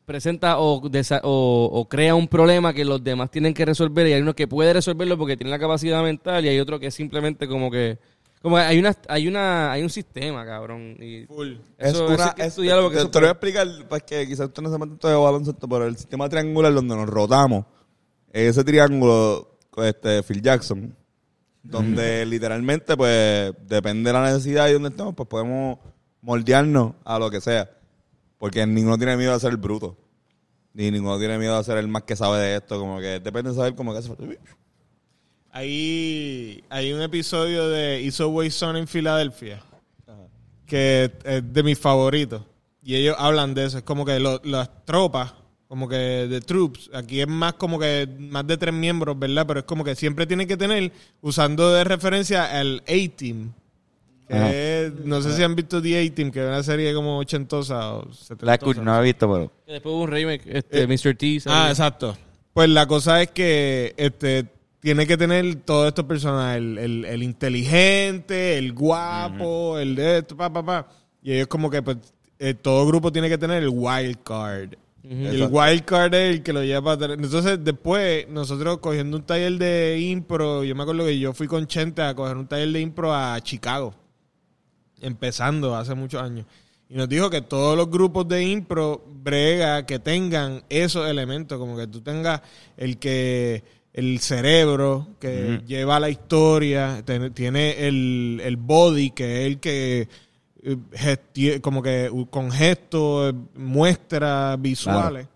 presenta 0.09 0.57
o, 0.59 0.81
desa- 0.89 1.21
o, 1.23 1.69
o 1.71 1.87
crea 1.87 2.15
un 2.15 2.27
problema 2.27 2.73
que 2.73 2.83
los 2.83 3.03
demás 3.03 3.29
tienen 3.29 3.53
que 3.53 3.63
resolver 3.63 4.07
y 4.07 4.13
hay 4.13 4.21
uno 4.23 4.33
que 4.33 4.47
puede 4.47 4.73
resolverlo 4.73 5.19
porque 5.19 5.37
tiene 5.37 5.51
la 5.51 5.59
capacidad 5.59 6.01
mental 6.01 6.43
y 6.43 6.47
hay 6.47 6.59
otro 6.59 6.79
que 6.79 6.89
simplemente 6.89 7.47
como 7.47 7.69
que 7.69 7.99
como 8.41 8.57
hay 8.57 8.79
una 8.79 8.95
hay 9.07 9.27
una 9.27 9.71
hay 9.71 9.83
un 9.83 9.89
sistema 9.91 10.43
cabrón 10.47 10.95
y 10.99 11.25
Full. 11.27 11.51
Es 11.77 11.93
eso, 11.93 12.07
una, 12.07 12.15
eso 12.15 12.23
hay 12.23 12.33
que 12.33 12.41
es- 12.41 12.47
estudiarlo 12.47 12.83
porque 12.85 12.95
te, 12.97 13.01
eso 13.03 13.11
te 13.11 13.19
lo 13.19 13.25
voy 13.27 13.29
a 13.29 13.31
explicar, 13.33 13.67
pues 13.87 14.01
que 14.03 14.27
quizás 14.27 14.47
usted 14.47 14.63
no 14.63 14.71
se 14.71 14.77
mete 14.79 14.89
tanto 14.93 15.07
de 15.09 15.15
baloncesto, 15.15 15.69
pero 15.69 15.85
el 15.85 15.95
sistema 15.95 16.27
triangular 16.27 16.73
donde 16.73 16.95
nos 16.95 17.07
rotamos, 17.07 17.65
ese 18.33 18.63
triángulo, 18.63 19.57
este, 19.77 20.23
Phil 20.23 20.41
Jackson, 20.41 20.95
donde 21.61 22.25
literalmente, 22.25 22.97
pues, 22.97 23.53
depende 23.67 24.09
de 24.09 24.13
la 24.13 24.23
necesidad 24.31 24.69
y 24.69 24.73
donde 24.73 24.89
estemos, 24.89 25.13
pues 25.13 25.29
podemos 25.29 25.77
moldearnos 26.21 26.93
a 27.05 27.19
lo 27.19 27.29
que 27.29 27.41
sea. 27.41 27.69
Porque 28.39 28.65
ninguno 28.65 28.97
tiene 28.97 29.15
miedo 29.17 29.33
a 29.33 29.39
ser 29.39 29.51
el 29.51 29.57
bruto. 29.57 29.95
Ni 30.73 30.89
ninguno 30.89 31.19
tiene 31.19 31.37
miedo 31.37 31.55
a 31.55 31.63
ser 31.63 31.77
el 31.77 31.87
más 31.87 32.03
que 32.03 32.15
sabe 32.15 32.39
de 32.39 32.55
esto. 32.55 32.79
Como 32.79 32.99
que 32.99 33.19
depende 33.19 33.51
de 33.51 33.55
saber 33.55 33.75
cómo 33.75 33.91
que 33.91 33.99
hace 33.99 34.07
falta. 34.07 34.23
Hay, 35.51 36.63
un 36.93 37.01
episodio 37.01 37.69
de 37.69 38.01
It's 38.01 38.19
Always 38.21 38.53
Sunny 38.55 38.79
en 38.79 38.87
Filadelfia 38.87 39.63
que 40.65 41.11
es 41.23 41.53
de 41.53 41.63
mis 41.63 41.79
favoritos. 41.79 42.43
Y 42.83 42.95
ellos 42.95 43.15
hablan 43.17 43.55
de 43.55 43.65
eso. 43.65 43.79
Es 43.79 43.83
como 43.83 44.05
que 44.05 44.19
lo- 44.19 44.39
las 44.43 44.85
tropas, 44.85 45.33
como 45.67 45.89
que 45.89 45.95
de 45.95 46.41
troops, 46.41 46.91
aquí 46.93 47.21
es 47.21 47.27
más 47.27 47.53
como 47.53 47.79
que 47.79 48.07
más 48.19 48.45
de 48.45 48.55
tres 48.55 48.73
miembros, 48.73 49.17
¿verdad? 49.17 49.47
Pero 49.47 49.61
es 49.61 49.65
como 49.65 49.83
que 49.83 49.95
siempre 49.95 50.27
tienen 50.27 50.47
que 50.47 50.57
tener, 50.57 50.91
usando 51.21 51.71
de 51.73 51.83
referencia 51.83 52.57
al 52.59 52.83
A-Team. 52.87 53.51
Es- 54.29 54.93
no 55.05 55.21
sé 55.21 55.33
si 55.35 55.43
han 55.43 55.55
visto 55.55 55.81
The 55.81 56.05
A-Team, 56.07 56.31
que 56.31 56.39
es 56.41 56.47
una 56.47 56.61
serie 56.63 56.93
como 56.93 57.17
ochentosa 57.17 57.95
o 57.95 58.13
setentosa. 58.13 58.45
La 58.45 58.53
escucho, 58.55 58.83
no 58.83 58.91
la 58.93 58.99
he 58.99 59.03
visto, 59.03 59.31
pero 59.31 59.51
después 59.67 59.93
hubo 59.93 60.03
un 60.03 60.11
remake 60.11 60.43
este 60.45 60.81
Eh, 60.83 60.87
Mr. 60.87 61.15
T 61.15 61.39
¿sabes? 61.39 61.47
Ah, 61.59 61.69
exacto. 61.69 62.17
Pues 62.53 62.69
la 62.69 62.85
cosa 62.87 63.21
es 63.21 63.31
que 63.31 63.93
este 63.97 64.45
tiene 64.81 65.05
que 65.07 65.17
tener 65.17 65.55
todos 65.65 65.87
estos 65.87 66.05
personajes, 66.05 66.57
el, 66.57 66.77
el- 66.77 67.05
el 67.05 67.23
inteligente, 67.23 68.57
el 68.57 68.73
guapo, 68.73 69.77
el 69.79 69.95
de 69.95 70.19
esto, 70.19 70.37
pa, 70.37 70.51
pa, 70.51 70.63
pa. 70.65 70.87
Y 71.21 71.33
ellos 71.33 71.47
como 71.47 71.69
que 71.69 71.81
pues 71.81 71.97
eh, 72.39 72.53
todo 72.53 72.85
grupo 72.87 73.11
tiene 73.11 73.27
que 73.29 73.37
tener 73.37 73.61
el 73.63 73.69
wild 73.69 74.17
card. 74.23 74.73
El 75.03 75.47
wild 75.49 75.85
card 75.85 76.13
es 76.13 76.35
el 76.35 76.43
que 76.43 76.53
lo 76.53 76.63
lleva 76.63 76.81
para 76.81 76.93
atrás. 77.13 77.17
Entonces, 77.21 77.57
después, 77.63 78.27
nosotros 78.29 78.77
cogiendo 78.77 79.17
un 79.17 79.23
taller 79.23 79.53
de 79.57 79.97
impro, 79.99 80.63
yo 80.63 80.75
me 80.75 80.83
acuerdo 80.83 81.05
que 81.05 81.17
yo 81.17 81.33
fui 81.33 81.47
con 81.47 81.65
Chente 81.67 82.01
a 82.03 82.13
coger 82.13 82.37
un 82.37 82.45
taller 82.47 82.69
de 82.69 82.79
impro 82.79 83.13
a 83.13 83.39
Chicago 83.41 83.93
empezando 85.01 85.75
hace 85.75 85.95
muchos 85.95 86.21
años. 86.21 86.45
Y 86.89 86.95
nos 86.95 87.07
dijo 87.07 87.29
que 87.29 87.41
todos 87.41 87.77
los 87.77 87.89
grupos 87.89 88.27
de 88.27 88.43
impro 88.43 89.03
brega 89.07 89.85
que 89.85 89.99
tengan 89.99 90.63
esos 90.69 91.07
elementos, 91.07 91.59
como 91.59 91.77
que 91.77 91.87
tú 91.87 92.01
tengas 92.01 92.41
el 92.77 92.97
que 92.97 93.63
el 93.93 94.19
cerebro 94.19 95.07
que 95.19 95.61
lleva 95.67 95.99
la 95.99 96.09
historia, 96.09 97.03
tiene 97.33 97.87
el, 97.87 98.41
el 98.43 98.57
body 98.57 99.11
que 99.11 99.41
es 99.41 99.47
el 99.47 99.59
que 99.59 100.07
eh, 100.61 101.59
como 101.61 101.81
que 101.81 102.11
con 102.29 102.51
gestos, 102.51 103.33
eh, 103.33 103.37
muestras 103.55 104.61
visuales, 104.61 105.27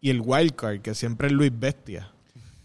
y 0.00 0.10
el 0.10 0.22
wildcard 0.24 0.80
que 0.80 0.94
siempre 0.94 1.28
es 1.28 1.32
Luis 1.32 1.52
Bestia. 1.54 2.11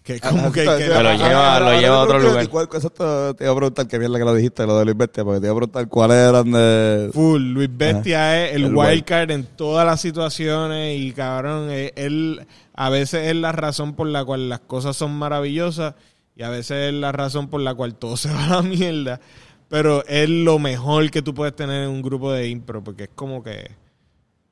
Que 0.07 0.19
como 0.21 0.51
que, 0.53 0.61
que- 0.61 0.65
Pero 0.87 1.03
lo 1.03 1.13
lleva- 1.15 1.59
lo 1.59 1.79
lleva 1.81 1.95
a 1.97 2.03
otro 2.03 2.19
lugar. 2.19 2.47
¿Cuál, 2.49 2.69
exacto, 2.71 3.35
te 3.35 3.43
iba 3.43 3.51
a 3.51 3.55
preguntar 3.57 3.87
qué 3.89 3.99
mierda 3.99 4.17
que 4.17 4.23
lo 4.23 4.33
dijiste, 4.33 4.65
lo 4.65 4.79
de 4.79 4.85
Luis 4.85 4.95
Bestia, 4.97 5.25
porque 5.25 5.41
te 5.41 5.47
iba 5.47 5.53
a 5.53 5.57
preguntar 5.57 5.87
cuáles 5.89 6.17
eran 6.17 6.49
de... 6.51 7.09
Full, 7.13 7.41
Luis 7.41 7.69
Bestia 7.75 8.45
es 8.45 8.55
el, 8.55 8.63
El 8.63 8.75
wild 8.75 8.89
wild. 8.91 9.03
card 9.03 9.31
en 9.31 9.43
todas 9.43 9.85
las 9.85 9.99
situaciones 9.99 10.97
y 10.97 11.11
cabrón, 11.11 11.67
eh, 11.71 11.91
él 11.97 12.47
a 12.73 12.89
veces 12.89 13.27
es 13.27 13.35
la 13.35 13.51
razón 13.51 13.95
por 13.95 14.07
la 14.07 14.23
cual 14.23 14.47
las 14.47 14.61
cosas 14.61 14.95
son 14.95 15.11
maravillosas 15.17 15.95
y 16.37 16.43
a 16.43 16.49
veces 16.49 16.87
es 16.89 16.93
la 16.93 17.11
razón 17.11 17.49
por 17.49 17.59
la 17.59 17.75
cual 17.75 17.95
todo 17.95 18.15
se 18.17 18.29
va 18.31 18.45
a 18.45 18.49
la 18.49 18.61
mierda, 18.61 19.19
pero 19.67 20.05
es 20.07 20.29
lo 20.29 20.57
mejor 20.57 21.11
que 21.11 21.21
tú 21.21 21.33
puedes 21.33 21.53
tener 21.53 21.83
en 21.83 21.89
un 21.89 22.01
grupo 22.01 22.31
de 22.31 22.47
impro 22.47 22.81
porque 22.81 23.03
es 23.03 23.09
como 23.13 23.43
que 23.43 23.71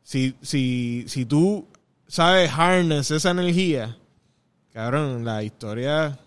si, 0.04 0.36
si, 0.42 1.06
si 1.08 1.26
tú 1.26 1.66
sabes 2.08 2.52
harness 2.52 3.10
esa 3.12 3.32
energía, 3.32 3.96
cabrón, 4.76 5.24
la 5.24 5.42
historia 5.42 6.20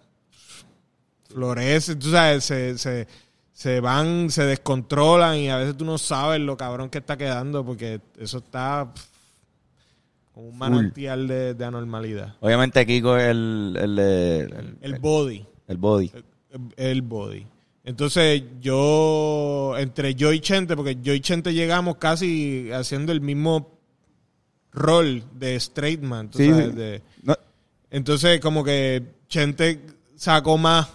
florece, 1.28 1.96
tú 1.96 2.10
sabes, 2.10 2.44
se, 2.44 2.78
se, 2.78 3.06
se 3.52 3.80
van, 3.80 4.30
se 4.30 4.44
descontrolan 4.44 5.36
y 5.36 5.50
a 5.50 5.58
veces 5.58 5.76
tú 5.76 5.84
no 5.84 5.98
sabes 5.98 6.40
lo 6.40 6.56
cabrón 6.56 6.88
que 6.88 6.96
está 6.98 7.18
quedando 7.18 7.62
porque 7.64 8.00
eso 8.18 8.38
está 8.38 8.90
pff, 8.94 9.04
como 10.32 10.48
un 10.48 10.56
manantial 10.58 11.28
de, 11.28 11.52
de 11.52 11.64
anormalidad. 11.64 12.36
obviamente 12.40 12.86
Kiko 12.86 13.18
es 13.18 13.24
el, 13.28 13.76
el, 13.78 13.98
El 14.80 14.98
body, 14.98 15.44
el 15.66 15.76
body. 15.76 16.10
el 16.76 17.02
body. 17.02 17.46
Entonces 17.84 18.42
yo, 18.60 19.74
entre 19.78 20.14
yo 20.14 20.32
y 20.32 20.40
Chente, 20.40 20.74
porque 20.74 20.96
yo 21.02 21.12
y 21.12 21.20
Chente 21.20 21.52
llegamos 21.52 21.96
casi 21.96 22.70
haciendo 22.72 23.12
el 23.12 23.20
mismo 23.20 23.78
rol 24.72 25.22
de 25.34 25.54
straight 25.56 26.00
man, 26.02 26.30
tú 26.30 26.38
Sí, 26.38 26.48
sabes, 26.50 26.74
de- 26.74 27.02
No, 27.22 27.34
Entonces, 27.90 28.40
como 28.40 28.62
que 28.62 29.02
Chente 29.28 29.80
sacó 30.14 30.58
más 30.58 30.88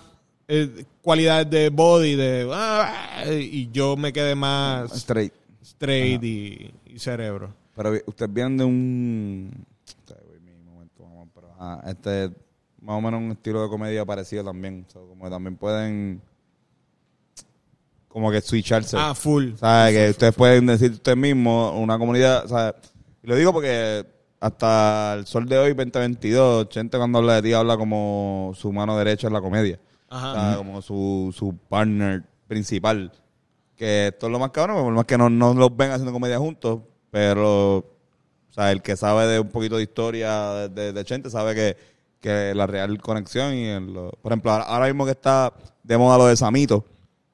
eh, 0.47 0.85
cualidades 1.01 1.49
de 1.49 1.69
body, 1.69 2.15
de 2.15 2.49
ah, 2.51 3.23
y 3.27 3.69
yo 3.71 3.95
me 3.95 4.13
quedé 4.13 4.35
más 4.35 4.91
straight. 4.95 5.33
straight 5.61 6.23
y, 6.23 6.73
y 6.85 6.99
cerebro. 6.99 7.53
Pero 7.75 7.93
ustedes 8.05 8.33
vienen 8.33 8.57
de 8.57 8.63
un... 8.63 9.65
Este, 9.97 10.13
ajá, 11.59 11.81
este, 11.89 12.29
más 12.81 12.97
o 12.97 13.01
menos 13.01 13.21
un 13.21 13.31
estilo 13.31 13.63
de 13.63 13.69
comedia 13.69 14.05
parecido 14.05 14.43
también. 14.43 14.85
O 14.87 14.91
sea, 14.91 15.01
como 15.01 15.23
que 15.23 15.29
también 15.31 15.55
pueden... 15.55 16.21
Como 18.07 18.29
que 18.29 18.41
switcharse. 18.41 18.95
Ah, 18.99 19.15
full. 19.15 19.55
¿Sabes? 19.55 19.95
Que 19.95 20.09
ustedes 20.11 20.35
pueden 20.35 20.67
decir 20.67 20.91
ustedes 20.91 21.17
mismos, 21.17 21.73
una 21.75 21.97
comunidad, 21.97 22.47
¿sabes? 22.47 22.75
Y 23.23 23.27
lo 23.27 23.35
digo 23.35 23.51
porque 23.51 24.05
hasta 24.45 25.13
el 25.15 25.25
sol 25.25 25.45
de 25.47 25.57
hoy, 25.57 25.73
2022, 25.73 26.67
gente 26.71 26.97
cuando 26.97 27.19
habla 27.19 27.35
de 27.35 27.41
ti 27.43 27.53
habla 27.53 27.77
como 27.77 28.51
su 28.55 28.71
mano 28.73 28.97
derecha 28.97 29.27
en 29.27 29.33
la 29.33 29.41
comedia. 29.41 29.79
Ajá. 30.09 30.31
O 30.31 30.33
sea, 30.35 30.57
como 30.57 30.81
su, 30.81 31.33
su 31.37 31.55
partner 31.69 32.23
principal. 32.47 33.11
Que 33.75 34.07
esto 34.07 34.27
es 34.27 34.31
lo 34.31 34.39
más 34.39 34.51
cabrón, 34.51 34.83
por 34.83 34.93
más 34.93 35.05
que 35.05 35.17
no, 35.17 35.29
no 35.29 35.53
los 35.53 35.75
ven 35.75 35.91
haciendo 35.91 36.11
comedia 36.11 36.37
juntos, 36.37 36.81
pero, 37.09 37.77
o 37.77 37.85
sea, 38.51 38.71
el 38.71 38.81
que 38.81 38.95
sabe 38.95 39.25
de 39.27 39.39
un 39.39 39.49
poquito 39.49 39.77
de 39.77 39.83
historia 39.83 40.51
de, 40.51 40.69
de, 40.69 40.93
de 40.93 41.05
Chente 41.05 41.29
sabe 41.29 41.55
que, 41.55 41.77
que 42.19 42.53
la 42.53 42.67
real 42.67 42.99
conexión 43.01 43.53
y 43.55 43.65
el- 43.65 43.93
lo- 43.93 44.11
por 44.21 44.31
ejemplo, 44.31 44.51
ahora, 44.51 44.85
mismo 44.87 45.05
que 45.05 45.11
está 45.11 45.53
de 45.83 45.97
moda 45.97 46.17
lo 46.17 46.27
de 46.27 46.35
Samito, 46.37 46.85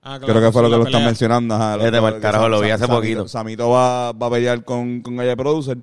Ah, 0.02 0.18
claro, 0.18 0.34
Creo 0.34 0.42
que 0.48 0.52
fue 0.54 0.62
lo 0.62 0.70
que 0.70 0.78
lo 0.78 0.84
pelea. 0.86 0.98
están 0.98 1.06
mencionando. 1.10 1.56
Ajá, 1.56 1.76
lo- 1.76 2.02
pa'l 2.02 2.14
que 2.16 2.20
carajo, 2.22 2.48
lo 2.48 2.62
vi 2.62 2.70
hace 2.70 2.86
Samito- 2.86 2.96
poquito. 2.96 3.28
Samito 3.28 3.70
va, 3.70 4.14
va 4.14 4.28
a 4.28 4.30
pelear 4.30 4.64
con, 4.64 5.02
con 5.02 5.20
ella 5.20 5.36
Producer. 5.36 5.78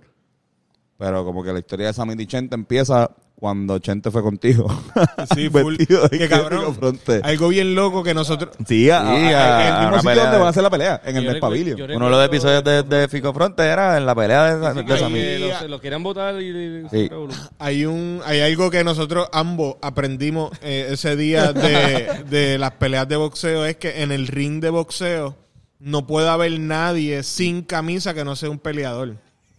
Pero 0.98 1.24
como 1.24 1.42
que 1.44 1.52
la 1.52 1.58
historia 1.58 1.88
de 1.88 1.92
Samito 1.92 2.22
y 2.22 2.26
Chente 2.26 2.54
empieza 2.54 3.10
cuando 3.34 3.78
Chente 3.80 4.10
fue 4.10 4.22
contigo. 4.22 4.66
Sí, 5.34 5.50
full. 5.50 5.76
De 5.76 6.08
Que 6.18 6.26
cabrón. 6.28 6.74
Fronte. 6.74 7.20
Algo 7.22 7.48
bien 7.48 7.74
loco 7.74 8.02
que 8.02 8.14
nosotros. 8.14 8.54
Sí, 8.66 8.88
a- 8.88 9.00
Sí, 9.02 9.06
a- 9.34 9.58
a- 9.58 9.68
en 9.68 9.74
el 9.74 9.80
mismo 9.82 9.96
sitio 9.98 10.08
pelea 10.10 10.22
donde 10.24 10.32
de- 10.36 10.38
van 10.38 10.46
a 10.46 10.50
hacer 10.50 10.62
la 10.62 10.70
pelea, 10.70 11.02
en 11.04 11.16
el 11.18 11.34
Yo 11.34 11.40
Pavilion. 11.40 11.76
yo 11.78 11.84
Uno 11.96 12.04
de 12.06 12.10
los 12.12 12.24
episodios 12.24 12.64
de, 12.64 12.82
de 12.82 13.08
Fico 13.08 13.34
Fronte 13.34 13.62
era 13.64 13.98
en 13.98 14.06
la 14.06 14.14
pelea 14.14 14.56
de, 14.56 14.82
de, 14.84 14.98
Samito. 14.98 15.46
los, 15.46 15.70
los 15.70 15.80
querían 15.82 16.02
votar 16.02 16.40
y, 16.40 16.46
y- 16.48 16.88
Sí. 16.90 17.10
Hay 17.58 17.84
un 17.84 18.22
hay 18.24 18.40
algo 18.40 18.70
que 18.70 18.82
nosotros 18.84 19.28
ambos 19.32 19.76
aprendimos 19.82 20.50
eh, 20.62 20.88
ese 20.92 21.14
día 21.16 21.52
de, 21.52 22.24
de 22.30 22.56
las 22.58 22.70
peleas 22.72 23.06
de 23.08 23.16
boxeo 23.16 23.66
es 23.66 23.76
que 23.76 24.02
en 24.02 24.12
el 24.12 24.28
ring 24.28 24.60
de 24.62 24.70
boxeo 24.70 25.36
no 25.78 26.06
puede 26.06 26.28
haber 26.30 26.58
nadie 26.58 27.22
sin 27.22 27.62
camisa 27.62 28.14
que 28.14 28.24
no 28.24 28.34
sea 28.34 28.48
un 28.48 28.58
peleador. 28.58 29.16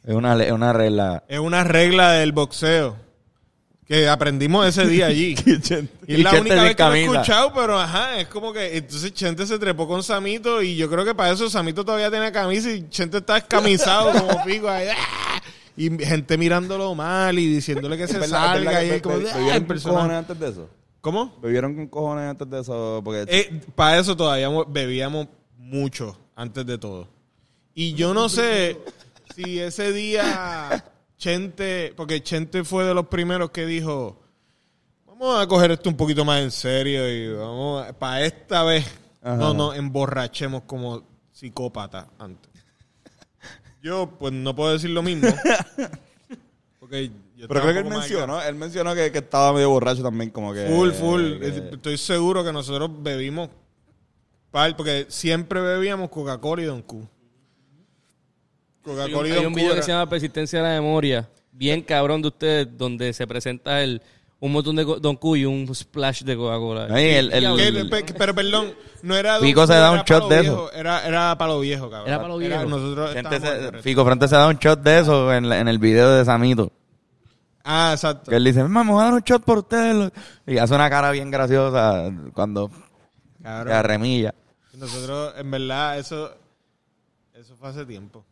Es 0.07 0.15
una, 0.15 0.35
le- 0.35 0.51
una 0.51 0.73
regla. 0.73 1.23
Es 1.27 1.37
una 1.39 1.63
regla 1.63 2.13
del 2.13 2.31
boxeo. 2.31 2.95
Que 3.85 4.09
aprendimos 4.09 4.65
ese 4.65 4.85
día 4.87 5.05
allí. 5.05 5.35
y 5.45 5.51
es 5.53 5.71
Y 6.07 6.17
la 6.17 6.31
Chente 6.31 6.51
única 6.53 6.63
vez 6.63 6.75
que 6.75 6.83
lo 6.83 6.93
he 6.93 7.03
escuchado, 7.03 7.53
pero 7.53 7.79
ajá, 7.79 8.19
es 8.19 8.27
como 8.27 8.51
que 8.51 8.77
entonces 8.77 9.13
Chente 9.13 9.45
se 9.45 9.57
trepó 9.59 9.87
con 9.87 10.03
Samito 10.03 10.61
y 10.61 10.75
yo 10.75 10.89
creo 10.89 11.05
que 11.05 11.15
para 11.15 11.31
eso 11.31 11.49
Samito 11.49 11.85
todavía 11.85 12.09
tiene 12.11 12.31
camisa 12.31 12.69
y 12.71 12.89
Chente 12.89 13.19
está 13.19 13.35
descamisado 13.35 14.11
como 14.11 14.43
pico 14.45 14.67
ahí. 14.69 14.87
¡ah! 14.89 15.41
Y 15.77 15.89
gente 16.03 16.37
mirándolo 16.37 16.95
mal 16.95 17.37
y 17.39 17.45
diciéndole 17.45 17.97
que 17.97 18.07
se 18.07 18.17
¿Verdad- 18.17 18.53
salga 18.55 18.83
y 18.83 18.89
él 18.89 19.01
como, 19.01 19.15
"Ah, 19.15 19.19
¿Bebieron 19.19 19.47
el 19.51 19.57
con 19.59 19.67
personaje". 19.67 19.95
cojones 19.99 20.17
antes 20.17 20.39
de 20.39 20.49
eso? 20.49 20.69
¿Cómo? 21.01 21.37
¿Bebieron 21.41 21.75
con 21.75 21.87
cojones 21.87 22.29
antes 22.29 22.49
de 22.49 22.59
eso? 22.59 23.01
Porque 23.05 23.25
Eh, 23.27 23.61
para 23.75 23.99
eso 23.99 24.17
todavía 24.17 24.49
mo- 24.49 24.65
bebíamos 24.65 25.27
mucho 25.57 26.17
antes 26.35 26.65
de 26.65 26.77
todo. 26.77 27.07
Y 27.73 27.93
yo 27.93 28.13
no 28.13 28.27
sé 28.27 28.75
si 29.43 29.59
ese 29.59 29.91
día 29.93 30.83
Chente, 31.17 31.93
porque 31.95 32.21
Chente 32.23 32.63
fue 32.63 32.83
de 32.85 32.93
los 32.93 33.07
primeros 33.07 33.51
que 33.51 33.65
dijo, 33.65 34.19
vamos 35.05 35.39
a 35.41 35.47
coger 35.47 35.71
esto 35.71 35.89
un 35.89 35.97
poquito 35.97 36.25
más 36.25 36.41
en 36.41 36.51
serio 36.51 37.07
y 37.07 37.33
vamos, 37.33 37.85
para 37.93 38.23
esta 38.25 38.63
vez 38.63 38.85
no 39.23 39.53
nos 39.53 39.75
emborrachemos 39.77 40.63
como 40.63 41.03
psicópatas 41.31 42.07
antes. 42.19 42.51
Yo 43.81 44.09
pues 44.17 44.33
no 44.33 44.55
puedo 44.55 44.73
decir 44.73 44.89
lo 44.89 45.03
mismo. 45.03 45.27
Porque 46.79 47.11
yo 47.35 47.47
Pero 47.47 47.61
creo 47.61 47.73
que 47.73 47.79
él 47.79 47.85
mencionó, 47.85 48.41
él 48.41 48.55
mencionó 48.55 48.95
que, 48.95 49.11
que 49.11 49.19
estaba 49.19 49.53
medio 49.53 49.69
borracho 49.69 50.01
también, 50.01 50.29
como 50.31 50.53
que... 50.53 50.65
Full, 50.65 50.91
full. 50.91 51.39
que- 51.39 51.69
Estoy 51.73 51.97
seguro 51.97 52.43
que 52.43 52.51
nosotros 52.53 52.89
bebimos 53.03 53.49
porque 54.75 55.05
siempre 55.09 55.61
bebíamos 55.61 56.09
Coca-Cola 56.09 56.63
y 56.63 56.65
Don 56.65 56.81
Q. 56.81 57.07
Hay 58.87 59.13
un, 59.13 59.25
hay 59.25 59.45
un 59.45 59.53
video 59.53 59.75
que 59.75 59.83
se 59.83 59.91
llama 59.91 60.09
Persistencia 60.09 60.61
de 60.61 60.67
la 60.67 60.81
Memoria, 60.81 61.29
bien 61.51 61.81
cabrón 61.81 62.21
de 62.21 62.29
ustedes, 62.29 62.67
donde 62.77 63.11
se 63.13 63.27
presenta 63.27 63.81
el 63.81 64.01
un 64.39 64.51
montón 64.51 64.75
de 64.75 64.85
Don 64.85 65.15
Q 65.15 65.35
y 65.35 65.45
un 65.45 65.73
splash 65.73 66.23
de 66.23 66.37
Coca-Cola. 66.37 66.87
Pero 66.87 68.35
perdón, 68.35 68.73
no 69.01 69.15
era 69.15 69.33
Don 69.33 69.43
Fico 69.43 69.61
Q, 69.61 69.67
se 69.67 69.73
da 69.73 69.91
un 69.91 70.01
shot 70.01 70.29
de 70.29 70.41
viejo, 70.41 70.69
eso. 70.69 70.73
Era, 70.73 71.07
era 71.07 71.37
para 71.37 71.53
lo 71.53 71.59
viejo, 71.59 71.89
cabrón. 71.89 72.07
Era 72.07 72.21
pa' 72.21 72.27
lo 72.27 72.37
viejo. 72.37 72.65
nosotros. 72.65 73.81
Fico 73.81 74.05
Frente 74.05 74.27
se 74.27 74.35
da 74.35 74.47
un 74.47 74.57
shot 74.57 74.79
de 74.81 74.99
eso 74.99 75.33
en, 75.33 75.45
el 75.45 75.79
video 75.79 76.11
de 76.11 76.23
Samito. 76.23 76.71
Ah, 77.63 77.91
exacto. 77.93 78.29
Que 78.29 78.37
él 78.37 78.43
dice, 78.43 78.61
vamos 78.61 79.01
a 79.01 79.05
dar 79.05 79.13
un 79.15 79.21
shot 79.21 79.43
por 79.43 79.57
ustedes. 79.57 80.11
Y 80.45 80.57
hace 80.57 80.73
una 80.73 80.89
cara 80.89 81.11
bien 81.11 81.29
graciosa 81.29 82.09
cuando 82.33 82.71
Cabrón. 83.43 83.67
se 83.67 83.73
arremilla. 83.73 84.33
Nosotros, 84.73 85.33
en 85.37 85.51
verdad, 85.51 85.97
eso 85.97 86.31
eso 87.33 87.55
fue 87.55 87.69
hace 87.69 87.85
tiempo. 87.85 88.25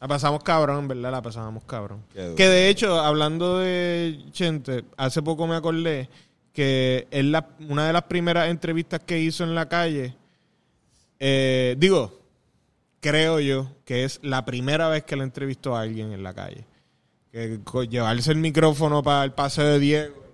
La 0.00 0.08
pasamos 0.08 0.42
cabrón, 0.42 0.86
verdad, 0.86 1.10
la 1.10 1.22
pasábamos 1.22 1.64
cabrón. 1.64 2.04
Que 2.12 2.48
de 2.48 2.68
hecho, 2.68 3.00
hablando 3.00 3.58
de 3.58 4.22
Chente, 4.32 4.84
hace 4.96 5.22
poco 5.22 5.46
me 5.46 5.56
acordé 5.56 6.10
que 6.52 7.08
es 7.10 7.24
la, 7.24 7.48
una 7.68 7.86
de 7.86 7.92
las 7.92 8.02
primeras 8.02 8.48
entrevistas 8.48 9.00
que 9.04 9.18
hizo 9.18 9.44
en 9.44 9.54
la 9.54 9.68
calle. 9.68 10.14
eh, 11.18 11.74
digo, 11.78 12.20
creo 13.00 13.40
yo 13.40 13.70
que 13.84 14.04
es 14.04 14.20
la 14.22 14.44
primera 14.44 14.88
vez 14.88 15.04
que 15.04 15.16
le 15.16 15.24
entrevistó 15.24 15.74
a 15.76 15.80
alguien 15.82 16.12
en 16.12 16.22
la 16.22 16.34
calle. 16.34 16.66
Que 17.32 17.58
llevarse 17.88 18.30
el 18.30 18.38
micrófono 18.38 19.02
para 19.02 19.24
el 19.24 19.32
paseo 19.32 19.64
de 19.66 19.78
Diego. 19.78 20.24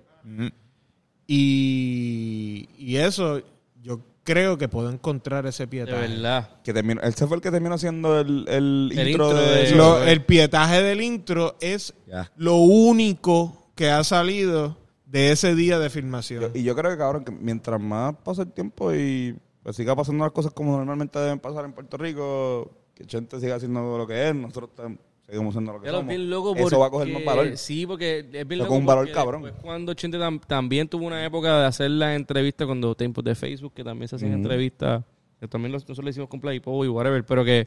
Y, 1.27 2.69
y 2.77 2.97
eso, 2.97 3.41
yo 3.81 4.01
creo 4.25 4.59
que 4.59 4.69
puedo 4.69 4.91
encontrar 4.91 5.47
ese 5.47 5.65
de 5.65 5.69
pietaje. 5.69 6.01
verdad. 6.09 6.51
que 6.63 6.73
terminó, 6.73 7.01
él 7.03 7.15
se 7.15 7.27
fue 7.27 7.37
el 7.37 7.43
que 7.43 7.51
terminó 7.51 7.75
haciendo 7.75 8.21
el, 8.21 8.47
el, 8.49 8.91
El 8.97 9.09
intro, 9.09 9.29
intro 9.29 9.35
de... 9.35 9.51
de- 9.51 9.65
eso. 9.65 9.77
Lo- 9.77 10.03
el 10.05 10.25
pietaje 10.25 10.83
del 10.83 11.01
intro 11.03 11.57
es 11.61 11.95
Ya. 12.07 12.31
lo 12.37 12.57
único 12.57 13.71
que 13.75 13.91
ha 13.91 14.05
salido 14.05 14.77
de 15.07 15.33
ese 15.33 15.55
día 15.55 15.79
de 15.79 15.91
filmación. 15.91 16.51
Y 16.55 16.63
yo 16.63 16.77
creo 16.77 16.91
que, 16.93 16.99
cabrón, 16.99 17.25
que 17.25 17.33
mientras 17.33 17.81
más 17.81 18.15
pasa 18.23 18.43
el 18.43 18.53
tiempo 18.53 18.95
y 18.95 19.37
pues, 19.63 19.75
siga 19.77 19.97
pasando 19.97 20.25
las 20.25 20.33
cosas 20.33 20.53
como 20.53 20.77
normalmente 20.77 21.19
deben 21.19 21.39
pasar 21.41 21.65
en 21.65 21.73
Puerto 21.73 21.97
Rico, 21.97 22.71
que 22.95 23.05
Chente 23.07 23.41
siga 23.41 23.57
haciendo 23.57 23.97
lo 23.99 24.07
que 24.07 24.29
es, 24.29 24.35
nosotros 24.35 24.71
tam- 24.77 24.99
seguimos 25.31 25.55
siendo 25.55 25.73
lo 25.73 25.81
que 25.81 25.89
somos. 25.91 26.07
bien 26.07 26.29
loco 26.31 26.55
Eso 26.57 26.79
va 26.79 26.87
a 26.87 26.91
coger 26.91 27.09
más 27.09 27.25
valor. 27.25 27.57
Sí, 27.57 27.87
porque 27.87 28.19
es 28.33 28.47
bien 28.49 28.59
loco 28.59 28.75
un 28.75 28.87
valor 28.87 29.11
cabrón. 29.13 29.43
después 29.43 29.63
cuando 29.63 29.95
Chente 29.95 30.19
tam- 30.19 30.41
también 30.47 30.89
tuvo 30.89 31.07
una 31.07 31.25
época 31.25 31.61
de 31.61 31.67
hacer 31.67 31.91
las 31.91 32.17
entrevistas 32.17 32.67
cuando 32.67 32.95
tiempos 32.95 33.25
de 33.25 33.35
Facebook, 33.35 33.73
que 33.75 33.85
también 33.85 34.09
se 34.09 34.17
hacían 34.17 34.33
entrevistas, 34.33 35.03
que 35.39 35.49
también 35.49 35.73
nosotros 35.73 35.99
le 36.05 36.11
hicimos 36.11 36.29
con 36.29 36.41
Play 36.41 36.61
y 36.65 36.89
whatever, 36.89 37.25
pero 37.25 37.45
que 37.45 37.67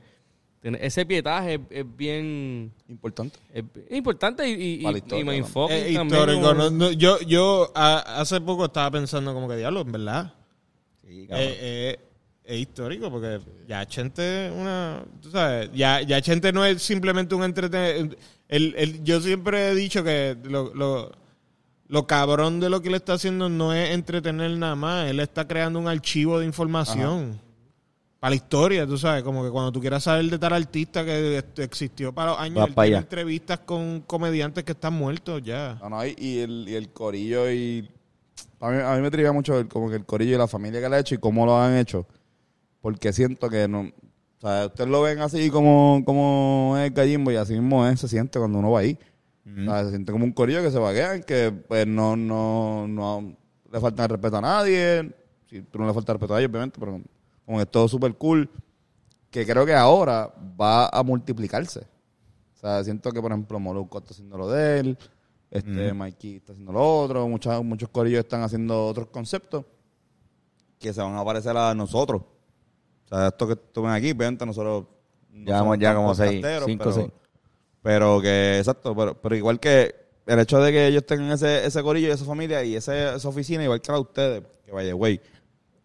ese 0.79 1.05
pietaje 1.05 1.55
es, 1.55 1.59
es 1.69 1.97
bien 1.97 2.71
Importante. 2.87 3.37
es, 3.53 3.63
importante 3.91 4.47
y, 4.47 4.53
y, 4.53 4.81
la 4.81 4.91
y- 4.91 4.95
historia, 4.95 5.21
y 5.21 5.25
¿no? 5.25 5.31
mindfucking 5.33 5.75
Es 5.75 5.93
también, 5.93 6.19
histórico. 6.21 6.41
como- 6.41 6.53
no- 6.53 6.69
no, 6.69 6.91
yo 6.91 7.19
yo 7.21 7.69
a- 7.75 8.21
hace 8.21 8.39
poco 8.39 8.65
estaba 8.65 8.89
pensando 8.91 9.33
como 9.33 9.49
que 9.49 9.57
diablo, 9.57 9.81
en 9.81 9.91
verdad. 9.91 10.33
Sí, 11.05 11.27
cabrón. 11.27 11.47
Eh, 11.49 11.57
eh, 11.59 11.99
es 12.45 12.59
histórico 12.59 13.09
porque 13.09 13.39
ya 13.67 13.85
Chente 13.85 14.51
una 14.55 15.03
tú 15.21 15.31
sabes 15.31 15.69
ya 15.73 16.01
ya 16.01 16.21
Chente 16.21 16.51
no 16.51 16.65
es 16.65 16.81
simplemente 16.81 17.33
un 17.35 17.43
entretenimiento 17.43 18.17
el, 18.49 18.75
el- 18.77 19.03
yo 19.03 19.21
siempre 19.21 19.69
he 19.69 19.75
dicho 19.75 20.03
que 20.03 20.37
lo, 20.43 20.73
lo, 20.75 21.11
lo 21.87 22.05
cabrón 22.07 22.59
de 22.59 22.69
lo 22.69 22.81
que 22.81 22.89
le 22.89 22.97
está 22.97 23.13
haciendo 23.13 23.47
no 23.49 23.73
es 23.73 23.91
entretener 23.91 24.51
nada 24.57 24.75
más 24.75 25.09
él 25.09 25.19
está 25.21 25.47
creando 25.47 25.79
un 25.79 25.87
archivo 25.87 26.39
de 26.39 26.45
información 26.45 27.39
para 28.19 28.31
la 28.31 28.35
historia 28.35 28.85
tú 28.85 28.97
sabes 28.97 29.23
como 29.23 29.43
que 29.43 29.49
cuando 29.49 29.71
tú 29.71 29.79
quieras 29.79 30.03
saber 30.03 30.25
de 30.29 30.37
tal 30.39 30.53
artista 30.53 31.05
que 31.05 31.43
existió 31.57 32.13
para 32.13 32.31
los 32.31 32.39
años 32.39 32.57
él 32.67 32.73
tiene 32.75 32.97
entrevistas 33.03 33.59
con 33.59 34.01
comediantes 34.01 34.63
que 34.65 34.71
están 34.73 34.93
muertos 34.93 35.41
ya. 35.43 35.77
No, 35.81 35.89
no, 35.89 36.05
y, 36.05 36.13
y 36.17 36.39
el, 36.39 36.65
y 36.67 36.75
el 36.75 36.89
corillo 36.89 37.49
y... 37.51 37.89
A 38.61 38.69
mí, 38.69 38.77
a 38.81 38.95
mí 38.95 39.01
me 39.01 39.11
trivia 39.11 39.33
mucho 39.33 39.59
el- 39.59 39.67
como 39.67 39.89
que 39.89 39.97
el 39.97 40.05
corillo 40.05 40.35
y 40.35 40.37
la 40.37 40.47
familia 40.47 40.79
que 40.81 40.87
le 40.87 40.95
ha 40.95 40.99
hecho 40.99 41.15
y 41.15 41.17
cómo 41.17 41.45
lo 41.45 41.57
han 41.61 41.75
hecho. 41.75 42.05
Porque 42.83 43.13
siento 43.13 43.49
que 43.49 43.65
no... 43.69 43.79
O 43.79 44.41
sea, 44.41 44.65
ustedes 44.65 44.89
lo 44.89 45.01
ven 45.01 45.21
así 45.21 45.49
como, 45.49 46.03
como 46.05 46.75
es 46.77 46.93
Gallimbo 46.93 47.31
y 47.31 47.37
así 47.37 47.53
mismo 47.53 47.87
es, 47.87 47.97
se 48.01 48.09
siente 48.09 48.39
cuando 48.39 48.59
uno 48.59 48.71
va 48.71 48.81
ahí. 48.81 48.99
O 49.45 49.63
sea, 49.63 49.85
se 49.85 49.91
siente 49.91 50.11
como 50.11 50.25
un 50.25 50.33
corillo 50.33 50.61
que 50.61 50.69
se 50.69 50.79
vaguean, 50.79 51.23
que 51.23 51.49
pues 51.49 51.87
no, 51.87 52.17
no, 52.17 52.85
no 52.89 53.37
le 53.71 53.79
falta 53.79 54.03
el 54.03 54.09
respeto 54.09 54.35
a 54.35 54.41
nadie. 54.41 55.15
Si 55.49 55.61
tú 55.61 55.79
no 55.79 55.87
le 55.87 55.93
falta 55.93 56.11
el 56.11 56.17
respeto 56.17 56.35
a 56.35 56.39
ellos, 56.39 56.49
obviamente, 56.49 56.77
pero 56.77 56.99
como 57.45 57.57
que 57.57 57.63
es 57.63 57.71
todo 57.71 57.87
súper 57.87 58.15
cool. 58.15 58.49
Que 59.31 59.45
creo 59.45 59.65
que 59.65 59.73
ahora 59.73 60.33
va 60.59 60.89
a 60.89 61.03
multiplicarse. 61.03 61.79
O 61.79 62.57
sea, 62.59 62.83
siento 62.83 63.13
que, 63.13 63.21
por 63.21 63.31
ejemplo, 63.31 63.61
Molusco 63.61 63.99
está 63.99 64.11
haciendo 64.11 64.37
lo 64.37 64.49
de 64.49 64.79
él, 64.79 64.97
este 65.49 65.93
Mikey 65.93 66.35
está 66.35 66.51
haciendo 66.51 66.73
lo 66.73 66.99
otro, 67.01 67.29
muchos, 67.29 67.63
muchos 67.63 67.87
corillos 67.87 68.19
están 68.19 68.41
haciendo 68.41 68.87
otros 68.87 69.07
conceptos 69.07 69.63
que 70.79 70.91
se 70.91 71.01
van 71.01 71.15
a 71.15 71.23
parecer 71.23 71.55
a 71.55 71.73
nosotros. 71.73 72.23
O 73.05 73.15
sea, 73.15 73.27
esto 73.27 73.47
que 73.47 73.55
tú 73.55 73.81
ven 73.83 73.91
aquí, 73.91 74.11
obviamente 74.11 74.45
nosotros... 74.45 74.85
no 75.31 75.45
Llevamos 75.45 75.63
somos 75.65 75.79
ya 75.79 75.95
como 75.95 76.15
seis, 76.15 76.31
podcasteros, 76.41 76.65
cinco, 76.65 76.83
pero- 76.85 76.95
seis. 76.95 77.07
Pero 77.81 78.21
que, 78.21 78.59
exacto, 78.59 78.95
pero, 78.95 79.13
pero 79.21 79.35
igual 79.35 79.59
que 79.59 79.93
el 80.25 80.39
hecho 80.39 80.59
de 80.61 80.71
que 80.71 80.87
ellos 80.87 81.05
tengan 81.05 81.31
ese, 81.31 81.65
ese 81.65 81.83
corillo 81.83 82.07
y 82.07 82.11
esa 82.11 82.23
familia 82.23 82.63
y 82.63 82.75
ese, 82.77 83.13
esa 83.15 83.27
oficina, 83.27 83.61
igual 83.63 83.81
que 83.81 83.91
la 83.91 83.97
de 83.97 84.01
ustedes, 84.01 84.43
que 84.65 84.71
vaya, 84.71 84.93
güey, 84.93 85.19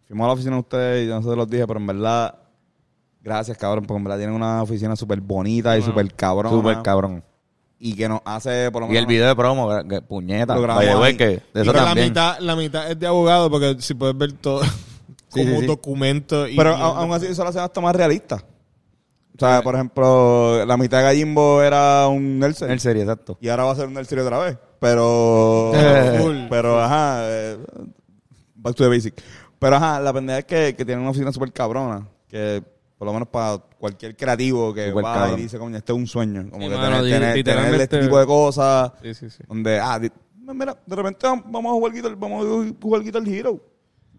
fuimos 0.07 0.23
a 0.23 0.27
la 0.27 0.33
oficina 0.33 0.53
de 0.55 0.59
ustedes 0.61 1.05
y 1.05 1.09
no 1.09 1.21
se 1.21 1.35
los 1.35 1.49
dije, 1.49 1.67
pero 1.67 1.77
en 1.79 1.87
verdad, 1.87 2.35
gracias, 3.21 3.57
cabrón, 3.57 3.83
porque 3.85 3.97
en 3.97 4.03
verdad 4.05 4.17
tienen 4.17 4.33
una 4.35 4.63
oficina 4.63 4.95
súper 4.95 5.19
bonita 5.19 5.77
y 5.77 5.81
súper 5.81 6.13
cabrón. 6.15 6.53
Súper 6.53 6.81
cabrón. 6.81 7.21
Y 7.79 7.95
que 7.95 8.07
nos 8.07 8.21
hace, 8.23 8.71
por 8.71 8.81
lo 8.83 8.85
Y 8.87 8.89
menos... 8.91 9.01
el 9.01 9.05
video 9.07 9.27
de 9.27 9.35
promo, 9.35 9.69
que- 9.69 9.87
que 9.89 10.01
puñeta. 10.01 10.55
Lo 10.55 10.61
way, 10.77 10.87
ahí. 10.87 11.17
que 11.17 11.25
de 11.25 11.41
Y 11.55 11.59
eso 11.61 11.73
que 11.73 11.79
la 11.81 11.95
mitad 11.95 12.39
la 12.39 12.55
mitad 12.55 12.89
es 12.91 12.97
de 12.97 13.07
abogado 13.07 13.49
porque 13.49 13.75
si 13.79 13.93
puedes 13.93 14.17
ver 14.17 14.31
todo 14.33 14.61
como 15.31 15.43
sí, 15.45 15.59
sí. 15.61 15.65
documento 15.65 16.47
y 16.47 16.55
Pero 16.57 16.75
aún 16.75 17.11
así 17.13 17.27
eso 17.27 17.43
lo 17.43 17.49
hacen 17.49 17.61
hasta 17.61 17.81
más 17.81 17.95
realista. 17.95 18.43
O 19.35 19.39
sea, 19.39 19.61
por 19.61 19.73
ejemplo, 19.75 20.65
la 20.65 20.75
mitad 20.75 20.97
de 20.97 21.03
Gallimbo 21.05 21.61
era 21.61 22.07
un 22.09 22.39
Nelson. 22.39 22.69
El 22.71 22.79
serie, 22.81 23.03
exacto. 23.03 23.37
Y 23.39 23.47
ahora 23.47 23.63
va 23.63 23.71
a 23.71 23.75
ser 23.75 23.87
un 23.87 23.93
Nelson 23.93 24.19
otra 24.19 24.39
vez. 24.39 24.57
Pero. 24.79 25.71
Pero, 26.49 26.81
ajá. 26.81 27.19
eh, 27.23 27.57
back 28.55 28.75
to 28.75 28.83
the 28.83 28.89
basic. 28.89 29.13
Pero, 29.57 29.75
ajá, 29.77 29.99
la 30.01 30.11
pendeja 30.11 30.39
es 30.39 30.45
que, 30.45 30.75
que 30.75 30.83
tienen 30.83 30.99
una 31.01 31.11
oficina 31.11 31.31
súper 31.31 31.53
cabrona. 31.53 32.05
Que, 32.27 32.61
por 32.97 33.05
lo 33.07 33.13
menos 33.13 33.29
para 33.29 33.59
cualquier 33.79 34.17
creativo 34.17 34.73
que 34.73 34.91
va 34.91 35.01
cabrón. 35.13 35.39
y 35.39 35.43
dice, 35.43 35.57
coño, 35.57 35.77
este 35.77 35.93
es 35.93 35.97
un 35.97 36.05
sueño. 36.07 36.49
Como 36.49 36.65
Sí, 36.65 36.69
que 36.71 36.75
mano, 36.77 37.01
tener, 37.03 37.43
tener- 37.43 37.81
este 37.81 37.99
tipo 38.01 38.19
de 38.19 38.25
cosas. 38.25 38.91
Sí, 39.01 39.13
sí, 39.13 39.29
sí. 39.29 39.43
Donde, 39.47 39.79
ah, 39.79 39.99
mira, 40.53 40.77
de 40.85 40.95
repente 40.97 41.25
vamos 41.45 41.65
a 41.71 41.73
jugar 41.75 41.93
Guitar, 41.93 42.15
vamos 42.17 42.45
a 42.45 42.73
jugar 42.81 43.03
Guitar 43.03 43.25
Hero. 43.25 43.57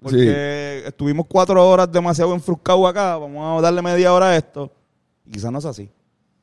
Porque 0.00 0.84
estuvimos 0.86 1.26
cuatro 1.28 1.68
horas 1.68 1.90
demasiado 1.90 2.34
enfruscados 2.34 2.88
acá, 2.88 3.16
vamos 3.16 3.58
a 3.58 3.62
darle 3.62 3.82
media 3.82 4.12
hora 4.12 4.30
a 4.30 4.36
esto. 4.36 4.70
Y 5.26 5.32
quizás 5.32 5.52
no 5.52 5.58
es 5.58 5.64
así. 5.64 5.90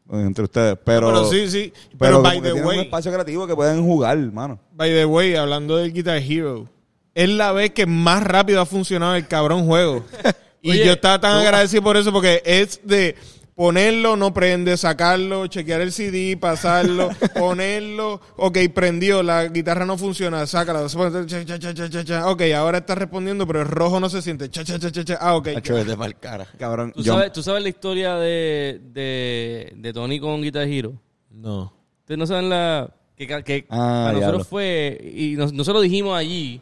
Entre 0.10 0.44
ustedes. 0.44 0.78
Pero, 0.84 1.08
pero 1.08 1.26
sí, 1.26 1.50
sí. 1.50 1.74
Pero, 1.98 2.22
pero 2.22 2.22
by 2.22 2.38
the 2.38 2.42
tienen 2.44 2.64
un 2.64 2.68
way, 2.70 2.80
espacio 2.80 3.12
creativo 3.12 3.48
que 3.48 3.56
pueden 3.56 3.84
jugar, 3.84 4.18
hermano. 4.18 4.60
by 4.72 4.90
the 4.90 5.06
way, 5.06 5.36
hablando 5.36 5.78
del 5.78 5.92
Guitar 5.92 6.18
Hero, 6.18 6.70
es 7.14 7.30
la 7.30 7.52
vez 7.52 7.72
que 7.72 7.86
más 7.86 8.24
rápido 8.24 8.62
ha 8.62 8.66
funcionado 8.66 9.16
el 9.16 9.28
cabrón 9.28 9.66
juego. 9.66 10.04
y 10.62 10.72
Oye, 10.72 10.86
yo 10.86 10.94
estaba 10.94 11.20
tan 11.20 11.40
agradecido 11.40 11.82
por 11.82 11.98
eso 11.98 12.14
porque 12.14 12.42
es 12.46 12.80
de 12.84 13.16
ponerlo, 13.58 14.16
no 14.16 14.32
prende, 14.36 14.78
sacarlo, 14.78 15.48
chequear 15.48 15.82
el 15.82 15.92
CD, 15.92 16.38
pasarlo, 16.38 17.10
ponerlo, 17.36 18.22
ok, 18.36 18.56
prendió, 18.72 19.24
la 19.24 19.48
guitarra 19.48 19.84
no 19.84 19.98
funciona, 19.98 20.46
sácala, 20.46 20.86
cha, 20.88 21.44
cha, 21.44 21.58
cha, 21.58 21.74
cha, 21.74 21.90
cha, 21.90 22.04
cha. 22.06 22.30
ok, 22.30 22.44
ahora 22.56 22.78
está 22.78 22.94
respondiendo, 22.94 23.48
pero 23.48 23.62
el 23.62 23.68
rojo 23.68 24.00
no 24.00 24.10
se 24.10 24.22
siente, 24.22 24.48
cha, 24.52 24.64
cha, 24.64 24.78
cha, 24.78 24.92
cha, 24.92 25.04
cha. 25.04 25.18
ah, 25.20 25.36
ok. 25.36 25.48
Vete 25.68 25.98
pa'l 25.98 26.16
cara. 26.20 26.46
Cabrón, 26.60 26.92
¿Tú 26.94 27.02
yo- 27.02 27.14
sabes, 27.14 27.34
¿Tú 27.34 27.42
sabes 27.42 27.64
la 27.64 27.70
historia 27.70 28.16
de, 28.18 28.80
de, 28.94 29.74
de 29.76 29.92
Tony 29.94 30.20
con 30.20 30.40
Guitar 30.44 30.68
Hero? 30.68 30.94
No. 31.32 31.74
Ustedes 32.02 32.20
no 32.20 32.28
saben 32.28 32.50
la... 32.50 32.94
Que, 33.16 33.26
que- 33.44 33.66
Ah, 33.72 34.04
para 34.14 34.20
nosotros 34.20 34.48
fue... 34.48 35.02
Y 35.16 35.32
nos- 35.36 35.52
nosotros 35.52 35.82
dijimos 35.82 36.16
allí, 36.16 36.62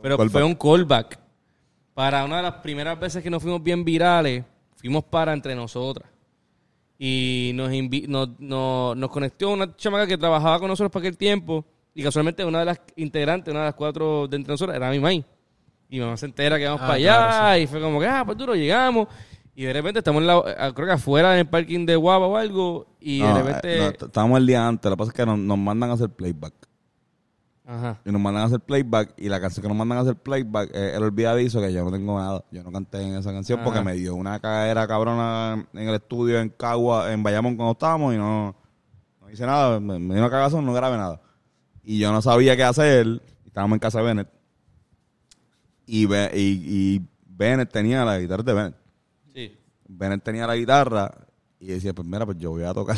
pero 0.00 0.16
Callback. 0.16 0.32
fue 0.32 0.44
un 0.44 0.54
callback. 0.54 1.18
Para 1.92 2.24
una 2.24 2.36
de 2.36 2.42
las 2.44 2.54
primeras 2.62 3.00
veces 3.00 3.20
que 3.20 3.30
nos 3.30 3.42
fuimos 3.42 3.60
bien 3.64 3.84
virales, 3.84 4.44
fuimos 4.76 5.02
para 5.02 5.32
entre 5.32 5.56
nosotras. 5.56 6.08
Y 6.98 7.52
nos, 7.54 7.70
invi- 7.70 8.06
nos, 8.08 8.30
nos, 8.40 8.96
nos 8.96 9.10
conectó 9.10 9.50
una 9.50 9.76
chamaca 9.76 10.06
que 10.06 10.16
trabajaba 10.16 10.58
con 10.58 10.68
nosotros 10.68 10.90
para 10.90 11.02
aquel 11.06 11.16
tiempo. 11.18 11.64
Y 11.94 12.02
casualmente 12.02 12.44
una 12.44 12.60
de 12.60 12.64
las 12.66 12.80
integrantes, 12.96 13.50
una 13.52 13.60
de 13.60 13.66
las 13.66 13.74
cuatro 13.74 14.28
de 14.28 14.36
entre 14.36 14.52
nosotros, 14.52 14.76
era 14.76 14.90
mi 14.90 14.98
maíz. 14.98 15.24
Y 15.88 15.96
mi 15.98 16.04
mamá 16.04 16.16
se 16.16 16.26
entera 16.26 16.58
que 16.58 16.64
vamos 16.66 16.80
Ah, 16.82 16.86
para 16.86 16.94
allá. 16.94 17.16
claro, 17.28 17.58
Y 17.62 17.66
fue 17.66 17.80
como 17.80 18.00
que, 18.00 18.06
ah, 18.06 18.22
pues 18.24 18.36
duro, 18.36 18.54
llegamos. 18.54 19.08
Y 19.54 19.64
de 19.64 19.72
repente 19.72 20.00
estamos 20.00 20.20
en 20.20 20.26
la, 20.26 20.36
eh, 20.38 20.72
creo 20.74 20.86
que 20.88 20.92
afuera 20.92 21.32
en 21.32 21.38
el 21.40 21.46
parking 21.48 21.86
de 21.86 21.96
Guava 21.96 22.26
o 22.26 22.36
algo. 22.36 22.86
Y 23.00 23.20
no, 23.20 23.34
de 23.34 23.40
eh, 23.40 23.42
repente. 23.44 23.78
no, 23.78 23.92
t- 23.92 24.04
estábamos 24.06 24.38
el 24.38 24.46
día 24.46 24.66
antes. 24.66 24.90
Lo 24.90 24.96
que 24.96 24.98
pasa 24.98 25.10
es 25.10 25.16
que 25.16 25.24
nos, 25.26 25.38
nos 25.38 25.56
mandan 25.58 25.90
a 25.90 25.92
hacer 25.94 26.10
playback. 26.10 26.52
Ajá. 27.68 28.00
Y 28.04 28.12
nos 28.12 28.20
mandan 28.20 28.44
a 28.44 28.46
hacer 28.46 28.60
playback. 28.60 29.14
Y 29.16 29.28
la 29.28 29.40
canción 29.40 29.62
que 29.62 29.68
nos 29.68 29.76
mandan 29.76 29.98
a 29.98 30.02
hacer 30.02 30.14
playback 30.14 30.70
es 30.72 30.94
El 30.94 31.02
Olvidadizo, 31.02 31.60
que 31.60 31.72
yo 31.72 31.84
no 31.84 31.90
tengo 31.90 32.16
nada. 32.18 32.44
Yo 32.52 32.62
no 32.62 32.70
canté 32.70 33.02
en 33.02 33.16
esa 33.16 33.32
canción 33.32 33.60
porque 33.64 33.80
me 33.82 33.94
dio 33.94 34.14
una 34.14 34.38
cagadera 34.38 34.86
cabrona 34.86 35.66
en 35.72 35.88
el 35.88 35.94
estudio 35.96 36.38
en 36.40 36.50
Cagua, 36.50 37.12
en 37.12 37.22
Bayamón 37.24 37.56
cuando 37.56 37.72
estábamos 37.72 38.14
y 38.14 38.18
no, 38.18 38.54
no 39.20 39.30
hice 39.30 39.44
nada. 39.44 39.80
Me, 39.80 39.98
me 39.98 40.14
dio 40.14 40.22
una 40.22 40.30
cagazón, 40.30 40.64
no 40.64 40.72
grabé 40.72 40.96
nada. 40.96 41.20
Y 41.82 41.98
yo 41.98 42.12
no 42.12 42.22
sabía 42.22 42.56
qué 42.56 42.62
hacer. 42.62 43.20
Estábamos 43.44 43.76
en 43.76 43.80
casa 43.80 43.98
de 43.98 44.04
Bennett. 44.04 44.28
Y, 45.86 46.06
Be- 46.06 46.30
y, 46.34 46.40
y 46.96 47.08
Bennett 47.26 47.70
tenía 47.72 48.04
la 48.04 48.18
guitarra 48.18 48.42
de 48.44 48.52
Bennett. 48.52 48.76
Sí. 49.34 49.56
Bennett 49.88 50.22
tenía 50.22 50.46
la 50.46 50.56
guitarra 50.56 51.10
y 51.58 51.66
decía, 51.68 51.92
pues 51.94 52.06
mira, 52.06 52.24
pues 52.26 52.38
yo 52.38 52.50
voy 52.50 52.62
a 52.64 52.72
tocar 52.74 52.96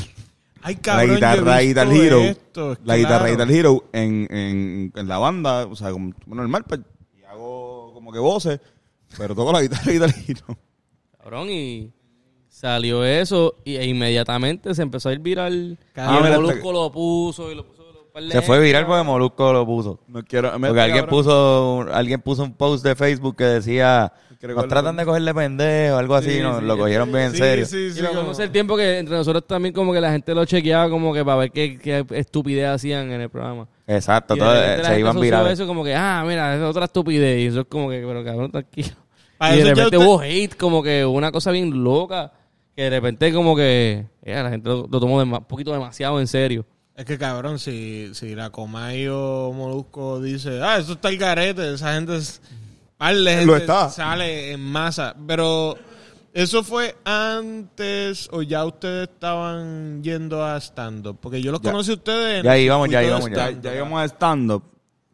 Ay, 0.63 0.75
la 0.75 0.81
cabrón, 0.83 1.15
guitarra 1.15 1.61
Guitar 1.61 1.93
Hero. 1.93 2.21
esto, 2.21 2.77
la 2.85 2.97
guitarra 2.97 3.19
claro. 3.27 3.33
Guitar 3.33 3.51
Hero 3.51 3.85
en, 3.93 4.27
en, 4.31 4.93
en 4.95 5.09
la 5.09 5.19
banda, 5.19 5.67
o 5.67 5.77
sea, 5.77 5.91
como 5.93 6.13
normal, 6.27 6.65
pues, 6.69 6.81
y 7.19 7.25
hago 7.25 7.93
como 7.95 8.13
que 8.13 8.19
voces, 8.19 8.61
pero 9.17 9.35
toco 9.35 9.53
la 9.53 9.63
guitarra 9.63 9.93
Guitar 9.93 10.11
Hero. 10.27 10.59
Cabrón, 11.19 11.49
y 11.51 11.93
salió 12.49 13.05
eso 13.05 13.55
y, 13.65 13.77
e 13.77 13.87
inmediatamente 13.87 14.75
se 14.75 14.83
empezó 14.83 15.09
a 15.11 15.13
ir 15.13 15.21
viral. 15.21 15.79
Ah, 15.95 16.13
y 16.15 16.17
el 16.17 16.23
mira, 16.25 16.41
Molusco 16.41 16.73
lo 16.73 16.91
puso 16.93 17.53
y 17.53 17.55
lo 17.55 17.65
puso. 17.67 17.85
lo- 18.15 18.31
Se 18.33 18.43
fue 18.43 18.59
viral 18.61 18.85
porque 18.85 18.99
cabrón. 18.99 19.07
Molusco 19.07 19.53
lo 19.53 19.65
puso. 19.67 20.01
No 20.09 20.25
quiero, 20.25 20.51
Porque 20.59 20.81
alguien 20.81 21.07
puso, 21.07 21.87
alguien 21.93 22.21
puso 22.21 22.43
un 22.43 22.53
post 22.55 22.85
de 22.85 22.97
Facebook 22.97 23.37
que 23.37 23.45
decía, 23.45 24.13
nos 24.43 24.69
tratan 24.69 24.97
de 24.97 25.05
cogerle 25.05 25.35
pendejo, 25.35 25.97
algo 25.97 26.15
así, 26.15 26.33
Sí, 26.37 26.41
nos 26.41 26.61
sí. 26.61 26.65
lo 26.65 26.79
cogieron 26.79 27.11
bien 27.11 27.25
en 27.27 27.33
Sí, 27.33 27.39
serio. 27.39 27.67
sí, 27.67 27.91
sí, 27.93 27.99
Y 27.99 28.03
lo 28.03 28.11
como- 28.13 28.33
el 28.39 28.51
tiempo 28.51 28.77
que 28.77 28.99
entre 28.99 29.17
nosotros 29.17 29.47
también 29.47 29.75
como 29.75 29.93
que 29.93 30.01
la 30.01 30.13
gente 30.13 30.35
lo 30.35 30.45
chequeaba 30.45 30.89
como 30.89 31.13
que 31.13 31.25
para 31.25 31.37
ver 31.39 31.51
qué, 31.51 31.79
qué 31.79 32.05
estupidez 32.11 32.69
hacían 32.69 33.11
en 33.11 33.21
el 33.23 33.31
programa. 33.31 33.67
Exacto, 33.87 34.37
Y 34.37 34.39
de 34.39 34.45
todo, 34.45 34.85
se 34.85 35.01
iban 35.01 35.21
virales. 35.21 35.53
eso 35.55 35.67
como 35.67 35.83
que, 35.83 35.95
ah, 35.95 36.23
mira, 36.27 36.55
es 36.55 36.63
otra 36.63 36.85
estupidez. 36.85 37.41
Y 37.41 37.47
eso 37.47 37.61
es 37.61 37.67
como 37.69 37.89
que, 37.91 38.05
pero 38.07 38.23
cabrón, 38.25 38.51
tranquilo. 38.53 38.91
Para 39.39 39.55
y 39.55 39.59
de 39.59 39.65
ya 39.65 39.71
repente 39.71 39.97
usted- 39.97 40.09
hubo 40.09 40.21
hate, 40.21 40.55
como 40.57 40.83
que 40.83 41.05
una 41.05 41.33
cosa 41.33 41.51
bien 41.51 41.83
loca. 41.83 42.33
Que 42.77 42.85
de 42.85 42.91
repente 42.91 43.33
como 43.33 43.57
que 43.57 44.07
eh, 44.23 44.35
la 44.43 44.51
gente 44.51 44.69
lo, 44.69 44.87
lo 44.89 45.01
tomó 45.01 45.17
un 45.21 45.45
poquito 45.47 45.73
demasiado 45.73 46.21
en 46.21 46.29
serio. 46.29 46.65
Es 46.95 47.05
que 47.05 47.19
cabrón, 47.19 47.59
si, 47.59 48.11
si 48.15 48.35
la 48.37 48.51
Comay 48.51 49.09
o 49.09 49.53
Molusco 49.53 50.21
dice, 50.21 50.61
ah, 50.63 50.79
eso 50.79 50.93
está 50.93 51.09
el 51.09 51.19
garete, 51.19 51.75
esa 51.75 51.95
gente 51.95 52.17
es. 52.17 52.41
Par 52.99 53.15
de 53.17 53.31
gente 53.31 53.47
Lo 53.47 53.57
está. 53.57 53.89
sale 53.91 54.53
en 54.53 54.61
masa. 54.61 55.15
Pero, 55.27 55.77
¿eso 56.35 56.63
fue 56.63 56.97
antes 57.05 58.29
o 58.33 58.43
ya 58.43 58.65
ustedes 58.65 59.09
estaban 59.09 60.03
yendo 60.03 60.45
a 60.45 60.57
stand-up? 60.61 61.19
Porque 61.21 61.41
yo 61.41 61.53
los 61.53 61.61
Ya. 61.63 61.71
conocí 61.71 61.91
a 61.93 61.95
ustedes 61.95 62.39
en 62.39 62.45
Ya 62.45 62.57
el 62.57 62.63
íbamos, 62.65 62.89
ya 62.91 63.01
circuito 63.01 63.07
de 63.07 63.09
íbamos, 63.09 63.31
ya. 63.31 63.37
Ya, 63.37 63.43
stand-up. 63.51 63.63
ya 63.65 63.77
íbamos 63.77 64.01
a 64.01 64.05
stand-up. 64.09 64.63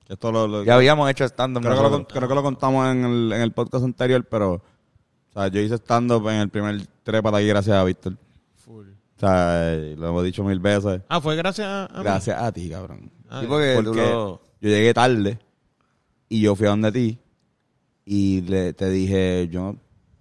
que 0.07 0.13
Esto 0.15 0.33
lo, 0.33 0.47
lo- 0.47 0.65
Ya 0.65 0.75
habíamos 0.75 1.11
hecho 1.11 1.25
stand-up 1.25 1.63
creo, 1.63 1.75
que 1.77 1.83
lo, 1.83 1.89
nosotros. 1.91 2.13
creo 2.19 2.29
que 2.29 2.35
lo 2.35 2.43
contamos 2.43 2.89
en 2.89 3.05
el, 3.05 3.33
en 3.33 3.41
el 3.41 3.53
podcast 3.53 3.85
anterior, 3.85 4.23
pero 4.29 4.53
o 4.55 5.33
sea, 5.33 5.49
yo 5.49 5.61
hice 5.61 5.77
stand-up 5.77 6.29
en 6.29 6.37
el 6.37 6.49
primer 6.51 6.87
trepa 7.03 7.37
aquí 7.37 7.47
gracias 7.47 7.75
a 7.77 7.85
Víctor. 7.85 8.17
Full. 8.65 8.87
O 8.89 9.19
sea, 9.21 9.75
lo 9.97 10.09
hemos 10.09 10.25
dicho 10.25 10.45
mil 10.45 10.59
veces. 10.61 11.01
Ah, 11.09 11.21
fue 11.23 11.37
gracias 11.37 11.67
a, 11.67 11.87
a 11.87 11.99
mí? 11.99 12.05
Gracias 12.05 12.39
a 12.41 12.53
ti, 12.53 12.69
cabrón. 12.69 13.11
Sí, 13.41 13.47
porque 13.49 13.77
tú 13.79 13.85
Porque 13.85 14.01
lo- 14.03 14.41
yo 14.61 14.69
llegué 14.69 14.93
tarde 14.93 15.39
y 16.29 16.41
yo 16.43 16.55
fui 16.55 16.67
a 16.67 16.71
donde 16.71 16.93
ti 16.93 17.19
y 18.05 18.43
le, 18.43 18.73
te 18.75 18.91
dije, 18.91 19.49
yo, 19.51 19.69
o 19.71 19.77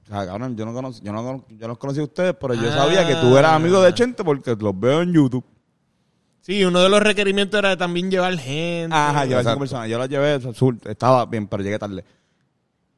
sea, 0.07 0.25
cabrón, 0.25 0.55
yo 0.55 0.65
no, 0.65 0.73
conocí, 0.73 1.01
yo, 1.03 1.11
no, 1.13 1.23
cono- 1.23 1.45
yo 1.49 1.67
no 1.67 1.77
conocí 1.77 1.99
a 1.99 2.03
ustedes, 2.03 2.35
pero 2.39 2.53
yo 2.53 2.69
Ah. 2.69 2.73
sabía 2.75 3.05
que 3.07 3.15
tú 3.15 3.37
eras 3.37 3.53
amigo 3.53 3.81
de 3.81 3.93
Chente 3.93 4.23
porque 4.23 4.55
los 4.59 4.79
veo 4.79 5.01
en 5.01 5.13
YouTube. 5.13 5.43
Sí, 6.41 6.63
uno 6.65 6.81
de 6.81 6.89
los 6.89 7.01
requerimientos 7.01 7.57
era 7.57 7.77
también 7.77 8.11
llevar 8.11 8.37
gente. 8.37 8.93
Ajá, 8.95 9.23
llevé 9.25 9.39
a 9.41 9.43
cinco 9.43 9.59
personas. 9.59 9.89
Yo 9.89 9.97
las 9.97 10.09
llevé, 10.09 10.33
azul, 10.33 10.77
estaba 10.85 11.25
bien, 11.25 11.47
pero 11.47 11.63
llegué 11.63 11.79
tarde. 11.79 12.03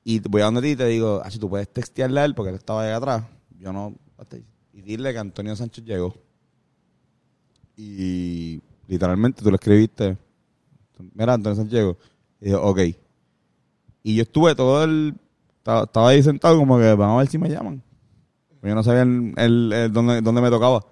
Y 0.04 0.20
voy 0.20 0.42
a 0.42 0.46
donde 0.46 0.62
ti 0.62 0.70
y 0.70 0.76
te 0.76 0.86
digo, 0.88 1.22
ah, 1.24 1.30
si 1.30 1.38
tú 1.40 1.48
puedes 1.50 1.68
textearle 1.72 2.20
a 2.22 2.26
él 2.26 2.34
porque 2.36 2.50
él 2.50 2.56
estaba 2.56 2.84
ahí 2.84 2.92
atrás. 2.92 3.24
Yo 3.60 3.72
no. 3.72 3.94
Y 4.74 4.82
dile 4.82 5.14
que 5.14 5.20
Antonio 5.20 5.56
Sánchez 5.56 5.84
llegó. 5.86 6.16
Y 7.78 8.62
literalmente 8.88 9.42
tú 9.44 9.50
le 9.50 9.56
escribiste, 9.56 10.18
mira, 11.14 11.34
Antonio 11.34 11.56
Sánchez 11.56 11.74
llegó. 11.74 11.98
Y 12.42 12.46
dijo, 12.46 12.62
ok. 12.62 12.80
Y 14.08 14.16
yo 14.16 14.22
estuve 14.22 14.54
todo 14.54 14.84
el. 14.84 15.16
Estaba, 15.58 15.84
estaba 15.86 16.10
ahí 16.10 16.22
sentado 16.22 16.58
como 16.60 16.78
que 16.78 16.94
vamos 16.94 17.16
a 17.16 17.18
ver 17.22 17.28
si 17.28 17.40
me 17.40 17.50
llaman. 17.50 17.82
Pues 18.62 18.70
yo 18.70 18.76
no 18.76 18.84
sabía 18.84 19.02
el, 19.02 19.34
el- 19.36 19.74
el 19.74 19.92
dónde, 19.92 20.22
dónde 20.22 20.42
me 20.42 20.50
tocaba. 20.52 20.86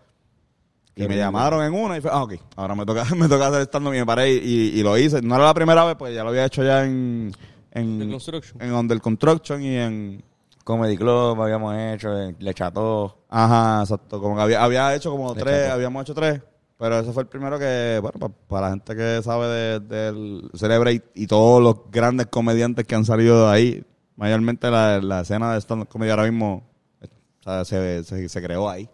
Y 0.95 1.07
me 1.07 1.15
llamaron 1.17 1.63
en 1.63 1.73
una 1.73 1.95
y 1.97 2.01
fue, 2.01 2.09
ah, 2.11 2.23
ok, 2.23 2.33
ahora 2.55 2.73
me 2.75 2.85
toca, 2.85 3.03
me 3.15 3.27
toca 3.27 3.47
hacer 3.47 3.61
stand-up 3.63 3.93
y 3.93 3.97
me 3.97 4.05
paré 4.05 4.33
y, 4.33 4.79
y 4.79 4.81
lo 4.83 4.97
hice. 4.97 5.21
No 5.21 5.35
era 5.35 5.43
la 5.45 5.53
primera 5.53 5.85
vez, 5.85 5.95
pues 5.95 6.13
ya 6.15 6.23
lo 6.23 6.29
había 6.29 6.45
hecho 6.45 6.63
ya 6.63 6.85
en, 6.85 7.31
en, 7.71 7.99
The 7.99 8.09
Construction. 8.09 8.61
en 8.61 8.73
Under 8.73 8.99
Construction 8.99 9.61
y 9.61 9.75
en, 9.77 10.23
Comedy 10.63 10.95
Club 10.97 11.39
habíamos 11.41 11.75
hecho, 11.75 12.17
eh, 12.19 12.35
Le 12.39 12.53
Cható. 12.53 13.25
ajá, 13.29 13.81
exacto, 13.81 14.19
como 14.21 14.35
que 14.37 14.41
había, 14.43 14.63
había 14.63 14.95
hecho 14.95 15.11
como 15.11 15.33
Le 15.35 15.41
tres, 15.41 15.69
habíamos 15.69 16.01
hecho 16.03 16.13
tres, 16.15 16.41
pero 16.77 16.99
ese 16.99 17.11
fue 17.13 17.23
el 17.23 17.29
primero 17.29 17.57
que, 17.59 17.99
bueno, 18.01 18.19
pa- 18.19 18.29
para 18.47 18.67
la 18.67 18.73
gente 18.73 18.95
que 18.95 19.21
sabe 19.23 19.47
de- 19.47 19.79
del 19.79 20.49
Celebrate 20.53 21.03
y 21.15 21.27
todos 21.27 21.61
los 21.61 21.91
grandes 21.91 22.27
comediantes 22.27 22.85
que 22.85 22.95
han 22.95 23.05
salido 23.05 23.47
de 23.47 23.53
ahí, 23.53 23.85
mayormente 24.15 24.69
la, 24.69 24.99
la 25.01 25.21
escena 25.21 25.53
de 25.53 25.61
stand-up 25.61 25.87
comedy 25.87 26.09
ahora 26.11 26.23
mismo 26.29 26.69
o 27.01 27.43
sea, 27.43 27.65
se, 27.65 28.03
se, 28.03 28.29
se 28.29 28.41
creó 28.41 28.69
ahí. 28.69 28.89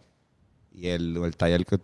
Y 0.73 0.87
el, 0.87 1.17
el 1.17 1.35
taller 1.37 1.65
que... 1.65 1.77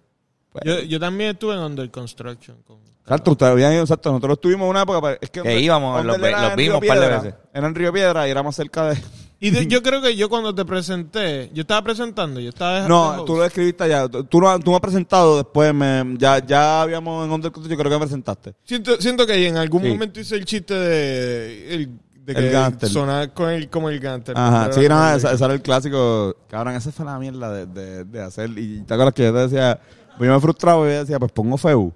pues, 0.52 0.64
Yo, 0.66 0.80
yo 0.82 1.00
también 1.00 1.32
estuve 1.32 1.54
en 1.54 1.60
Under 1.60 1.92
Construction. 1.92 2.58
Con... 2.64 2.80
Exacto, 3.02 3.32
ustedes 3.32 3.52
habían 3.52 3.74
ido, 3.74 3.82
exacto. 3.82 4.10
Nosotros 4.10 4.34
estuvimos 4.38 4.66
en 4.66 4.70
una 4.72 4.82
época, 4.82 5.18
es 5.22 5.30
que... 5.30 5.42
Que 5.42 5.60
íbamos, 5.60 6.04
los 6.04 6.18
los 6.18 6.28
en 6.28 6.56
vimos 6.56 6.56
Río 6.56 6.74
par 6.74 6.82
de 7.00 7.06
Piedra, 7.06 7.22
veces. 7.22 7.36
Era 7.54 7.68
en 7.68 7.76
Río 7.76 7.94
Piedra 7.94 8.28
y 8.28 8.32
era 8.32 8.42
más 8.42 8.56
cerca 8.56 8.90
de... 8.90 8.98
Y 9.40 9.50
de- 9.52 9.68
yo 9.68 9.82
creo 9.84 10.02
que 10.02 10.16
yo 10.16 10.30
cuando 10.30 10.54
te 10.56 10.64
presenté, 10.66 11.50
yo 11.54 11.62
estaba 11.62 11.82
presentando, 11.84 12.40
yo 12.40 12.50
estaba 12.50 12.88
No, 12.88 13.24
tú 13.26 13.36
lo 13.36 13.46
escribiste 13.46 13.84
allá. 13.84 14.08
Tú, 14.08 14.24
tú, 14.24 14.42
no- 14.42 14.60
tú 14.60 14.72
me 14.72 14.76
has 14.76 14.82
presentado 14.82 15.38
después, 15.38 15.74
me, 15.74 16.16
ya, 16.18 16.44
ya 16.46 16.82
habíamos 16.82 17.26
en 17.26 17.32
Under 17.32 17.52
yo 17.52 17.62
creo 17.62 17.78
que 17.78 17.90
me 17.90 18.00
presentaste. 18.00 18.54
Siento, 18.64 19.00
siento 19.02 19.26
que 19.28 19.48
en 19.48 19.58
algún 19.58 19.82
Sí. 19.84 19.90
momento 19.90 20.20
hice 20.20 20.36
el 20.36 20.46
chiste 20.46 20.74
de, 20.74 21.76
el, 21.76 22.00
de 22.26 22.34
El 22.34 22.36
que 22.40 22.50
gánster. 22.50 22.90
sonar 22.90 23.34
con 23.34 23.50
el, 23.50 23.70
como 23.70 23.90
el 23.90 24.00
gánster. 24.00 24.36
Ajá, 24.38 24.72
sí, 24.72 24.88
nada, 24.88 25.06
como 25.14 25.18
ese, 25.18 25.28
el- 25.28 25.34
ese 25.36 25.46
era 25.46 25.54
el 25.54 25.62
clásico. 25.62 26.36
Cabrón, 26.50 26.76
esa 26.76 26.92
fue 26.92 27.06
la 27.06 27.20
mierda 27.20 27.52
de, 27.54 27.66
de, 27.68 28.04
de 28.06 28.22
hacer. 28.22 28.50
Y 28.58 28.82
te 28.82 28.94
acuerdas 28.94 29.14
que 29.14 29.24
yo 29.24 29.34
te 29.34 29.40
decía, 29.40 29.80
pues 30.18 30.28
yo 30.28 30.34
me 30.34 30.40
frustraba 30.40 30.88
y 30.88 30.94
yo 30.94 31.00
decía, 31.00 31.20
pues 31.20 31.32
pongo 31.32 31.58
Feu. 31.58 31.94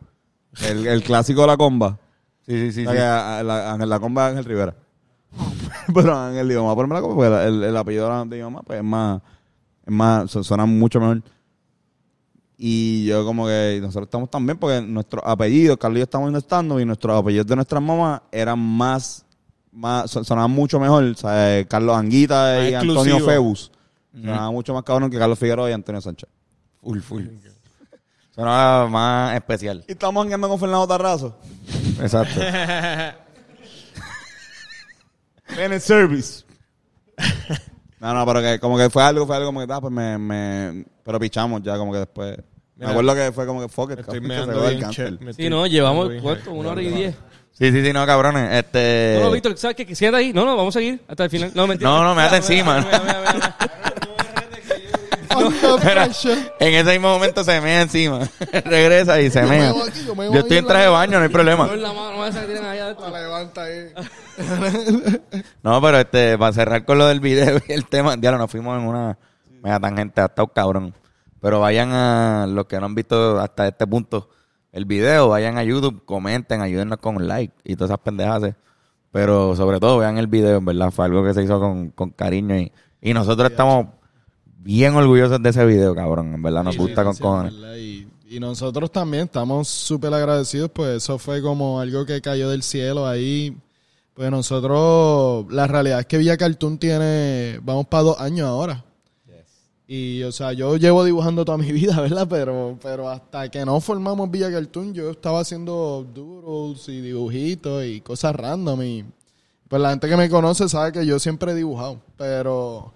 El, 0.67 0.85
el 0.87 1.03
clásico 1.03 1.41
de 1.41 1.47
la 1.47 1.57
comba. 1.57 1.97
Sí, 2.49 2.71
sí, 2.71 2.81
sí. 2.81 2.87
O 2.87 2.91
sea, 2.91 2.93
que 2.99 3.05
a- 3.05 3.39
a 3.39 3.43
la, 3.43 3.85
la 3.85 3.99
comba 3.99 4.23
de 4.23 4.29
Ángel 4.31 4.45
Rivera. 4.45 4.75
Pero 5.93 6.17
Ángel 6.17 6.47
dijo, 6.47 6.61
vamos 6.61 6.73
a 6.73 6.75
ponerme 6.75 6.95
la 6.95 7.01
comba 7.01 7.15
porque 7.15 7.47
el, 7.47 7.63
el 7.63 7.77
apellido 7.77 8.25
de 8.25 8.37
mi 8.37 8.43
mamá 8.43 8.61
pues 8.63 8.77
es 8.79 8.85
más, 8.85 9.21
es 9.85 9.91
más, 9.93 10.31
su- 10.31 10.43
suena 10.43 10.65
mucho 10.65 10.99
mejor. 10.99 11.21
Y 12.57 13.05
yo 13.05 13.23
como 13.25 13.45
que 13.47 13.79
nosotros 13.81 14.07
estamos 14.07 14.29
también 14.29 14.57
porque 14.57 14.81
nuestros 14.81 15.23
apellidos, 15.25 15.77
Carlos 15.77 15.97
y 15.97 15.99
yo 15.99 16.03
estamos 16.03 16.33
estando 16.33 16.79
y 16.79 16.85
nuestros 16.85 17.17
apellidos 17.17 17.47
de 17.47 17.55
nuestras 17.55 17.81
mamás 17.81 18.21
eran 18.31 18.59
más, 18.59 19.25
más 19.71 20.11
son- 20.11 20.25
sonaban 20.25 20.51
mucho 20.51 20.79
mejor. 20.79 21.03
O 21.05 21.15
sea, 21.15 21.63
Carlos 21.67 21.95
Anguita 21.95 22.67
y 22.67 22.73
Más 22.73 22.81
Antonio 22.81 23.01
exclusivo. 23.01 23.29
Febus. 23.29 23.71
Sonaban 24.13 24.51
mucho 24.53 24.73
más 24.73 24.83
cabrón 24.83 25.09
que 25.09 25.17
Carlos 25.17 25.39
Figueroa 25.39 25.69
y 25.69 25.73
Antonio 25.73 26.01
Sánchez. 26.01 26.27
Full, 26.81 26.99
full. 26.99 27.23
Sonaba 28.35 28.87
más 28.89 29.35
especial. 29.35 29.83
Y 29.87 29.91
estamos 29.93 30.23
andando 30.25 30.49
con 30.49 30.59
Fernando 30.59 30.87
Tarrazo. 30.87 31.35
Exacto. 32.01 32.39
En 35.57 35.73
el 35.73 35.81
service. 35.81 36.43
No, 38.01 38.13
no, 38.13 38.25
pero 38.25 38.41
que 38.41 38.59
como 38.61 38.77
que 38.77 38.89
fue 38.89 39.03
algo, 39.03 39.27
fue 39.27 39.35
algo 39.35 39.47
como 39.49 39.59
que, 39.67 39.73
ah, 39.73 39.81
pues 39.81 39.91
me, 39.91 40.17
me, 40.17 40.85
pero 41.03 41.19
pichamos 41.19 41.61
ya 41.61 41.77
como 41.77 41.91
que 41.91 41.97
después. 41.99 42.37
Me 42.37 42.43
Mira, 42.85 42.91
acuerdo 42.91 43.13
que 43.13 43.31
fue 43.33 43.45
como 43.45 43.59
que 43.59 43.67
fuck 43.67 43.91
it, 43.91 43.97
Me 43.97 44.01
estoy 44.03 44.21
cabrón, 44.21 44.21
que 44.21 44.27
se 44.29 44.35
meando 44.35 44.51
acabó 44.53 44.67
el 44.69 44.75
bien 44.75 44.81
cáncer. 44.83 45.05
che- 45.05 45.11
me 45.25 45.33
Sí, 45.33 45.41
estoy 45.43 45.49
no, 45.49 45.67
llevamos, 45.67 46.07
meando 46.07 46.11
bien 46.11 46.23
¿cuánto? 46.23 46.43
heavy. 46.45 46.59
Una 46.59 46.69
hora 46.69 46.81
y 46.81 46.87
diez. 46.87 47.15
Sí, 47.51 47.71
sí, 47.73 47.85
sí, 47.85 47.91
no, 47.91 48.05
cabrones. 48.05 48.53
Este... 48.53 49.15
No, 49.19 49.25
no, 49.25 49.31
Víctor, 49.31 49.57
¿sabes 49.57 49.75
qué? 49.75 49.93
Siéntate 49.95 50.23
ahí. 50.23 50.31
No, 50.31 50.45
no, 50.45 50.55
vamos 50.55 50.73
a 50.73 50.79
seguir 50.79 51.01
hasta 51.09 51.25
el 51.25 51.29
final. 51.29 51.51
No, 51.53 51.67
mentira. 51.67 51.89
No, 51.89 52.01
no, 52.05 52.15
me 52.15 52.21
das 52.21 52.33
encima. 52.49 52.79
mira, 52.79 52.99
mira, 53.01 53.19
mira, 53.19 53.33
mira. 53.33 53.55
Pero 55.83 56.01
en 56.59 56.73
ese 56.73 56.91
mismo 56.91 57.09
momento 57.09 57.43
se 57.43 57.59
mea 57.61 57.81
encima. 57.81 58.19
Regresa 58.65 59.19
y 59.21 59.29
se 59.29 59.43
mea. 59.43 59.71
aquí, 59.71 60.05
yo 60.05 60.15
me 60.15 60.25
Yo 60.25 60.39
estoy 60.39 60.57
en 60.57 60.65
traje 60.65 60.85
de 60.85 60.89
baño, 60.89 61.17
no 61.17 61.23
hay 61.23 61.29
problema. 61.29 61.69
No 65.63 65.81
pero 65.81 65.99
este, 65.99 66.37
para 66.37 66.53
cerrar 66.53 66.85
con 66.85 66.97
lo 66.97 67.07
del 67.07 67.19
video 67.19 67.59
y 67.67 67.73
el 67.73 67.85
tema, 67.85 68.15
diablo, 68.15 68.37
nos 68.37 68.49
fuimos 68.49 68.79
en 68.79 68.87
una 68.87 69.17
mega 69.61 69.79
tangente 69.79 70.21
hasta 70.21 70.43
un 70.43 70.51
cabrón. 70.53 70.93
Pero 71.41 71.59
vayan 71.59 71.91
a 71.91 72.45
los 72.47 72.65
que 72.65 72.79
no 72.79 72.85
han 72.85 72.95
visto 72.95 73.39
hasta 73.39 73.67
este 73.67 73.87
punto 73.87 74.29
el 74.71 74.85
video, 74.85 75.29
vayan 75.29 75.57
a 75.57 75.63
YouTube, 75.63 76.03
comenten, 76.05 76.61
ayúdennos 76.61 76.99
con 76.99 77.17
un 77.17 77.27
like 77.27 77.53
y 77.63 77.75
todas 77.75 77.91
esas 77.91 77.99
pendejas. 77.99 78.53
Pero 79.11 79.55
sobre 79.55 79.79
todo 79.79 79.97
vean 79.97 80.17
el 80.17 80.27
video, 80.27 80.57
en 80.57 80.65
verdad, 80.65 80.91
fue 80.91 81.05
algo 81.05 81.23
que 81.23 81.33
se 81.33 81.43
hizo 81.43 81.59
con, 81.59 81.89
con 81.89 82.11
cariño 82.11 82.57
y, 82.57 82.71
y 83.01 83.13
nosotros 83.13 83.49
estamos 83.49 83.87
bien 84.59 84.95
orgullosos 84.95 85.41
de 85.41 85.49
ese 85.49 85.65
video, 85.65 85.95
cabrón. 85.95 86.33
En 86.33 86.41
verdad 86.41 86.63
nos 86.63 86.77
gusta 86.77 87.03
con 87.03 87.15
Sí, 87.15 87.21
cojones. 87.21 87.59
¿verdad? 87.59 87.77
Y, 87.77 88.07
y 88.29 88.39
nosotros 88.39 88.91
también 88.91 89.23
estamos 89.23 89.67
súper 89.67 90.13
agradecidos, 90.13 90.69
pues 90.71 90.97
eso 91.03 91.17
fue 91.17 91.41
como 91.41 91.79
algo 91.79 92.05
que 92.05 92.21
cayó 92.21 92.49
del 92.49 92.63
cielo 92.63 93.07
ahí. 93.07 93.55
Pues 94.13 94.29
nosotros, 94.31 95.45
la 95.51 95.65
realidad 95.65 96.01
es 96.01 96.05
que 96.05 96.17
Villa 96.17 96.35
Cartoon 96.37 96.77
tiene, 96.77 97.59
vamos 97.63 97.87
para 97.87 98.03
dos 98.03 98.19
años 98.19 98.47
ahora. 98.47 98.83
Y, 99.91 100.21
o 100.21 100.31
sea, 100.31 100.53
yo 100.53 100.77
llevo 100.77 101.03
dibujando 101.03 101.43
toda 101.43 101.57
mi 101.57 101.71
vida, 101.71 101.99
¿verdad? 101.99 102.27
Pero, 102.29 102.77
pero 102.79 103.09
hasta 103.09 103.49
que 103.49 103.65
no 103.65 103.81
formamos 103.81 104.29
Villa 104.29 104.51
Cartoon, 104.51 104.93
yo 104.93 105.09
estaba 105.09 105.39
haciendo 105.39 106.05
doodles 106.13 106.87
y 106.89 107.01
dibujitos 107.01 107.83
y 107.85 107.99
cosas 108.01 108.35
random. 108.35 108.83
Y, 108.83 109.05
pues 109.67 109.81
la 109.81 109.89
gente 109.89 110.07
que 110.07 110.17
me 110.17 110.29
conoce 110.29 110.69
sabe 110.69 110.91
que 110.91 111.05
yo 111.05 111.17
siempre 111.17 111.53
he 111.53 111.55
dibujado. 111.55 111.99
Pero, 112.17 112.93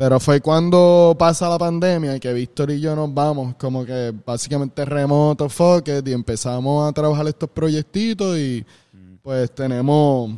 pero 0.00 0.18
fue 0.18 0.40
cuando 0.40 1.14
pasa 1.18 1.46
la 1.46 1.58
pandemia 1.58 2.18
que 2.18 2.32
Víctor 2.32 2.70
y 2.70 2.80
yo 2.80 2.96
nos 2.96 3.12
vamos, 3.12 3.54
como 3.56 3.84
que 3.84 4.14
básicamente 4.24 4.86
remoto, 4.86 5.44
it, 5.44 6.08
y 6.08 6.12
empezamos 6.12 6.88
a 6.88 6.92
trabajar 6.94 7.28
estos 7.28 7.50
proyectitos 7.50 8.38
y 8.38 8.64
pues 9.22 9.54
tenemos... 9.54 10.30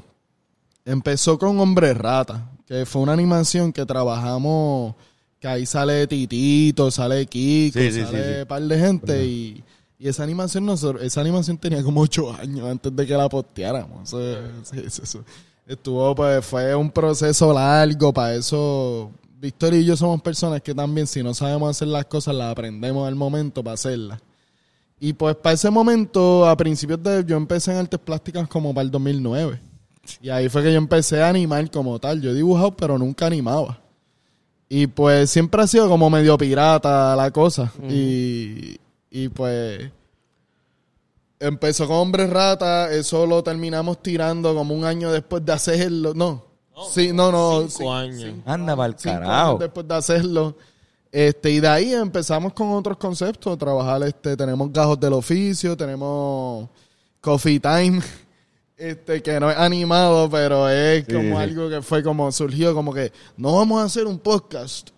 Empezó 0.84 1.38
con 1.38 1.60
Hombre 1.60 1.94
Rata, 1.94 2.50
que 2.66 2.84
fue 2.84 3.02
una 3.02 3.12
animación 3.12 3.72
que 3.72 3.86
trabajamos, 3.86 4.96
que 5.38 5.46
ahí 5.46 5.64
sale 5.64 6.08
Titito, 6.08 6.90
sale 6.90 7.24
Kiko, 7.26 7.78
Sí, 7.78 7.92
sí, 7.92 8.00
sale 8.02 8.34
sí, 8.34 8.40
un 8.40 8.46
par 8.48 8.62
de 8.62 8.78
gente 8.80 9.24
y, 9.24 9.62
y 9.96 10.08
esa 10.08 10.24
animación 10.24 10.66
nosotros, 10.66 11.04
esa 11.04 11.20
animación 11.20 11.56
tenía 11.56 11.84
como 11.84 12.00
ocho 12.00 12.32
años 12.32 12.68
antes 12.68 12.96
de 12.96 13.06
que 13.06 13.14
la 13.14 13.28
posteáramos. 13.28 14.12
Estuvo, 15.68 16.14
pues, 16.16 16.44
fue 16.44 16.74
un 16.74 16.90
proceso 16.90 17.52
largo, 17.52 18.12
para 18.12 18.34
eso 18.34 19.12
Víctor 19.42 19.74
y 19.74 19.84
yo 19.84 19.96
somos 19.96 20.22
personas 20.22 20.62
que 20.62 20.72
también 20.72 21.08
si 21.08 21.20
no 21.20 21.34
sabemos 21.34 21.68
hacer 21.68 21.88
las 21.88 22.04
cosas, 22.04 22.32
las 22.32 22.52
aprendemos 22.52 23.08
al 23.08 23.16
momento 23.16 23.64
para 23.64 23.74
hacerlas. 23.74 24.20
Y 25.00 25.14
pues 25.14 25.34
para 25.34 25.54
ese 25.54 25.68
momento, 25.68 26.46
a 26.46 26.56
principios 26.56 27.02
de... 27.02 27.24
Yo 27.26 27.36
empecé 27.36 27.72
en 27.72 27.78
artes 27.78 27.98
plásticas 27.98 28.46
como 28.46 28.72
para 28.72 28.84
el 28.84 28.92
2009. 28.92 29.58
Y 30.20 30.28
ahí 30.30 30.48
fue 30.48 30.62
que 30.62 30.72
yo 30.72 30.78
empecé 30.78 31.20
a 31.20 31.28
animar 31.28 31.68
como 31.72 31.98
tal. 31.98 32.22
Yo 32.22 32.30
he 32.30 32.34
dibujado, 32.34 32.76
pero 32.76 32.96
nunca 32.98 33.26
animaba. 33.26 33.80
Y 34.68 34.86
pues 34.86 35.28
siempre 35.28 35.60
ha 35.60 35.66
sido 35.66 35.88
como 35.88 36.08
medio 36.08 36.38
pirata 36.38 37.16
la 37.16 37.32
cosa. 37.32 37.72
y, 37.90 38.76
y 39.10 39.28
pues 39.28 39.90
empezó 41.40 41.88
con 41.88 41.96
Hombre 41.96 42.28
Rata. 42.28 42.92
Eso 42.92 43.26
lo 43.26 43.42
terminamos 43.42 44.00
tirando 44.04 44.54
como 44.54 44.72
un 44.72 44.84
año 44.84 45.10
después 45.10 45.44
de 45.44 45.52
hacerlo. 45.52 46.14
No. 46.14 46.51
Sí, 46.90 47.12
no, 47.12 47.30
no. 47.32 47.68
Cinco 47.68 47.70
sí, 47.70 47.88
años. 47.88 48.34
Anda 48.44 48.76
para 48.76 48.86
el 48.88 48.98
cinco 48.98 49.16
años 49.16 49.28
carajo. 49.28 49.58
después 49.58 49.88
de 49.88 49.94
hacerlo. 49.94 50.56
Este, 51.12 51.50
y 51.50 51.60
de 51.60 51.68
ahí 51.68 51.92
empezamos 51.92 52.54
con 52.54 52.70
otros 52.72 52.96
conceptos, 52.96 53.58
trabajar, 53.58 54.02
este, 54.02 54.34
tenemos 54.34 54.72
gajos 54.72 54.98
del 54.98 55.12
oficio, 55.12 55.76
tenemos 55.76 56.70
coffee 57.20 57.60
time, 57.60 58.00
este, 58.78 59.22
que 59.22 59.38
no 59.38 59.50
es 59.50 59.58
animado, 59.58 60.30
pero 60.30 60.70
es 60.70 61.06
como 61.06 61.38
algo 61.38 61.68
que 61.68 61.82
fue 61.82 62.02
como 62.02 62.32
surgió, 62.32 62.74
como 62.74 62.94
que 62.94 63.12
no 63.36 63.56
vamos 63.56 63.82
a 63.82 63.84
hacer 63.84 64.06
un 64.06 64.18
podcast, 64.18 64.88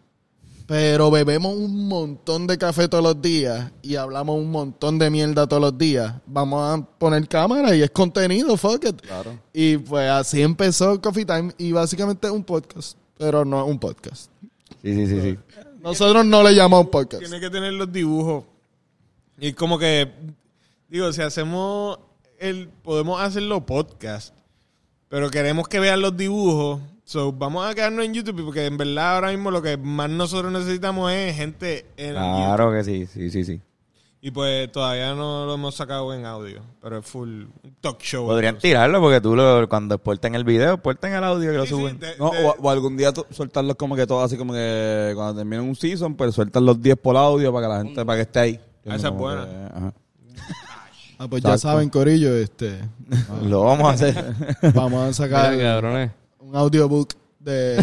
pero 0.66 1.10
bebemos 1.10 1.54
un 1.54 1.88
montón 1.88 2.46
de 2.46 2.56
café 2.56 2.88
todos 2.88 3.04
los 3.04 3.20
días 3.20 3.70
y 3.82 3.96
hablamos 3.96 4.38
un 4.38 4.50
montón 4.50 4.98
de 4.98 5.10
mierda 5.10 5.46
todos 5.46 5.60
los 5.60 5.76
días. 5.76 6.14
Vamos 6.26 6.62
a 6.62 6.82
poner 6.98 7.28
cámara 7.28 7.74
y 7.76 7.82
es 7.82 7.90
contenido, 7.90 8.56
fuck 8.56 8.84
it. 8.84 9.02
Y 9.52 9.76
pues 9.76 10.10
así 10.10 10.40
empezó 10.40 11.00
Coffee 11.00 11.26
Time 11.26 11.52
y 11.58 11.72
básicamente 11.72 12.26
es 12.26 12.32
un 12.32 12.44
podcast, 12.44 12.96
pero 13.18 13.44
no 13.44 13.62
es 13.62 13.70
un 13.70 13.78
podcast. 13.78 14.30
Sí, 14.82 14.94
sí, 14.94 15.06
sí, 15.06 15.20
sí. 15.20 15.38
Nosotros 15.80 16.24
no 16.24 16.42
le 16.42 16.54
llamamos 16.54 16.88
podcast. 16.88 17.22
Tiene 17.22 17.40
que 17.40 17.50
tener 17.50 17.74
los 17.74 17.92
dibujos. 17.92 18.44
Y 19.38 19.52
como 19.52 19.78
que, 19.78 20.10
digo, 20.88 21.12
si 21.12 21.20
hacemos 21.20 21.98
el, 22.38 22.68
podemos 22.68 23.20
hacerlo 23.20 23.66
podcast, 23.66 24.34
pero 25.08 25.28
queremos 25.30 25.68
que 25.68 25.80
vean 25.80 26.00
los 26.00 26.16
dibujos. 26.16 26.80
So, 27.04 27.32
vamos 27.32 27.66
a 27.70 27.74
quedarnos 27.74 28.04
en 28.04 28.14
YouTube 28.14 28.44
porque 28.44 28.64
en 28.66 28.78
verdad 28.78 29.16
ahora 29.16 29.30
mismo 29.30 29.50
lo 29.50 29.60
que 29.60 29.76
más 29.76 30.08
nosotros 30.08 30.50
necesitamos 30.52 31.12
es 31.12 31.36
gente 31.36 31.86
en 31.98 32.14
YouTube. 32.14 32.20
Claro 32.46 32.72
que 32.72 32.82
sí, 32.84 33.06
sí, 33.06 33.30
sí, 33.30 33.44
sí. 33.44 33.60
Y 34.22 34.30
pues 34.30 34.72
todavía 34.72 35.14
no 35.14 35.44
lo 35.44 35.52
hemos 35.52 35.74
sacado 35.74 36.14
en 36.14 36.24
audio, 36.24 36.62
pero 36.80 36.96
es 36.96 37.04
full 37.04 37.44
talk 37.82 38.00
show. 38.00 38.24
Podrían 38.26 38.54
entonces. 38.54 38.70
tirarlo 38.70 38.98
porque 39.02 39.20
tú 39.20 39.36
lo, 39.36 39.68
cuando 39.68 39.96
exporten 39.96 40.34
el 40.34 40.44
video, 40.44 40.72
exporten 40.74 41.12
el 41.12 41.22
audio 41.24 41.52
y 41.52 41.56
lo 41.56 41.66
Sí, 41.66 41.74
sí, 41.74 41.74
suben. 41.74 41.98
de- 41.98 42.16
No, 42.18 42.30
de- 42.30 42.42
o, 42.42 42.56
o 42.58 42.70
algún 42.70 42.96
día 42.96 43.12
soltarlos 43.30 43.76
como 43.76 43.94
que 43.96 44.06
todos 44.06 44.24
así 44.24 44.38
como 44.38 44.54
que 44.54 45.12
cuando 45.14 45.34
terminen 45.36 45.68
un 45.68 45.76
season, 45.76 46.14
pues 46.14 46.34
sueltan 46.34 46.64
los 46.64 46.80
10 46.80 46.96
por 46.96 47.18
audio 47.18 47.52
para 47.52 47.66
que 47.66 47.72
la 47.74 47.82
gente, 47.82 48.02
para 48.06 48.16
que 48.16 48.22
esté 48.22 48.38
ahí. 48.40 48.60
Ah, 48.88 48.96
esa 48.96 49.08
es 49.08 49.14
buena. 49.14 49.44
que, 49.44 49.76
ajá. 49.76 49.92
Ah, 51.18 51.28
pues 51.28 51.42
ya 51.42 51.58
saben, 51.58 51.90
Corillo, 51.90 52.34
este, 52.34 52.78
Lo 53.44 53.64
vamos 53.64 53.88
a 53.88 53.90
hacer. 53.90 54.34
vamos 54.72 55.00
a 55.02 55.04
Mira, 55.04 55.12
sacar 55.12 55.58
cabrones. 55.58 56.10
Un 56.54 56.60
audiobook 56.60 57.14
de, 57.40 57.76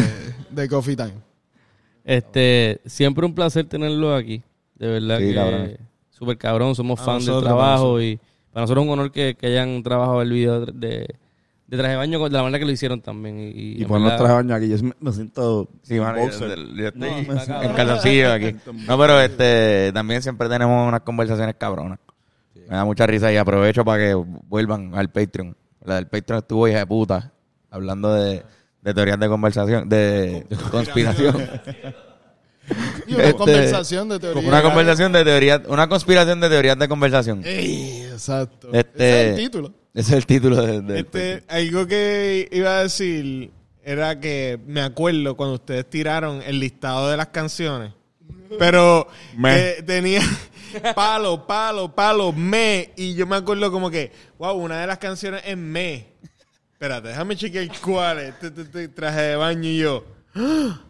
de 0.50 0.68
Coffee 0.68 0.96
Time. 0.96 1.12
Este, 2.04 2.80
siempre 2.86 3.26
un 3.26 3.34
placer 3.34 3.66
tenerlo 3.66 4.14
aquí. 4.14 4.42
De 4.76 4.88
verdad 4.88 5.18
Sí, 5.18 5.24
que 5.28 5.34
cabrón. 5.34 5.76
súper 6.10 6.38
cabrón, 6.38 6.74
somos 6.74 6.98
A 7.00 7.04
fans 7.04 7.26
del 7.26 7.40
trabajo 7.40 8.00
y 8.00 8.18
para 8.50 8.62
nosotros 8.64 8.84
es 8.84 8.88
un 8.88 8.98
honor 8.98 9.12
que, 9.12 9.34
que 9.34 9.46
hayan 9.46 9.82
trabajado 9.82 10.22
el 10.22 10.32
video 10.32 10.64
de, 10.66 11.06
de 11.66 11.76
traje 11.76 11.90
de 11.90 11.96
baño 11.96 12.18
con- 12.18 12.30
de 12.30 12.36
la 12.36 12.42
manera 12.42 12.58
que 12.58 12.64
lo 12.64 12.72
hicieron 12.72 13.00
también. 13.02 13.38
Y, 13.38 13.82
y 13.82 13.84
por 13.84 14.00
trajes 14.00 14.26
de 14.28 14.34
baño 14.34 14.54
aquí, 14.54 14.68
yo 14.68 14.76
me, 15.00 15.12
siento 15.12 15.68
Sí, 15.82 16.00
mano, 16.00 16.16
yo, 16.16 16.22
boxer. 16.24 16.58
yo 16.74 16.88
estoy 16.88 17.00
No, 17.00 17.62
en 17.62 17.72
calzoncillo 17.74 18.32
aquí. 18.32 18.56
No, 18.88 18.98
pero 18.98 19.20
este 19.20 19.92
también 19.92 20.22
siempre 20.22 20.48
tenemos 20.48 20.88
unas 20.88 21.02
conversaciones 21.02 21.54
cabronas. 21.56 21.98
Me 22.54 22.76
da 22.76 22.84
mucha 22.86 23.06
risa 23.06 23.30
y 23.32 23.36
aprovecho 23.36 23.84
para 23.84 24.02
que 24.02 24.14
vuelvan 24.14 24.94
al 24.94 25.10
Patreon. 25.10 25.54
La 25.84 25.96
del 25.96 26.06
Patreon 26.06 26.38
estuvo 26.38 26.66
hija 26.68 26.78
de 26.78 26.86
puta 26.86 27.32
hablando 27.70 28.12
de, 28.14 28.42
de 28.82 28.94
teorías 28.94 29.18
de 29.18 29.28
conversación, 29.28 29.88
de 29.88 30.46
conspiración. 30.70 31.50
Y 33.06 33.14
una 33.14 33.24
Este, 33.24 33.36
conversación 33.36 34.08
de 34.08 34.18
teoría. 34.20 34.48
Una 34.48 34.62
conversación 34.62 35.12
de 35.12 35.24
teorías, 35.24 35.60
una 35.66 35.88
conspiración 35.88 36.40
de 36.40 36.48
teorías 36.48 36.78
de 36.78 36.88
conversación. 36.88 37.42
Ey, 37.44 38.02
exacto. 38.12 38.68
Este- 38.72 39.04
Ese 39.04 39.20
es 39.22 39.28
el 39.30 39.36
título. 39.44 39.72
Ese 39.94 40.10
es 40.12 40.16
el 40.16 40.26
título 40.26 40.56
de, 40.62 40.80
del 40.80 40.96
Este, 40.98 41.42
algo 41.48 41.86
que 41.86 42.48
iba 42.52 42.78
a 42.78 42.82
decir 42.84 43.50
era 43.84 44.18
que 44.20 44.58
me 44.66 44.80
acuerdo 44.80 45.36
cuando 45.36 45.56
ustedes 45.56 45.88
tiraron 45.90 46.40
el 46.42 46.60
listado 46.60 47.10
de 47.10 47.16
las 47.16 47.28
canciones. 47.28 47.92
Pero 48.58 49.08
Me. 49.36 49.54
que 49.76 49.82
tenía 49.82 50.20
palo, 50.94 51.46
palo, 51.46 51.94
palo, 51.94 52.32
me. 52.32 52.92
Y 52.96 53.14
yo 53.14 53.26
me 53.26 53.36
acuerdo 53.36 53.70
como 53.72 53.90
que, 53.90 54.12
wow, 54.38 54.54
una 54.56 54.80
de 54.80 54.86
las 54.86 54.98
canciones 54.98 55.42
es 55.44 55.56
me. 55.56 56.06
Espérate, 56.82 57.10
déjame 57.10 57.36
chequear 57.36 57.68
cuál 57.80 58.18
es. 58.18 58.28
Este, 58.30 58.46
este, 58.48 58.62
este 58.62 58.88
traje 58.88 59.20
de 59.20 59.36
baño 59.36 59.68
y 59.68 59.78
yo. 59.78 60.04
¡Ah! 60.34 60.80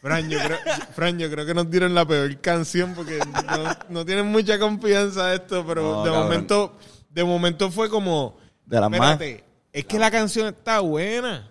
Fran 0.00 0.30
yo, 0.30 0.38
creo, 0.38 0.58
Fran, 0.94 1.18
yo 1.18 1.28
creo 1.28 1.44
que 1.44 1.52
nos 1.52 1.68
dieron 1.68 1.96
la 1.96 2.06
peor 2.06 2.40
canción 2.40 2.94
porque 2.94 3.18
no, 3.18 3.76
no 3.88 4.06
tienen 4.06 4.26
mucha 4.26 4.56
confianza 4.56 5.26
de 5.30 5.34
esto, 5.34 5.66
pero 5.66 5.82
No, 5.82 6.04
de 6.04 6.10
cabrón. 6.10 6.22
momento, 6.28 6.76
de 7.10 7.24
momento 7.24 7.72
fue 7.72 7.90
como, 7.90 8.38
De 8.66 8.80
las 8.80 8.88
más. 8.88 9.14
espérate, 9.14 9.44
es 9.72 9.84
que 9.84 9.98
la 9.98 10.12
canción 10.12 10.46
está 10.46 10.78
buena. 10.78 11.50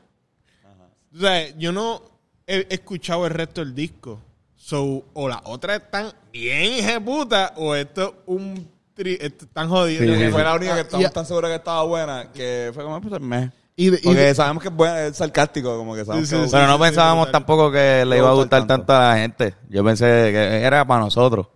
O 1.13 1.19
sea, 1.19 1.49
yo 1.57 1.73
no 1.73 2.01
he 2.47 2.65
escuchado 2.69 3.25
el 3.27 3.33
resto 3.33 3.59
del 3.59 3.75
disco. 3.75 4.21
So, 4.55 5.03
o 5.13 5.27
las 5.27 5.41
otras 5.43 5.81
están 5.81 6.13
bien 6.31 6.79
ejecutas 6.81 7.51
o 7.57 7.75
esto 7.75 8.07
es 8.07 8.13
un 8.27 8.71
tri, 8.98 9.18
esto 9.22 9.45
están 9.45 9.69
jodidos. 9.69 10.03
Sí, 10.06 10.11
sí, 10.14 10.19
Que 10.19 10.26
sí. 10.26 10.32
fue 10.32 10.44
la 10.44 10.56
única 10.56 10.74
que 10.74 10.80
Ah, 10.80 10.84
estamos 10.84 11.06
y- 11.07 11.14
tan 11.14 11.26
seguros 11.26 11.49
que 11.49 11.56
estaba 11.56 11.84
buena, 11.84 12.32
que 12.34 12.72
fue 12.74 12.84
como, 12.84 12.99
pues, 13.02 13.22
me. 13.22 13.52
Y, 13.78 13.91
de- 13.91 13.98
y 13.98 14.02
Porque 14.03 14.19
de- 14.19 14.36
sabemos 14.36 14.64
que 14.64 14.69
es, 14.69 14.76
buen- 14.76 14.95
es 14.98 15.15
sarcástico, 15.18 15.78
como 15.78 15.94
que 15.95 16.03
sabemos 16.03 16.28
Sí, 16.28 16.36
que 16.36 16.45
sí, 16.45 16.49
Pero 16.52 16.68
no 16.68 16.76
sí, 16.78 16.82
pensábamos 16.82 17.32
tampoco 17.32 17.72
que 17.72 18.03
le 18.06 18.18
iba 18.18 18.30
a 18.30 18.34
gustar 18.34 18.65
tanto 18.68 18.91
a 18.94 19.10
la 19.14 19.18
gente. 19.18 19.53
Yo 19.69 19.84
pensé 19.84 20.06
que 20.06 20.64
era 20.64 20.86
para 20.86 21.02
nosotros. 21.02 21.48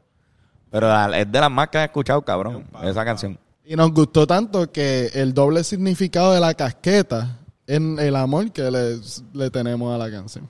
Pero 0.70 0.88
la- 0.88 1.18
es 1.20 1.30
de 1.32 1.40
las 1.40 1.50
más 1.52 1.70
que 1.70 1.80
he 1.80 1.84
escuchado, 1.84 2.22
cabrón, 2.22 2.64
esa 2.84 3.04
canción. 3.04 3.38
y 3.66 3.76
nos 3.76 3.92
gustó 3.92 4.28
tanto 4.28 4.72
que 4.72 5.08
el 5.14 5.34
doble 5.34 5.64
significado 5.64 6.34
de 6.34 6.40
la 6.42 6.54
casqueta 6.54 7.38
en 7.68 7.98
el 8.00 8.16
amor 8.18 8.52
que 8.52 8.70
le, 8.70 8.98
le 9.34 9.50
tenemos 9.50 9.94
a 9.94 9.98
la 9.98 10.12
canción. 10.12 10.48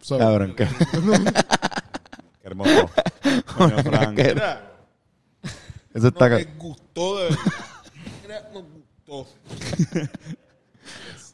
So, 0.00 0.18
Cabrón, 0.18 0.54
que... 0.54 0.66
Qué 2.42 2.44
hermoso. 2.44 2.90
Coño, 3.56 3.78
Frank. 3.82 4.18
Eso 5.94 6.08
está... 6.08 6.28
me 6.28 6.44
gustó 6.58 7.18
de 7.18 7.24
verdad. 7.24 8.48
Nos 8.54 8.64
gustó. 9.06 9.26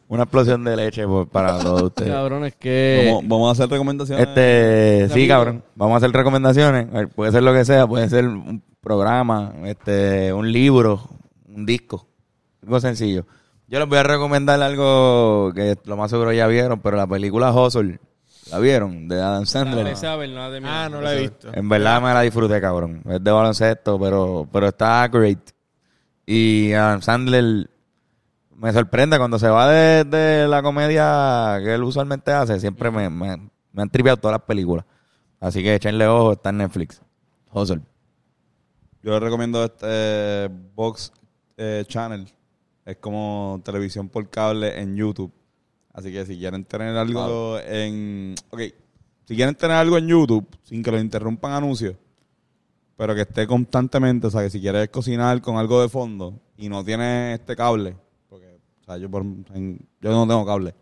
Una 0.08 0.24
explosión 0.24 0.62
de 0.64 0.76
leche 0.76 1.06
por- 1.06 1.28
para 1.28 1.58
todos 1.58 1.82
ustedes. 1.82 2.12
Cabrón, 2.12 2.44
es 2.44 2.54
que... 2.56 3.04
Vamos, 3.08 3.24
vamos 3.26 3.48
a 3.48 3.52
hacer 3.52 3.70
recomendaciones. 3.70 4.28
Este, 4.28 5.08
sí, 5.12 5.26
cabrón. 5.26 5.64
Vamos 5.74 5.94
a 5.94 5.96
hacer 5.96 6.10
recomendaciones. 6.12 6.86
A 6.92 6.98
ver, 6.98 7.08
Puede 7.08 7.32
ser 7.32 7.42
lo 7.42 7.52
que 7.54 7.64
sea, 7.64 7.86
puede 7.86 8.08
ser 8.08 8.26
un 8.26 8.62
programa, 8.80 9.54
este, 9.64 10.32
un 10.32 10.52
libro, 10.52 11.00
un 11.48 11.64
disco. 11.64 12.06
Algo 12.62 12.80
sencillo. 12.80 13.24
Yo 13.66 13.78
les 13.78 13.88
voy 13.88 13.98
a 13.98 14.02
recomendar 14.02 14.60
algo 14.62 15.52
que 15.54 15.76
lo 15.84 15.96
más 15.96 16.10
seguro 16.10 16.32
ya 16.32 16.46
vieron, 16.46 16.80
pero 16.80 16.96
la 16.98 17.06
película 17.06 17.50
Hustle, 17.52 17.98
¿la 18.50 18.58
vieron? 18.58 19.08
De 19.08 19.20
Adam 19.20 19.46
Sandler. 19.46 19.84
de 19.84 19.92
Isabel, 19.92 20.34
no 20.34 20.40
la 20.40 20.50
de 20.50 20.60
mi 20.60 20.66
Ah, 20.68 20.88
no 20.90 21.00
la 21.00 21.14
he 21.14 21.20
visto. 21.22 21.52
En 21.52 21.68
verdad 21.68 22.00
me 22.02 22.12
la 22.12 22.20
disfruté, 22.22 22.60
cabrón. 22.60 23.02
Es 23.08 23.22
de 23.22 23.30
baloncesto, 23.30 23.98
pero, 23.98 24.48
pero 24.52 24.68
está 24.68 25.06
great. 25.08 25.50
Y 26.26 26.72
Adam 26.72 27.02
Sandler 27.02 27.70
me 28.56 28.72
sorprende 28.72 29.18
cuando 29.18 29.38
se 29.38 29.48
va 29.48 29.68
de, 29.68 30.04
de 30.04 30.48
la 30.48 30.62
comedia 30.62 31.58
que 31.62 31.74
él 31.74 31.82
usualmente 31.82 32.32
hace. 32.32 32.60
Siempre 32.60 32.90
me, 32.90 33.10
me, 33.10 33.50
me 33.72 33.82
han 33.82 33.90
tripeado 33.90 34.16
todas 34.16 34.34
las 34.38 34.46
películas. 34.46 34.84
Así 35.40 35.62
que 35.62 35.74
echenle 35.74 36.06
ojo, 36.06 36.32
está 36.32 36.50
en 36.50 36.58
Netflix. 36.58 37.02
Hustle. 37.52 37.82
Yo 39.02 39.12
les 39.12 39.20
recomiendo 39.20 39.62
este 39.64 40.48
Box 40.74 41.12
eh, 41.56 41.84
Channel. 41.86 42.26
Es 42.86 42.96
como 42.96 43.60
televisión 43.64 44.08
por 44.08 44.28
cable 44.30 44.80
en 44.80 44.96
YouTube. 44.96 45.32
Así 45.94 46.12
que 46.12 46.26
si 46.26 46.36
quieren 46.36 46.64
tener 46.64 46.94
algo 46.96 47.58
en... 47.60 48.34
Ok, 48.50 48.60
si 49.26 49.34
quieren 49.36 49.54
tener 49.54 49.76
algo 49.76 49.96
en 49.96 50.08
YouTube 50.08 50.46
sin 50.64 50.82
que 50.82 50.90
lo 50.90 50.98
interrumpan 51.00 51.52
anuncios, 51.52 51.94
pero 52.96 53.14
que 53.14 53.22
esté 53.22 53.46
constantemente, 53.46 54.26
o 54.26 54.30
sea, 54.30 54.42
que 54.42 54.50
si 54.50 54.60
quieres 54.60 54.88
cocinar 54.90 55.40
con 55.40 55.56
algo 55.56 55.80
de 55.80 55.88
fondo 55.88 56.38
y 56.58 56.68
no 56.68 56.84
tienes 56.84 57.38
este 57.40 57.56
cable, 57.56 57.96
porque, 58.28 58.58
o 58.82 58.84
sea, 58.84 58.96
yo, 58.98 59.10
por- 59.10 59.22
en- 59.54 59.78
yo 60.00 60.10
no 60.10 60.26
tengo 60.26 60.44
cable, 60.44 60.74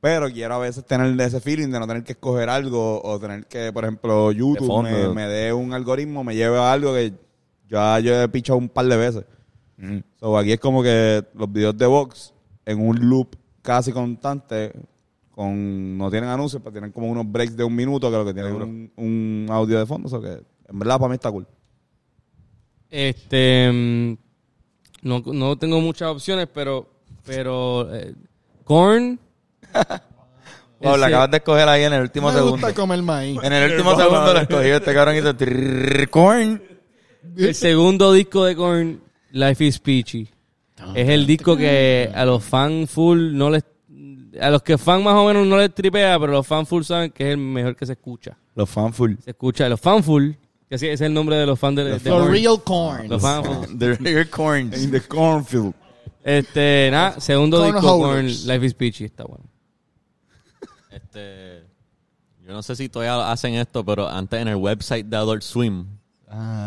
pero 0.00 0.30
quiero 0.30 0.54
a 0.54 0.58
veces 0.58 0.84
tener 0.84 1.18
ese 1.20 1.40
feeling 1.40 1.68
de 1.68 1.80
no 1.80 1.86
tener 1.86 2.04
que 2.04 2.12
escoger 2.12 2.48
algo 2.48 3.00
o 3.02 3.18
tener 3.18 3.46
que, 3.46 3.72
por 3.72 3.84
ejemplo, 3.84 4.32
YouTube 4.32 4.66
fondo. 4.66 4.90
me, 4.90 5.08
me 5.14 5.26
dé 5.28 5.52
un 5.52 5.72
algoritmo, 5.72 6.22
me 6.24 6.34
lleve 6.34 6.58
a 6.58 6.72
algo 6.72 6.92
que 6.94 7.12
ya 7.68 7.98
yo 8.00 8.20
he 8.22 8.28
pichado 8.28 8.58
un 8.58 8.68
par 8.68 8.86
de 8.86 8.96
veces. 8.96 9.24
Mm. 9.78 9.98
So, 10.20 10.36
aquí 10.38 10.52
es 10.52 10.60
como 10.60 10.82
que 10.82 11.24
los 11.34 11.50
videos 11.50 11.76
de 11.76 11.86
Vox 11.86 12.34
en 12.66 12.86
un 12.86 12.96
loop 13.08 13.34
casi 13.62 13.92
constante, 13.92 14.72
con 15.30 15.96
no 15.96 16.10
tienen 16.10 16.28
anuncios, 16.28 16.60
pero 16.62 16.72
tienen 16.72 16.92
como 16.92 17.08
unos 17.10 17.30
breaks 17.30 17.56
de 17.56 17.64
un 17.64 17.74
minuto 17.74 18.10
que 18.10 18.16
lo 18.16 18.24
que 18.24 18.34
tienen 18.34 18.52
un, 18.54 18.92
un 18.96 19.46
audio 19.50 19.78
de 19.78 19.86
fondo. 19.86 20.08
So 20.08 20.20
que 20.20 20.28
en 20.68 20.78
verdad 20.78 20.98
para 20.98 21.08
mí 21.08 21.14
está 21.14 21.30
cool. 21.30 21.46
Este... 22.90 23.70
mm, 23.72 24.12
No, 25.02 25.22
no 25.26 25.56
tengo 25.56 25.80
muchas 25.80 26.08
opciones, 26.10 26.48
pero... 26.52 26.86
Pero... 27.24 27.88
eh, 27.94 28.14
Korn... 28.64 29.18
Wow, 30.80 30.96
la 30.96 31.06
acabas 31.06 31.30
de 31.30 31.36
escoger 31.36 31.68
ahí 31.68 31.84
en 31.84 31.92
el 31.92 32.02
último 32.02 32.26
me 32.28 32.34
segundo. 32.34 32.56
gusta 32.56 32.74
comer 32.74 33.00
maíz. 33.02 33.38
En 33.42 33.52
el 33.52 33.70
último 33.70 33.96
segundo 33.96 34.32
lo 34.32 34.40
escogí. 34.40 34.66
Este 34.68 34.92
cabrón 34.92 35.16
hizo 35.16 35.34
trrrr, 35.36 36.08
corn. 36.10 36.60
El 37.36 37.54
segundo 37.54 38.12
disco 38.12 38.44
de 38.44 38.56
Korn, 38.56 39.00
Life 39.30 39.64
is 39.64 39.78
Peachy. 39.78 40.28
Es 40.94 41.08
el 41.08 41.26
disco 41.26 41.56
que 41.56 42.10
a 42.14 42.24
los 42.24 42.42
fan 42.42 42.86
full 42.86 43.34
no 43.34 43.50
les... 43.50 43.64
A 44.40 44.50
los 44.50 44.62
que 44.62 44.78
fan 44.78 45.02
más 45.04 45.14
o 45.14 45.26
menos 45.26 45.46
no 45.46 45.58
les 45.58 45.74
tripea, 45.74 46.18
pero 46.18 46.32
los 46.32 46.46
fan 46.46 46.64
full 46.66 46.82
saben 46.82 47.10
que 47.10 47.24
es 47.24 47.30
el 47.32 47.36
mejor 47.36 47.76
que 47.76 47.84
se 47.84 47.92
escucha. 47.92 48.36
Los 48.54 48.68
fanful. 48.68 49.18
Se 49.22 49.30
escucha, 49.30 49.68
los 49.68 49.80
fan 49.80 50.02
full, 50.02 50.32
que 50.68 50.74
así 50.74 50.86
es 50.88 51.00
el 51.00 51.12
nombre 51.12 51.36
de 51.36 51.46
los 51.46 51.58
fans 51.58 51.76
de, 51.76 51.84
de 51.84 52.00
The 52.00 52.28
real 52.28 52.62
corn. 52.62 53.08
Los 53.08 53.20
fan 53.20 53.44
full. 53.44 53.66
The 53.78 53.94
real 53.94 54.28
corns. 54.28 54.82
In 54.82 54.90
the 54.90 55.00
cornfield. 55.00 55.74
Este, 56.24 56.88
nada, 56.90 57.20
segundo 57.20 57.58
Corn 57.58 57.72
disco 57.72 57.88
holders. 57.88 58.44
Life 58.46 58.66
is 58.66 58.74
Peachy, 58.74 59.04
está 59.04 59.24
bueno. 59.24 59.44
Este, 60.90 61.64
yo 62.44 62.52
no 62.52 62.62
sé 62.62 62.76
si 62.76 62.88
todavía 62.88 63.30
hacen 63.30 63.54
esto, 63.54 63.84
pero 63.84 64.08
antes 64.08 64.40
en 64.40 64.48
el 64.48 64.56
website 64.56 65.06
de 65.06 65.16
Adult 65.16 65.42
Swim 65.42 65.86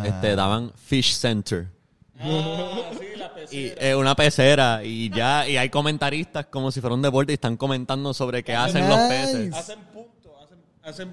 este, 0.03 0.35
daban 0.35 0.71
Fish 0.75 1.15
Center. 1.15 1.69
y 3.51 3.71
es 3.77 3.95
una 3.95 4.15
pecera 4.15 4.83
y 4.83 5.09
ya 5.09 5.47
y 5.47 5.57
hay 5.57 5.69
comentaristas 5.69 6.45
como 6.47 6.71
si 6.71 6.81
fuera 6.81 6.95
un 6.95 7.01
deporte 7.01 7.33
y 7.33 7.35
están 7.35 7.57
comentando 7.57 8.13
sobre 8.13 8.43
qué 8.43 8.55
hacen 8.55 8.87
los 8.87 8.97
peces. 9.09 9.53
Hacen 9.53 9.79
punto, 9.93 10.35
hacen, 10.41 10.57
hacen, 10.83 11.09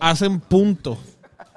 hacen 0.00 0.40
punto. 0.40 0.98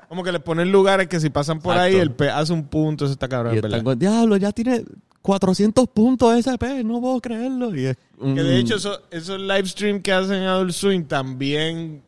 Como 0.10 0.23
que 0.23 0.31
les 0.31 0.41
ponen 0.41 0.72
lugares 0.72 1.07
que 1.07 1.19
si 1.19 1.30
pasan 1.30 1.60
por 1.60 1.76
ahí, 1.77 1.95
el 1.95 2.11
pez 2.11 2.30
hace 2.31 2.53
un 2.53 2.65
punto, 2.65 3.05
eso 3.05 3.14
está 3.14 3.27
cabrón, 3.27 3.57
Y 3.57 3.61
verdad. 3.61 3.81
con, 3.84 3.97
diablo, 3.97 4.38
ya 4.38 4.51
tiene 4.51 4.84
400 5.23 5.88
puntos 5.88 6.35
ese 6.38 6.55
pez, 6.57 6.85
no 6.85 7.01
puedo 7.01 7.19
creerlo. 7.19 7.76
Y 7.76 7.85
es 7.85 7.97
Que 8.19 8.43
de 8.43 8.60
hecho 8.60 8.76
eso- 8.76 9.01
esos 9.10 9.39
live 9.39 9.65
stream 9.65 10.01
que 10.01 10.11
hacen 10.11 10.35
en 10.35 10.43
Adult 10.43 10.72
Swim 10.73 11.05
también 11.05 12.03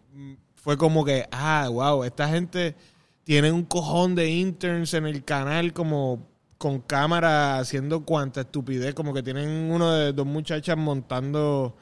fue 0.56 0.78
como 0.78 1.04
que, 1.04 1.28
ah, 1.32 1.68
wow, 1.72 2.04
esta 2.04 2.28
gente 2.30 2.76
tiene 3.24 3.52
un 3.52 3.64
cojón 3.64 4.14
de 4.14 4.30
interns 4.30 4.94
en 4.94 5.08
el 5.08 5.24
canal 5.24 5.74
como 5.74 6.28
con 6.58 6.80
cámara 6.80 7.60
haciendo 7.60 8.06
cuanta 8.06 8.42
estupidez, 8.42 8.94
como 8.94 9.14
que 9.14 9.24
tienen 9.24 9.72
uno 9.72 9.92
de 9.92 10.14
dos 10.14 10.26
muchachas 10.26 10.78
montando 10.78 11.76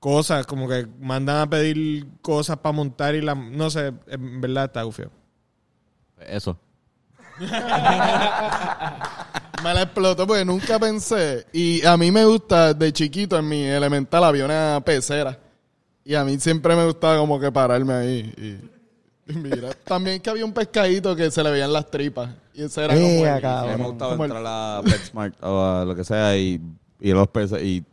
cosas, 0.00 0.46
como 0.46 0.68
que 0.68 0.86
mandan 0.98 1.36
a 1.36 1.50
pedir 1.50 2.06
cosas 2.22 2.56
para 2.58 2.72
montar 2.72 3.14
y 3.14 3.20
la, 3.20 3.34
no 3.34 3.70
sé, 3.70 3.92
en 4.06 4.40
verdad 4.40 4.64
está 4.64 4.82
gufio. 4.82 5.10
eso. 6.18 6.58
Me 9.62 9.74
la 9.74 9.82
explotó 9.82 10.26
porque 10.26 10.44
nunca 10.44 10.78
pensé. 10.78 11.46
Y 11.52 11.84
a 11.84 11.96
mí 11.96 12.10
me 12.10 12.24
gusta, 12.24 12.72
de 12.72 12.92
chiquito 12.92 13.38
en 13.38 13.46
mi 13.46 13.64
elemental 13.64 14.24
había 14.24 14.46
una 14.46 14.80
pecera. 14.84 15.38
Y 16.02 16.14
a 16.14 16.24
mí 16.24 16.40
siempre 16.40 16.74
me 16.74 16.86
gustaba 16.86 17.18
como 17.18 17.38
que 17.38 17.52
pararme 17.52 17.92
ahí. 17.92 18.32
Y, 18.38 18.42
y 18.42 18.70
mira, 19.34 19.70
también 19.84 20.20
que 20.20 20.30
había 20.30 20.44
un 20.44 20.52
pescadito 20.52 21.14
que 21.16 21.30
se 21.30 21.42
le 21.42 21.50
veían 21.50 21.72
las 21.72 21.90
tripas. 21.90 22.30
Y 22.54 22.62
ese 22.64 22.84
era 22.84 22.94
como 22.94 23.06
el- 23.06 23.44
A 23.44 23.62
mí 23.64 23.82
me 23.82 23.88
gustaba 23.88 24.10
como 24.12 24.24
el- 24.24 24.30
entrar 24.32 24.46
a 24.46 24.82
PetSmart 24.84 25.34
o 25.42 25.64
a 25.64 25.84
lo 25.84 25.94
que 25.96 26.04
sea 26.04 26.36
y 26.36 26.60
a 27.02 27.06
los 27.14 27.28
peces 27.28 27.62
y 27.62 27.84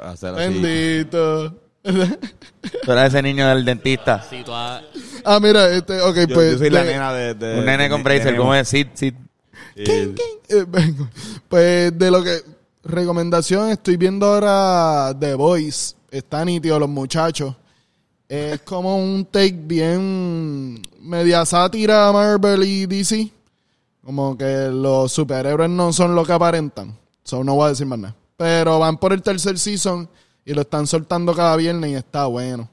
hacer 0.00 0.34
así. 0.34 0.38
Bendito. 0.60 1.54
Tú 1.82 2.92
eras 2.92 3.08
ese 3.14 3.22
niño 3.22 3.46
del 3.48 3.64
dentista. 3.64 4.24
Sí, 4.28 4.42
tú 4.44 4.52
has- 4.52 4.82
ah, 5.24 5.38
mira, 5.40 5.70
este, 5.72 6.00
ok, 6.00 6.16
Yo, 6.28 6.34
pues. 6.34 6.52
yo 6.52 6.58
soy 6.58 6.70
la 6.70 6.82
de- 6.84 6.92
nena 6.92 7.12
de... 7.12 7.34
de- 7.34 7.58
Un 7.58 7.64
nene 7.64 7.84
de- 7.84 7.90
con 7.90 8.02
bracer. 8.02 8.36
¿cómo 8.36 8.54
es? 8.54 8.68
Sid, 8.68 8.88
Sid. 8.94 9.14
Y- 9.76 9.82
Eh, 10.48 10.64
vengo. 10.68 11.08
Pues 11.48 11.96
de 11.98 12.10
lo 12.10 12.22
que. 12.22 12.38
Recomendación, 12.84 13.70
estoy 13.70 13.96
viendo 13.96 14.26
ahora 14.26 15.12
The 15.18 15.34
Voice. 15.34 15.96
Está 16.08 16.44
nítido, 16.44 16.78
los 16.78 16.88
muchachos. 16.88 17.54
Es 18.28 18.60
como 18.62 18.96
un 18.98 19.24
take 19.26 19.56
bien. 19.56 20.82
media 21.00 21.44
sátira 21.44 22.10
Marvel 22.12 22.64
y 22.64 22.86
DC. 22.86 23.30
Como 24.04 24.36
que 24.36 24.68
los 24.72 25.12
superhéroes 25.12 25.70
no 25.70 25.92
son 25.92 26.14
lo 26.14 26.24
que 26.24 26.32
aparentan. 26.32 26.96
So 27.24 27.42
no 27.42 27.54
voy 27.54 27.66
a 27.66 27.68
decir 27.70 27.86
más 27.86 27.98
nada. 27.98 28.14
Pero 28.36 28.78
van 28.78 28.98
por 28.98 29.12
el 29.12 29.22
tercer 29.22 29.58
season 29.58 30.08
y 30.44 30.54
lo 30.54 30.62
están 30.62 30.86
soltando 30.86 31.34
cada 31.34 31.56
viernes 31.56 31.90
y 31.90 31.94
está 31.94 32.26
bueno. 32.26 32.68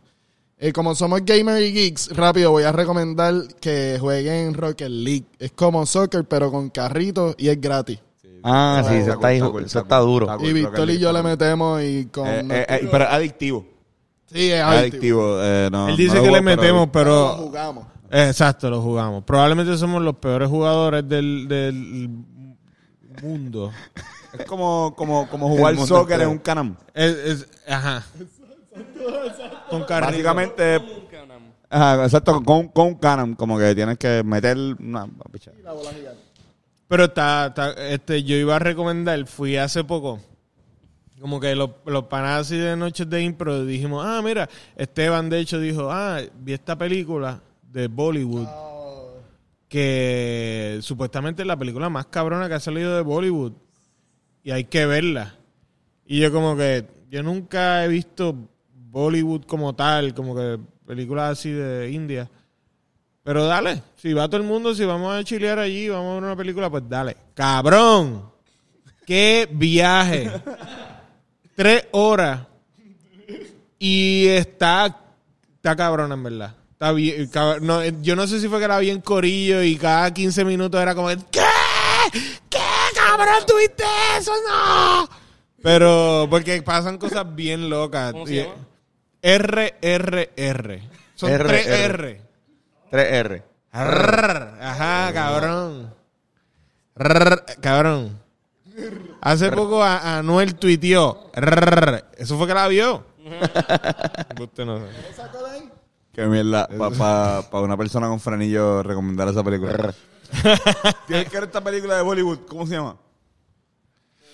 Eh, 0.57 0.71
como 0.71 0.95
somos 0.95 1.21
gamers 1.25 1.61
y 1.61 1.73
geeks, 1.73 2.15
rápido 2.15 2.51
voy 2.51 2.63
a 2.63 2.71
recomendar 2.71 3.33
que 3.59 3.97
jueguen 3.99 4.53
Rocket 4.53 4.89
League. 4.89 5.25
Es 5.39 5.51
como 5.51 5.85
soccer, 5.85 6.23
pero 6.25 6.51
con 6.51 6.69
carritos 6.69 7.35
y 7.37 7.49
es 7.49 7.59
gratis. 7.59 7.99
Ah, 8.43 8.83
sí, 8.87 8.95
eso 8.95 9.13
Está 9.13 9.99
duro. 9.99 10.25
está 10.25 10.37
cool. 10.37 10.47
Y 10.49 10.53
Víctor 10.53 10.89
y 10.89 10.99
yo 10.99 11.13
le 11.13 11.23
metemos 11.23 11.81
y 11.81 12.05
con... 12.07 12.27
Eh, 12.27 12.45
eh, 12.49 12.65
eh, 12.69 12.87
pero 12.91 13.05
adictivo. 13.05 13.65
Sí, 14.33 14.51
es 14.51 14.61
adictivo. 14.61 15.35
adictivo. 15.37 15.43
eh, 15.43 15.69
no, 15.71 15.89
Él 15.89 15.97
dice 15.97 16.15
no 16.17 16.21
que 16.23 16.27
le 16.31 16.41
pero- 16.41 16.43
metemos, 16.43 16.85
Lo 16.87 16.91
pero... 16.91 17.27
jugamos. 17.37 17.85
Exacto, 18.11 18.69
lo 18.69 18.81
jugamos. 18.81 19.23
Probablemente 19.23 19.75
somos 19.77 20.01
los 20.01 20.15
peores 20.17 20.47
jugadores 20.49 21.07
del, 21.07 21.47
del 21.47 22.09
mundo. 23.21 23.71
Es 24.37 24.45
como, 24.45 24.93
como, 24.95 25.27
como 25.29 25.47
jugar 25.49 25.75
soccer 25.77 26.21
en 26.21 26.27
un 26.29 26.37
canam. 26.39 26.75
Es, 26.93 27.11
es- 27.11 27.47
ajá. 27.67 28.03
Con. 29.69 29.85
Básicamente... 29.87 30.81
Ajá, 31.69 32.03
exacto, 32.03 32.41
con, 32.43 32.67
con 32.67 32.87
un 32.87 32.95
canam. 32.95 33.35
Como 33.35 33.57
que 33.57 33.73
tienes 33.73 33.97
que 33.97 34.21
meter 34.23 34.57
una... 34.57 35.07
picha. 35.31 35.51
Pero 36.87 37.05
está, 37.05 37.47
está- 37.47 37.71
este, 37.89 38.23
yo 38.23 38.35
iba 38.35 38.55
a 38.55 38.59
recomendar, 38.59 39.25
fui 39.25 39.57
hace 39.57 39.83
poco, 39.83 40.19
Como 41.23 41.39
que 41.39 41.55
los, 41.55 41.69
los 41.85 42.03
panas 42.07 42.41
así 42.41 42.57
de 42.57 42.75
noches 42.75 43.09
de 43.09 43.23
impro 43.23 43.63
dijimos, 43.63 44.05
ah, 44.05 44.21
mira, 44.21 44.49
Esteban 44.75 45.29
de 45.29 45.39
hecho 45.39 45.57
dijo, 45.57 45.89
ah, 45.89 46.19
vi 46.41 46.51
esta 46.51 46.77
película 46.77 47.41
de 47.61 47.87
Bollywood. 47.87 48.45
Que 49.69 50.79
supuestamente 50.81 51.43
es 51.43 51.47
la 51.47 51.55
película 51.55 51.87
más 51.87 52.07
cabrona 52.07 52.49
que 52.49 52.55
ha 52.55 52.59
salido 52.59 52.97
de 52.97 53.03
Bollywood. 53.03 53.53
Y 54.43 54.51
hay 54.51 54.65
que 54.65 54.85
verla. 54.85 55.37
Y 56.05 56.19
yo 56.19 56.29
como 56.33 56.57
que, 56.57 56.85
yo 57.09 57.23
nunca 57.23 57.85
he 57.85 57.87
visto 57.87 58.35
Bollywood 58.73 59.43
como 59.43 59.73
tal, 59.73 60.13
como 60.13 60.35
que 60.35 60.59
películas 60.85 61.39
así 61.39 61.51
de 61.51 61.89
India. 61.89 62.29
Pero 63.23 63.45
dale, 63.45 63.81
si 63.95 64.11
va 64.11 64.27
todo 64.27 64.41
el 64.41 64.43
mundo, 64.45 64.75
si 64.75 64.83
vamos 64.83 65.15
a 65.15 65.23
chilear 65.23 65.57
allí, 65.57 65.87
vamos 65.87 66.11
a 66.11 66.15
ver 66.15 66.23
una 66.25 66.35
película, 66.35 66.69
pues 66.69 66.83
dale. 66.85 67.15
¡Cabrón! 67.33 68.29
¡Qué 69.05 69.47
viaje! 69.49 70.29
Tres 71.55 71.87
horas. 71.91 72.41
Y 73.79 74.27
está, 74.29 74.97
está 75.55 75.75
cabrón, 75.75 76.11
en 76.11 76.23
verdad. 76.23 76.55
Está 76.71 76.91
bien, 76.91 77.29
no, 77.61 77.81
eh, 77.81 77.93
yo 78.01 78.15
no 78.15 78.27
sé 78.27 78.39
si 78.39 78.47
fue 78.49 78.59
que 78.59 78.65
era 78.65 78.79
bien 78.79 79.01
corillo 79.01 79.61
y 79.63 79.77
cada 79.77 80.13
15 80.13 80.43
minutos 80.45 80.81
era 80.81 80.93
como, 80.95 81.07
¿qué? 81.09 81.41
¿Qué, 82.49 82.59
cabrón, 82.95 83.45
tuviste 83.47 83.83
eso? 84.17 84.31
¡No! 84.47 85.09
Pero, 85.61 86.27
porque 86.29 86.61
pasan 86.61 86.97
cosas 86.97 87.33
bien 87.35 87.69
locas. 87.69 88.11
¿Cómo 88.11 88.27
se 88.27 88.33
Y- 88.33 88.37
llama? 88.43 88.55
RRR. 89.21 90.81
Son 91.15 91.29
R, 91.31 91.47
tres 91.47 91.67
R. 91.67 92.09
R. 92.11 92.23
3R. 92.91 93.43
Rrr. 93.73 94.57
Ajá, 94.61 95.13
cabrón. 95.13 95.93
Rrr, 96.95 97.45
cabrón. 97.61 98.19
Hace 99.21 99.51
poco 99.51 99.83
a- 99.83 100.17
Anuel 100.17 100.55
tuiteó. 100.55 101.29
Rrr. 101.33 102.05
Eso 102.17 102.37
fue 102.37 102.47
que 102.47 102.53
la 102.53 102.67
vio. 102.67 103.05
Usted 104.39 104.65
no 104.65 104.79
sabe. 104.79 104.91
Qué 106.11 106.25
mierda. 106.25 106.67
Para 106.67 107.61
una 107.63 107.77
persona 107.77 108.07
con 108.07 108.19
franillo 108.19 108.83
recomendar 108.83 109.27
esa 109.29 109.43
película. 109.43 109.93
Tienes 111.07 111.29
que 111.29 111.37
ver 111.37 111.43
esta 111.45 111.63
película 111.63 111.95
de 111.97 112.03
Bollywood. 112.03 112.39
¿Cómo 112.47 112.65
se 112.67 112.75
llama? 112.75 112.97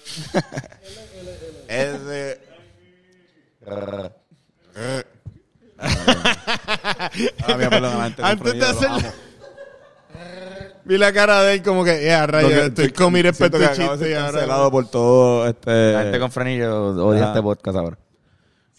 es 1.68 2.06
de... 2.06 2.42
Ah, 3.68 4.10
mira, 7.58 7.70
perdón, 7.70 8.14
Antes 8.22 8.54
de 8.54 8.66
hacer-. 8.66 9.29
Vi 10.90 10.98
la 10.98 11.14
cara 11.14 11.44
de 11.44 11.54
él 11.54 11.62
como 11.62 11.84
que, 11.84 12.04
ya, 12.04 12.26
rayo, 12.26 12.50
Lo 12.50 12.56
que- 12.56 12.66
estoy 12.66 12.90
con 12.92 13.14
mi 13.14 13.22
respeto 13.22 13.60
que 13.60 13.66
acabo 13.66 13.96
de 13.96 14.08
ser 14.08 14.18
cancelado 14.18 14.72
por 14.72 14.90
todo 14.90 15.48
este... 15.48 15.94
La 15.94 16.02
gente 16.02 16.20
con 16.20 16.32
frenillo 16.32 17.06
odia 17.06 17.26
Ah. 17.26 17.28
este 17.28 17.42
podcast 17.44 17.78
ahora. 17.78 17.98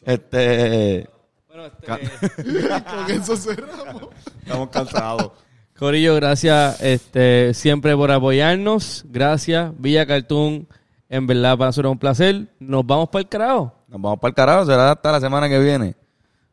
Este. 0.04 1.08
Bueno, 1.46 1.66
este, 1.66 1.86
Con 2.82 3.10
eso 3.12 3.36
cerramos. 3.36 4.08
Estamos 4.42 4.68
cancelados. 4.70 5.30
Corillo, 5.78 6.16
gracias 6.16 6.80
este, 6.82 7.54
siempre 7.54 7.94
por 7.96 8.10
apoyarnos. 8.10 9.04
Gracias, 9.08 9.70
Villa 9.78 10.04
Cartoon. 10.04 10.66
En 11.08 11.26
verdad, 11.28 11.56
para 11.56 11.68
nosotros 11.68 11.90
es 11.90 11.92
un 11.92 11.98
placer. 12.00 12.46
Nos 12.58 12.84
vamos 12.84 13.08
para 13.08 13.20
el 13.22 13.28
carajo. 13.28 13.72
Nos 13.86 14.02
vamos 14.02 14.18
para 14.18 14.30
el 14.30 14.34
carajo. 14.34 14.66
Será 14.66 14.90
hasta 14.90 15.12
la 15.12 15.20
semana 15.20 15.48
que 15.48 15.60
viene. 15.60 15.94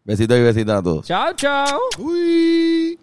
Besitos 0.04 0.38
y 0.38 0.42
besitos 0.44 0.76
a 0.76 0.84
todos. 0.84 1.06
Chao, 1.08 1.34
chao. 1.34 1.80
Uy. 1.98 3.00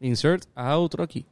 insert 0.00 0.46
a 0.54 0.76
outro 0.76 1.02
aqui. 1.02 1.26